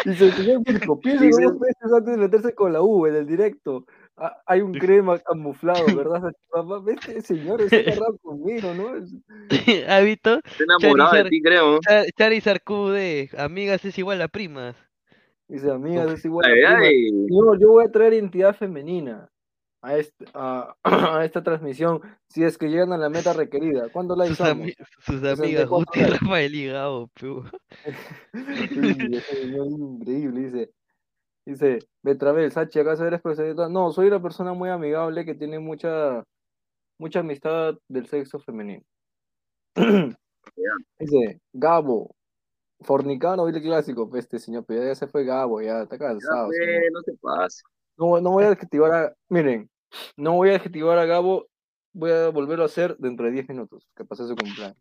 Dice, 0.05 0.31
señor 0.33 0.63
Mirko, 0.67 0.99
piense 1.01 1.27
Dice- 1.27 1.43
dos 1.43 1.59
veces 1.59 1.93
antes 1.95 2.13
de 2.15 2.19
meterse 2.19 2.55
con 2.55 2.73
la 2.73 2.81
U 2.81 3.07
en 3.07 3.17
el 3.17 3.27
directo. 3.27 3.85
Ah, 4.21 4.43
hay 4.47 4.61
un 4.63 4.73
crema 4.79 5.19
camuflado, 5.21 5.95
¿verdad? 5.95 6.33
Papá, 6.51 6.83
este 6.91 7.23
señor 7.23 7.61
está 7.63 7.77
agarrado 7.97 8.19
conmigo, 8.19 8.75
¿no? 8.75 8.89
¿Has 9.89 10.05
visto? 10.05 10.41
Estoy 10.45 10.67
enamorado 10.67 11.25
de 11.25 11.31
ti, 11.31 11.43
creo. 11.43 11.79
Char- 11.81 12.07
Charizard 12.17 12.61
QD, 12.65 13.39
amigas 13.39 13.85
es 13.85 13.99
igual 13.99 14.21
a 14.23 14.29
primas. 14.29 14.77
Dice, 15.49 15.71
amigas, 15.71 16.11
es 16.11 16.25
igual 16.25 16.47
a 16.47 16.49
Ay, 16.49 16.61
prima. 16.61 16.79
ay. 16.87 17.11
No, 17.31 17.59
yo 17.59 17.69
voy 17.71 17.85
a 17.85 17.91
traer 17.91 18.13
identidad 18.13 18.55
femenina. 18.55 19.31
a, 19.81 19.97
este, 19.97 20.27
a, 20.35 20.75
a 21.21 21.25
esta 21.25 21.43
transmisión 21.43 22.01
si 22.29 22.43
es 22.43 22.59
que 22.59 22.69
llegan 22.69 22.93
a 22.93 22.99
la 22.99 23.09
meta 23.09 23.33
requerida. 23.33 23.89
¿Cuándo 23.91 24.17
la 24.17 24.27
Sus, 24.27 24.37
sus 24.37 24.47
amigas 24.47 24.89
64 25.39 25.69
Guti. 25.77 26.01
Rafael 26.01 26.55
señor 29.23 29.67
increíble, 29.69 30.41
dice. 30.41 30.71
Dice, 31.49 31.79
Betravel, 32.03 32.53
Sachi, 32.53 32.79
¿acaso 32.79 33.07
eres 33.07 33.23
profesional? 33.23 33.73
No, 33.73 33.91
soy 33.91 34.09
una 34.09 34.21
persona 34.21 34.53
muy 34.53 34.69
amigable 34.69 35.25
que 35.25 35.35
tiene 35.35 35.59
mucha, 35.59 36.23
mucha 36.99 37.21
amistad 37.21 37.75
del 37.89 38.07
sexo 38.07 38.39
femenino. 38.39 38.83
Dice, 40.99 41.41
Gabo, 41.55 42.15
fornicano, 42.83 43.49
el 43.49 43.63
clásico. 43.63 44.11
Pues 44.11 44.25
este 44.25 44.39
señor, 44.39 44.67
pero 44.69 44.85
ya 44.85 44.95
se 44.95 45.07
fue 45.07 45.25
Gabo, 45.25 45.63
ya 45.63 45.85
está 45.85 45.97
cansado. 45.97 46.51
Ya, 46.53 46.67
pues, 46.67 46.93
no 46.93 47.03
te. 47.03 47.13
No, 47.97 48.21
no 48.21 48.31
voy 48.33 48.45
a 48.45 48.49
adjetivar 48.49 48.93
a, 48.93 49.15
miren, 49.31 49.71
no 50.19 50.35
voy 50.35 50.51
a 50.51 50.57
adjetivar 50.57 50.99
a 50.99 51.07
Gabo, 51.07 51.47
voy 51.95 52.11
a 52.11 52.29
volverlo 52.29 52.65
a 52.65 52.67
hacer 52.67 52.95
dentro 52.99 53.25
de 53.25 53.33
10 53.33 53.49
minutos, 53.49 53.89
que 53.97 54.05
pasó 54.05 54.29
su 54.29 54.37
cumpleaños. 54.37 54.77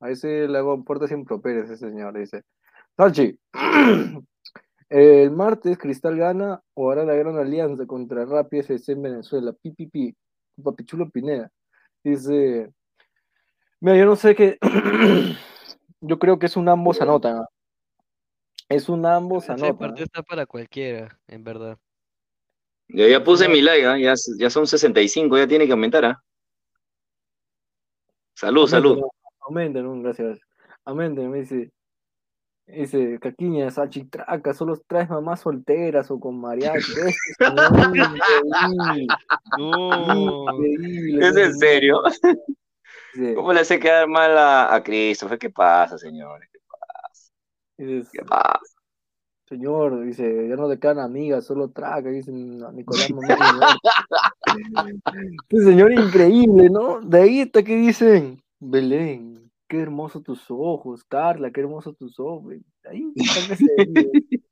A 0.00 0.10
ese 0.10 0.48
le 0.48 0.58
hago 0.58 0.82
puertas 0.82 1.12
improperias 1.12 1.70
ese 1.70 1.88
señor, 1.88 2.18
dice. 2.18 2.42
Salchi, 2.96 3.38
el 4.90 5.30
martes 5.30 5.76
Cristal 5.78 6.16
gana 6.16 6.62
o 6.74 6.90
hará 6.90 7.04
la 7.04 7.14
gran 7.14 7.36
alianza 7.36 7.86
contra 7.86 8.24
Rappi 8.24 8.58
FC 8.58 8.92
en 8.92 9.02
Venezuela, 9.02 9.52
pipipi, 9.52 10.14
papichulo 10.62 11.10
Pineda. 11.10 11.50
Dice, 12.02 12.72
mira, 13.80 13.96
yo 13.96 14.06
no 14.06 14.16
sé 14.16 14.34
qué, 14.34 14.58
yo 16.00 16.18
creo 16.18 16.38
que 16.38 16.46
es 16.46 16.56
un 16.56 16.68
ambos 16.68 17.00
anotan. 17.00 17.44
Es 18.68 18.88
un 18.88 19.04
ambos 19.06 19.44
Ese 19.44 19.52
anotan. 19.52 19.78
partido 19.78 20.04
está 20.04 20.22
para 20.22 20.46
cualquiera, 20.46 21.18
en 21.26 21.44
verdad. 21.44 21.78
Ya, 22.88 23.06
ya 23.06 23.22
puse 23.22 23.48
mi 23.48 23.60
like, 23.60 23.86
¿ah? 23.86 23.98
ya, 23.98 24.14
ya 24.38 24.50
son 24.50 24.66
65, 24.66 25.36
ya 25.36 25.46
tiene 25.46 25.66
que 25.66 25.72
aumentar, 25.72 26.04
¿ah? 26.04 26.22
Salud, 28.34 28.66
salud. 28.66 29.02
Aumenten, 29.40 29.84
aumenten, 29.84 30.02
gracias. 30.02 30.40
Aumenten, 30.84 31.30
me 31.30 31.40
dice. 31.40 31.72
Dice, 32.68 33.18
Caquiña, 33.18 33.70
Sachitraca, 33.70 34.52
solo 34.52 34.76
traes 34.86 35.08
mamás 35.08 35.40
solteras 35.40 36.10
o 36.10 36.20
con 36.20 36.38
mariachi. 36.38 36.92
Señor, 37.38 37.72
increíble. 37.86 39.06
No. 39.56 40.54
Increíble. 40.54 41.28
¿Es 41.28 41.36
en 41.36 41.54
serio? 41.58 42.02
¿Cómo 43.34 43.52
le 43.52 43.60
hace 43.60 43.80
quedar 43.80 44.06
mal 44.06 44.36
a, 44.36 44.74
a 44.74 44.82
Christopher? 44.82 45.38
¿Qué 45.38 45.50
pasa, 45.50 45.96
señores? 45.98 46.48
dice, 47.78 48.10
¿Qué 48.12 48.24
pasa? 48.24 48.60
señor, 49.48 50.04
dice, 50.04 50.46
ya 50.46 50.56
no 50.56 50.68
le 50.68 50.78
quedan 50.78 50.98
amigas, 50.98 51.46
solo 51.46 51.70
traga, 51.70 52.10
dice 52.10 52.30
"No, 52.34 52.70
Nicolás 52.70 53.10
Mamá. 53.10 53.78
Este 55.48 55.64
señor 55.64 55.92
increíble, 55.92 56.68
¿no? 56.68 57.00
De 57.00 57.22
ahí 57.22 57.40
está 57.40 57.62
que 57.62 57.76
dicen, 57.76 58.42
Belén, 58.60 59.47
qué 59.68 59.80
hermosos 59.80 60.22
tus 60.22 60.46
ojos, 60.48 61.04
Carla, 61.04 61.50
qué 61.50 61.60
hermosos 61.60 61.96
tus 61.96 62.18
ojos. 62.18 62.54
Ahí 62.84 63.12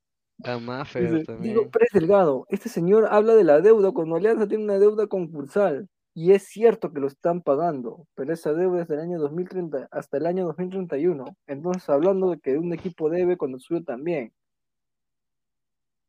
Maffer 0.61 1.11
Dice, 1.11 1.25
también. 1.25 1.55
Diego 1.55 1.71
Pérez 1.71 1.89
Delgado, 1.93 2.47
este 2.51 2.69
señor 2.69 3.09
habla 3.11 3.35
de 3.35 3.45
la 3.45 3.61
deuda 3.61 3.93
cuando 3.93 4.17
Alianza 4.17 4.47
tiene 4.47 4.65
una 4.65 4.79
deuda 4.79 5.07
concursal. 5.07 5.89
Y 6.15 6.33
es 6.33 6.45
cierto 6.45 6.93
que 6.93 7.01
lo 7.01 7.09
están 7.09 7.43
pagando, 7.43 8.07
pero 8.15 8.33
esa 8.33 8.55
deuda 8.55 8.83
es 8.83 8.89
del 8.89 9.01
año 9.01 9.19
2030 9.19 9.89
hasta 9.91 10.17
el 10.17 10.27
año 10.27 10.47
2031. 10.47 11.37
Entonces, 11.47 11.87
hablando 11.91 12.31
de 12.31 12.39
que 12.39 12.57
un 12.57 12.73
equipo 12.73 13.11
debe 13.11 13.37
cuando 13.37 13.59
sube 13.59 13.83
también. 13.83 14.33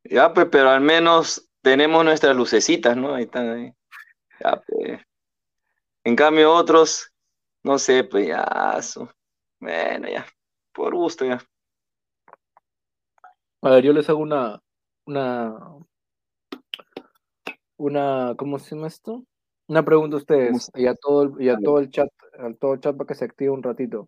Ya, 0.05 0.33
pues, 0.33 0.47
pero 0.49 0.69
al 0.69 0.79
menos 0.79 1.49
tenemos 1.61 2.05
nuestras 2.05 2.37
lucecitas, 2.37 2.95
¿no? 2.95 3.15
Ahí 3.15 3.25
están 3.25 3.49
ahí. 3.49 3.73
Ya, 4.41 4.61
pues. 4.65 5.01
En 6.05 6.15
cambio, 6.15 6.53
otros, 6.53 7.11
no 7.63 7.77
sé, 7.79 8.03
pues 8.03 8.27
ya. 8.27 8.81
su- 8.81 9.09
Bueno, 9.59 10.07
ya. 10.09 10.25
Por 10.73 10.93
gusto, 10.95 11.25
ya. 11.25 11.39
A 13.61 13.69
ver, 13.71 13.83
yo 13.83 13.91
les 13.93 14.07
hago 14.09 14.19
una, 14.19 14.61
una, 15.05 15.53
una, 17.77 18.35
¿cómo 18.37 18.59
se 18.59 18.75
llama 18.75 18.87
esto? 18.87 19.25
Una 19.67 19.83
pregunta 19.83 20.15
a 20.15 20.19
ustedes 20.19 20.71
y 20.75 20.85
a 20.87 20.95
todo 20.95 21.23
el, 21.23 21.41
y 21.41 21.49
a 21.49 21.57
todo 21.57 21.79
el 21.79 21.89
chat, 21.89 22.07
a 22.39 22.53
todo 22.53 22.75
el 22.75 22.79
chat 22.79 22.95
para 22.95 23.07
que 23.07 23.15
se 23.15 23.25
active 23.25 23.49
un 23.49 23.63
ratito. 23.63 24.07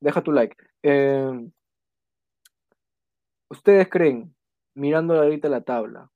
Deja 0.00 0.22
tu 0.22 0.32
like. 0.32 0.56
Eh, 0.82 1.50
¿Ustedes 3.50 3.88
creen, 3.88 4.34
mirando 4.74 5.14
ahorita 5.14 5.48
la 5.48 5.60
tabla, 5.60 6.10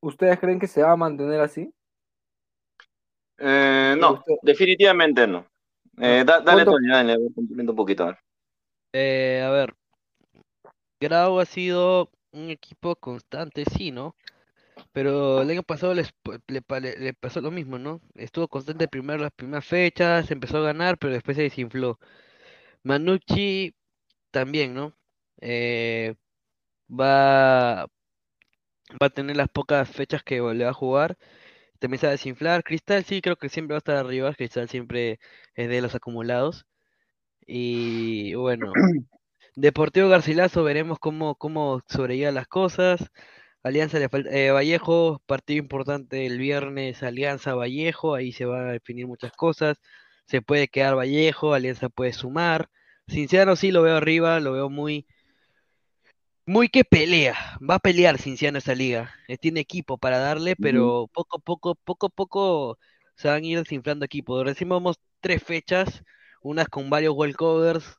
¿ustedes 0.00 0.38
creen 0.38 0.58
que 0.60 0.66
se 0.68 0.82
va 0.82 0.92
a 0.92 0.96
mantener 0.96 1.40
así? 1.40 1.72
Eh, 3.38 3.94
no, 3.98 4.22
definitivamente 4.42 5.26
no. 5.26 5.46
Eh, 5.98 6.24
da- 6.26 6.40
dale, 6.40 6.64
¿Cuánto- 6.64 6.72
Toño, 6.72 6.92
dale, 6.92 7.16
un 7.16 7.76
poquito. 7.76 8.04
a 8.04 8.06
ver. 8.06 8.18
Eh, 8.92 9.42
a 9.44 9.50
ver, 9.50 9.74
Grau 11.00 11.38
ha 11.40 11.44
sido 11.44 12.10
un 12.32 12.50
equipo 12.50 12.96
constante, 12.96 13.64
sí, 13.76 13.90
¿no? 13.90 14.14
Pero 14.92 15.42
el 15.42 15.50
año 15.50 15.62
pasado 15.62 15.94
les, 15.94 16.12
le, 16.48 16.62
pa- 16.62 16.80
le- 16.80 16.96
le 16.98 17.14
pasó 17.14 17.40
lo 17.40 17.50
mismo, 17.50 17.78
¿no? 17.78 18.00
Estuvo 18.14 18.48
constante 18.48 18.88
primero 18.88 19.22
las 19.22 19.32
primeras 19.32 19.64
fechas, 19.66 20.30
empezó 20.30 20.58
a 20.58 20.62
ganar, 20.62 20.98
pero 20.98 21.12
después 21.12 21.36
se 21.36 21.42
desinfló. 21.44 21.98
Manucci 22.82 23.74
también, 24.30 24.74
¿no? 24.74 24.94
Eh, 25.40 26.14
va, 26.90 27.86
va 29.00 29.06
a 29.06 29.10
tener 29.10 29.36
las 29.36 29.48
pocas 29.48 29.88
fechas 29.90 30.22
que 30.22 30.36
le 30.40 30.64
va 30.64 30.70
a 30.70 30.74
jugar. 30.74 31.16
También 31.78 32.00
se 32.00 32.06
va 32.06 32.10
a 32.10 32.12
desinflar. 32.12 32.64
Cristal 32.64 33.04
sí, 33.04 33.20
creo 33.20 33.36
que 33.36 33.48
siempre 33.48 33.74
va 33.74 33.78
a 33.78 33.80
estar 33.80 33.96
arriba. 33.96 34.34
Cristal 34.34 34.68
siempre 34.68 35.18
es 35.54 35.68
de 35.68 35.80
los 35.80 35.94
acumulados. 35.94 36.66
Y 37.46 38.34
bueno, 38.34 38.72
Deportivo 39.56 40.08
Garcilaso, 40.10 40.64
veremos 40.64 40.98
cómo, 40.98 41.34
cómo 41.36 41.82
las 42.32 42.46
cosas. 42.46 43.10
Alianza 43.62 43.98
le 43.98 44.08
falta, 44.10 44.30
eh, 44.30 44.50
Vallejo, 44.50 45.22
partido 45.26 45.58
importante 45.60 46.26
el 46.26 46.38
viernes, 46.38 47.02
Alianza 47.02 47.54
Vallejo, 47.54 48.14
ahí 48.14 48.32
se 48.32 48.44
van 48.44 48.68
a 48.68 48.72
definir 48.72 49.06
muchas 49.06 49.32
cosas. 49.32 49.78
Se 50.26 50.42
puede 50.42 50.68
quedar 50.68 50.96
Vallejo, 50.96 51.54
Alianza 51.54 51.88
puede 51.88 52.12
sumar. 52.12 52.68
Cinciano 53.08 53.56
sí 53.56 53.72
lo 53.72 53.82
veo 53.82 53.96
arriba, 53.96 54.40
lo 54.40 54.52
veo 54.52 54.68
muy, 54.70 55.06
muy 56.46 56.68
que 56.68 56.84
pelea. 56.84 57.36
Va 57.68 57.76
a 57.76 57.78
pelear 57.80 58.18
Cinciano 58.18 58.58
esa 58.58 58.74
liga. 58.74 59.14
Eh, 59.28 59.38
tiene 59.38 59.60
equipo 59.60 59.98
para 59.98 60.18
darle, 60.18 60.56
pero 60.56 61.08
poco 61.12 61.38
a 61.38 61.40
poco, 61.40 61.74
poco 61.74 62.06
a 62.06 62.10
poco 62.10 62.78
se 63.16 63.28
van 63.28 63.42
a 63.44 63.46
ir 63.46 63.58
desinflando 63.58 64.04
equipos. 64.04 64.44
Recién 64.44 64.68
vamos 64.70 64.98
tres 65.20 65.42
fechas, 65.42 66.02
unas 66.42 66.68
con 66.68 66.90
varios 66.90 67.14
walkovers 67.14 67.98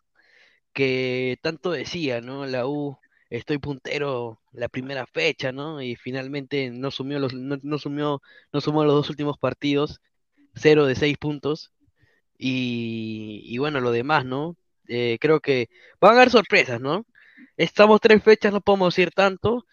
que 0.74 1.38
tanto 1.42 1.72
decía, 1.72 2.22
¿no? 2.22 2.46
La 2.46 2.68
U, 2.68 2.98
estoy 3.30 3.58
puntero 3.60 4.42
la 4.52 4.70
primera 4.70 5.06
fecha, 5.08 5.52
¿no? 5.52 5.82
Y 5.82 5.96
finalmente 5.96 6.70
no 6.72 6.92
sumió 6.92 7.20
los, 7.20 7.34
no, 7.34 7.58
no 7.64 7.78
sumió, 7.80 8.22
no 8.54 8.62
sumó 8.62 8.84
los 8.86 8.96
dos 8.96 9.10
últimos 9.10 9.38
partidos, 9.40 10.02
cero 10.56 10.86
de 10.86 10.96
seis 10.96 11.18
puntos. 11.18 11.74
Y, 12.38 13.42
y 13.46 13.58
bueno, 13.60 13.82
lo 13.82 13.92
demás, 13.92 14.26
¿no? 14.26 14.58
Eh, 14.88 15.18
creo 15.22 15.40
que 15.42 15.70
van 16.02 16.14
a 16.14 16.18
haber 16.18 16.32
sorpresas, 16.32 16.82
¿no? 16.82 17.06
Estamos 17.58 18.00
tres 18.00 18.24
fechas, 18.24 18.54
no 18.54 18.62
podemos 18.62 18.94
decir 18.96 19.12
tanto. 19.12 19.66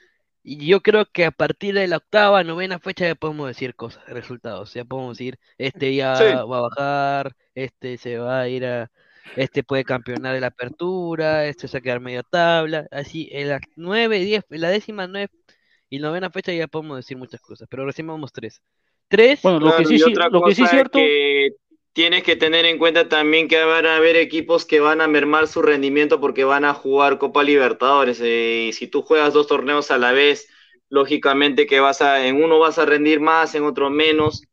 Y 0.43 0.67
yo 0.67 0.81
creo 0.83 1.07
que 1.07 1.25
a 1.25 1.31
partir 1.31 1.75
de 1.75 1.87
la 1.89 1.97
octava, 1.99 2.45
novena 2.45 2.79
fecha 2.79 3.07
ya 3.07 3.15
podemos 3.15 3.47
decir 3.49 3.75
cosas, 3.75 4.05
resultados. 4.09 4.75
Ya 4.75 4.85
podemos 4.85 5.17
decir, 5.17 5.39
este 5.57 5.95
ya 5.95 6.17
Sí. 6.17 6.25
va 6.25 6.59
a 6.59 6.61
bajar, 6.63 7.37
este 7.55 7.97
se 7.97 8.19
va 8.19 8.41
a 8.41 8.49
ir 8.49 8.67
a, 8.67 8.91
este 9.37 9.63
puede 9.65 9.85
campeonar 9.85 10.35
de 10.35 10.41
la 10.43 10.49
apertura, 10.49 11.47
este 11.47 11.67
se 11.67 11.77
va 11.77 11.79
a 11.79 11.83
quedar 11.83 12.01
media 12.01 12.23
tabla. 12.23 12.87
Así, 12.91 13.29
en 13.33 13.49
la 13.49 13.61
nueve, 13.77 14.19
diez, 14.21 14.45
en 14.51 14.61
la 14.61 14.69
décima, 14.69 15.07
nueve 15.07 15.31
y 15.89 15.99
novena 15.99 16.29
fecha 16.31 16.53
ya 16.53 16.67
podemos 16.67 16.97
decir 16.99 17.17
muchas 17.17 17.41
cosas, 17.41 17.67
pero 17.71 17.87
recién 17.87 18.07
vamos 18.07 18.33
tres. 18.33 18.61
Tres. 19.09 19.41
Bueno, 19.43 19.61
lo 19.61 19.67
que 19.77 19.85
Claro, 19.85 19.89
sí, 19.89 19.95
y 19.95 19.99
sí- 19.99 20.11
otra 20.11 20.29
lo 20.29 20.43
que 20.43 20.55
sí 20.55 20.63
es 20.65 20.71
cierto, 20.71 20.99
que 20.99 21.49
tienes 21.95 22.25
que 22.25 22.37
tener 22.37 22.67
en 22.67 22.79
cuenta 22.79 23.09
también 23.09 23.49
que 23.49 23.65
van 23.65 23.87
a 23.87 23.97
haber 23.97 24.17
equipos 24.17 24.67
que 24.67 24.81
van 24.81 25.03
a 25.03 25.09
mermar 25.09 25.49
su 25.49 25.63
rendimiento 25.63 26.21
porque 26.21 26.45
van 26.45 26.67
a 26.67 26.75
jugar 26.75 27.19
Copa 27.19 27.45
Libertadores. 27.45 28.21
eh, 28.23 28.67
y 28.71 28.75
si 28.75 28.89
tú 28.89 29.03
juegas 29.03 29.35
dos 29.35 29.49
torneos 29.49 29.91
a 29.93 29.99
la 29.99 30.13
vez, 30.13 30.49
lógicamente 30.91 31.67
que 31.67 31.81
vas 31.81 32.03
a, 32.03 32.27
en 32.27 32.43
uno 32.45 32.61
vas 32.61 32.79
a 32.79 32.87
rendir 32.87 33.21
más, 33.21 33.55
en 33.57 33.65
otro 33.65 33.91
menos, 33.91 34.45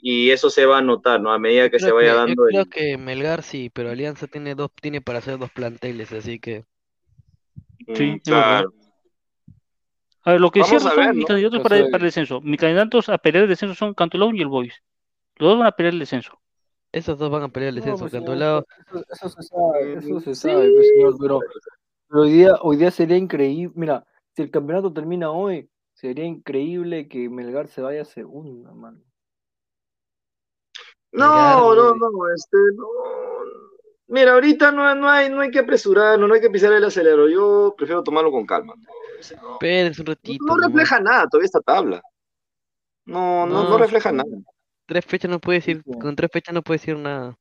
y 0.00 0.30
eso 0.32 0.50
se 0.50 0.66
va 0.66 0.78
a 0.78 0.82
notar, 0.82 1.20
¿no? 1.20 1.32
A 1.32 1.40
medida 1.40 1.70
que 1.70 1.80
se 1.80 1.92
vaya 1.92 2.14
que- 2.14 2.16
dando 2.16 2.44
yo 2.44 2.44
el- 2.48 2.64
creo 2.64 2.66
que 2.66 2.98
Melgar 2.98 3.42
sí, 3.42 3.70
pero 3.70 3.90
Alianza 3.90 4.26
tiene 4.26 4.54
dos, 4.54 4.70
tiene 4.80 5.00
para 5.00 5.18
hacer 5.18 5.38
dos 5.38 5.50
planteles, 5.50 6.12
así 6.12 6.38
que. 6.40 6.64
Sí, 7.94 8.04
Mm, 8.08 8.18
claro. 8.24 8.72
A 10.24 10.32
ver, 10.32 10.40
lo 10.40 10.50
que 10.50 10.60
Vamos 10.60 10.68
cierto 10.68 10.88
a 10.88 10.94
son 10.94 11.04
ver, 11.06 11.14
mis 11.14 11.24
candidatos 11.26 11.60
para, 11.60 11.84
para 11.86 12.02
el 12.02 12.08
descenso. 12.08 12.40
Mis 12.40 12.58
candidatos 12.58 13.08
a 13.08 13.18
pelear 13.18 13.44
el 13.44 13.50
descenso 13.50 13.74
son 13.76 13.94
Cantolao 13.94 14.34
y 14.34 14.40
el 14.40 14.48
Boys. 14.48 14.82
Los 15.36 15.50
dos 15.50 15.58
van 15.60 15.68
a 15.68 15.72
pelear 15.72 15.94
el 15.94 16.00
descenso. 16.00 16.40
Esos 16.94 17.18
dos 17.18 17.28
van 17.28 17.42
a 17.42 17.48
pelear 17.48 17.70
el 17.70 17.74
No, 17.74 17.80
descenso. 17.80 18.04
pues, 18.04 18.12
señor, 18.12 18.26
Cantolao. 18.28 18.64
eso, 18.86 19.04
eso 19.10 19.28
se 19.28 19.42
sabe, 19.42 19.92
eso 19.94 20.20
se 20.20 20.34
Sí. 20.36 20.40
sabe, 20.48 20.72
pues, 20.72 20.88
señor, 20.88 21.14
pero, 21.20 21.40
pero 22.08 22.22
hoy 22.22 22.30
día, 22.32 22.54
hoy 22.62 22.76
día 22.76 22.90
sería 22.92 23.16
increíble. 23.16 23.72
Mira, 23.76 24.06
si 24.36 24.42
el 24.42 24.50
campeonato 24.52 24.92
termina 24.92 25.32
hoy, 25.32 25.68
sería 25.92 26.24
increíble 26.24 27.08
que 27.08 27.28
Melgar 27.28 27.66
se 27.66 27.82
vaya 27.82 28.02
a 28.02 28.04
segunda, 28.04 28.72
mano. 28.72 29.00
No, 31.12 31.74
no, 31.74 31.94
no, 31.94 32.08
este, 32.34 32.56
no. 32.76 32.86
Mira, 34.06 34.34
ahorita 34.34 34.70
no, 34.70 34.94
no 34.94 35.08
hay, 35.08 35.30
no 35.30 35.40
hay 35.40 35.50
que 35.50 35.60
apresurarnos, 35.60 36.28
no 36.28 36.34
hay 36.34 36.40
que 36.40 36.50
pisar 36.50 36.72
el 36.72 36.84
acelerador. 36.84 37.30
Yo 37.30 37.74
prefiero 37.76 38.02
tomarlo 38.02 38.30
con 38.30 38.46
calma. 38.46 38.74
No- 38.76 39.52
Espérense 39.54 40.00
un 40.02 40.06
ratito. 40.06 40.44
no 40.44 40.56
refleja 40.58 41.00
nada 41.00 41.26
todavía 41.28 41.46
esta 41.46 41.60
tabla. 41.60 42.02
No, 43.06 43.46
no, 43.46 43.64
no 43.64 43.70
No, 43.70 43.78
refleja 43.78 44.12
nada. 44.12 44.28
Tres 44.86 45.04
fechas 45.04 45.30
no 45.30 45.40
puede 45.40 45.58
decir, 45.58 45.82
con 46.00 46.14
tres 46.14 46.30
fechas 46.32 46.54
no 46.54 46.62
puede 46.62 46.78
decir 46.78 46.96
nada. 46.98 47.38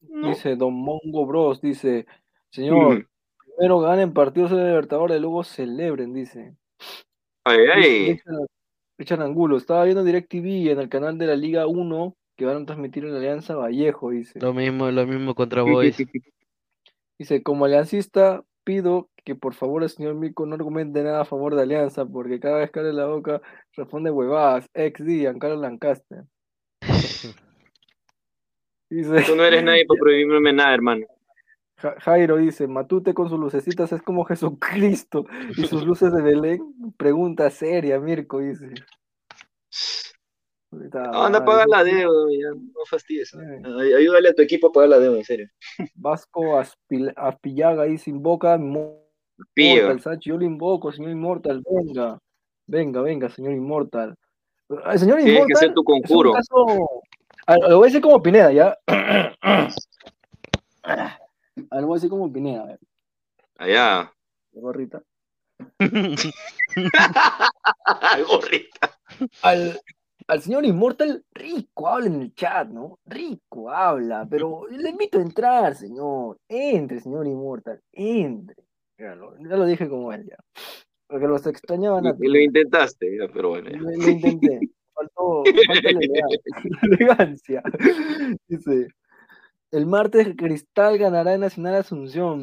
Dice 0.00 0.56
Don 0.56 0.74
Mongo 0.74 1.26
Bros, 1.26 1.60
dice, 1.60 2.06
señor, 2.50 3.08
primero 3.56 3.80
ganen 3.80 4.12
partidos 4.12 4.50
de 4.50 4.64
Libertadores, 4.64 5.20
luego 5.20 5.42
celebren, 5.42 6.12
dice. 6.12 6.54
Ay, 7.44 7.58
Dice 7.60 7.72
ay. 7.72 8.12
Richard, 8.12 8.46
Richard 8.98 9.22
Angulo, 9.22 9.56
estaba 9.56 9.84
viendo 9.84 10.04
DirecTV 10.04 10.70
en 10.70 10.80
el 10.80 10.88
canal 10.88 11.16
de 11.18 11.26
la 11.26 11.36
Liga 11.36 11.66
1 11.66 12.16
que 12.36 12.44
van 12.44 12.62
a 12.62 12.66
transmitir 12.66 13.04
en 13.04 13.12
la 13.12 13.18
Alianza 13.18 13.54
Vallejo, 13.54 14.10
dice. 14.10 14.38
Lo 14.40 14.52
mismo, 14.52 14.90
lo 14.90 15.06
mismo 15.06 15.34
contra 15.34 15.62
Boys. 15.62 15.96
Dice, 17.18 17.42
como 17.42 17.64
aliancista, 17.64 18.44
pido 18.62 19.08
que 19.24 19.34
por 19.34 19.54
favor 19.54 19.82
el 19.82 19.88
señor 19.88 20.14
Mico 20.14 20.44
no 20.44 20.54
argumente 20.54 21.02
nada 21.02 21.22
a 21.22 21.24
favor 21.24 21.54
de 21.54 21.62
Alianza, 21.62 22.04
porque 22.04 22.38
cada 22.38 22.58
vez 22.58 22.70
que 22.70 22.80
abre 22.80 22.92
la 22.92 23.06
boca 23.06 23.40
responde 23.74 24.10
huevadas, 24.10 24.68
ex 24.74 25.02
Giancarlo 25.02 25.56
Lancaster. 25.56 26.24
Dice, 28.88 29.22
Tú 29.26 29.34
no 29.36 29.44
eres 29.44 29.64
nadie 29.64 29.84
para 29.86 29.98
prohibirme 30.00 30.52
nada, 30.52 30.74
hermano. 30.74 31.06
Ja- 31.78 31.96
Jairo 32.00 32.36
dice, 32.36 32.66
Matute 32.66 33.12
con 33.14 33.28
sus 33.28 33.38
lucecitas 33.38 33.92
es 33.92 34.00
como 34.02 34.24
Jesucristo 34.24 35.26
y 35.56 35.66
sus 35.66 35.84
luces 35.84 36.12
de 36.12 36.22
Belén. 36.22 36.60
Pregunta 36.96 37.50
seria, 37.50 37.98
Mirko 38.00 38.38
dice. 38.38 38.70
No, 40.72 41.24
anda 41.24 41.38
a 41.38 41.42
madre, 41.42 41.44
pagar 41.44 41.68
la 41.68 41.84
deuda, 41.84 42.26
ya, 42.32 42.50
no 42.50 42.84
fastidies. 42.88 43.34
Ay- 43.34 43.92
Ayúdale 43.94 44.28
a 44.30 44.34
tu 44.34 44.42
equipo 44.42 44.68
a 44.68 44.72
pagar 44.72 44.90
la 44.90 44.98
deuda, 44.98 45.18
en 45.18 45.24
serio. 45.24 45.48
Vasco 45.94 46.58
Aspil- 46.58 47.12
Aspillaga 47.16 47.84
dice, 47.84 48.10
invoca 48.10 48.58
Sachi, 50.00 50.30
yo 50.30 50.38
lo 50.38 50.44
invoco, 50.44 50.92
señor 50.92 51.10
Inmortal, 51.12 51.62
venga, 51.68 52.18
venga, 52.66 53.02
venga, 53.02 53.28
señor 53.30 53.52
Inmortal. 53.52 54.16
El 54.68 54.98
señor 54.98 55.18
Tienes 55.18 55.24
que 55.24 55.30
Inmortal 55.32 55.56
hacer 55.56 55.74
tu 55.74 55.84
conjuro. 55.84 56.32
caso- 56.32 56.66
Lo 57.68 57.76
voy 57.78 57.84
a 57.84 57.88
decir 57.88 58.00
como 58.00 58.22
Pineda, 58.22 58.52
¿ya? 58.52 58.76
Ah, 60.88 61.18
Lo 61.72 61.86
voy 61.88 61.94
a 61.94 61.98
decir 61.98 62.10
como 62.10 62.32
Pineda, 62.32 62.62
a 62.62 62.66
ver, 62.66 62.78
Allá. 63.58 64.12
gorrita. 64.52 65.02
Gorrita. 68.28 68.90
Al, 69.42 69.80
al 70.28 70.42
señor 70.42 70.64
Inmortal, 70.64 71.24
rico 71.32 71.88
habla 71.88 72.06
en 72.06 72.20
el 72.22 72.34
chat, 72.34 72.68
¿no? 72.68 72.98
Rico 73.04 73.70
habla, 73.70 74.26
pero 74.30 74.66
le 74.68 74.90
invito 74.90 75.18
a 75.18 75.22
entrar, 75.22 75.74
señor. 75.74 76.38
Entre, 76.48 77.00
señor 77.00 77.26
Inmortal, 77.26 77.80
entre. 77.92 78.56
Ya 78.98 79.14
lo, 79.14 79.36
ya 79.38 79.56
lo 79.56 79.64
dije 79.66 79.88
como 79.88 80.12
él, 80.12 80.26
ya. 80.28 80.36
Porque 81.08 81.26
los 81.26 81.46
extrañaban 81.46 82.06
a 82.06 82.14
Y 82.18 82.26
lo 82.28 82.38
intentaste, 82.38 83.18
pero 83.32 83.50
bueno. 83.50 83.70
Lo, 83.70 83.90
lo 83.90 84.08
intenté. 84.08 84.60
Faltó, 84.92 85.44
falta 85.66 85.90
la 85.92 86.00
elegancia. 86.82 87.62
Dice, 88.48 88.88
el 89.72 89.86
martes 89.86 90.34
Cristal 90.36 90.98
ganará 90.98 91.34
en 91.34 91.40
Nacional 91.42 91.74
Asunción. 91.76 92.40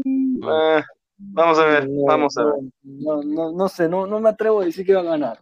Ah, 0.42 0.84
vamos 1.16 1.58
a 1.58 1.64
ver, 1.66 1.88
no, 1.88 2.04
vamos 2.04 2.36
a 2.36 2.44
ver. 2.44 2.54
No, 2.82 3.22
no, 3.22 3.52
no 3.52 3.68
sé, 3.68 3.88
no, 3.88 4.06
no 4.06 4.20
me 4.20 4.28
atrevo 4.28 4.60
a 4.60 4.64
decir 4.66 4.84
que 4.84 4.94
va 4.94 5.00
a 5.00 5.04
ganar. 5.04 5.40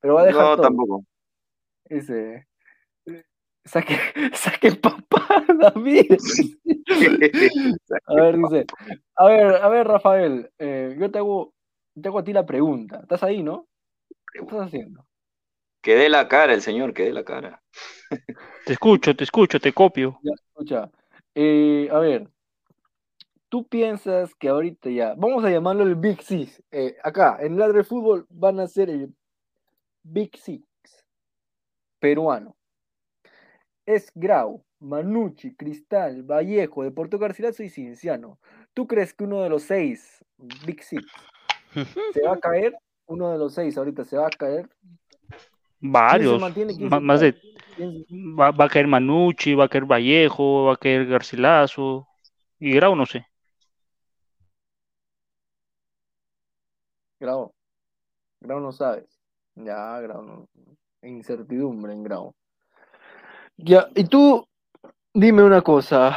Pero 0.00 0.14
va 0.14 0.22
a 0.22 0.26
dejar 0.26 0.42
No, 0.42 0.56
todo. 0.56 0.62
tampoco. 0.62 1.04
Dice, 1.88 2.46
saque, 3.68 3.96
saque 4.34 4.72
papá, 4.72 5.44
David. 5.60 6.16
A 8.06 8.14
ver, 8.14 8.36
dice, 8.38 8.66
a 9.16 9.26
ver, 9.26 9.56
a 9.56 9.68
ver, 9.68 9.86
Rafael, 9.86 10.50
eh, 10.58 10.96
yo 10.98 11.10
te 11.10 11.18
hago, 11.18 11.54
te 12.00 12.08
hago 12.08 12.18
a 12.18 12.24
ti 12.24 12.32
la 12.32 12.46
pregunta. 12.46 13.00
¿Estás 13.02 13.22
ahí, 13.22 13.42
no? 13.42 13.68
¿Qué 14.32 14.40
estás 14.40 14.66
haciendo? 14.66 15.04
Que 15.80 15.94
dé 15.94 16.08
la 16.08 16.28
cara 16.28 16.54
el 16.54 16.62
señor, 16.62 16.92
que 16.92 17.04
dé 17.04 17.12
la 17.12 17.24
cara. 17.24 17.62
Te 18.66 18.72
escucho, 18.72 19.14
te 19.14 19.24
escucho, 19.24 19.60
te 19.60 19.72
copio. 19.72 20.18
Ya, 20.22 20.32
escucha. 20.34 20.90
Eh, 21.34 21.88
a 21.92 21.98
ver, 22.00 22.28
tú 23.48 23.66
piensas 23.68 24.34
que 24.34 24.48
ahorita 24.48 24.90
ya, 24.90 25.14
vamos 25.16 25.44
a 25.44 25.50
llamarlo 25.50 25.84
el 25.84 25.94
Big 25.94 26.22
Six. 26.22 26.62
Eh, 26.72 26.96
acá, 27.02 27.38
en 27.40 27.58
Ladre 27.58 27.84
Fútbol 27.84 28.26
van 28.28 28.58
a 28.60 28.66
ser 28.66 28.90
el 28.90 29.14
Big 30.02 30.36
Six 30.36 30.66
peruano. 32.00 32.57
Es 33.88 34.12
Grau, 34.14 34.62
Manucci, 34.80 35.56
Cristal, 35.56 36.22
Vallejo, 36.22 36.82
Deportivo 36.82 37.22
Garcilaso 37.22 37.62
y 37.62 37.70
Cinciano. 37.70 38.38
¿Tú 38.74 38.86
crees 38.86 39.14
que 39.14 39.24
uno 39.24 39.40
de 39.42 39.48
los 39.48 39.62
seis 39.62 40.22
Big 40.66 40.82
Six 40.82 41.10
se 42.12 42.20
va 42.20 42.34
a 42.34 42.38
caer? 42.38 42.76
Uno 43.06 43.32
de 43.32 43.38
los 43.38 43.54
seis 43.54 43.78
ahorita 43.78 44.04
se 44.04 44.18
va 44.18 44.26
a 44.26 44.30
caer. 44.30 44.68
Varios. 45.80 46.38
Más 46.38 47.20
de. 47.22 47.34
¿Quién 47.76 48.04
Va, 48.38 48.50
va 48.50 48.66
a 48.66 48.68
caer 48.68 48.86
Manucci, 48.86 49.54
va 49.54 49.64
a 49.64 49.68
caer 49.70 49.86
Vallejo, 49.86 50.66
va 50.66 50.74
a 50.74 50.76
caer 50.76 51.06
Garcilaso. 51.06 52.06
Y 52.58 52.72
Grau, 52.72 52.94
no 52.94 53.06
sé. 53.06 53.24
Grau. 57.18 57.54
Grau 58.38 58.60
no 58.60 58.70
sabes. 58.70 59.18
Ya, 59.54 59.98
Grau 60.02 60.22
no. 60.22 60.48
Incertidumbre 61.00 61.94
en 61.94 62.02
Grau. 62.02 62.34
Ya, 63.58 63.88
y 63.94 64.04
tú, 64.04 64.46
dime 65.14 65.42
una 65.44 65.62
cosa, 65.62 66.16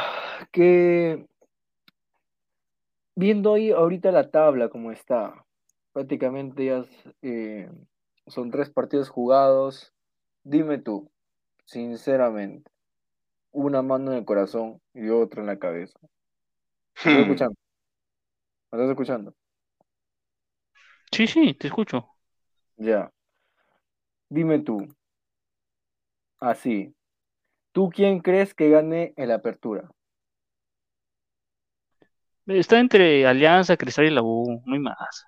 que 0.52 1.26
viendo 3.14 3.54
ahí 3.54 3.70
ahorita 3.70 4.12
la 4.12 4.30
tabla 4.30 4.68
como 4.68 4.92
está, 4.92 5.44
prácticamente 5.92 6.66
ya 6.66 6.84
eh, 7.22 7.70
son 8.26 8.50
tres 8.50 8.70
partidos 8.70 9.08
jugados. 9.08 9.92
Dime 10.44 10.78
tú, 10.78 11.10
sinceramente, 11.66 12.70
una 13.52 13.82
mano 13.82 14.12
en 14.12 14.18
el 14.18 14.24
corazón 14.24 14.80
y 14.94 15.08
otra 15.10 15.42
en 15.42 15.48
la 15.48 15.58
cabeza. 15.58 15.98
¿Me 17.04 17.10
estás 17.10 17.22
escuchando? 17.22 17.56
¿Me 18.70 18.78
estás 18.78 18.90
escuchando? 18.90 19.34
Sí, 21.12 21.26
sí, 21.28 21.54
te 21.54 21.68
escucho. 21.68 22.16
Ya. 22.78 23.10
Dime 24.30 24.58
tú. 24.64 24.78
Así. 26.40 26.94
¿Tú 27.72 27.88
quién 27.88 28.20
crees 28.20 28.54
que 28.54 28.68
gane 28.68 29.14
en 29.16 29.28
la 29.28 29.36
apertura? 29.36 29.90
Está 32.46 32.78
entre 32.78 33.26
Alianza, 33.26 33.76
Cristal 33.76 34.06
y 34.06 34.10
la 34.10 34.22
U, 34.22 34.62
no 34.64 34.74
hay 34.74 34.80
más. 34.80 35.26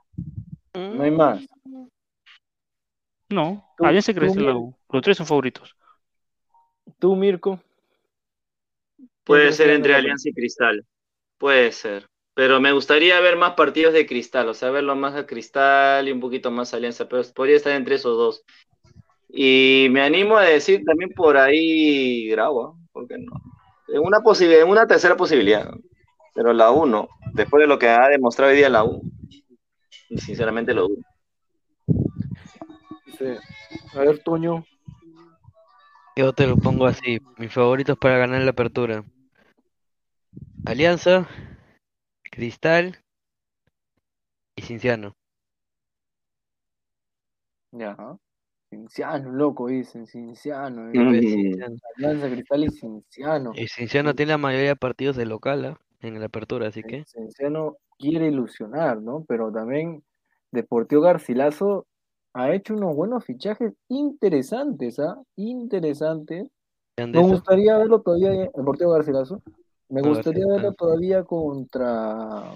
No 0.75 1.03
hay 1.03 1.11
más. 1.11 1.47
No, 3.31 3.67
Alianza, 3.79 4.13
tú, 4.13 4.21
Cristal 4.21 4.43
y 4.43 4.47
la 4.47 4.57
U. 4.57 4.77
Los 4.91 5.03
tres 5.03 5.17
son 5.17 5.27
favoritos. 5.27 5.75
¿Tú, 6.99 7.17
Mirko? 7.17 7.61
Puede 9.25 9.53
ser 9.53 9.71
entre 9.71 9.95
Alianza 9.95 10.29
y 10.29 10.35
Cristal. 10.35 10.85
Puede 11.39 11.73
ser. 11.73 12.07
Pero 12.35 12.61
me 12.61 12.73
gustaría 12.73 13.21
ver 13.21 13.37
más 13.37 13.55
partidos 13.55 13.95
de 13.95 14.07
Cristal, 14.07 14.49
o 14.49 14.55
sea, 14.55 14.71
verlo 14.71 14.97
más 14.97 15.15
a 15.15 15.25
Cristal 15.25 16.09
y 16.09 16.13
un 16.13 16.21
poquito 16.21 16.51
más 16.51 16.75
a 16.75 16.77
Alianza, 16.77 17.09
pero 17.09 17.23
podría 17.33 17.57
estar 17.57 17.73
entre 17.73 17.95
esos 17.95 18.17
dos. 18.19 18.45
Y 19.29 19.89
me 19.91 20.03
animo 20.03 20.37
a 20.37 20.45
decir 20.45 20.85
también 20.85 21.11
por 21.11 21.37
ahí 21.37 22.29
Grau, 22.29 22.63
¿ah? 22.63 22.75
¿Por 22.93 23.09
qué 23.09 23.19
no? 23.19 23.33
En 23.89 24.03
una 24.03 24.21
posibilidad, 24.21 24.63
en 24.63 24.71
una 24.71 24.87
tercera 24.87 25.17
posibilidad. 25.17 25.71
Pero 26.35 26.53
la 26.53 26.71
U 26.71 26.87
no. 26.87 27.09
Después 27.33 27.61
de 27.61 27.67
lo 27.67 27.79
que 27.79 27.89
ha 27.89 28.09
demostrado 28.09 28.51
hoy 28.51 28.57
día 28.57 28.69
la 28.69 28.85
U, 28.85 29.03
sinceramente 30.17 30.75
lo 30.75 30.89
dudo. 30.89 31.03
Dice, 33.07 33.39
a 33.95 33.99
ver, 34.01 34.23
Toño. 34.23 34.65
Yo 36.17 36.33
te 36.33 36.47
lo 36.47 36.57
pongo 36.57 36.87
así, 36.87 37.21
mis 37.39 37.53
favoritos 37.53 37.99
para 37.99 38.19
ganar 38.19 38.43
la 38.43 38.53
apertura. 38.53 39.05
Alianza, 40.65 41.29
Cristal 42.31 43.01
y 44.57 44.63
Cinciano. 44.63 45.15
Ya. 47.73 47.97
Cinciano, 48.75 49.31
loco, 49.31 49.69
dicen. 49.69 50.07
Cinciano. 50.07 50.93
Y 50.93 50.99
eh. 51.17 51.31
Cinciano. 51.31 51.77
Alianza 51.97 52.29
Cristal 52.29 52.65
y 52.65 52.71
Cinciano. 52.71 53.53
Y 53.55 53.69
Cinciano 53.69 54.15
tiene 54.15 54.33
la 54.33 54.39
mayoría 54.39 54.71
de 54.71 54.77
partidos 54.77 55.17
de 55.17 55.27
local, 55.27 55.65
¿ah? 55.65 55.79
en 56.01 56.19
la 56.19 56.27
apertura, 56.27 56.69
así 56.69 56.83
que 56.83 57.05
Cinciano 57.07 57.77
quiere 57.99 58.29
ilusionar, 58.29 59.01
¿no? 59.01 59.25
Pero 59.27 59.51
también 59.53 60.03
Deportivo 60.51 61.03
Garcilaso 61.03 61.87
ha 62.35 62.53
hecho 62.53 62.75
unos 62.75 62.95
buenos 62.97 63.25
fichajes 63.25 63.73
interesantes, 63.89 64.99
¿ah? 64.99 65.17
Interesantes. 65.37 66.49
Me 66.97 67.23
gustaría 67.23 67.79
verlo 67.79 68.01
todavía 68.03 68.31
Deportivo 68.55 68.91
Garcilaso. 68.91 69.41
Me 69.89 70.03
gustaría 70.03 70.47
verlo 70.47 70.73
todavía 70.73 71.23
contra 71.23 72.53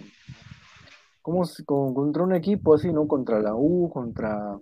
¿cómo 1.23 1.95
contra 1.95 2.23
un 2.23 2.35
equipo 2.35 2.75
así, 2.75 2.93
¿no? 2.93 3.07
Contra 3.07 3.41
la 3.41 3.55
U, 3.55 3.91
contra, 3.91 4.59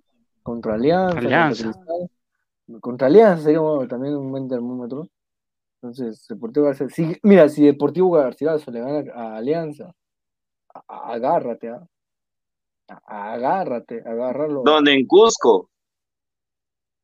contra 0.46 0.74
Alianza, 0.74 1.14
contra 1.14 1.28
Alianza. 1.28 1.62
Cristal. 1.72 2.80
Contra 2.80 3.06
Alianza 3.08 3.42
sería 3.42 3.60
bueno, 3.60 3.88
también 3.88 4.16
un 4.16 4.30
buen 4.30 4.48
termómetro. 4.48 5.08
Entonces, 5.82 6.24
Deportivo 6.28 6.66
García. 6.66 6.88
si- 6.88 7.18
mira, 7.22 7.48
si 7.48 7.64
Deportivo 7.66 8.12
Garcilaso 8.12 8.70
le 8.70 8.80
gana 8.80 9.12
a 9.12 9.36
Alianza, 9.36 9.92
a- 10.72 10.82
a- 10.88 11.12
agárrate, 11.14 11.68
¿ah? 11.68 11.84
A- 13.06 13.32
agárrate, 13.34 14.02
agárralo. 14.06 14.62
¿Dónde? 14.64 14.94
En 14.94 15.06
Cusco. 15.06 15.68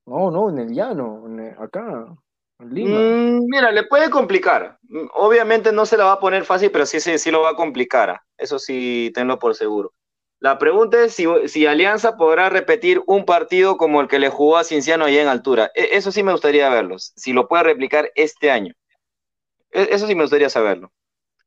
No, 0.07 0.31
no, 0.31 0.51
en 0.51 0.59
el 0.59 0.73
llano, 0.73 1.25
en 1.27 1.41
el- 1.41 1.57
acá, 1.59 2.07
en 2.61 2.75
Lima. 2.75 2.99
Mm, 3.01 3.45
mira, 3.49 3.71
le 3.73 3.85
puede 3.85 4.09
complicar. 4.11 4.79
Mm, 4.83 5.07
Obviamente 5.15 5.73
no 5.73 5.85
se 5.87 5.97
la 5.97 6.05
va 6.05 6.13
a 6.13 6.21
poner 6.21 6.45
fácil, 6.45 6.71
pero 6.71 6.87
sí, 6.87 7.01
sí, 7.01 7.19
sí 7.19 7.31
lo 7.33 7.41
va 7.43 7.51
a 7.51 7.57
complicar. 7.57 8.11
ah. 8.11 8.23
Eso 8.37 8.59
sí, 8.59 9.11
tenlo 9.15 9.39
por 9.39 9.55
seguro. 9.55 9.93
La 10.43 10.59
pregunta 10.59 11.05
es 11.05 11.15
si, 11.15 11.25
si 11.49 11.67
Alianza 11.67 12.17
podrá 12.17 12.49
repetir 12.51 13.01
un 13.07 13.25
partido 13.25 13.77
como 13.77 14.01
el 14.01 14.09
que 14.09 14.19
le 14.19 14.29
jugó 14.29 14.57
a 14.59 14.65
Cienciano 14.65 15.05
allá 15.05 15.23
en 15.23 15.29
altura. 15.29 15.71
E- 15.75 15.91
Eso 15.97 16.11
sí 16.13 16.23
me 16.23 16.33
gustaría 16.33 16.69
verlo. 16.69 16.99
Si 16.99 17.33
lo 17.33 17.49
puede 17.49 17.63
replicar 17.65 18.11
este 18.17 18.51
año. 18.51 18.75
E- 19.73 19.89
Eso 19.93 20.07
sí 20.07 20.15
me 20.15 20.23
gustaría 20.25 20.51
saberlo. 20.51 20.93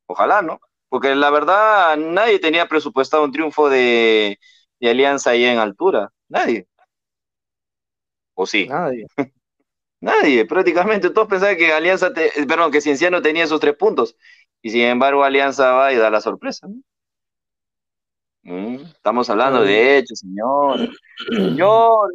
Ojalá, 0.08 0.42
¿no? 0.44 0.60
Porque 0.90 1.16
la 1.16 1.32
verdad, 1.32 1.98
nadie 1.98 2.40
tenía 2.40 2.68
presupuestado 2.68 3.24
un 3.26 3.32
triunfo 3.34 3.70
de, 3.70 4.40
de 4.82 4.90
Alianza 4.92 5.32
allá 5.32 5.54
en 5.54 5.60
altura. 5.60 6.12
Nadie. 6.30 6.68
¿O 8.34 8.46
sí? 8.46 8.68
Nadie. 8.68 9.06
Nadie, 10.02 10.46
prácticamente. 10.46 11.10
Todos 11.12 11.28
pensaban 11.30 11.58
que 11.58 11.74
Alianza, 11.74 12.14
te- 12.14 12.32
perdón, 12.48 12.72
que 12.72 12.82
Cienciano 12.82 13.22
tenía 13.22 13.46
esos 13.46 13.60
tres 13.60 13.76
puntos. 13.78 14.18
Y 14.62 14.72
sin 14.72 14.82
embargo, 14.84 15.24
Alianza 15.24 15.74
va 15.74 15.94
y 15.94 15.98
da 15.98 16.10
la 16.12 16.22
sorpresa. 16.22 16.68
¿no? 16.68 16.76
Mm, 18.46 18.76
estamos 18.96 19.28
hablando 19.30 19.64
de 19.64 19.98
hechos, 19.98 20.20
señor. 20.20 20.90
Señor. 21.30 22.14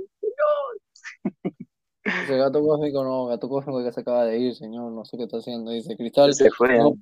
Ese 2.02 2.36
gato 2.36 2.62
cósmico 2.62 3.04
no, 3.04 3.26
gato 3.26 3.48
cósmico 3.48 3.84
que 3.84 3.92
se 3.92 4.00
acaba 4.00 4.24
de 4.24 4.38
ir, 4.38 4.54
señor, 4.54 4.90
no 4.92 5.04
sé 5.04 5.16
qué 5.16 5.24
está 5.24 5.38
haciendo. 5.38 5.72
Dice 5.72 5.96
Cristal. 5.96 6.32
Se 6.32 6.50
fue. 6.50 6.78
no- 6.78 6.94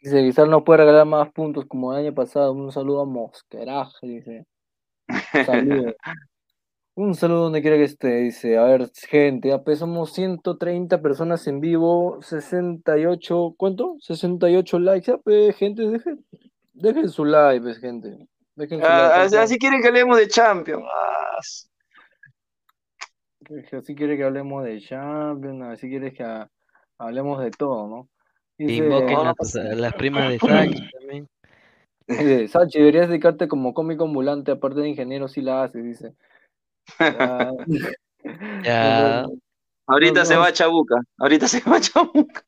dice 0.00 0.20
Cristal 0.22 0.48
no 0.48 0.64
puede 0.64 0.78
regalar 0.78 1.04
más 1.04 1.30
puntos 1.32 1.66
como 1.66 1.92
el 1.92 2.06
año 2.06 2.14
pasado. 2.14 2.52
Un 2.52 2.70
saludo 2.72 3.02
a 3.02 3.04
Mosqueraje, 3.04 4.06
dice. 4.06 4.46
Saludo. 5.44 5.92
Un 6.98 7.14
saludo 7.14 7.42
donde 7.42 7.60
quiera 7.60 7.76
que 7.76 7.84
esté, 7.84 8.20
dice. 8.22 8.56
A 8.56 8.64
ver, 8.64 8.90
gente, 9.10 9.48
ya 9.48 9.62
somos 9.76 10.12
130 10.14 11.02
personas 11.02 11.46
en 11.46 11.60
vivo, 11.60 12.18
68, 12.22 13.54
¿cuánto? 13.58 13.96
68 14.00 14.78
likes, 14.78 15.12
ya 15.12 15.52
gente, 15.52 15.82
dejen, 15.82 16.24
dejen 16.72 17.08
su 17.10 17.26
like, 17.26 17.60
pues, 17.60 17.76
gente. 17.76 18.16
Ah, 18.82 19.22
así, 19.22 19.36
así 19.36 19.58
quieren 19.58 19.82
que 19.82 19.88
hablemos 19.88 20.16
de 20.16 20.28
Champions. 20.28 20.84
Ah, 20.90 21.38
así 23.72 23.94
quiere 23.94 24.16
que 24.16 24.24
hablemos 24.24 24.64
de 24.64 24.80
Champions, 24.80 25.62
así 25.64 25.88
quieres 25.88 26.14
que 26.14 26.22
ha- 26.22 26.48
hablemos 26.98 27.42
de 27.42 27.50
todo, 27.50 27.86
¿no? 27.88 28.08
Dice, 28.58 28.84
invoquen 28.84 29.18
no 29.18 29.28
a, 29.28 29.34
tus- 29.34 29.56
a 29.56 29.74
las 29.74 29.92
primas 29.94 30.28
de 30.30 30.38
Sánchez 30.38 30.90
también. 30.98 31.28
dice, 32.06 32.48
Sachi, 32.48 32.78
deberías 32.78 33.08
dedicarte 33.08 33.46
como 33.48 33.74
cómico 33.74 34.04
ambulante, 34.04 34.52
aparte 34.52 34.80
de 34.80 34.88
ingeniero, 34.88 35.28
sí 35.28 35.42
la 35.42 35.64
haces, 35.64 35.84
dice. 35.84 36.14
Ya. 38.64 39.26
Ahorita 39.88 40.20
no, 40.20 40.26
se 40.26 40.34
no. 40.34 40.40
va 40.40 40.46
a 40.48 40.52
Chabuca. 40.52 40.96
Ahorita 41.18 41.46
se 41.46 41.60
va 41.60 41.76
a 41.76 41.80
Chabuca. 41.80 42.42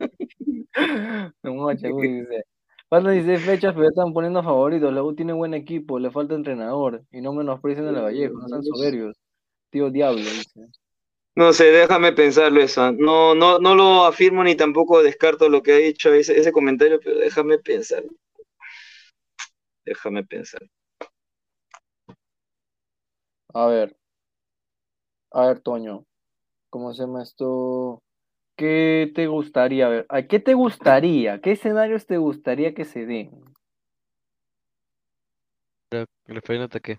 No, 1.44 1.66
uy, 1.66 1.76
dice. 1.76 2.44
Faltan 2.89 3.12
16 3.15 3.44
fechas, 3.44 3.74
pero 3.74 3.89
están 3.89 4.12
poniendo 4.15 4.43
favoritos. 4.43 4.93
La 4.93 5.02
U 5.02 5.15
tiene 5.15 5.35
buen 5.35 5.52
equipo, 5.55 5.98
le 5.98 6.10
falta 6.10 6.35
entrenador. 6.35 7.02
Y 7.10 7.20
no 7.20 7.32
menosprecien 7.35 7.86
a 7.86 7.93
la 7.93 8.02
Vallejo, 8.02 8.39
no 8.39 8.48
sean 8.48 8.65
soberbios. 8.65 9.16
Tío 9.70 9.90
Diablo, 9.90 10.20
dice. 10.20 10.69
No 11.36 11.52
sé, 11.52 11.65
déjame 11.66 12.12
pensarlo 12.12 12.60
eso. 12.60 12.82
ah. 12.82 12.93
No, 12.97 13.35
no, 13.35 13.59
no 13.59 13.74
lo 13.74 14.05
afirmo 14.06 14.43
ni 14.43 14.56
tampoco 14.56 15.02
descarto 15.02 15.48
lo 15.48 15.62
que 15.62 15.73
ha 15.73 15.77
dicho 15.77 16.12
ese, 16.12 16.39
ese 16.39 16.51
comentario, 16.51 16.98
pero 16.98 17.19
déjame 17.19 17.59
pensar. 17.59 18.02
Déjame 19.85 20.24
pensar. 20.24 20.62
A 23.55 23.66
ver, 23.66 23.97
a 25.32 25.47
ver, 25.47 25.60
Toño, 25.60 26.05
¿cómo 26.70 26.93
se 26.93 27.02
llama 27.02 27.23
esto? 27.23 28.02
¿Qué 28.59 29.12
te 29.14 29.28
gustaría 29.28 29.89
ver? 29.89 30.06
¿A 30.09 30.22
qué 30.22 30.40
te 30.40 30.55
gustaría? 30.55 31.40
¿Qué 31.40 31.52
escenarios 31.52 32.06
te 32.06 32.18
gustaría 32.18 32.74
que 32.74 32.85
se 32.85 33.06
den? 33.06 33.30
Pero, 35.89 36.06
Refiriéndote 36.26 36.78
a 36.78 36.80
qué. 36.80 36.98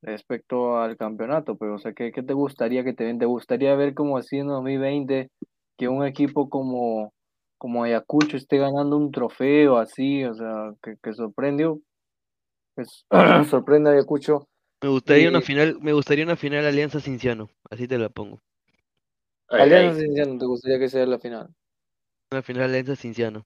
respecto 0.00 0.78
al 0.78 0.96
campeonato, 0.96 1.56
pero 1.56 1.74
o 1.74 1.78
sea, 1.78 1.92
¿qué, 1.92 2.12
qué 2.12 2.22
te 2.22 2.32
gustaría 2.32 2.82
que 2.82 2.94
te 2.94 3.04
den? 3.04 3.18
¿Te 3.18 3.26
gustaría 3.26 3.74
ver 3.74 3.92
como 3.92 4.16
así 4.16 4.38
en 4.38 4.46
2020 4.46 5.28
que 5.76 5.88
un 5.88 6.06
equipo 6.06 6.48
como, 6.48 7.12
como 7.58 7.84
Ayacucho 7.84 8.38
esté 8.38 8.56
ganando 8.56 8.96
un 8.96 9.10
trofeo 9.10 9.76
así, 9.76 10.24
o 10.24 10.32
sea, 10.32 10.72
que, 10.82 10.94
que 11.02 11.12
sorprendió, 11.12 11.78
pues, 12.74 13.04
sorprende 13.50 13.90
a 13.90 13.92
Ayacucho? 13.92 14.46
Me 14.82 14.88
gustaría 14.88 15.28
una 15.28 15.42
final, 15.42 15.76
me 15.82 15.92
gustaría 15.92 16.24
una 16.24 16.36
final 16.36 16.64
Alianza 16.64 17.00
Cinciano, 17.00 17.50
así 17.70 17.86
te 17.86 17.98
la 17.98 18.08
pongo. 18.08 18.40
Ay, 19.50 19.62
Alianza 19.62 19.98
ay. 19.98 20.04
Cienciano, 20.04 20.38
¿te 20.38 20.46
gustaría 20.46 20.78
que 20.78 20.88
sea 20.88 21.06
la 21.06 21.18
final? 21.18 21.48
Una 22.32 22.42
final 22.42 22.64
Alianza 22.64 22.96
Cinciano. 22.96 23.44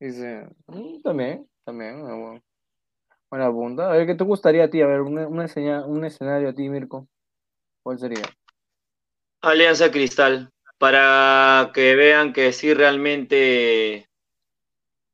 Dice, 0.00 0.46
"Mm, 0.66 1.00
también, 1.02 1.48
también, 1.64 2.02
una 2.02 2.14
bu- 2.14 2.42
buena 3.30 3.50
punta. 3.50 3.90
A 3.90 3.96
ver, 3.96 4.06
¿qué 4.06 4.14
te 4.14 4.24
gustaría 4.24 4.64
a 4.64 4.70
ti? 4.70 4.82
A 4.82 4.86
ver, 4.86 5.00
un, 5.02 5.16
un, 5.18 5.40
escena- 5.42 5.86
un 5.86 6.04
escenario 6.04 6.48
a 6.50 6.52
ti, 6.54 6.68
Mirko. 6.68 7.08
¿Cuál 7.82 7.98
sería? 7.98 8.24
Alianza 9.40 9.90
Cristal, 9.90 10.50
para 10.78 11.70
que 11.72 11.94
vean 11.94 12.32
que 12.32 12.52
sí 12.52 12.74
realmente 12.74 14.08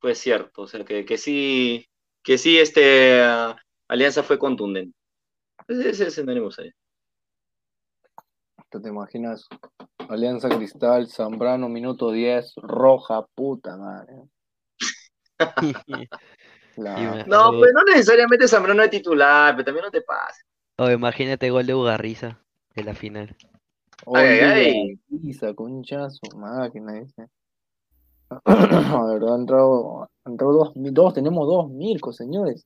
fue 0.01 0.15
cierto, 0.15 0.63
o 0.63 0.67
sea, 0.67 0.85
que, 0.85 1.05
que 1.05 1.19
sí, 1.19 1.87
que 2.23 2.39
sí 2.39 2.59
este 2.59 3.21
ah, 3.23 3.57
Alianza 3.89 4.23
fue 4.23 4.39
contundente. 4.39 4.97
Ese 5.67 5.91
ese 5.91 6.07
escenario 6.09 6.43
me 6.43 6.47
gustaría. 6.47 6.73
¿Te, 8.71 8.81
te 8.81 8.89
imaginas? 8.89 9.47
Alianza 10.09 10.49
Cristal, 10.49 11.07
Zambrano, 11.09 11.69
minuto 11.69 12.11
10, 12.11 12.53
roja, 12.57 13.27
puta 13.35 13.77
madre. 13.77 14.15
La- 16.77 17.25
No, 17.27 17.53
pues 17.59 17.73
no 17.75 17.83
necesariamente 17.85 18.47
Zambrano 18.49 18.83
es 18.83 18.91
titular, 18.91 19.55
pero 19.55 19.65
también 19.65 19.85
no 19.85 19.91
te 19.91 20.03
pases. 20.03 20.45
o 20.79 20.91
imagínate 20.91 21.51
gol 21.51 21.67
de 21.67 21.75
Ugarriza 21.75 22.39
en 22.75 22.87
la 22.87 22.95
final. 22.95 23.37
Oye, 24.07 24.45
Ay, 24.45 24.65
ay. 24.67 24.97
Pisa, 25.09 25.55
concha 25.55 26.09
su 26.11 26.29
máquina, 26.37 26.93
dice. 26.95 27.29
La 28.47 29.05
verdad, 29.07 29.35
han 29.35 29.41
entrado, 29.41 30.03
han 30.25 30.33
entrado 30.33 30.53
dos, 30.53 30.73
dos, 30.75 31.15
tenemos 31.15 31.47
dos 31.47 31.71
Mirko, 31.71 32.13
señores. 32.13 32.65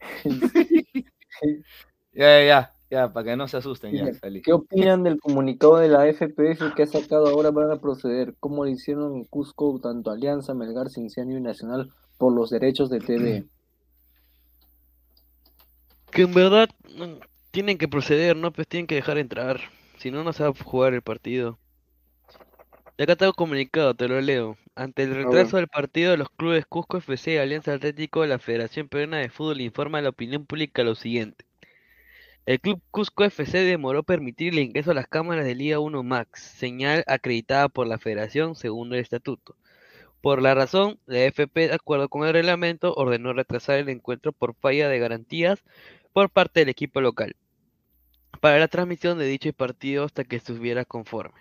Ya, 2.12 2.26
ya, 2.38 2.44
ya, 2.46 2.73
ya, 2.94 3.12
para 3.12 3.24
que 3.24 3.36
no 3.36 3.48
se 3.48 3.56
asusten, 3.56 3.92
ya 3.92 4.14
salí. 4.14 4.40
¿Qué 4.40 4.52
opinan 4.52 5.02
del 5.02 5.18
comunicado 5.18 5.78
de 5.78 5.88
la 5.88 6.06
FPF 6.06 6.74
que 6.76 6.84
ha 6.84 6.86
sacado 6.86 7.26
ahora 7.26 7.50
para 7.50 7.80
proceder? 7.80 8.34
¿Cómo 8.38 8.64
lo 8.64 8.70
hicieron 8.70 9.16
en 9.16 9.24
Cusco 9.24 9.80
tanto 9.82 10.12
Alianza, 10.12 10.54
Melgar, 10.54 10.88
Cinciano 10.90 11.36
y 11.36 11.40
Nacional 11.40 11.90
por 12.18 12.32
los 12.32 12.50
derechos 12.50 12.90
de 12.90 13.00
TV? 13.00 13.44
Que 16.12 16.22
en 16.22 16.34
verdad 16.34 16.68
tienen 17.50 17.78
que 17.78 17.88
proceder, 17.88 18.36
¿no? 18.36 18.52
Pues 18.52 18.68
tienen 18.68 18.86
que 18.86 18.94
dejar 18.94 19.18
entrar. 19.18 19.58
Si 19.98 20.12
no, 20.12 20.22
no 20.22 20.32
se 20.32 20.44
va 20.44 20.50
a 20.50 20.54
jugar 20.54 20.94
el 20.94 21.02
partido. 21.02 21.58
Y 22.96 23.02
acá 23.02 23.16
tengo 23.16 23.32
comunicado, 23.32 23.94
te 23.94 24.06
lo 24.06 24.20
leo. 24.20 24.56
Ante 24.76 25.02
el 25.02 25.16
retraso 25.16 25.56
del 25.56 25.66
partido 25.66 26.12
de 26.12 26.16
los 26.16 26.28
clubes 26.30 26.64
Cusco 26.64 26.98
FC 26.98 27.34
y 27.34 27.38
Alianza 27.38 27.72
Atlético, 27.74 28.24
la 28.24 28.38
Federación 28.38 28.88
Peruana 28.88 29.18
de 29.18 29.30
Fútbol 29.30 29.60
informa 29.62 29.98
a 29.98 30.02
la 30.02 30.10
opinión 30.10 30.46
pública 30.46 30.84
lo 30.84 30.94
siguiente. 30.94 31.44
El 32.46 32.60
club 32.60 32.82
Cusco 32.90 33.24
FC 33.24 33.58
demoró 33.64 34.02
permitir 34.02 34.52
el 34.52 34.58
ingreso 34.58 34.90
a 34.90 34.94
las 34.94 35.08
cámaras 35.08 35.44
de 35.44 35.54
Liga 35.54 35.78
1 35.78 36.02
Max, 36.02 36.42
señal 36.42 37.04
acreditada 37.06 37.68
por 37.68 37.86
la 37.86 37.98
Federación 37.98 38.54
según 38.54 38.92
el 38.92 39.00
estatuto. 39.00 39.56
Por 40.20 40.42
la 40.42 40.54
razón, 40.54 40.98
la 41.06 41.24
FP, 41.24 41.68
de 41.68 41.74
acuerdo 41.74 42.08
con 42.08 42.26
el 42.26 42.34
reglamento, 42.34 42.94
ordenó 42.94 43.32
retrasar 43.32 43.78
el 43.78 43.88
encuentro 43.88 44.32
por 44.32 44.54
falla 44.54 44.88
de 44.88 44.98
garantías 44.98 45.64
por 46.12 46.30
parte 46.30 46.60
del 46.60 46.68
equipo 46.68 47.00
local 47.00 47.34
para 48.40 48.58
la 48.58 48.68
transmisión 48.68 49.18
de 49.18 49.24
dicho 49.24 49.50
partido 49.54 50.04
hasta 50.04 50.24
que 50.24 50.36
estuviera 50.36 50.84
conforme. 50.84 51.40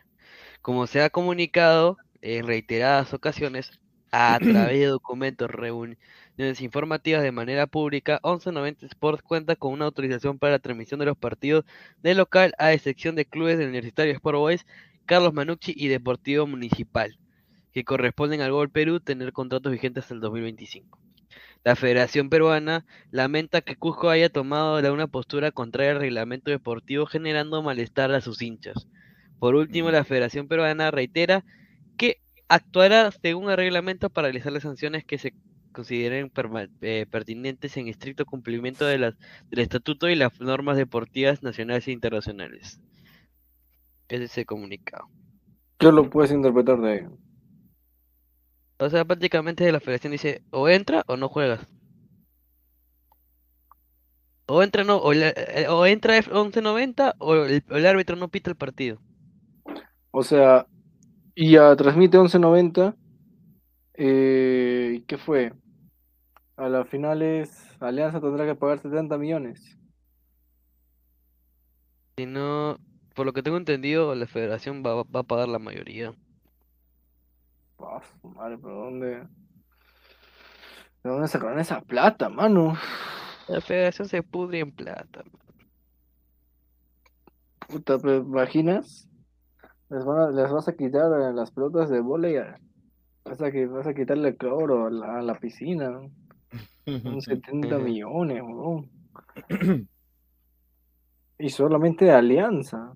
Como 0.62 0.88
se 0.88 1.02
ha 1.02 1.10
comunicado 1.10 1.98
en 2.22 2.48
reiteradas 2.48 3.14
ocasiones 3.14 3.72
a 4.14 4.38
través 4.40 4.80
de 4.80 4.86
documentos, 4.86 5.50
reuniones 5.50 5.98
informativas 6.62 7.24
de 7.24 7.32
manera 7.32 7.66
pública, 7.66 8.20
1190 8.24 8.86
Sports 8.86 9.24
cuenta 9.24 9.56
con 9.56 9.74
una 9.74 9.86
autorización 9.86 10.38
para 10.38 10.54
la 10.54 10.60
transmisión 10.60 11.00
de 11.00 11.08
los 11.08 11.18
partidos 11.18 11.66
de 12.04 12.14
local 12.14 12.54
a 12.60 12.74
excepción 12.74 13.16
de 13.16 13.26
clubes 13.26 13.58
del 13.58 13.70
Universitario 13.70 14.14
Sport 14.14 14.38
Boys, 14.38 14.66
Carlos 15.06 15.34
Manucci 15.34 15.74
y 15.76 15.88
Deportivo 15.88 16.46
Municipal. 16.48 17.18
que 17.72 17.84
corresponden 17.84 18.42
al 18.42 18.52
Gol 18.52 18.70
Perú 18.70 19.00
tener 19.00 19.34
contratos 19.34 19.72
vigentes 19.72 20.04
hasta 20.04 20.14
el 20.14 20.22
2025. 20.22 21.00
La 21.64 21.76
Federación 21.76 22.30
Peruana 22.30 22.86
lamenta 23.10 23.62
que 23.62 23.76
Cusco 23.76 24.12
haya 24.12 24.30
tomado 24.30 24.94
una 24.94 25.08
postura 25.08 25.52
contraria 25.52 25.94
al 25.94 26.00
reglamento 26.00 26.52
deportivo 26.52 27.08
generando 27.08 27.64
malestar 27.64 28.14
a 28.14 28.22
sus 28.22 28.44
hinchas. 28.44 28.88
Por 29.40 29.56
último, 29.56 29.90
la 29.90 30.04
Federación 30.04 30.48
Peruana 30.48 30.92
reitera 30.92 31.44
actuará 32.54 33.12
según 33.12 33.50
el 33.50 33.58
reglamento 33.58 34.10
para 34.10 34.28
realizar 34.28 34.52
las 34.52 34.64
sanciones 34.64 35.06
que 35.06 35.18
se 35.18 35.34
consideren 35.72 36.32
eh, 36.82 37.06
pertinentes 37.10 37.76
en 37.78 37.88
estricto 37.88 38.26
cumplimiento 38.26 38.86
de 38.86 39.00
las, 39.00 39.16
del 39.50 39.60
estatuto 39.60 40.08
y 40.10 40.16
las 40.16 40.40
normas 40.40 40.78
deportivas 40.78 41.42
nacionales 41.42 41.88
e 41.88 41.92
internacionales. 41.92 42.80
Ese 44.08 44.26
es 44.26 44.38
el 44.38 44.46
comunicado. 44.46 45.08
¿Qué 45.80 45.92
lo 45.92 46.10
puedes 46.10 46.32
interpretar 46.32 46.80
de 46.80 46.92
ahí? 46.92 47.08
O 48.80 48.90
sea, 48.90 49.06
prácticamente 49.06 49.72
la 49.72 49.80
federación 49.80 50.12
dice, 50.12 50.44
o 50.52 50.70
entra 50.70 51.04
o 51.08 51.18
no 51.18 51.30
juegas. 51.30 51.68
O 54.46 54.62
entra 54.62 54.84
no, 54.84 54.98
o, 54.98 55.14
la- 55.14 55.30
eh, 55.30 55.68
o 55.70 55.86
entra 55.86 56.18
F- 56.18 56.30
1190 56.32 57.16
o 57.18 57.34
el, 57.36 57.64
o 57.70 57.76
el 57.78 57.86
árbitro 57.88 58.16
no 58.16 58.28
pita 58.28 58.50
el 58.52 58.58
partido. 58.58 59.02
O 60.12 60.24
sea, 60.24 60.68
y 61.36 61.58
a 61.58 61.76
transmite 61.76 62.18
11.90. 62.18 62.96
Eh, 63.96 65.04
¿Qué 65.08 65.18
fue? 65.18 65.54
A 66.56 66.70
las 66.70 66.88
finales, 66.88 67.50
Alianza 67.80 68.22
tendrá 68.22 68.46
que 68.46 68.56
pagar 68.56 68.80
70 68.80 69.18
millones. 69.18 69.78
Si 72.18 72.26
no, 72.26 72.78
por 73.16 73.26
lo 73.26 73.34
que 73.34 73.42
tengo 73.42 73.58
entendido, 73.58 74.14
la 74.14 74.28
federación 74.28 74.84
va, 74.86 75.04
va 75.04 75.22
a 75.22 75.24
pagar 75.24 75.48
la 75.48 75.60
mayoría. 75.60 76.14
Su 78.22 78.30
madre, 78.30 78.58
pero 78.58 78.76
¿dónde? 78.76 79.08
¿De 81.04 81.10
dónde 81.10 81.28
sacaron 81.28 81.60
esa 81.60 81.82
plata, 81.82 82.30
mano? 82.30 82.78
La 83.48 83.60
federación 83.60 84.08
se 84.08 84.24
pudre 84.24 84.60
en 84.60 84.72
plata. 84.72 85.24
Puta, 87.68 87.98
pero 88.00 88.18
¿imaginas? 88.18 89.10
Les, 89.94 90.04
van 90.06 90.20
a- 90.20 90.32
les 90.32 90.52
vas 90.52 90.68
a 90.68 90.76
quitar 90.76 91.10
las 91.34 91.52
pelotas 91.52 91.90
de 91.90 92.00
volei, 92.02 92.38
vas 93.26 93.42
a, 93.42 93.50
vas 93.70 93.88
a 93.88 93.94
quitarle 93.94 94.30
el 94.30 94.38
cloro 94.38 94.88
a 94.88 94.90
la, 94.90 95.20
a 95.20 95.22
la 95.22 95.40
piscina. 95.40 96.02
Son 96.86 97.22
70 97.22 97.78
millones, 97.80 98.42
weón. 98.42 98.90
Y 101.40 101.50
solamente 101.50 102.06
de 102.06 102.12
Alianza. 102.12 102.96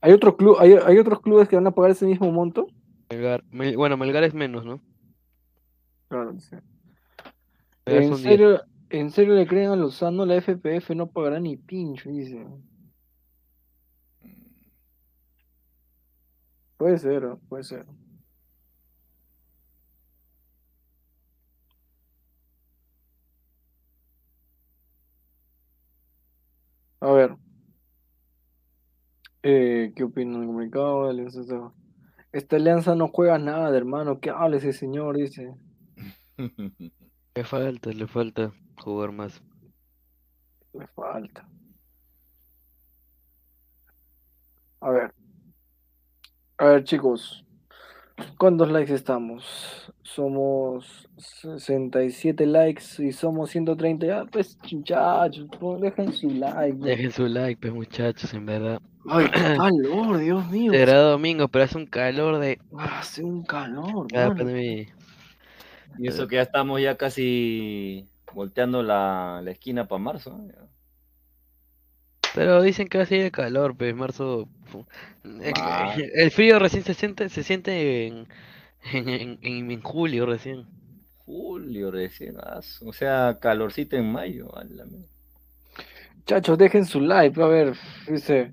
¿Hay 0.00 0.12
otro 0.12 0.36
club, 0.36 0.56
hay, 0.58 0.72
hay 0.72 0.98
otros 0.98 1.20
clubes 1.20 1.48
que 1.48 1.56
van 1.56 1.66
a 1.66 1.70
pagar 1.72 1.90
ese 1.90 2.06
mismo 2.06 2.30
monto? 2.30 2.66
Melgar, 3.10 3.44
Mel- 3.50 3.76
bueno, 3.76 3.96
Melgar 3.96 4.24
es 4.24 4.32
menos, 4.32 4.64
¿no? 4.64 4.80
Claro, 6.08 6.38
sí. 6.38 6.56
¿En 7.86 8.04
son 8.04 8.16
10. 8.16 8.18
serio, 8.22 8.60
¿En 8.90 9.10
serio 9.10 9.34
le 9.34 9.46
creen 9.46 9.70
a 9.70 9.76
Lozano? 9.76 10.24
La 10.24 10.36
FPF 10.36 10.94
no 10.94 11.08
pagará 11.08 11.40
ni 11.40 11.56
pincho, 11.56 12.10
dice. 12.10 12.46
Puede 16.84 16.98
ser, 16.98 17.22
puede 17.48 17.64
ser. 17.64 17.86
A 27.00 27.10
ver. 27.12 27.36
Eh, 29.42 29.92
¿qué 29.96 30.04
opina 30.04 30.38
el 30.40 30.46
comunicado 30.46 31.04
de 31.04 31.10
Alianza? 31.12 31.40
Esta- 31.40 31.72
Esta 32.32 32.56
alianza 32.56 32.94
no 32.94 33.08
juega 33.08 33.38
nada, 33.38 33.74
hermano. 33.74 34.20
¿Qué 34.20 34.28
habla 34.28 34.58
ese 34.58 34.74
señor? 34.74 35.16
Dice. 35.16 35.54
Le 37.34 37.44
falta, 37.44 37.90
le 37.92 38.06
falta 38.06 38.52
jugar 38.76 39.10
más. 39.12 39.42
Le 40.74 40.86
falta. 40.88 41.48
A 44.80 44.90
ver. 44.90 45.23
A 46.64 46.68
ver, 46.68 46.84
chicos. 46.84 47.44
¿Cuántos 48.38 48.70
likes 48.70 48.94
estamos? 48.94 49.92
Somos 50.02 51.06
67 51.18 52.46
likes 52.46 52.84
y 53.04 53.12
somos 53.12 53.50
130. 53.50 54.06
Ya, 54.06 54.24
pues, 54.24 54.56
muchachos, 54.72 55.46
pues, 55.60 55.80
dejen 55.82 56.10
su 56.14 56.30
like. 56.30 56.78
Dejen 56.78 57.12
su 57.12 57.26
like, 57.26 57.60
pues 57.60 57.74
muchachos, 57.74 58.32
en 58.32 58.46
verdad. 58.46 58.80
Ay, 59.06 59.26
qué 59.26 59.40
calor, 59.58 60.16
Dios 60.16 60.50
mío. 60.50 60.72
Será 60.72 61.00
domingo, 61.00 61.48
pero 61.48 61.64
hace 61.66 61.76
un 61.76 61.86
calor 61.86 62.38
de... 62.38 62.58
Hace 62.78 63.22
un 63.22 63.44
calor, 63.44 64.06
Ah, 64.14 64.32
pues, 64.34 64.48
mi- 64.48 64.86
Y 65.98 66.08
eso 66.08 66.26
que 66.26 66.36
ya 66.36 66.42
estamos 66.42 66.80
ya 66.80 66.96
casi 66.96 68.08
volteando 68.32 68.82
la, 68.82 69.42
la 69.44 69.50
esquina 69.50 69.84
para 69.86 69.98
marzo. 69.98 70.30
¿no? 70.30 70.73
Pero 72.34 72.62
dicen 72.62 72.88
que 72.88 72.98
va 72.98 73.04
a 73.04 73.06
seguir 73.06 73.26
el 73.26 73.32
calor, 73.32 73.76
pues 73.76 73.94
marzo. 73.94 74.48
Ah. 75.56 75.94
El 76.14 76.30
frío 76.30 76.58
recién 76.58 76.82
se 76.84 76.94
siente, 76.94 77.28
se 77.28 77.42
siente 77.42 78.06
en, 78.06 78.26
en, 78.92 79.08
en- 79.08 79.38
en- 79.42 79.70
en 79.70 79.82
julio 79.82 80.26
recién. 80.26 80.66
Julio 81.26 81.90
recién, 81.90 82.36
ah, 82.38 82.60
o 82.82 82.92
sea, 82.92 83.38
calorcito 83.40 83.96
en 83.96 84.12
mayo. 84.12 84.54
a 84.56 84.64
la 84.64 84.84
mierda. 84.84 85.08
Muchachos, 86.16 86.58
dejen 86.58 86.84
su 86.86 87.00
like. 87.00 87.40
A 87.42 87.46
ver, 87.46 87.74
dice. 88.08 88.52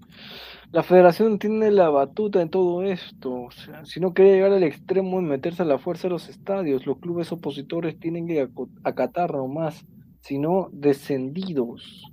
La 0.72 0.84
federación 0.84 1.38
tiene 1.40 1.70
la 1.72 1.90
batuta 1.90 2.42
en 2.42 2.50
todo 2.50 2.84
esto. 2.84 3.34
O 3.44 3.52
sea, 3.52 3.86
si 3.86 4.00
no 4.00 4.14
quiere 4.14 4.34
llegar 4.34 4.54
al 4.54 4.64
extremo 4.64 5.18
de 5.22 5.28
meterse 5.28 5.64
a 5.64 5.66
la 5.66 5.80
fuerza 5.80 6.08
a 6.08 6.12
los 6.12 6.30
estadios, 6.30 6.86
los 6.86 7.00
clubes 7.00 7.32
opositores 7.34 8.00
tienen 8.00 8.26
que 8.28 8.48
acatar 8.84 9.34
nomás. 9.34 9.86
Si 10.22 10.40
no, 10.40 10.70
descendidos. 10.72 12.04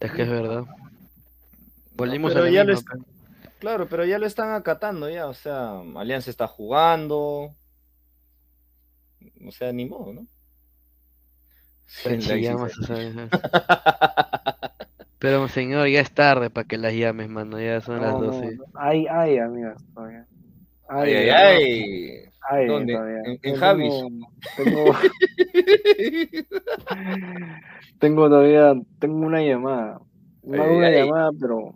Es 0.00 0.12
que 0.12 0.22
es 0.22 0.28
verdad. 0.28 0.64
Volvimos 1.94 2.30
a 2.32 2.34
Pero 2.34 2.48
ya 2.48 2.64
lo 2.64 2.74
misma, 2.74 2.94
es- 2.96 3.04
Claro, 3.58 3.88
pero 3.88 4.04
ya 4.04 4.18
lo 4.18 4.26
están 4.26 4.52
acatando 4.52 5.10
ya, 5.10 5.26
o 5.26 5.34
sea, 5.34 5.80
Alianza 5.96 6.30
está 6.30 6.46
jugando. 6.46 7.54
O 9.46 9.50
sea, 9.50 9.72
ni 9.72 9.84
modo, 9.84 10.12
¿no? 10.12 10.26
pues, 12.04 12.26
llamas, 12.26 12.78
o 12.78 12.82
sea, 12.84 13.28
Pero 15.18 15.48
señor, 15.48 15.88
ya 15.88 16.00
es 16.00 16.12
tarde 16.12 16.50
para 16.50 16.68
que 16.68 16.78
las 16.78 16.92
llames, 16.92 17.28
mano. 17.28 17.60
Ya 17.60 17.80
son 17.80 18.00
las 18.00 18.12
No, 18.12 18.20
no, 18.20 18.26
12. 18.26 18.54
no. 18.56 18.64
Ay, 18.74 19.06
ay, 19.10 19.38
amigas, 19.38 19.82
todavía. 19.92 20.26
Ay, 20.88 21.14
ay, 21.14 21.28
ay, 21.30 21.62
ay. 21.62 22.27
Ay, 22.50 22.66
¿Dónde? 22.66 22.92
todavía. 22.94 23.18
En- 23.24 23.38
en 23.42 23.54
Yo 23.54 23.60
Javis. 23.60 23.94
Tengo, 27.98 28.28
todavía, 28.28 28.74
tengo 28.98 29.26
una 29.26 29.42
llamada. 29.42 30.00
No 30.42 30.54
Ay, 30.54 30.60
hago 30.60 30.76
una 30.78 30.86
ay. 30.86 30.94
llamada, 30.96 31.30
pero 31.40 31.74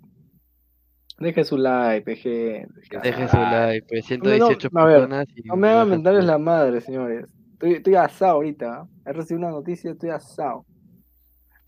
deje 1.19 1.45
su 1.45 1.57
like, 1.59 2.05
peje. 2.05 2.67
Dejen 3.03 3.29
su 3.29 3.37
like, 3.37 3.87
pues 3.89 4.11
No, 4.11 4.17
no, 4.17 4.25
118 4.49 4.69
a 4.75 4.85
ver, 4.85 4.95
personas. 5.01 5.27
y 5.35 5.43
no 5.49 5.57
me 5.57 5.69
hagan 5.69 6.03
su- 6.03 6.27
la 6.27 6.39
madre, 6.39 6.81
señores. 6.81 7.27
Estoy, 7.55 7.73
estoy 7.75 7.95
asado 7.97 8.33
ahorita. 8.33 8.81
¿ah? 8.83 8.87
He 9.07 9.13
recibido 9.13 9.47
una 9.47 9.57
noticia, 9.57 9.91
estoy 9.93 10.11
asado. 10.11 10.65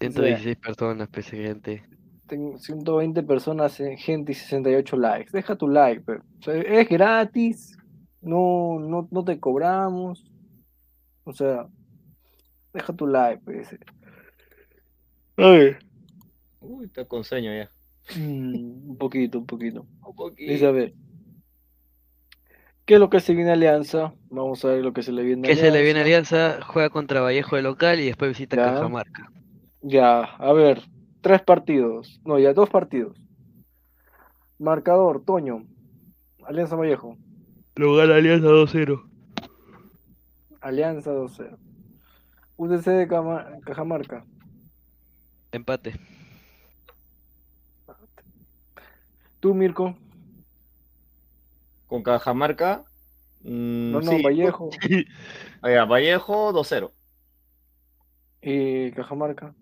116 0.00 0.56
personas, 0.56 1.08
pues 1.12 1.28
gente. 1.30 1.82
Tengo 2.26 2.58
120 2.58 3.22
personas 3.22 3.78
en 3.80 3.96
gente 3.98 4.32
y 4.32 4.34
68 4.34 4.96
likes. 4.96 5.30
Deja 5.32 5.56
tu 5.56 5.68
like, 5.68 6.02
pero, 6.06 6.20
o 6.20 6.42
sea, 6.42 6.54
es 6.54 6.88
gratis. 6.88 7.76
No, 8.24 8.78
no, 8.80 9.06
no 9.10 9.24
te 9.24 9.38
cobramos. 9.38 10.24
O 11.24 11.32
sea, 11.32 11.66
deja 12.72 12.92
tu 12.92 13.06
like, 13.06 13.42
pues. 13.44 13.76
Ay. 15.36 15.76
Uy, 16.60 16.86
está 16.86 17.04
con 17.04 17.24
sueño 17.24 17.52
ya. 17.54 17.68
Mm, 18.18 18.90
un 18.90 18.96
poquito, 18.98 19.38
un 19.38 19.46
poquito. 19.46 19.86
Un 20.06 20.14
poquito. 20.14 20.52
Dice, 20.52 20.66
a 20.66 20.70
ver. 20.70 20.94
¿Qué 22.84 22.94
es 22.94 23.00
lo 23.00 23.08
que 23.08 23.20
se 23.20 23.34
viene 23.34 23.50
a 23.50 23.54
Alianza? 23.54 24.12
Vamos 24.28 24.62
a 24.64 24.68
ver 24.68 24.84
lo 24.84 24.92
que 24.92 25.02
se 25.02 25.10
le 25.12 25.22
viene 25.22 25.48
a 25.48 25.50
Que 25.50 25.56
se 25.56 25.70
le 25.70 25.82
viene 25.82 26.00
Alianza. 26.00 26.46
Alianza, 26.46 26.66
juega 26.66 26.90
contra 26.90 27.22
Vallejo 27.22 27.56
de 27.56 27.62
local 27.62 28.00
y 28.00 28.06
después 28.06 28.30
visita 28.30 28.56
Ya. 28.56 28.74
Cajamarca. 28.74 29.30
Ya, 29.80 30.20
a 30.22 30.52
ver, 30.52 30.82
tres 31.20 31.42
partidos. 31.42 32.20
No, 32.24 32.38
ya 32.38 32.52
dos 32.52 32.68
partidos. 32.68 33.18
Marcador, 34.58 35.24
Toño. 35.24 35.66
Alianza 36.46 36.76
Vallejo. 36.76 37.16
Lo 37.76 37.94
gana 37.96 38.16
Alianza 38.16 38.46
2-0. 38.48 39.02
Alianza 40.60 41.10
2-0. 41.12 41.58
UTC 42.56 42.84
de 42.90 43.08
Cama- 43.08 43.46
Cajamarca. 43.64 44.24
Empate. 45.52 45.98
Tú, 49.40 49.54
Mirko. 49.54 49.96
Con 51.86 52.02
Cajamarca. 52.02 52.84
mm, 53.42 53.90
No, 53.92 54.00
no, 54.00 54.10
sí, 54.12 54.22
Vallejo. 54.22 54.70
Oiga, 55.62 55.84
Vallejo 55.84 56.52
2-0. 56.52 56.92
Y 58.42 58.92
Cajamarca. 58.92 59.54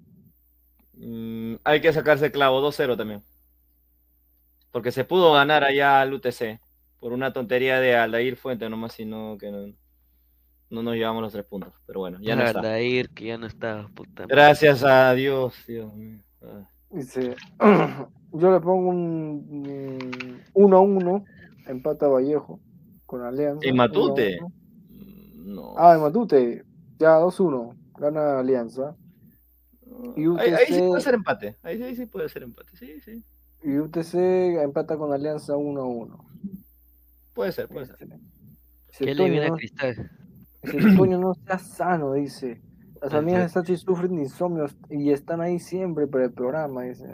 Mm, 0.94 1.54
hay 1.64 1.80
que 1.80 1.92
sacarse 1.92 2.30
clavo 2.30 2.60
2-0 2.60 2.96
también. 2.96 3.22
Porque 4.70 4.92
se 4.92 5.04
pudo 5.04 5.32
ganar 5.32 5.64
allá 5.64 6.00
al 6.00 6.12
UTC. 6.14 6.60
Por 7.02 7.12
una 7.12 7.32
tontería 7.32 7.80
de 7.80 7.96
Aldair 7.96 8.36
Fuente 8.36 8.70
nomás, 8.70 8.92
sino 8.92 9.36
que 9.36 9.50
no, 9.50 9.74
no 10.70 10.82
nos 10.84 10.94
llevamos 10.94 11.20
los 11.20 11.32
tres 11.32 11.44
puntos. 11.44 11.74
Pero 11.84 11.98
bueno, 11.98 12.18
ya 12.22 12.36
no 12.36 12.44
está. 12.44 12.60
Aldair, 12.60 13.10
que 13.10 13.24
ya 13.26 13.38
no 13.38 13.48
está. 13.48 13.88
Puta 13.92 14.22
madre. 14.22 14.36
Gracias 14.36 14.84
a 14.84 15.12
Dios, 15.12 15.52
Dios 15.66 15.92
mío. 15.96 16.20
Ah. 16.42 16.70
Dice, 16.90 17.34
yo 18.32 18.52
le 18.52 18.60
pongo 18.60 18.90
un 18.90 20.40
1 20.54 20.76
a 20.76 20.80
1, 20.80 21.24
empata 21.66 22.06
Vallejo 22.06 22.60
con 23.04 23.22
Alianza. 23.22 23.66
¿En 23.68 23.74
Matute? 23.74 24.38
1 24.40 24.46
a 24.46 25.42
1. 25.42 25.54
No. 25.54 25.74
Ah, 25.76 25.94
en 25.96 26.02
Matute, 26.02 26.64
ya 27.00 27.18
2-1, 27.18 27.76
gana 27.98 28.38
Alianza. 28.38 28.94
Y 30.14 30.20
Ahí, 30.38 30.50
ahí 30.52 30.66
sí 30.68 30.74
UTC, 30.74 30.88
puede 30.88 31.00
ser 31.02 31.14
empate. 31.14 31.56
Ahí, 31.64 31.78
sí- 31.78 31.82
ahí 31.82 31.96
sí 31.96 32.06
puede 32.06 32.28
ser 32.28 32.44
empate. 32.44 32.76
Sí, 32.76 33.00
sí. 33.00 33.24
y 33.64 33.76
UTC 33.78 34.14
empata 34.62 34.96
con 34.96 35.12
Alianza 35.12 35.56
1 35.56 35.80
a 35.80 35.84
1. 35.84 36.24
Puede 37.34 37.52
ser, 37.52 37.68
puede 37.68 37.86
ser. 37.86 37.96
Dice, 37.98 39.04
¿Qué 39.04 39.14
le 39.14 39.30
viene 39.30 39.46
a 39.46 39.48
no- 39.50 39.56
Cristal? 39.56 40.10
dice, 40.62 40.78
Toño, 40.96 41.18
no 41.18 41.34
seas 41.34 41.62
sano, 41.76 42.12
dice. 42.12 42.60
Las 43.00 43.14
amigas 43.14 43.42
de 43.42 43.48
Sachi 43.48 43.76
sufren 43.76 44.14
de 44.14 44.22
insomnios 44.22 44.76
y 44.88 45.10
están 45.10 45.40
ahí 45.40 45.58
siempre 45.58 46.06
para 46.06 46.24
el 46.26 46.32
programa, 46.32 46.82
dice. 46.82 47.06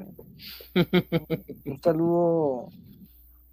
Un 1.65 1.81
saludo 1.83 2.69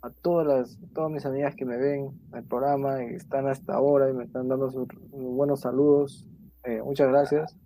a 0.01 0.09
todas 0.09 0.45
las, 0.45 0.77
todas 0.93 1.11
mis 1.11 1.25
amigas 1.25 1.55
que 1.55 1.65
me 1.65 1.77
ven 1.77 2.09
al 2.33 2.43
programa 2.43 3.03
y 3.03 3.15
están 3.15 3.47
hasta 3.47 3.73
ahora 3.73 4.09
y 4.09 4.13
me 4.13 4.25
están 4.25 4.47
dando 4.49 4.69
sus 4.69 4.87
buenos 5.11 5.61
saludos. 5.61 6.25
Eh, 6.65 6.81
muchas 6.83 7.07
gracias. 7.07 7.55
Ah, 7.55 7.57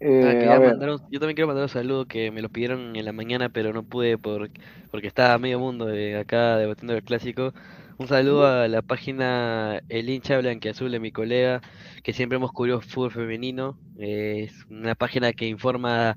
Eh, 0.00 0.20
quería 0.38 0.54
a 0.54 0.58
ver, 0.58 0.70
mandar 0.70 0.90
un- 0.90 1.10
yo 1.10 1.20
también 1.20 1.34
quiero 1.36 1.46
mandar 1.48 1.64
un 1.64 1.68
saludo 1.68 2.06
que 2.06 2.30
me 2.30 2.42
lo 2.42 2.48
pidieron 2.48 2.96
en 2.96 3.04
la 3.04 3.12
mañana, 3.12 3.48
pero 3.50 3.72
no 3.72 3.82
pude 3.84 4.18
por, 4.18 4.50
porque 4.90 5.06
estaba 5.08 5.36
medio 5.38 5.58
mundo 5.60 5.86
de 5.86 6.16
acá 6.18 6.56
debatiendo 6.56 6.94
el 6.94 7.02
clásico. 7.04 7.52
Un 7.96 8.08
saludo 8.08 8.46
a 8.46 8.66
la 8.68 8.82
página 8.82 9.80
El 9.88 10.08
hincha 10.10 10.38
blanqueazul 10.38 10.90
de 10.90 10.98
mi 11.00 11.12
colega, 11.12 11.60
que 12.02 12.12
siempre 12.12 12.36
hemos 12.36 12.50
cubierto 12.52 12.82
fútbol 12.88 13.12
femenino. 13.12 13.78
Es 13.98 14.52
una 14.68 14.94
página 14.96 15.32
que 15.32 15.46
informa 15.46 16.16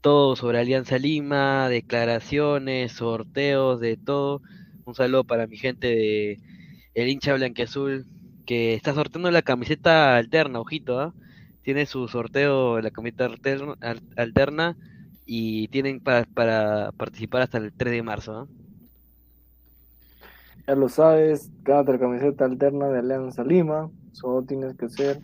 todo 0.00 0.36
sobre 0.36 0.58
Alianza 0.58 0.98
Lima, 0.98 1.68
declaraciones, 1.68 2.92
sorteos, 2.92 3.78
de 3.80 3.96
todo. 3.98 4.40
Un 4.84 4.94
saludo 4.94 5.24
para 5.24 5.46
mi 5.46 5.56
gente 5.58 5.88
de 5.88 6.40
El 6.94 7.08
hincha 7.08 7.34
blanqueazul, 7.34 8.06
que 8.46 8.74
está 8.74 8.94
sorteando 8.94 9.30
la 9.30 9.42
camiseta 9.42 10.16
alterna, 10.16 10.60
ojito, 10.60 10.98
¿ah? 11.00 11.14
tiene 11.62 11.84
su 11.86 12.08
sorteo 12.08 12.80
la 12.80 12.90
camiseta 12.90 13.26
alterna, 13.26 13.74
al- 13.80 14.02
alterna 14.16 14.76
y 15.26 15.68
tienen 15.68 16.00
para, 16.00 16.92
participar 16.96 17.42
hasta 17.42 17.58
el 17.58 17.72
3 17.76 17.92
de 17.92 18.02
marzo. 18.02 18.32
¿no? 18.32 18.67
Ya 20.68 20.74
lo 20.74 20.88
sabes, 20.90 21.50
gánate 21.62 21.92
la 21.92 21.98
camiseta 21.98 22.44
alterna 22.44 22.88
de 22.88 22.98
Alianza 22.98 23.42
Lima. 23.42 23.90
Solo 24.12 24.42
tienes 24.42 24.76
que 24.76 24.84
hacer 24.84 25.18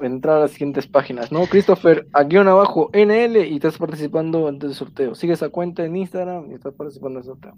entrar 0.00 0.38
a 0.38 0.40
las 0.40 0.50
siguientes 0.50 0.88
páginas, 0.88 1.30
¿no? 1.30 1.46
Christopher, 1.46 2.08
a 2.12 2.24
guion 2.24 2.48
abajo 2.48 2.90
NL 2.92 3.36
y 3.46 3.54
estás 3.54 3.78
participando 3.78 4.48
en 4.48 4.60
el 4.60 4.74
sorteo. 4.74 5.14
Sigue 5.14 5.34
esa 5.34 5.50
cuenta 5.50 5.84
en 5.84 5.94
Instagram 5.96 6.50
y 6.50 6.54
estás 6.54 6.74
participando 6.74 7.20
en 7.20 7.22
el 7.24 7.26
sorteo. 7.30 7.54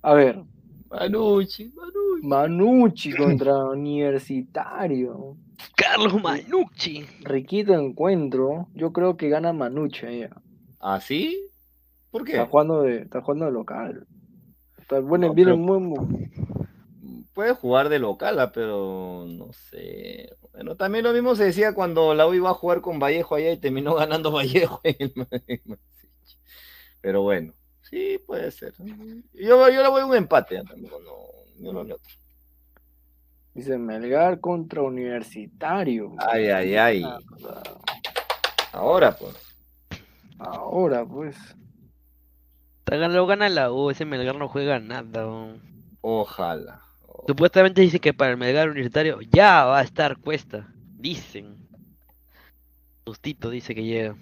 A 0.00 0.14
ver, 0.14 0.42
Manucci, 0.90 1.72
Manucci. 1.74 2.26
Manucci 2.26 3.12
contra 3.12 3.54
Universitario. 3.68 5.36
Carlos 5.76 6.22
Manucci. 6.22 7.04
Riquito 7.20 7.74
encuentro. 7.74 8.68
Yo 8.74 8.94
creo 8.94 9.18
que 9.18 9.28
gana 9.28 9.52
Manucci 9.52 10.06
ella. 10.06 10.30
¿Ah, 10.80 11.00
sí? 11.00 11.50
¿Por 12.10 12.22
Está 12.28 12.44
qué? 12.44 12.50
jugando 12.50 12.82
de, 12.82 13.02
está 13.02 13.20
jugando 13.20 13.44
de 13.46 13.52
local. 13.52 14.06
Bueno, 15.00 15.28
No, 15.28 15.34
viene 15.34 15.54
muy, 15.54 15.78
muy- 15.78 16.30
Puede 17.32 17.52
jugar 17.54 17.88
de 17.88 17.98
local, 17.98 18.38
ah, 18.38 18.52
pero 18.52 19.24
no 19.26 19.52
sé. 19.52 20.30
Bueno, 20.52 20.76
también 20.76 21.04
lo 21.04 21.12
mismo 21.12 21.34
se 21.34 21.44
decía 21.44 21.74
cuando 21.74 22.14
la 22.14 22.28
U 22.28 22.34
iba 22.34 22.50
a 22.50 22.54
jugar 22.54 22.80
con 22.80 23.00
Vallejo 23.00 23.34
allá 23.34 23.50
y 23.50 23.56
terminó 23.58 23.94
ganando 23.96 24.30
Vallejo 24.30 24.80
en 24.84 24.96
el. 25.00 25.12
Pero 27.00 27.22
bueno, 27.22 27.52
sí, 27.82 28.18
puede 28.24 28.50
ser. 28.52 28.72
Yo, 29.32 29.68
yo 29.68 29.82
le 29.82 29.88
voy 29.88 30.02
a 30.02 30.06
un 30.06 30.14
empate, 30.14 30.62
tampoco 30.62 31.00
no, 31.00 31.12
ni 31.58 31.68
uno 31.68 31.82
ni 31.84 31.92
otro. 31.92 32.10
Dice 33.52 33.78
Melgar 33.78 34.40
contra 34.40 34.82
Universitario. 34.82 36.12
Ay, 36.18 36.48
ay, 36.48 36.76
ay. 36.76 37.02
Ah, 37.04 37.18
Ahora, 38.72 39.16
pues. 39.16 39.34
Ahora, 40.38 41.04
pues. 41.04 41.36
Lo 42.86 43.26
gana 43.26 43.48
la 43.48 43.72
U, 43.72 43.90
ese 43.90 44.04
Melgar 44.04 44.36
no 44.36 44.48
juega 44.48 44.78
nada. 44.78 45.26
Ojalá. 46.00 46.80
Supuestamente 47.26 47.80
dice 47.80 47.98
que 48.00 48.12
para 48.12 48.32
el 48.32 48.36
Melgar 48.36 48.68
Universitario 48.68 49.20
ya 49.22 49.64
va 49.64 49.78
a 49.78 49.82
estar 49.82 50.18
Cuesta. 50.18 50.68
Dicen. 50.98 51.56
Justito 53.06 53.50
dice 53.50 53.74
que 53.74 53.84
llega. 53.84 54.16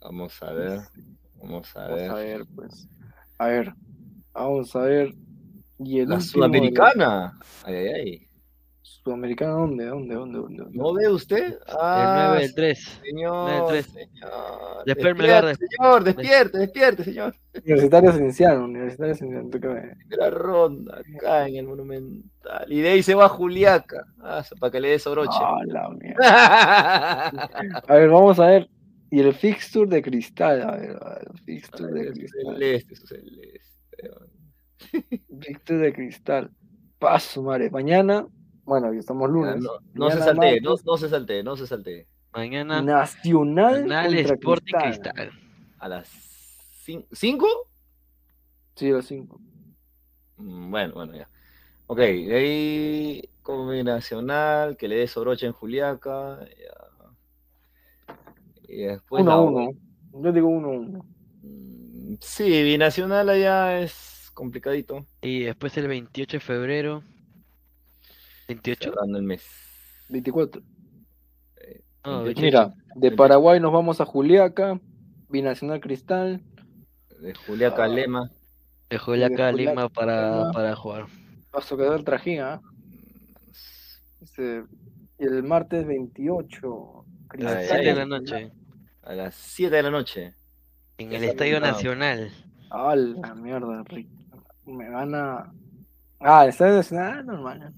Vamos 0.00 0.42
a 0.42 0.52
ver. 0.52 0.80
Vamos 1.40 1.76
a 1.76 1.80
Vamos 1.82 1.96
ver. 1.98 2.10
a 2.10 2.14
ver, 2.14 2.46
pues. 2.54 2.88
A 3.38 3.46
ver. 3.46 3.72
Vamos 4.32 4.74
a 4.76 4.80
ver. 4.80 5.14
Y 5.78 6.00
el 6.00 6.08
La 6.08 6.16
último 6.16 6.16
de 6.16 6.18
la- 6.18 6.20
Sudamericana. 6.20 7.38
Ay, 7.64 7.74
ay, 7.74 7.88
ay. 7.88 8.28
¿Sudamericana 9.04 9.52
dónde? 9.52 9.84
¿Dónde? 9.86 10.14
¿Dónde? 10.14 10.38
¿Dónde? 10.38 10.62
dónde? 10.62 10.78
¿No 10.78 10.94
ve 10.94 11.08
usted? 11.08 11.44
El 11.54 11.58
Ah, 11.80 12.26
9 12.28 12.42
del 12.42 12.54
3. 12.54 12.78
señor, 13.02 13.50
9-3. 13.50 13.82
señor. 13.86 14.30
El 14.86 14.94
Despierte, 14.94 15.22
de- 15.48 15.54
señor, 15.56 16.04
despierte, 16.04 16.58
despierte, 16.58 17.04
señor. 17.04 17.34
Universitario 17.54 18.12
Cienciano. 18.12 18.64
Universitario 18.64 19.14
Cienciano. 19.16 19.48
¿tú 19.50 19.58
qué 19.60 19.68
me- 19.68 19.96
Primera 20.08 20.30
ronda, 20.30 21.00
acá 21.16 21.48
en 21.48 21.56
el 21.56 21.66
Monumental. 21.66 22.72
Y 22.72 22.80
de 22.80 22.88
ahí 22.90 23.02
se 23.02 23.14
va 23.14 23.24
a 23.24 23.28
Juliaca. 23.28 24.04
Ah, 24.20 24.44
para 24.60 24.70
que 24.70 24.80
le 24.80 24.88
dé 24.90 24.98
sobroche. 25.00 25.30
Ah, 25.40 25.58
la 25.66 25.88
mierda. 25.88 26.22
A 27.88 27.94
ver, 27.94 28.08
vamos 28.08 28.38
a 28.38 28.46
ver. 28.46 28.68
Y 29.10 29.18
el 29.20 29.34
fixture 29.34 29.86
de 29.90 30.00
cristal. 30.00 30.62
A 30.62 30.76
ver, 30.76 30.96
a 31.02 31.08
ver, 31.14 31.28
el 31.32 31.38
fixture 31.40 31.92
de 31.92 32.00
Ay, 32.00 32.06
su 32.06 32.12
cristal. 32.14 32.54
celeste, 32.54 32.96
su 32.96 33.06
celeste. 33.08 33.60
Fixture 35.40 35.78
de 35.80 35.92
cristal. 35.92 36.50
Paso, 36.98 37.42
madre. 37.42 37.68
Mañana. 37.70 38.26
Bueno, 38.64 38.92
ya 38.92 39.00
estamos 39.00 39.28
lunes. 39.30 39.56
No, 39.60 39.70
no 39.94 40.10
se 40.10 40.18
saltee, 40.20 40.60
no, 40.60 40.76
se 40.96 41.08
saltee, 41.08 41.42
no 41.42 41.56
se 41.56 41.66
saltee. 41.66 42.06
Mañana 42.32 42.80
Nacional 42.80 43.86
Nacional 43.88 44.06
contra 44.16 44.34
Sporting 44.34 44.72
Cristal. 44.72 45.12
Cristal. 45.14 45.30
A 45.78 45.88
las 45.88 46.08
5. 47.12 47.46
Sí, 48.76 48.90
a 48.90 48.94
las 48.94 49.06
5. 49.06 49.40
Mm, 50.36 50.70
Bueno, 50.70 50.94
bueno, 50.94 51.14
ya. 51.14 51.28
Ok, 51.88 51.98
de 51.98 52.34
ahí 52.34 53.28
combinacional, 53.42 54.76
que 54.76 54.88
le 54.88 54.96
dé 54.96 55.06
sobroche 55.08 55.46
en 55.46 55.52
Juliaca. 55.52 56.38
ya. 56.58 58.14
Y 58.68 58.84
después 58.84 59.22
1 59.22 59.30
la 59.30 59.36
a 59.36 59.40
U- 59.42 59.48
1. 59.48 59.70
Yo 60.22 60.32
digo 60.32 60.48
1 60.48 60.68
a 60.68 60.70
1. 60.70 61.04
Mm, 61.42 62.14
Sí, 62.20 62.62
binacional 62.62 63.28
allá 63.28 63.80
es 63.80 64.30
complicadito. 64.34 65.04
Y 65.20 65.40
después 65.44 65.76
el 65.76 65.88
28 65.88 66.36
de 66.36 66.40
febrero. 66.40 67.02
28. 68.48 68.90
Cerrando 68.90 69.18
el 69.18 69.24
mes. 69.24 69.44
24. 70.08 70.62
No, 72.04 72.24
28. 72.24 72.40
Mira, 72.42 72.66
de 72.66 72.74
28. 73.10 73.16
Paraguay 73.16 73.60
nos 73.60 73.72
vamos 73.72 74.00
a 74.00 74.04
Juliaca. 74.04 74.80
Binacional 75.28 75.80
Cristal. 75.80 76.42
De 77.20 77.34
Juliaca 77.34 77.82
a 77.82 77.86
Ah. 77.86 77.88
Lema. 77.88 78.30
De 78.90 78.98
Juliaca 78.98 79.48
a 79.48 79.52
Lima 79.52 79.88
para, 79.88 80.50
para 80.52 80.76
jugar. 80.76 81.06
Paso 81.50 81.76
quedó 81.76 81.94
el 81.94 82.04
trajín, 82.04 82.40
¿ah? 82.40 82.60
Este, 84.20 84.64
y 85.18 85.24
el 85.24 85.42
martes 85.42 85.86
28. 85.86 87.04
A 87.30 87.36
las 87.38 87.56
Ay, 87.56 87.66
7 87.68 87.84
de 87.84 87.94
la 87.94 88.06
noche. 88.06 88.52
A 89.02 89.14
las 89.14 89.34
7 89.34 89.76
de 89.76 89.82
la 89.82 89.90
noche. 89.90 90.34
En 90.98 91.12
el 91.12 91.24
Estadio 91.24 91.60
Nacional. 91.60 92.30
Ah, 92.70 92.94
la 92.96 93.34
mierda. 93.34 93.84
Me 94.66 94.90
van 94.90 95.14
a. 95.14 95.52
Ah, 96.20 96.44
el 96.44 96.50
Estadio 96.50 96.74
Nacional, 96.74 97.24
normal. 97.26 97.72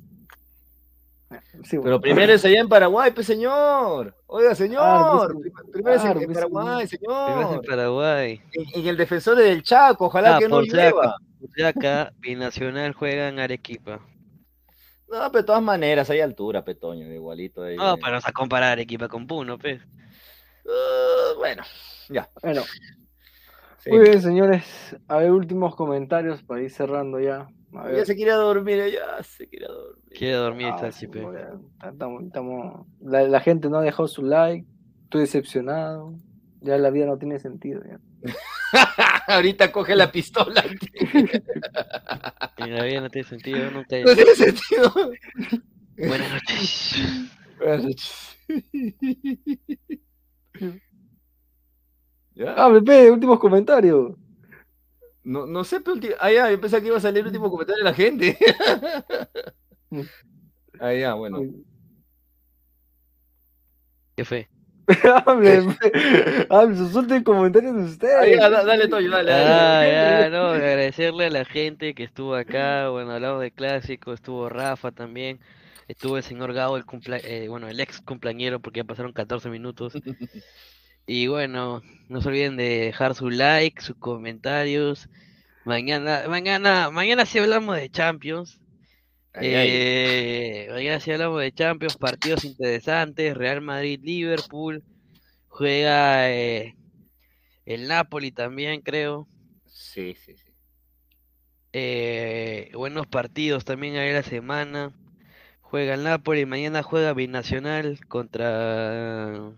Sí, 1.64 1.78
Pero 1.82 2.00
primero 2.00 2.32
es 2.32 2.44
allá 2.44 2.60
en 2.60 2.68
Paraguay, 2.68 3.10
pues 3.14 3.26
señor. 3.26 4.14
Oiga, 4.26 4.54
señor. 4.54 4.82
Claro, 4.82 5.18
pues, 5.40 5.52
Prim- 5.52 5.72
Primero 5.72 5.96
es 5.96 6.02
claro, 6.02 6.20
en, 6.20 6.26
pues, 6.26 6.38
Paraguay, 6.38 6.86
Primero 6.86 7.40
es 7.40 7.42
en 7.42 7.48
señor. 7.48 7.66
Paraguay. 7.66 8.42
En, 8.52 8.80
en 8.80 8.86
el 8.88 8.96
defensor 8.96 9.36
del 9.36 9.62
Chaco, 9.62 10.06
ojalá 10.06 10.36
Ah, 10.36 10.38
que 10.38 10.48
no 10.48 10.60
llueva. 10.60 11.16
acá, 11.66 12.12
Binacional 12.18 12.92
juega 12.92 13.28
en 13.28 13.38
Arequipa. 13.38 14.00
No, 15.08 15.30
pero 15.30 15.42
de 15.42 15.44
todas 15.44 15.62
maneras, 15.62 16.10
hay 16.10 16.20
altura, 16.20 16.64
Petoño, 16.64 17.06
igualito. 17.12 17.62
ahí. 17.62 17.76
No, 17.76 17.96
para 17.98 18.16
no 18.18 18.22
comparar 18.32 18.72
Arequipa 18.72 19.06
con 19.08 19.26
Puno, 19.26 19.58
pues. 19.58 19.80
Uh, 20.64 21.36
bueno, 21.38 21.62
ya. 22.08 22.28
Bueno, 22.42 22.62
sí. 23.78 23.90
muy 23.90 24.00
bien, 24.00 24.20
señores. 24.22 24.96
A 25.08 25.18
ver, 25.18 25.30
últimos 25.30 25.76
comentarios 25.76 26.42
para 26.42 26.62
ir 26.62 26.70
cerrando 26.70 27.20
ya. 27.20 27.46
Ya 27.92 28.04
se 28.04 28.14
quiere 28.16 28.32
dormir, 28.32 28.82
ya 28.92 29.22
se 29.22 29.48
quiere 29.48 29.66
dormir. 29.66 30.04
Quiere 30.16 30.34
dormir 30.34 30.66
Ah, 30.70 30.74
está 30.76 30.92
sí. 30.92 31.06
Estamos- 31.82 32.22
estamos- 32.24 32.86
La, 33.00 33.22
la 33.22 33.40
gente 33.40 33.68
no 33.68 33.78
ha 33.78 33.82
dejado 33.82 34.06
su 34.08 34.22
like. 34.22 34.66
Estoy 35.04 35.22
decepcionado. 35.22 36.14
Ya 36.60 36.78
la 36.78 36.90
vida 36.90 37.06
no 37.06 37.18
tiene 37.18 37.38
sentido. 37.38 37.82
ya. 37.84 37.98
Ahorita 39.28 39.70
coge 39.72 39.94
la 39.96 40.10
pistola. 40.12 40.62
En 42.56 42.74
la 42.74 42.84
vida 42.84 43.00
no 43.00 43.10
tiene 43.10 43.28
sentido, 43.28 43.70
nunca. 43.70 43.96
No 43.98 44.14
tiene 44.14 44.34
sentido. 44.34 44.92
Buenas 45.96 46.32
noches. 46.32 47.30
Buenas 47.58 47.84
noches. 47.84 48.38
¿Ya? 52.34 52.54
Ah, 52.56 52.70
Pepe, 52.72 53.10
últimos 53.10 53.38
comentarios. 53.38 54.12
No, 55.24 55.46
no 55.46 55.64
sé, 55.64 55.80
pero 55.80 55.96
ah, 56.20 56.30
ya, 56.30 56.50
yo 56.50 56.60
pensé 56.60 56.80
que 56.80 56.88
iba 56.88 56.98
a 56.98 57.00
salir 57.00 57.20
el 57.20 57.26
último 57.28 57.50
comentario 57.50 57.82
de 57.82 57.90
la 57.90 57.94
gente. 57.96 58.36
ah, 60.80 60.92
ya, 60.92 61.14
bueno. 61.14 61.40
¿Qué 64.16 64.24
fue? 64.24 64.48
hable, 65.26 65.62
Pepe. 65.62 66.46
hable, 66.50 66.76
sus 66.76 66.94
últimos 66.94 67.22
comentarios 67.24 67.74
de 67.74 67.82
Ah, 67.82 67.86
ustedes. 67.86 68.38
ya, 68.38 68.50
da- 68.50 68.64
dale, 68.64 68.86
Toyo, 68.86 69.10
dale, 69.10 69.30
dale. 69.30 69.50
Ah, 69.50 70.20
ya, 70.22 70.30
no, 70.30 70.46
agradecerle 70.48 71.26
a 71.26 71.30
la 71.30 71.44
gente 71.46 71.94
que 71.94 72.04
estuvo 72.04 72.34
acá, 72.34 72.90
bueno, 72.90 73.12
hablamos 73.12 73.40
de 73.40 73.50
clásico, 73.50 74.12
estuvo 74.12 74.48
Rafa 74.50 74.92
también, 74.92 75.40
estuvo 75.88 76.18
el 76.18 76.22
señor 76.22 76.52
Gao, 76.52 76.76
el 76.76 76.84
cumpla- 76.84 77.20
eh, 77.24 77.48
bueno, 77.48 77.66
el 77.68 77.80
ex 77.80 78.02
cumpleañero, 78.02 78.60
porque 78.60 78.80
ya 78.80 78.84
pasaron 78.84 79.12
14 79.14 79.48
minutos. 79.48 79.94
Y 81.06 81.26
bueno, 81.26 81.82
no 82.08 82.20
se 82.22 82.28
olviden 82.28 82.56
de 82.56 82.80
dejar 82.80 83.14
su 83.14 83.30
like, 83.30 83.82
sus 83.82 83.96
comentarios. 83.96 85.08
Mañana, 85.64 86.24
mañana, 86.28 86.90
mañana 86.90 87.26
sí 87.26 87.38
hablamos 87.38 87.76
de 87.76 87.90
Champions. 87.90 88.60
Ay, 89.32 89.54
ay. 89.54 89.68
Eh, 89.72 90.68
mañana 90.70 91.00
sí 91.00 91.10
hablamos 91.10 91.40
de 91.40 91.52
Champions, 91.52 91.96
partidos 91.96 92.44
interesantes, 92.44 93.36
Real 93.36 93.60
Madrid, 93.60 94.00
Liverpool, 94.02 94.84
juega 95.48 96.30
eh, 96.30 96.76
el 97.66 97.88
Napoli 97.88 98.30
también, 98.30 98.80
creo. 98.80 99.26
Sí, 99.66 100.14
sí, 100.14 100.36
sí. 100.36 100.52
Eh, 101.72 102.70
buenos 102.74 103.08
partidos 103.08 103.64
también 103.64 103.96
hay 103.96 104.12
la 104.12 104.22
semana. 104.22 104.92
Juega 105.60 105.94
el 105.94 106.04
Napoli, 106.04 106.46
mañana 106.46 106.82
juega 106.82 107.12
Binacional 107.14 107.98
contra... 108.06 109.52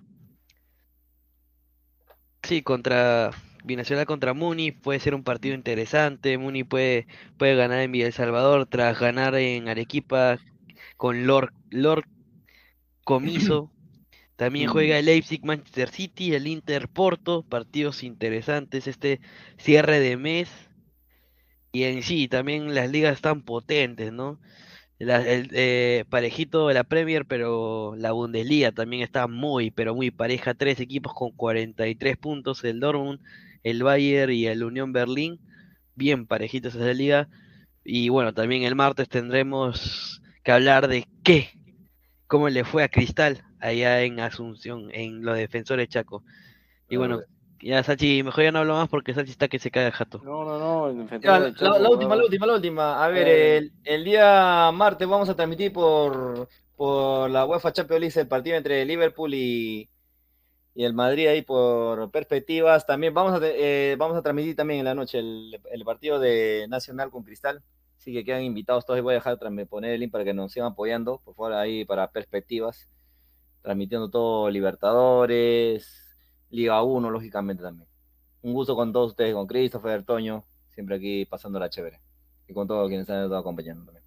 Sí, 2.47 2.63
contra 2.63 3.33
Binacional 3.65 4.07
contra 4.07 4.33
Muni, 4.33 4.71
puede 4.71 5.01
ser 5.01 5.17
un 5.17 5.25
partido 5.25 5.57
interesante. 5.57 6.39
Muni 6.39 6.63
puede, 6.63 7.09
puede 7.39 7.57
ganar 7.57 7.81
en 7.81 7.91
Villa 7.91 8.07
El 8.07 8.13
Salvador 8.13 8.67
tras 8.67 9.01
ganar 9.01 9.35
en 9.35 9.69
Arequipa 9.69 10.39
con 10.97 11.27
Lord, 11.27 11.53
Lord 11.71 12.07
Comiso. 13.03 13.73
También 14.37 14.69
juega 14.69 14.97
el 14.97 15.07
Leipzig, 15.07 15.45
Manchester 15.45 15.89
City, 15.91 16.35
el 16.35 16.47
Inter 16.47 16.87
Porto, 16.89 17.43
partidos 17.43 18.05
interesantes 18.05 18.87
este 18.87 19.21
cierre 19.59 19.99
de 19.99 20.17
mes. 20.17 20.49
Y 21.73 21.83
en 21.83 22.05
sí, 22.05 22.29
también 22.29 22.77
las 22.77 22.93
ligas 22.93 23.15
están 23.15 23.43
potentes, 23.43 24.13
¿no? 24.13 24.39
La- 24.99 25.27
el 25.29 25.51
eh, 25.53 26.05
parejito 26.09 26.69
de 26.69 26.75
la 26.75 26.85
Premier, 26.85 27.27
pero 27.27 27.95
la 27.99 28.13
Bundesliga 28.13 28.73
también 28.73 29.03
está 29.03 29.27
muy, 29.29 29.71
pero 29.71 29.95
muy 29.95 30.11
pareja. 30.11 30.55
Tres 30.55 30.81
equipos 30.81 31.13
con 31.15 31.33
43 31.33 32.17
puntos, 32.17 32.65
el 32.65 32.81
Dortmund, 32.81 33.21
el 33.63 33.83
Bayern 33.83 34.33
y 34.33 34.47
el 34.47 34.65
Unión 34.65 34.93
Berlín. 34.93 35.39
Bien 35.95 36.27
parejitos 36.27 36.75
esa 36.75 36.93
liga. 36.95 37.29
Y 37.85 38.09
bueno, 38.09 38.33
también 38.35 38.63
el 38.65 38.75
martes 38.75 39.09
tendremos 39.09 40.23
que 40.43 40.53
hablar 40.53 40.89
de 40.89 41.07
qué, 41.23 41.51
cómo 42.27 42.49
le 42.49 42.65
fue 42.65 42.83
a 42.83 42.89
Cristal 42.89 43.43
allá 43.61 44.03
en 44.03 44.21
Asunción, 44.21 44.89
en 44.93 45.23
los 45.25 45.37
defensores 45.37 45.89
Chaco. 45.89 46.25
Y 46.89 46.97
bueno, 46.97 47.21
ya 47.61 47.83
Sachi, 47.83 48.23
mejor 48.23 48.45
ya 48.45 48.53
no 48.53 48.61
hablo 48.61 48.75
más 48.75 48.89
porque 48.89 49.15
Sachi 49.15 49.31
está 49.31 49.49
que 49.49 49.59
se 49.59 49.71
cae 49.71 49.87
el 49.87 49.93
jato. 49.93 50.25
No, 50.25 50.45
no, 50.45 50.59
no. 50.59 50.89
el 50.89 51.21
Ya, 51.21 51.39
la, 51.39 51.41
del 51.41 51.55
Chaco, 51.57 51.79
la 51.79 51.91
última, 51.91 52.17
la 52.17 52.25
última, 52.25 52.47
la 52.47 52.55
última. 52.55 53.05
A 53.05 53.09
ver, 53.09 53.29
Eh. 53.29 53.57
el, 53.59 53.73
el 53.85 54.05
día 54.05 54.71
martes 54.73 55.09
vamos 55.09 55.29
a 55.29 55.37
transmitir 55.37 55.73
por, 55.73 56.49
por 56.77 57.31
la 57.31 57.45
UEFA 57.47 57.73
Champions 57.73 58.01
League 58.01 58.21
el 58.21 58.29
partido 58.29 58.57
entre 58.57 58.85
Liverpool 58.85 59.33
y, 59.35 59.89
y 60.75 60.85
el 60.85 60.95
Madrid 60.95 61.29
ahí 61.29 61.43
por 61.43 62.11
perspectivas. 62.11 62.87
También 62.87 63.15
vamos 63.15 63.41
a, 63.41 63.47
eh, 63.47 63.97
vamos 63.99 64.17
a 64.17 64.23
transmitir 64.23 64.57
también 64.57 64.81
en 64.81 64.85
la 64.87 64.95
noche 64.95 65.19
el, 65.19 65.61
el 65.73 65.85
partido 65.85 66.19
de 66.21 66.67
Nacional 66.69 67.11
con 67.11 67.23
Cristal. 67.25 67.63
Así 67.99 68.13
que 68.13 68.25
quedan 68.25 68.43
invitados 68.43 68.85
todos. 68.87 69.01
Voy 69.03 69.13
a 69.13 69.17
dejar 69.17 69.39
poner 69.69 69.93
el 69.93 70.01
link 70.01 70.13
para 70.13 70.25
que 70.25 70.35
nos 70.35 70.53
sigan 70.53 70.73
apoyando, 70.73 71.21
por 71.25 71.35
favor, 71.35 71.55
ahí 71.55 71.85
para 71.85 72.11
perspectivas. 72.13 72.89
Transmitiendo 73.63 74.09
todo 74.11 74.49
Libertadores, 74.51 76.06
Liga 76.51 76.83
1, 76.83 77.11
lógicamente 77.11 77.63
también. 77.63 77.89
Un 78.43 78.53
gusto 78.53 78.77
con 78.77 78.93
todos 78.93 79.13
ustedes, 79.13 79.35
con 79.35 79.47
Christopher, 79.47 80.05
Toño, 80.05 80.45
siempre 80.71 80.97
aquí 80.97 81.25
pasando 81.25 81.59
la 81.59 81.69
chévere. 81.69 82.01
Y 82.49 82.53
con 82.53 82.69
todos 82.69 82.89
quienes 82.89 83.09
han 83.11 83.25
estado 83.25 83.39
acompañando 83.39 83.85
también. 83.85 84.05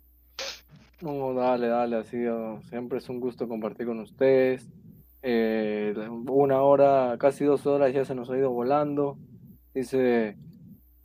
No, 1.01 1.33
dale, 1.33 1.67
dale, 1.67 1.97
así, 1.97 2.25
oh, 2.25 2.61
siempre 2.63 2.97
es 2.97 3.09
un 3.09 3.19
gusto 3.19 3.47
compartir 3.47 3.85
con 3.85 3.99
ustedes. 3.99 4.67
Eh, 5.21 5.93
una 6.27 6.61
hora, 6.61 7.17
casi 7.19 7.43
dos 7.43 7.65
horas 7.65 7.93
ya 7.93 8.05
se 8.05 8.15
nos 8.15 8.29
ha 8.29 8.37
ido 8.37 8.51
volando. 8.51 9.17
Dice 9.73 10.37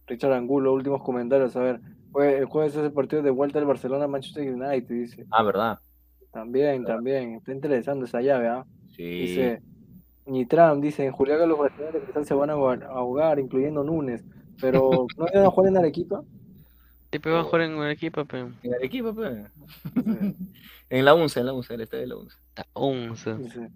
Richard 0.06 0.32
Angulo, 0.32 0.72
últimos 0.72 1.02
comentarios, 1.02 1.56
a 1.56 1.60
ver, 1.60 1.80
el 2.20 2.44
jueves 2.46 2.74
es 2.76 2.84
el 2.84 2.92
partido 2.92 3.22
de 3.22 3.30
vuelta 3.30 3.58
del 3.58 3.68
Barcelona-Manchester 3.68 4.52
United, 4.52 4.88
dice. 4.88 5.26
Ah, 5.30 5.42
¿verdad? 5.42 5.78
También, 6.32 6.84
también, 6.84 7.34
está 7.34 7.52
interesante 7.52 8.06
esa 8.06 8.20
llave, 8.20 8.48
¿ah? 8.48 8.66
Sí. 8.96 9.04
Dice, 9.04 9.62
Nitram, 10.26 10.80
dice, 10.80 11.04
en 11.04 11.12
Juliaca 11.12 11.46
los 11.46 11.58
brasileños 11.58 11.94
de 11.94 12.00
Cristal 12.00 12.24
se 12.26 12.34
van 12.34 12.50
a 12.50 12.54
ahogar- 12.54 13.38
incluyendo 13.38 13.84
Núñez, 13.84 14.24
pero 14.60 15.06
¿no 15.18 15.26
iban 15.32 15.44
a 15.44 15.50
jugar 15.50 15.68
en 15.70 15.76
Arequipa? 15.76 16.22
Siempre 17.10 17.30
van 17.32 17.40
a 17.42 17.44
jugar 17.44 17.60
en 17.62 17.74
un 17.74 17.86
equipo, 17.88 18.24
pero... 18.24 18.50
En 18.62 18.74
Arequipa, 18.74 19.12
pues. 19.12 19.36
en 20.90 21.04
la 21.04 21.14
11, 21.14 21.40
en 21.40 21.46
la 21.46 21.52
11, 21.52 21.74
el 21.74 21.80
estadio 21.82 22.00
de 22.02 22.06
la 22.08 22.16
11. 22.16 22.36
La 22.56 22.66
once. 22.72 23.34
Dice, 23.36 23.70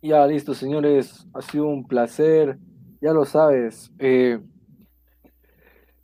Ya, 0.00 0.26
listo, 0.26 0.54
señores. 0.54 1.26
Ha 1.34 1.42
sido 1.42 1.66
un 1.66 1.86
placer. 1.86 2.56
Ya 3.02 3.12
lo 3.12 3.24
sabes. 3.26 3.92
eh, 3.98 4.40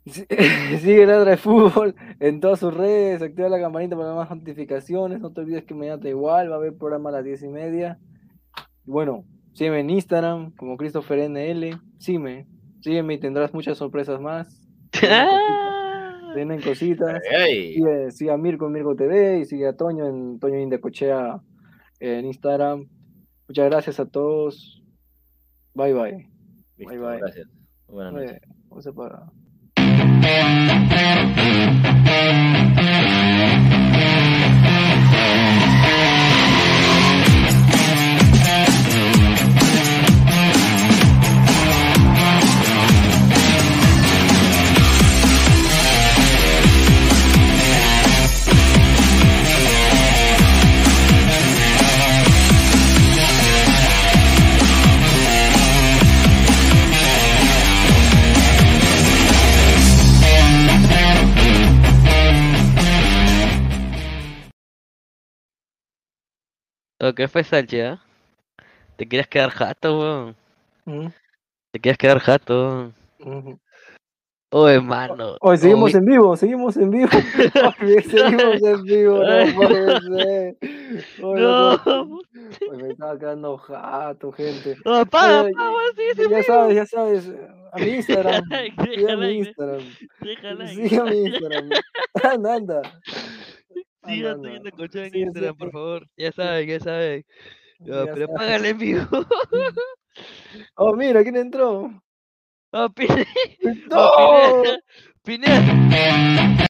si- 0.05 0.25
sigue 0.81 1.05
Ladra 1.07 1.31
de 1.31 1.37
Fútbol 1.37 1.95
en 2.19 2.39
todas 2.41 2.59
sus 2.59 2.73
redes. 2.73 3.21
Activa 3.23 3.49
la 3.49 3.59
campanita 3.59 3.95
para 3.97 4.13
más 4.13 4.29
notificaciones. 4.29 5.19
No 5.19 5.31
te 5.31 5.41
olvides 5.41 5.65
que 5.65 5.73
mañana 5.73 5.99
te 5.99 6.09
igual 6.09 6.51
va 6.51 6.55
a 6.55 6.57
haber 6.57 6.75
programa 6.77 7.09
a 7.09 7.13
las 7.13 7.23
diez 7.23 7.41
y 7.41 7.47
media. 7.47 7.97
Bueno, 8.87 9.25
sígueme 9.53 9.81
en 9.81 9.89
Instagram 9.89 10.51
como 10.55 10.77
Christopher 10.77 11.29
NL. 11.29 11.77
Sígueme. 11.99 12.47
Sígueme 12.79 13.15
y 13.15 13.19
tendrás 13.19 13.53
muchas 13.53 13.77
sorpresas 13.77 14.21
más. 14.21 14.65
Tienen 16.33 16.61
cositas. 16.63 17.21
Sigue, 17.45 18.11
sigue 18.11 18.31
a 18.31 18.37
Mirko 18.37 18.67
en 18.67 18.71
Mirko 18.71 18.95
TV 18.95 19.39
y 19.39 19.45
sigue 19.45 19.67
a 19.67 19.75
Toño 19.75 20.07
en 20.07 20.39
Toño 20.39 20.57
Indecochea 20.57 21.41
en 21.99 22.25
Instagram. 22.25 22.87
Muchas 23.49 23.69
gracias 23.69 23.99
a 23.99 24.05
todos. 24.05 24.81
Bye 25.73 25.93
bye. 25.93 26.29
Listo, 26.77 26.93
bye 26.93 26.97
bye. 26.97 27.19
gracias. 27.19 27.47
Buenas 27.87 28.13
noches. 28.13 28.39
Vamos 28.69 28.87
a 28.87 28.93
parar. 28.93 29.23
Lo 66.99 67.13
que 67.13 67.27
fue 67.27 67.43
Sánchez, 67.43 67.85
¿ah? 67.85 68.01
Te 68.95 69.07
querías 69.07 69.27
quedar 69.27 69.49
jato, 69.51 69.99
weón. 69.99 70.35
Ujú, 70.85 71.11
Te 71.71 71.79
querías 71.79 71.97
quedar 71.97 72.19
jato. 72.19 72.91
Oh, 74.49 74.67
hermano. 74.69 75.35
Hoy 75.41 75.57
seguimos 75.57 75.93
en 75.93 76.05
vivo, 76.05 76.35
seguimos 76.37 76.77
en 76.77 76.89
vivo. 76.89 77.09
Seguimos 78.09 78.63
en 78.63 78.83
vivo, 78.83 79.19
no 79.23 79.55
puede 79.55 80.01
ser. 80.01 80.57
Oye, 81.21 81.41
No. 81.41 81.77
no- 81.85 82.21
me 82.77 82.89
estaba 82.89 83.19
quedando 83.19 83.57
jato, 83.57 84.31
gente. 84.31 84.77
No, 84.85 84.95
apaga, 84.95 85.49
sigue 85.95 86.11
ese 86.11 86.29
ya 86.29 86.43
sabes, 86.43 86.75
ya 86.75 86.85
sabes, 86.85 87.29
a 87.73 87.77
mi 87.77 87.89
Instagram, 87.89 88.43
sigue 88.83 89.11
a 89.11 89.17
mi 89.17 89.31
Instagram, 89.39 89.81
sigue 90.23 90.47
a 90.99 91.03
mi 91.03 91.17
Instagram. 91.25 91.69
Anda, 92.23 92.53
anda. 92.55 92.81
Sigan 94.07 94.31
Anda, 94.35 94.41
teniendo 94.43 94.71
cochón 94.71 95.03
en 95.03 95.11
Sí, 95.11 95.19
sí, 95.19 95.19
Instagram, 95.21 95.57
por 95.57 95.67
sí. 95.67 95.71
favor. 95.73 96.07
Ya 96.17 96.31
saben, 96.31 96.67
ya 96.69 96.79
saben. 96.79 97.25
Ya 97.79 97.95
No, 97.95 98.05
pero 98.05 98.27
sabes. 98.27 98.29
págale 98.37 98.69
en 98.69 98.77
vivo. 98.77 99.01
Oh, 100.75 100.95
mira, 100.95 101.21
¿quién 101.21 101.35
entró? 101.35 101.91
Oh, 102.71 102.89
Pineda. 102.89 103.25
¡No! 103.89 103.97
Oh, 103.99 104.63
Pineda. 105.23 105.61
Pineda. 105.61 106.67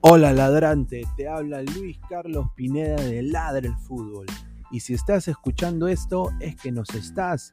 Hola 0.00 0.32
ladrante, 0.32 1.02
te 1.16 1.26
habla 1.28 1.62
Luis 1.62 1.98
Carlos 2.08 2.46
Pineda 2.54 2.96
de 2.96 3.22
Ladre 3.22 3.68
el 3.68 3.76
Fútbol. 3.76 4.26
Y 4.70 4.80
si 4.80 4.94
estás 4.94 5.28
escuchando 5.28 5.88
esto 5.88 6.30
es 6.40 6.56
que 6.56 6.72
nos 6.72 6.90
estás 6.94 7.52